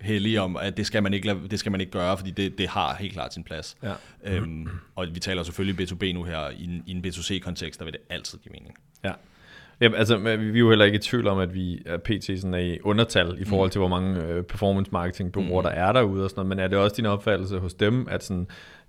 heldig 0.00 0.40
om, 0.40 0.56
at 0.56 0.76
det 0.76 0.86
skal 0.86 1.02
man 1.02 1.14
ikke, 1.14 1.26
lade, 1.26 1.38
det 1.50 1.58
skal 1.58 1.72
man 1.72 1.80
ikke 1.80 1.92
gøre, 1.92 2.16
fordi 2.16 2.30
det, 2.30 2.58
det 2.58 2.68
har 2.68 2.94
helt 2.94 3.12
klart 3.12 3.34
sin 3.34 3.44
plads. 3.44 3.76
Ja. 3.82 3.92
Øhm, 4.24 4.68
og 4.96 5.06
vi 5.12 5.20
taler 5.20 5.42
selvfølgelig 5.42 5.88
B2B 5.88 6.12
nu 6.12 6.24
her, 6.24 6.48
i 6.48 6.64
en, 6.64 6.82
i 6.86 6.90
en 6.90 7.04
B2C-kontekst, 7.06 7.78
der 7.78 7.84
vil 7.84 7.92
det 7.92 8.02
altid 8.10 8.38
give 8.38 8.52
mening. 8.52 8.74
Ja. 9.04 9.12
Ja, 9.80 9.88
altså, 9.94 10.16
vi 10.16 10.32
er 10.32 10.58
jo 10.58 10.68
heller 10.68 10.84
ikke 10.84 10.96
i 10.96 11.00
tvivl 11.00 11.26
om, 11.26 11.38
at 11.38 11.54
vi 11.54 11.82
er 11.86 11.96
pt. 11.96 12.24
Sådan 12.24 12.54
er 12.54 12.58
i 12.58 12.78
undertal 12.80 13.36
i 13.38 13.44
forhold 13.44 13.68
mm. 13.68 13.70
til, 13.70 13.78
hvor 13.78 13.88
mange 13.88 14.22
øh, 14.22 14.44
performance 14.44 14.90
marketing 14.92 15.32
bureauer 15.32 15.60
mm. 15.60 15.64
der 15.64 15.70
er 15.70 15.92
derude 15.92 16.24
og 16.24 16.30
sådan 16.30 16.38
noget. 16.38 16.48
Men 16.48 16.58
er 16.58 16.68
det 16.68 16.78
også 16.78 16.96
din 16.96 17.06
opfattelse 17.06 17.58
hos 17.58 17.74
dem, 17.74 18.08
at 18.10 18.24
sådan, 18.24 18.46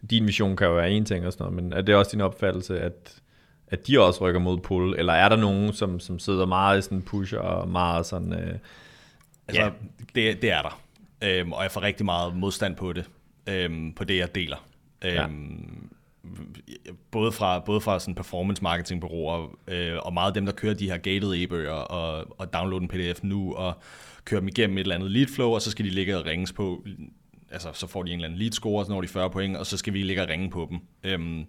din 0.10 0.28
vision 0.28 0.56
kan 0.56 0.68
jo 0.68 0.74
være 0.74 0.92
en 0.92 1.06
ting 1.06 1.26
og 1.26 1.34
sådan 1.34 1.44
noget, 1.44 1.64
men 1.64 1.74
er 1.74 1.82
det 1.82 1.96
også 1.96 2.12
din 2.12 2.22
opfattelse, 2.22 2.80
at, 2.80 3.22
at 3.68 3.88
de 3.88 4.00
også 4.00 4.22
rykker 4.22 4.40
mod 4.40 4.58
pull? 4.58 4.96
Eller 4.98 5.14
er 5.14 5.30
der 5.30 5.36
nogen, 5.36 5.74
som, 5.74 6.00
som 6.00 6.20
sidder 6.20 6.46
meget 6.46 6.80
i 6.80 6.82
sådan 6.82 7.02
pusher 7.02 7.40
og 7.40 7.70
meget 7.70 8.06
sådan... 8.06 8.34
Øh, 8.34 8.56
altså, 9.48 9.64
ja. 9.64 9.70
det, 10.16 10.42
det 10.42 10.52
er 10.52 10.62
der. 10.62 10.82
Øhm, 11.22 11.54
og 11.54 11.64
jeg 11.64 11.72
får 11.72 11.82
rigtig 11.82 12.06
meget 12.06 12.36
modstand 12.36 12.76
på 12.76 12.94
det, 12.94 13.10
øhm, 13.48 13.94
på 13.94 14.04
det 14.04 14.18
jeg 14.18 14.36
deler. 14.36 14.68
Ja. 15.04 15.24
Øhm, 15.24 15.90
både 17.12 17.32
fra, 17.32 17.60
både 17.60 17.82
fra 17.82 18.00
sådan 18.00 18.16
performance 18.16 18.64
marketing 18.64 19.02
bureauer, 19.02 19.56
øh, 19.68 19.98
og 20.02 20.14
meget 20.14 20.28
af 20.28 20.34
dem, 20.34 20.46
der 20.46 20.54
kører 20.54 20.74
de 20.74 20.90
her 20.90 20.98
gated 20.98 21.34
e-bøger, 21.36 21.72
og, 21.72 22.36
og 22.40 22.54
downloade 22.54 22.84
en 22.84 22.88
pdf 22.88 23.24
nu, 23.24 23.54
og 23.54 23.74
kører 24.26 24.42
dem 24.42 24.48
igennem 24.48 24.78
et 24.78 24.82
eller 24.82 24.96
andet 24.96 25.12
lead 25.12 25.28
flow, 25.28 25.50
og 25.50 25.62
så 25.62 25.72
skal 25.72 25.86
de 25.86 25.90
ligge 25.90 26.18
og 26.18 26.26
ringes 26.26 26.54
på, 26.54 26.86
altså 27.52 27.70
så 27.74 27.88
får 27.88 28.04
de 28.04 28.12
en 28.12 28.16
eller 28.16 28.28
anden 28.28 28.40
lead 28.40 28.52
score, 28.52 28.86
så 28.86 28.92
når 28.92 29.02
de 29.02 29.08
40 29.08 29.30
point, 29.30 29.58
og 29.58 29.66
så 29.66 29.78
skal 29.78 29.94
vi 29.94 30.04
ligge 30.04 30.22
og 30.22 30.30
ringe 30.30 30.50
på 30.50 30.68
dem. 30.70 30.80
Øhm, 31.04 31.46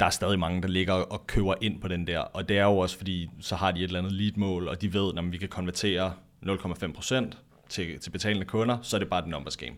der 0.00 0.06
er 0.06 0.10
stadig 0.10 0.38
mange, 0.38 0.62
der 0.62 0.68
ligger 0.68 0.94
og 0.94 1.26
køber 1.26 1.54
ind 1.60 1.80
på 1.80 1.88
den 1.88 2.06
der, 2.06 2.18
og 2.18 2.48
det 2.48 2.58
er 2.58 2.64
jo 2.64 2.78
også 2.78 2.96
fordi, 2.96 3.30
så 3.40 3.56
har 3.56 3.70
de 3.70 3.80
et 3.80 3.84
eller 3.84 3.98
andet 3.98 4.12
lead-mål, 4.12 4.68
og 4.68 4.82
de 4.82 4.94
ved, 4.94 5.12
at 5.18 5.32
vi 5.32 5.38
kan 5.38 5.48
konvertere 5.48 6.12
0,5% 6.46 7.30
til, 7.68 8.00
til 8.00 8.10
betalende 8.10 8.46
kunder, 8.46 8.78
så 8.82 8.96
er 8.96 8.98
det 8.98 9.08
bare 9.08 9.20
et 9.20 9.26
numbers 9.26 9.56
game 9.56 9.76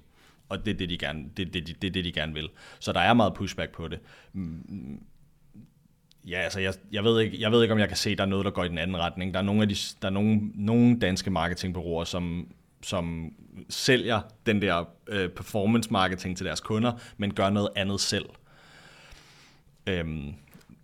og 0.51 0.67
det 0.67 0.73
er 0.73 0.79
det, 0.79 0.91
de 0.91 0.99
gerne, 0.99 1.25
det, 1.37 1.55
det, 1.55 1.67
det, 1.67 1.83
det, 1.83 1.95
det, 1.95 2.05
de 2.05 2.13
gerne 2.13 2.35
vil. 2.35 2.49
Så 2.81 2.93
der 2.93 3.01
er 3.01 3.15
meget 3.15 3.35
pushback 3.35 3.73
på 3.73 3.89
det. 3.89 3.99
Mm, 4.33 4.65
mm, 4.69 5.03
ja, 6.29 6.39
altså, 6.39 6.61
jeg, 6.61 6.75
jeg, 6.93 7.05
ved 7.05 7.21
ikke, 7.21 7.41
jeg 7.41 7.53
ved 7.53 7.63
ikke, 7.63 7.75
om 7.75 7.81
jeg 7.81 7.89
kan 7.89 7.97
se, 7.97 8.11
at 8.11 8.19
der 8.19 8.25
er 8.25 8.29
noget, 8.29 8.45
der 8.45 8.51
går 8.51 8.65
i 8.65 8.69
den 8.69 8.79
anden 8.79 8.97
retning. 8.97 9.35
Der 9.35 9.41
er 9.41 9.45
nogle, 9.45 9.63
af 9.63 9.69
de, 9.69 9.75
der 10.03 10.09
er 10.09 10.13
nogle, 10.13 10.41
nogle 10.55 10.99
danske 10.99 11.31
marketingbureauer, 11.31 12.05
som, 12.05 12.53
som 12.83 13.33
sælger 13.69 14.21
den 14.47 14.63
der 14.63 14.85
øh, 15.07 15.29
performance 15.29 15.93
marketing 15.93 16.37
til 16.37 16.47
deres 16.47 16.61
kunder, 16.61 16.93
men 17.17 17.35
gør 17.35 17.51
noget 17.51 17.69
andet 17.77 18.01
selv. 18.01 18.27
Øhm, 19.87 20.35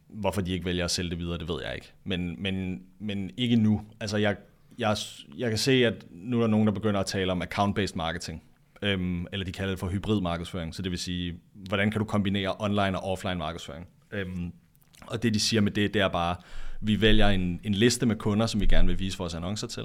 hvorfor 0.08 0.40
de 0.40 0.52
ikke 0.52 0.64
vælger 0.64 0.84
at 0.84 0.90
sælge 0.90 1.10
det 1.10 1.18
videre, 1.18 1.38
det 1.38 1.48
ved 1.48 1.62
jeg 1.64 1.74
ikke. 1.74 1.92
Men, 2.04 2.42
men, 2.42 2.82
men 2.98 3.30
ikke 3.36 3.56
nu. 3.56 3.82
Altså, 4.00 4.16
jeg, 4.16 4.36
jeg, 4.78 4.96
jeg 5.36 5.48
kan 5.48 5.58
se, 5.58 5.72
at 5.72 6.06
nu 6.10 6.36
er 6.36 6.40
der 6.40 6.48
nogen, 6.48 6.66
der 6.66 6.72
begynder 6.72 7.00
at 7.00 7.06
tale 7.06 7.32
om 7.32 7.42
account-based 7.42 7.96
marketing 7.96 8.42
øhm, 8.82 9.26
eller 9.32 9.44
de 9.44 9.52
kalder 9.52 9.72
det 9.72 9.78
for 9.78 9.88
hybrid 9.88 10.20
markedsføring, 10.20 10.74
så 10.74 10.82
det 10.82 10.90
vil 10.90 10.98
sige, 10.98 11.34
hvordan 11.52 11.90
kan 11.90 11.98
du 11.98 12.04
kombinere 12.04 12.54
online 12.58 13.00
og 13.00 13.12
offline 13.12 13.34
markedsføring. 13.34 13.86
Øhm, 14.12 14.52
og 15.06 15.22
det 15.22 15.34
de 15.34 15.40
siger 15.40 15.60
med 15.60 15.72
det, 15.72 15.94
det 15.94 16.02
er 16.02 16.08
bare, 16.08 16.36
vi 16.80 17.00
vælger 17.00 17.28
en, 17.28 17.60
en 17.64 17.74
liste 17.74 18.06
med 18.06 18.16
kunder, 18.16 18.46
som 18.46 18.60
vi 18.60 18.66
gerne 18.66 18.88
vil 18.88 18.98
vise 18.98 19.18
vores 19.18 19.34
annoncer 19.34 19.66
til, 19.66 19.82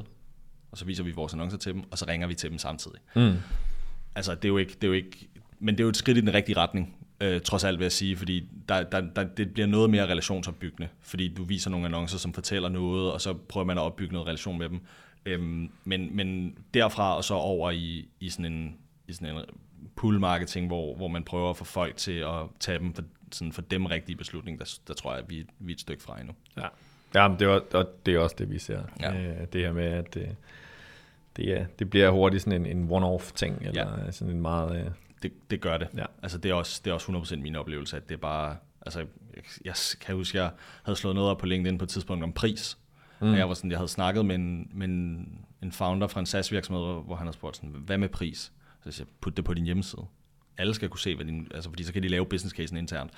og 0.71 0.77
så 0.77 0.85
viser 0.85 1.03
vi 1.03 1.11
vores 1.11 1.33
annoncer 1.33 1.57
til 1.57 1.73
dem, 1.73 1.83
og 1.91 1.97
så 1.97 2.05
ringer 2.07 2.27
vi 2.27 2.33
til 2.33 2.49
dem 2.49 2.57
samtidig. 2.57 2.97
Mm. 3.15 3.33
Altså, 4.15 4.35
det 4.35 4.45
er 4.45 4.49
jo 4.49 4.57
ikke, 4.57 4.73
det 4.73 4.83
er 4.83 4.87
jo 4.87 4.93
ikke, 4.93 5.29
men 5.59 5.75
det 5.75 5.79
er 5.79 5.83
jo 5.83 5.89
et 5.89 5.97
skridt 5.97 6.17
i 6.17 6.21
den 6.21 6.33
rigtige 6.33 6.57
retning, 6.57 6.95
øh, 7.21 7.41
trods 7.41 7.63
alt 7.63 7.79
vil 7.79 7.85
jeg 7.85 7.91
sige, 7.91 8.17
fordi 8.17 8.47
der, 8.69 8.83
der, 8.83 9.01
der, 9.01 9.23
det 9.23 9.53
bliver 9.53 9.67
noget 9.67 9.89
mere 9.89 10.07
relationsopbyggende, 10.07 10.89
fordi 11.01 11.33
du 11.33 11.43
viser 11.43 11.69
nogle 11.69 11.85
annoncer, 11.85 12.17
som 12.17 12.33
fortæller 12.33 12.69
noget, 12.69 13.11
og 13.11 13.21
så 13.21 13.33
prøver 13.33 13.65
man 13.65 13.77
at 13.77 13.81
opbygge 13.81 14.13
noget 14.13 14.27
relation 14.27 14.57
med 14.57 14.69
dem. 14.69 14.79
Øhm, 15.25 15.69
men, 15.83 16.15
men 16.15 16.57
derfra 16.73 17.17
og 17.17 17.23
så 17.23 17.33
over 17.33 17.71
i, 17.71 18.07
i 18.19 18.29
sådan 18.29 18.45
en, 18.45 18.75
i 19.07 19.13
sådan 19.13 19.35
en 19.35 19.43
pool 19.95 20.19
marketing, 20.19 20.67
hvor, 20.67 20.95
hvor 20.95 21.07
man 21.07 21.23
prøver 21.23 21.49
at 21.49 21.57
få 21.57 21.63
folk 21.63 21.97
til 21.97 22.11
at 22.11 22.45
tage 22.59 22.79
dem 22.79 22.93
for, 22.93 23.03
sådan 23.31 23.51
for 23.51 23.61
dem 23.61 23.85
rigtige 23.85 24.15
beslutning, 24.15 24.59
der, 24.59 24.79
der 24.87 24.93
tror 24.93 25.11
jeg, 25.11 25.23
at 25.23 25.29
vi, 25.29 25.45
vi 25.59 25.71
er 25.71 25.75
et 25.75 25.81
stykke 25.81 26.03
fra 26.03 26.19
endnu. 26.19 26.33
Ja, 26.57 26.67
ja 27.13 27.27
men 27.27 27.39
det, 27.39 27.47
er, 27.47 27.59
og 27.73 27.85
det 28.05 28.13
er 28.13 28.19
også 28.19 28.35
det, 28.39 28.49
vi 28.49 28.59
ser. 28.59 28.81
Ja. 28.99 29.13
Øh, 29.13 29.47
det 29.53 29.61
her 29.61 29.73
med, 29.73 29.85
at 29.85 30.13
det, 30.13 30.35
det, 31.37 31.59
er, 31.59 31.65
det 31.79 31.89
bliver 31.89 32.09
hurtigt 32.09 32.43
sådan 32.43 32.65
en, 32.65 32.77
en 32.77 32.89
one-off 32.89 33.31
ting, 33.35 33.57
eller 33.61 34.03
ja. 34.05 34.11
sådan 34.11 34.33
en 34.33 34.41
meget... 34.41 34.93
Det, 35.21 35.31
det 35.49 35.61
gør 35.61 35.77
det. 35.77 35.87
Ja. 35.97 36.05
Altså, 36.23 36.37
det 36.37 36.51
er, 36.51 36.55
også, 36.55 36.81
det 36.85 36.89
er 36.89 36.93
også 36.93 37.11
100% 37.35 37.35
min 37.35 37.55
oplevelse, 37.55 37.97
at 37.97 38.09
det 38.09 38.15
er 38.15 38.19
bare... 38.19 38.57
Altså, 38.81 38.99
jeg, 38.99 39.43
jeg 39.65 39.75
kan 40.01 40.15
huske, 40.15 40.37
jeg 40.37 40.51
havde 40.83 40.97
slået 40.97 41.15
noget 41.15 41.31
op 41.31 41.37
på 41.37 41.45
LinkedIn 41.45 41.77
på 41.77 41.83
et 41.83 41.89
tidspunkt 41.89 42.23
om 42.23 42.33
pris, 42.33 42.77
Mm. 43.21 43.31
Og 43.31 43.37
jeg, 43.37 43.47
var 43.49 43.53
sådan, 43.53 43.71
jeg 43.71 43.79
havde 43.79 43.87
snakket 43.87 44.25
med 44.25 44.35
en, 44.35 44.69
med 44.73 44.87
en, 44.87 45.27
en 45.63 45.71
founder 45.71 46.07
fra 46.07 46.19
en 46.19 46.25
SaaS-virksomhed, 46.25 46.81
hvor 46.81 47.15
han 47.15 47.27
havde 47.27 47.33
spurgt 47.33 47.55
sådan, 47.55 47.69
hvad 47.69 47.97
med 47.97 48.09
pris? 48.09 48.39
Så 48.39 48.81
jeg 48.85 48.93
siger, 48.93 49.07
put 49.21 49.37
det 49.37 49.45
på 49.45 49.53
din 49.53 49.65
hjemmeside. 49.65 50.05
Alle 50.57 50.73
skal 50.73 50.89
kunne 50.89 50.99
se, 50.99 51.15
hvad 51.15 51.25
din, 51.25 51.47
altså, 51.53 51.69
fordi 51.69 51.83
så 51.83 51.93
kan 51.93 52.03
de 52.03 52.07
lave 52.07 52.25
business 52.25 52.55
casen 52.55 52.77
internt. 52.77 53.11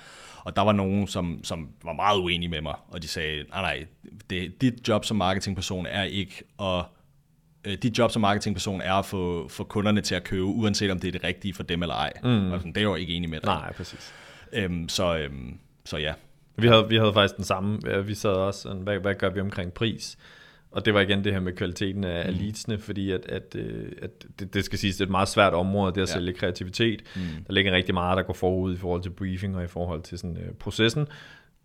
Og 0.44 0.56
der 0.56 0.62
var 0.62 0.72
nogen, 0.72 1.06
som, 1.06 1.40
som 1.44 1.68
var 1.84 1.92
meget 1.92 2.18
uenige 2.20 2.48
med 2.48 2.60
mig, 2.60 2.74
og 2.88 3.02
de 3.02 3.08
sagde, 3.08 3.44
nej 3.48 3.62
nej, 3.62 3.86
det, 4.30 4.60
dit 4.60 4.88
job 4.88 5.04
som 5.04 5.16
marketingperson 5.16 5.86
er 5.86 6.02
ikke 6.02 6.42
at 6.60 6.84
øh, 7.64 7.74
dit 7.82 7.98
job 7.98 8.10
som 8.10 8.22
marketingperson 8.22 8.80
er 8.80 8.94
at 8.94 9.06
få, 9.06 9.48
få 9.48 9.64
kunderne 9.64 10.00
til 10.00 10.14
at 10.14 10.24
købe, 10.24 10.44
uanset 10.44 10.90
om 10.90 10.98
det 10.98 11.08
er 11.08 11.12
det 11.12 11.24
rigtige 11.24 11.54
for 11.54 11.62
dem 11.62 11.82
eller 11.82 11.94
ej. 11.94 12.12
Mm. 12.22 12.52
Og 12.52 12.58
sådan, 12.58 12.72
det 12.72 12.76
er 12.76 12.80
jeg 12.80 12.88
jo 12.88 12.94
ikke 12.94 13.14
enig 13.14 13.30
med 13.30 13.40
dig. 13.40 13.46
Nej, 13.46 13.72
præcis. 13.72 14.14
Øhm, 14.52 14.88
så, 14.88 15.18
øhm, 15.18 15.58
så 15.84 15.96
ja, 15.96 16.14
vi 16.56 16.66
havde, 16.66 16.88
vi 16.88 16.96
havde 16.96 17.12
faktisk 17.12 17.36
den 17.36 17.44
samme. 17.44 17.78
Vi 18.04 18.14
sad 18.14 18.30
også 18.30 18.60
sådan, 18.60 18.82
hvad, 18.82 18.98
hvad 18.98 19.14
gør 19.14 19.30
vi 19.30 19.40
omkring 19.40 19.72
pris? 19.72 20.18
Og 20.70 20.84
det 20.84 20.94
var 20.94 21.00
igen 21.00 21.24
det 21.24 21.32
her 21.32 21.40
med 21.40 21.52
kvaliteten 21.52 22.04
af, 22.04 22.32
mm. 22.32 22.38
leadsene, 22.38 22.78
fordi 22.78 23.10
at, 23.10 23.26
at, 23.26 23.56
øh, 23.58 23.92
at 24.02 24.10
det, 24.38 24.54
det 24.54 24.64
skal 24.64 24.78
siges, 24.78 24.96
det 24.96 25.00
er 25.00 25.06
et 25.06 25.10
meget 25.10 25.28
svært 25.28 25.54
område, 25.54 25.94
det 25.94 26.02
at 26.02 26.08
ja. 26.08 26.12
sælge 26.12 26.32
kreativitet. 26.32 27.02
Mm. 27.16 27.44
Der 27.46 27.52
ligger 27.52 27.72
rigtig 27.72 27.94
meget, 27.94 28.16
der 28.16 28.22
går 28.22 28.32
forud 28.32 28.74
i 28.74 28.76
forhold 28.76 29.02
til 29.02 29.10
briefing 29.10 29.56
og 29.56 29.64
i 29.64 29.66
forhold 29.66 30.02
til 30.02 30.18
sådan, 30.18 30.36
uh, 30.36 30.54
processen 30.58 31.06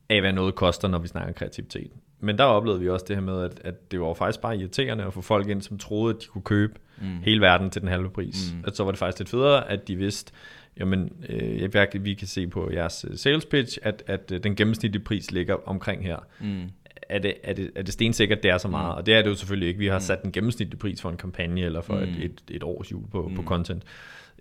af, 0.10 0.22
hvad 0.22 0.34
noget 0.34 0.56
koster, 0.56 0.88
når 0.88 1.00
vi 1.00 1.08
snakker 1.08 1.34
kreativitet. 1.34 1.92
Men 2.20 2.38
der 2.38 2.44
oplevede 2.44 2.82
vi 2.82 2.90
også 2.90 3.06
det 3.08 3.16
her 3.16 3.24
med, 3.24 3.44
at, 3.44 3.62
at 3.64 3.92
det 3.92 4.02
var 4.02 4.14
faktisk 4.14 4.42
bare 4.42 4.58
irriterende 4.58 5.04
at 5.04 5.14
få 5.14 5.22
folk 5.22 5.48
ind, 5.48 5.62
som 5.62 5.78
troede, 5.78 6.16
at 6.16 6.22
de 6.22 6.28
kunne 6.28 6.42
købe 6.42 6.74
mm. 7.02 7.08
hele 7.24 7.42
verden 7.42 7.70
til 7.70 7.82
den 7.82 7.90
halve 7.90 8.10
pris. 8.10 8.54
Mm. 8.54 8.64
At 8.68 8.78
så 8.78 8.84
var 8.84 8.92
det 8.92 9.00
faktisk 9.00 9.20
lidt 9.20 9.30
federe, 9.30 9.70
at 9.70 9.88
de 9.88 9.96
vidste, 9.96 10.32
jamen, 10.80 11.14
øh, 11.30 12.04
vi 12.06 12.14
kan 12.14 12.28
se 12.28 12.48
på 12.48 12.72
jeres 12.72 13.06
øh, 13.10 13.18
sales 13.18 13.46
pitch, 13.46 13.78
at, 13.82 14.04
at 14.08 14.32
øh, 14.34 14.44
den 14.44 14.56
gennemsnitlige 14.56 15.04
pris 15.04 15.32
ligger 15.32 15.56
omkring 15.66 16.04
her. 16.04 16.18
Mm. 16.42 16.70
Er, 17.10 17.20
det, 17.20 17.34
er, 17.44 17.54
det, 17.54 17.72
er 17.76 17.82
det 17.82 17.94
stensikkert, 17.94 18.44
det 18.44 18.52
er 18.52 18.58
så 18.58 18.68
meget? 18.68 18.94
Mm. 18.94 18.98
Og 18.98 19.06
det 19.06 19.14
er 19.14 19.22
det 19.22 19.30
jo 19.30 19.36
selvfølgelig 19.36 19.68
ikke. 19.68 19.80
Vi 19.80 19.88
har 19.88 19.98
mm. 19.98 20.02
sat 20.02 20.24
den 20.24 20.32
gennemsnitlige 20.32 20.80
pris 20.80 21.02
for 21.02 21.10
en 21.10 21.18
kampagne, 21.18 21.62
eller 21.62 21.82
for 21.82 21.96
mm. 21.96 22.04
et, 22.04 22.24
et, 22.24 22.42
et 22.50 22.64
års 22.64 22.92
jul 22.92 23.08
på, 23.12 23.28
mm. 23.28 23.36
på 23.36 23.44
content. 23.44 23.84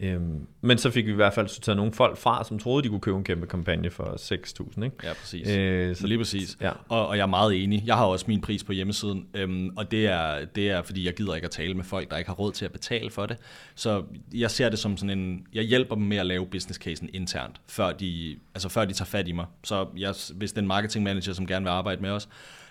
Øhm, 0.01 0.47
men 0.61 0.79
så 0.79 0.91
fik 0.91 1.07
vi 1.07 1.11
i 1.11 1.15
hvert 1.15 1.35
fald 1.35 1.49
sorteret 1.49 1.77
nogle 1.77 1.93
folk 1.93 2.19
fra, 2.19 2.45
som 2.45 2.59
troede, 2.59 2.83
de 2.83 2.89
kunne 2.89 3.01
købe 3.01 3.19
en 3.19 3.25
kæmpe 3.25 3.47
kampagne 3.47 3.91
for 3.91 4.05
6.000. 4.05 4.85
Ikke? 4.85 4.97
Ja, 5.05 5.13
præcis. 5.13 5.49
Øh, 5.49 5.97
så 5.97 6.07
lige 6.07 6.19
præcis. 6.19 6.57
Ja. 6.61 6.71
Og, 6.89 7.09
og 7.09 7.17
jeg 7.17 7.23
er 7.23 7.27
meget 7.27 7.63
enig. 7.63 7.83
Jeg 7.87 7.97
har 7.97 8.05
også 8.05 8.25
min 8.29 8.41
pris 8.41 8.65
på 8.65 8.73
hjemmesiden, 8.73 9.27
øhm, 9.35 9.71
og 9.77 9.91
det 9.91 10.07
er, 10.07 10.45
det 10.45 10.71
er, 10.71 10.83
fordi 10.83 11.07
jeg 11.07 11.15
gider 11.15 11.35
ikke 11.35 11.45
at 11.45 11.51
tale 11.51 11.75
med 11.75 11.85
folk, 11.85 12.11
der 12.11 12.17
ikke 12.17 12.29
har 12.31 12.35
råd 12.35 12.53
til 12.53 12.65
at 12.65 12.73
betale 12.73 13.11
for 13.11 13.27
det. 13.27 13.37
Så 13.75 14.05
jeg 14.35 14.51
ser 14.51 14.69
det 14.69 14.79
som 14.79 14.97
sådan 14.97 15.19
en, 15.19 15.47
jeg 15.55 15.65
hjælper 15.65 15.95
dem 15.95 16.05
med 16.05 16.17
at 16.17 16.27
lave 16.27 16.47
business 16.47 16.79
casen 16.79 17.11
internt, 17.13 17.61
før 17.69 17.93
de, 17.93 18.37
altså 18.55 18.69
før 18.69 18.85
de 18.85 18.93
tager 18.93 19.07
fat 19.07 19.29
i 19.29 19.33
mig. 19.33 19.47
Så 19.65 19.87
jeg, 19.97 20.15
hvis 20.35 20.53
den 20.53 20.67
marketing 20.67 21.05
manager, 21.05 21.33
som 21.33 21.47
gerne 21.47 21.65
vil 21.65 21.71
arbejde 21.71 22.03
med 22.03 22.11
os, 22.11 22.29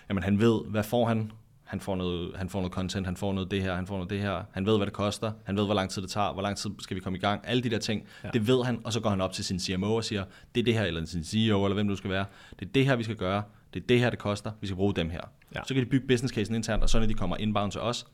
jamen 0.08 0.22
han 0.22 0.40
ved, 0.40 0.60
hvad 0.66 0.82
får 0.82 1.06
han, 1.06 1.32
han 1.68 1.80
får, 1.80 1.96
noget, 1.96 2.36
han 2.36 2.48
får 2.48 2.60
noget 2.60 2.72
content, 2.72 3.06
han 3.06 3.16
får 3.16 3.32
noget 3.32 3.50
det 3.50 3.62
her, 3.62 3.74
han 3.74 3.86
får 3.86 3.94
noget 3.94 4.10
det 4.10 4.20
her, 4.20 4.42
han 4.52 4.66
ved, 4.66 4.76
hvad 4.76 4.86
det 4.86 4.94
koster, 4.94 5.32
han 5.44 5.56
ved, 5.56 5.64
hvor 5.64 5.74
lang 5.74 5.90
tid 5.90 6.02
det 6.02 6.10
tager, 6.10 6.32
hvor 6.32 6.42
lang 6.42 6.56
tid 6.56 6.70
skal 6.78 6.94
vi 6.94 7.00
komme 7.00 7.16
i 7.16 7.20
gang, 7.20 7.40
alle 7.44 7.62
de 7.62 7.70
der 7.70 7.78
ting, 7.78 8.06
ja. 8.24 8.30
det 8.30 8.46
ved 8.46 8.64
han, 8.64 8.80
og 8.84 8.92
så 8.92 9.00
går 9.00 9.10
han 9.10 9.20
op 9.20 9.32
til 9.32 9.44
sin 9.44 9.60
CMO 9.60 9.94
og 9.94 10.04
siger, 10.04 10.24
det 10.54 10.60
er 10.60 10.64
det 10.64 10.74
her, 10.74 10.84
eller 10.84 11.04
sin 11.04 11.24
CEO, 11.24 11.64
eller 11.64 11.74
hvem 11.74 11.88
du 11.88 11.96
skal 11.96 12.10
være, 12.10 12.24
det 12.60 12.68
er 12.68 12.72
det 12.72 12.86
her, 12.86 12.96
vi 12.96 13.02
skal 13.02 13.16
gøre, 13.16 13.42
det 13.74 13.82
er 13.82 13.86
det 13.86 13.98
her, 13.98 14.10
det 14.10 14.18
koster, 14.18 14.50
vi 14.60 14.66
skal 14.66 14.76
bruge 14.76 14.94
dem 14.94 15.10
her. 15.10 15.20
Ja. 15.54 15.60
Så 15.66 15.74
kan 15.74 15.84
de 15.84 15.88
bygge 15.88 16.06
business 16.06 16.34
casen 16.34 16.54
internt, 16.54 16.82
og 16.82 16.90
så 16.90 16.98
når 16.98 17.06
de 17.06 17.14
kommer 17.14 17.36
inbound 17.36 17.72
til 17.72 17.80
os, 17.80 18.06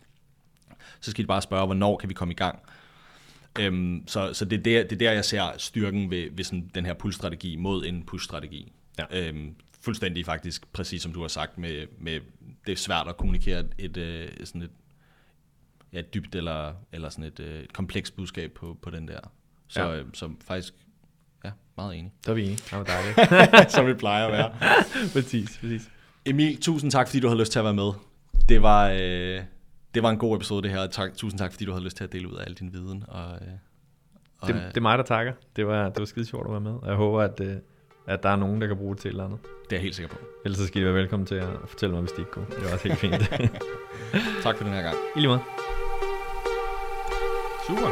så 1.00 1.11
skal 1.11 1.22
de 1.22 1.28
bare 1.28 1.42
spørge, 1.42 1.66
hvornår 1.66 1.96
kan 1.96 2.09
vi 2.09 2.14
komme 2.14 2.32
i 2.32 2.36
gang. 2.36 2.59
Øhm, 3.59 4.05
så 4.07 4.32
så 4.32 4.44
det, 4.44 4.59
er 4.59 4.62
der, 4.62 4.82
det 4.82 4.92
er 4.92 4.96
der, 4.96 5.12
jeg 5.12 5.24
ser 5.24 5.42
styrken 5.59 6.11
ved, 6.11 6.28
ved 6.32 6.44
sådan 6.44 6.70
den 6.74 6.86
her 6.86 6.94
pull-strategi 6.94 7.57
mod 7.57 7.86
en 7.86 8.02
push-strategi. 8.02 8.72
Ja. 8.98 9.28
Øhm, 9.28 9.55
fuldstændig 9.85 10.26
faktisk, 10.26 10.72
præcis 10.72 11.03
som 11.03 11.12
du 11.12 11.20
har 11.20 11.28
sagt, 11.28 11.59
med, 11.59 11.87
med 11.99 12.20
det 12.66 12.72
er 12.72 12.76
svært 12.76 13.09
at 13.09 13.16
kommunikere 13.16 13.64
et, 13.78 13.97
øh, 13.97 14.28
sådan 14.45 14.62
et, 14.62 14.70
ja, 15.93 15.99
et 15.99 16.14
dybt 16.14 16.35
eller, 16.35 16.74
eller 16.93 17.09
sådan 17.09 17.24
et, 17.24 17.41
øh, 17.41 17.61
et 17.61 17.72
komplekst 17.72 18.16
budskab 18.16 18.53
på, 18.53 18.78
på 18.82 18.91
den 18.91 19.09
der. 19.09 19.20
Så, 19.68 19.82
ja. 19.82 19.97
øh, 19.97 20.07
så 20.14 20.30
faktisk, 20.47 20.74
ja, 21.45 21.51
meget 21.76 21.99
enig. 21.99 22.12
Der 22.24 22.30
er 22.30 22.35
vi 22.35 22.43
enige. 22.43 22.57
Det 22.57 22.72
var 22.72 22.85
dejligt. 22.85 23.70
som 23.74 23.87
vi 23.87 23.95
plejer 23.95 24.26
at 24.26 24.32
være. 24.32 24.51
præcis, 25.14 25.59
præcis. 25.59 25.91
Emil, 26.26 26.61
tusind 26.61 26.91
tak, 26.91 27.09
fordi 27.09 27.20
du 27.20 27.28
havde 27.28 27.41
lyst 27.41 27.53
til 27.53 27.59
at 27.59 27.64
være 27.64 27.74
med. 27.74 27.93
Det 28.49 28.62
var, 28.62 28.89
øh, 28.89 29.43
det 29.95 30.03
var 30.03 30.11
en 30.11 30.18
god 30.18 30.37
episode, 30.37 30.62
det 30.62 30.70
her. 30.70 30.87
Tak, 30.87 31.16
tusind 31.16 31.39
tak, 31.39 31.53
fordi 31.53 31.64
du 31.64 31.72
havde 31.72 31.85
lyst 31.85 31.97
til 31.97 32.05
at 32.05 32.12
dele 32.12 32.28
ud 32.28 32.35
af 32.35 32.45
al 32.45 32.55
din 32.55 32.72
viden. 32.72 33.05
Og, 33.09 33.32
øh, 33.32 33.49
og, 34.39 34.49
det, 34.49 34.55
det 34.55 34.76
er 34.76 34.80
mig, 34.80 34.99
der 34.99 35.05
takker. 35.05 35.32
Det 35.57 35.66
var, 35.66 35.89
det 35.89 35.99
var 35.99 36.05
skide 36.05 36.26
sjovt 36.26 36.47
at 36.47 36.53
være 36.53 36.61
med. 36.61 36.74
Jeg 36.87 36.95
håber, 36.95 37.20
at, 37.20 37.41
øh, 37.41 37.57
at 38.07 38.22
der 38.22 38.28
er 38.28 38.36
nogen, 38.36 38.61
der 38.61 38.66
kan 38.66 38.76
bruge 38.76 38.94
det 38.94 39.00
til 39.00 39.09
et 39.09 39.12
eller 39.12 39.24
andet. 39.24 39.38
Det 39.42 39.72
er 39.72 39.76
jeg 39.76 39.82
helt 39.82 39.94
sikker 39.94 40.09
på. 40.09 40.18
Ellers 40.44 40.59
så 40.59 40.66
skal 40.66 40.82
I 40.82 40.84
være 40.84 40.94
velkommen 40.94 41.26
til 41.26 41.34
at 41.34 41.48
fortælle 41.66 41.92
mig, 41.92 42.00
hvis 42.00 42.12
det 42.12 42.18
ikke 42.18 42.30
går. 42.30 42.44
Det 42.50 42.68
er 42.68 42.72
også 42.72 42.88
helt 42.88 43.00
fint. 43.00 43.14
tak 44.44 44.57
for 44.57 44.64
den 44.64 44.72
her 44.72 44.82
gang. 44.82 44.96
I 45.16 45.18
lige 45.18 45.28
måde. 45.28 45.40
Super. 47.66 47.88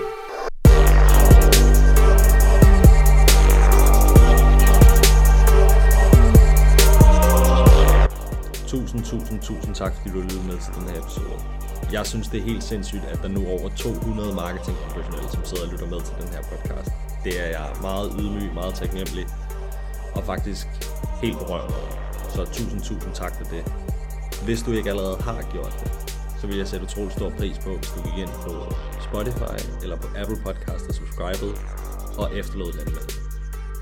Tusind, 8.67 9.05
tusind, 9.05 9.41
tusind 9.41 9.75
tak, 9.75 9.93
fordi 9.97 10.11
du 10.15 10.21
lyttede 10.21 10.47
med 10.47 10.59
til 10.65 10.75
den 10.75 10.89
her 10.89 10.99
episode. 11.03 11.39
Jeg 11.93 12.07
synes, 12.07 12.29
det 12.29 12.41
er 12.41 12.45
helt 12.45 12.63
sindssygt, 12.63 13.05
at 13.05 13.19
der 13.23 13.29
nu 13.29 13.41
er 13.47 13.51
over 13.51 13.69
200 13.77 14.35
marketingprofessionelle, 14.35 15.31
som 15.31 15.45
sidder 15.45 15.65
og 15.67 15.73
lytter 15.73 15.87
med 15.87 16.01
til 16.01 16.15
den 16.21 16.29
her 16.35 16.43
podcast. 16.51 16.91
Det 17.25 17.35
er 17.45 17.49
jeg 17.59 17.69
meget 17.83 18.13
ydmyg, 18.21 18.55
meget 18.55 18.75
taknemmelig 18.75 19.27
og 20.15 20.25
faktisk 20.25 20.67
helt 21.23 21.39
berørt 21.39 21.71
over. 21.71 21.91
Så 22.29 22.45
tusind, 22.45 22.81
tusind 22.81 23.15
tak 23.15 23.37
for 23.37 23.45
det. 23.45 23.73
Hvis 24.45 24.63
du 24.63 24.73
ikke 24.73 24.91
allerede 24.91 25.17
har 25.23 25.43
gjort 25.53 25.75
det, 25.81 25.91
så 26.41 26.47
vil 26.47 26.57
jeg 26.57 26.69
sætte 26.69 26.87
utrolig 26.87 27.13
stor 27.13 27.31
pris 27.31 27.59
på, 27.59 27.77
hvis 27.77 27.91
du 27.97 28.03
gik 28.03 28.19
ind 28.19 28.31
på 28.47 28.75
Spotify 29.01 29.83
eller 29.83 29.97
på 29.97 30.09
Apple 30.17 30.37
Podcast 30.45 30.85
og 30.89 30.95
subscribede 30.95 31.55
og 32.19 32.37
efterlod 32.37 32.73
den 32.73 32.93
med. 32.93 33.03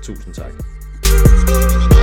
Tusind 0.03 0.33
tak. 0.33 2.00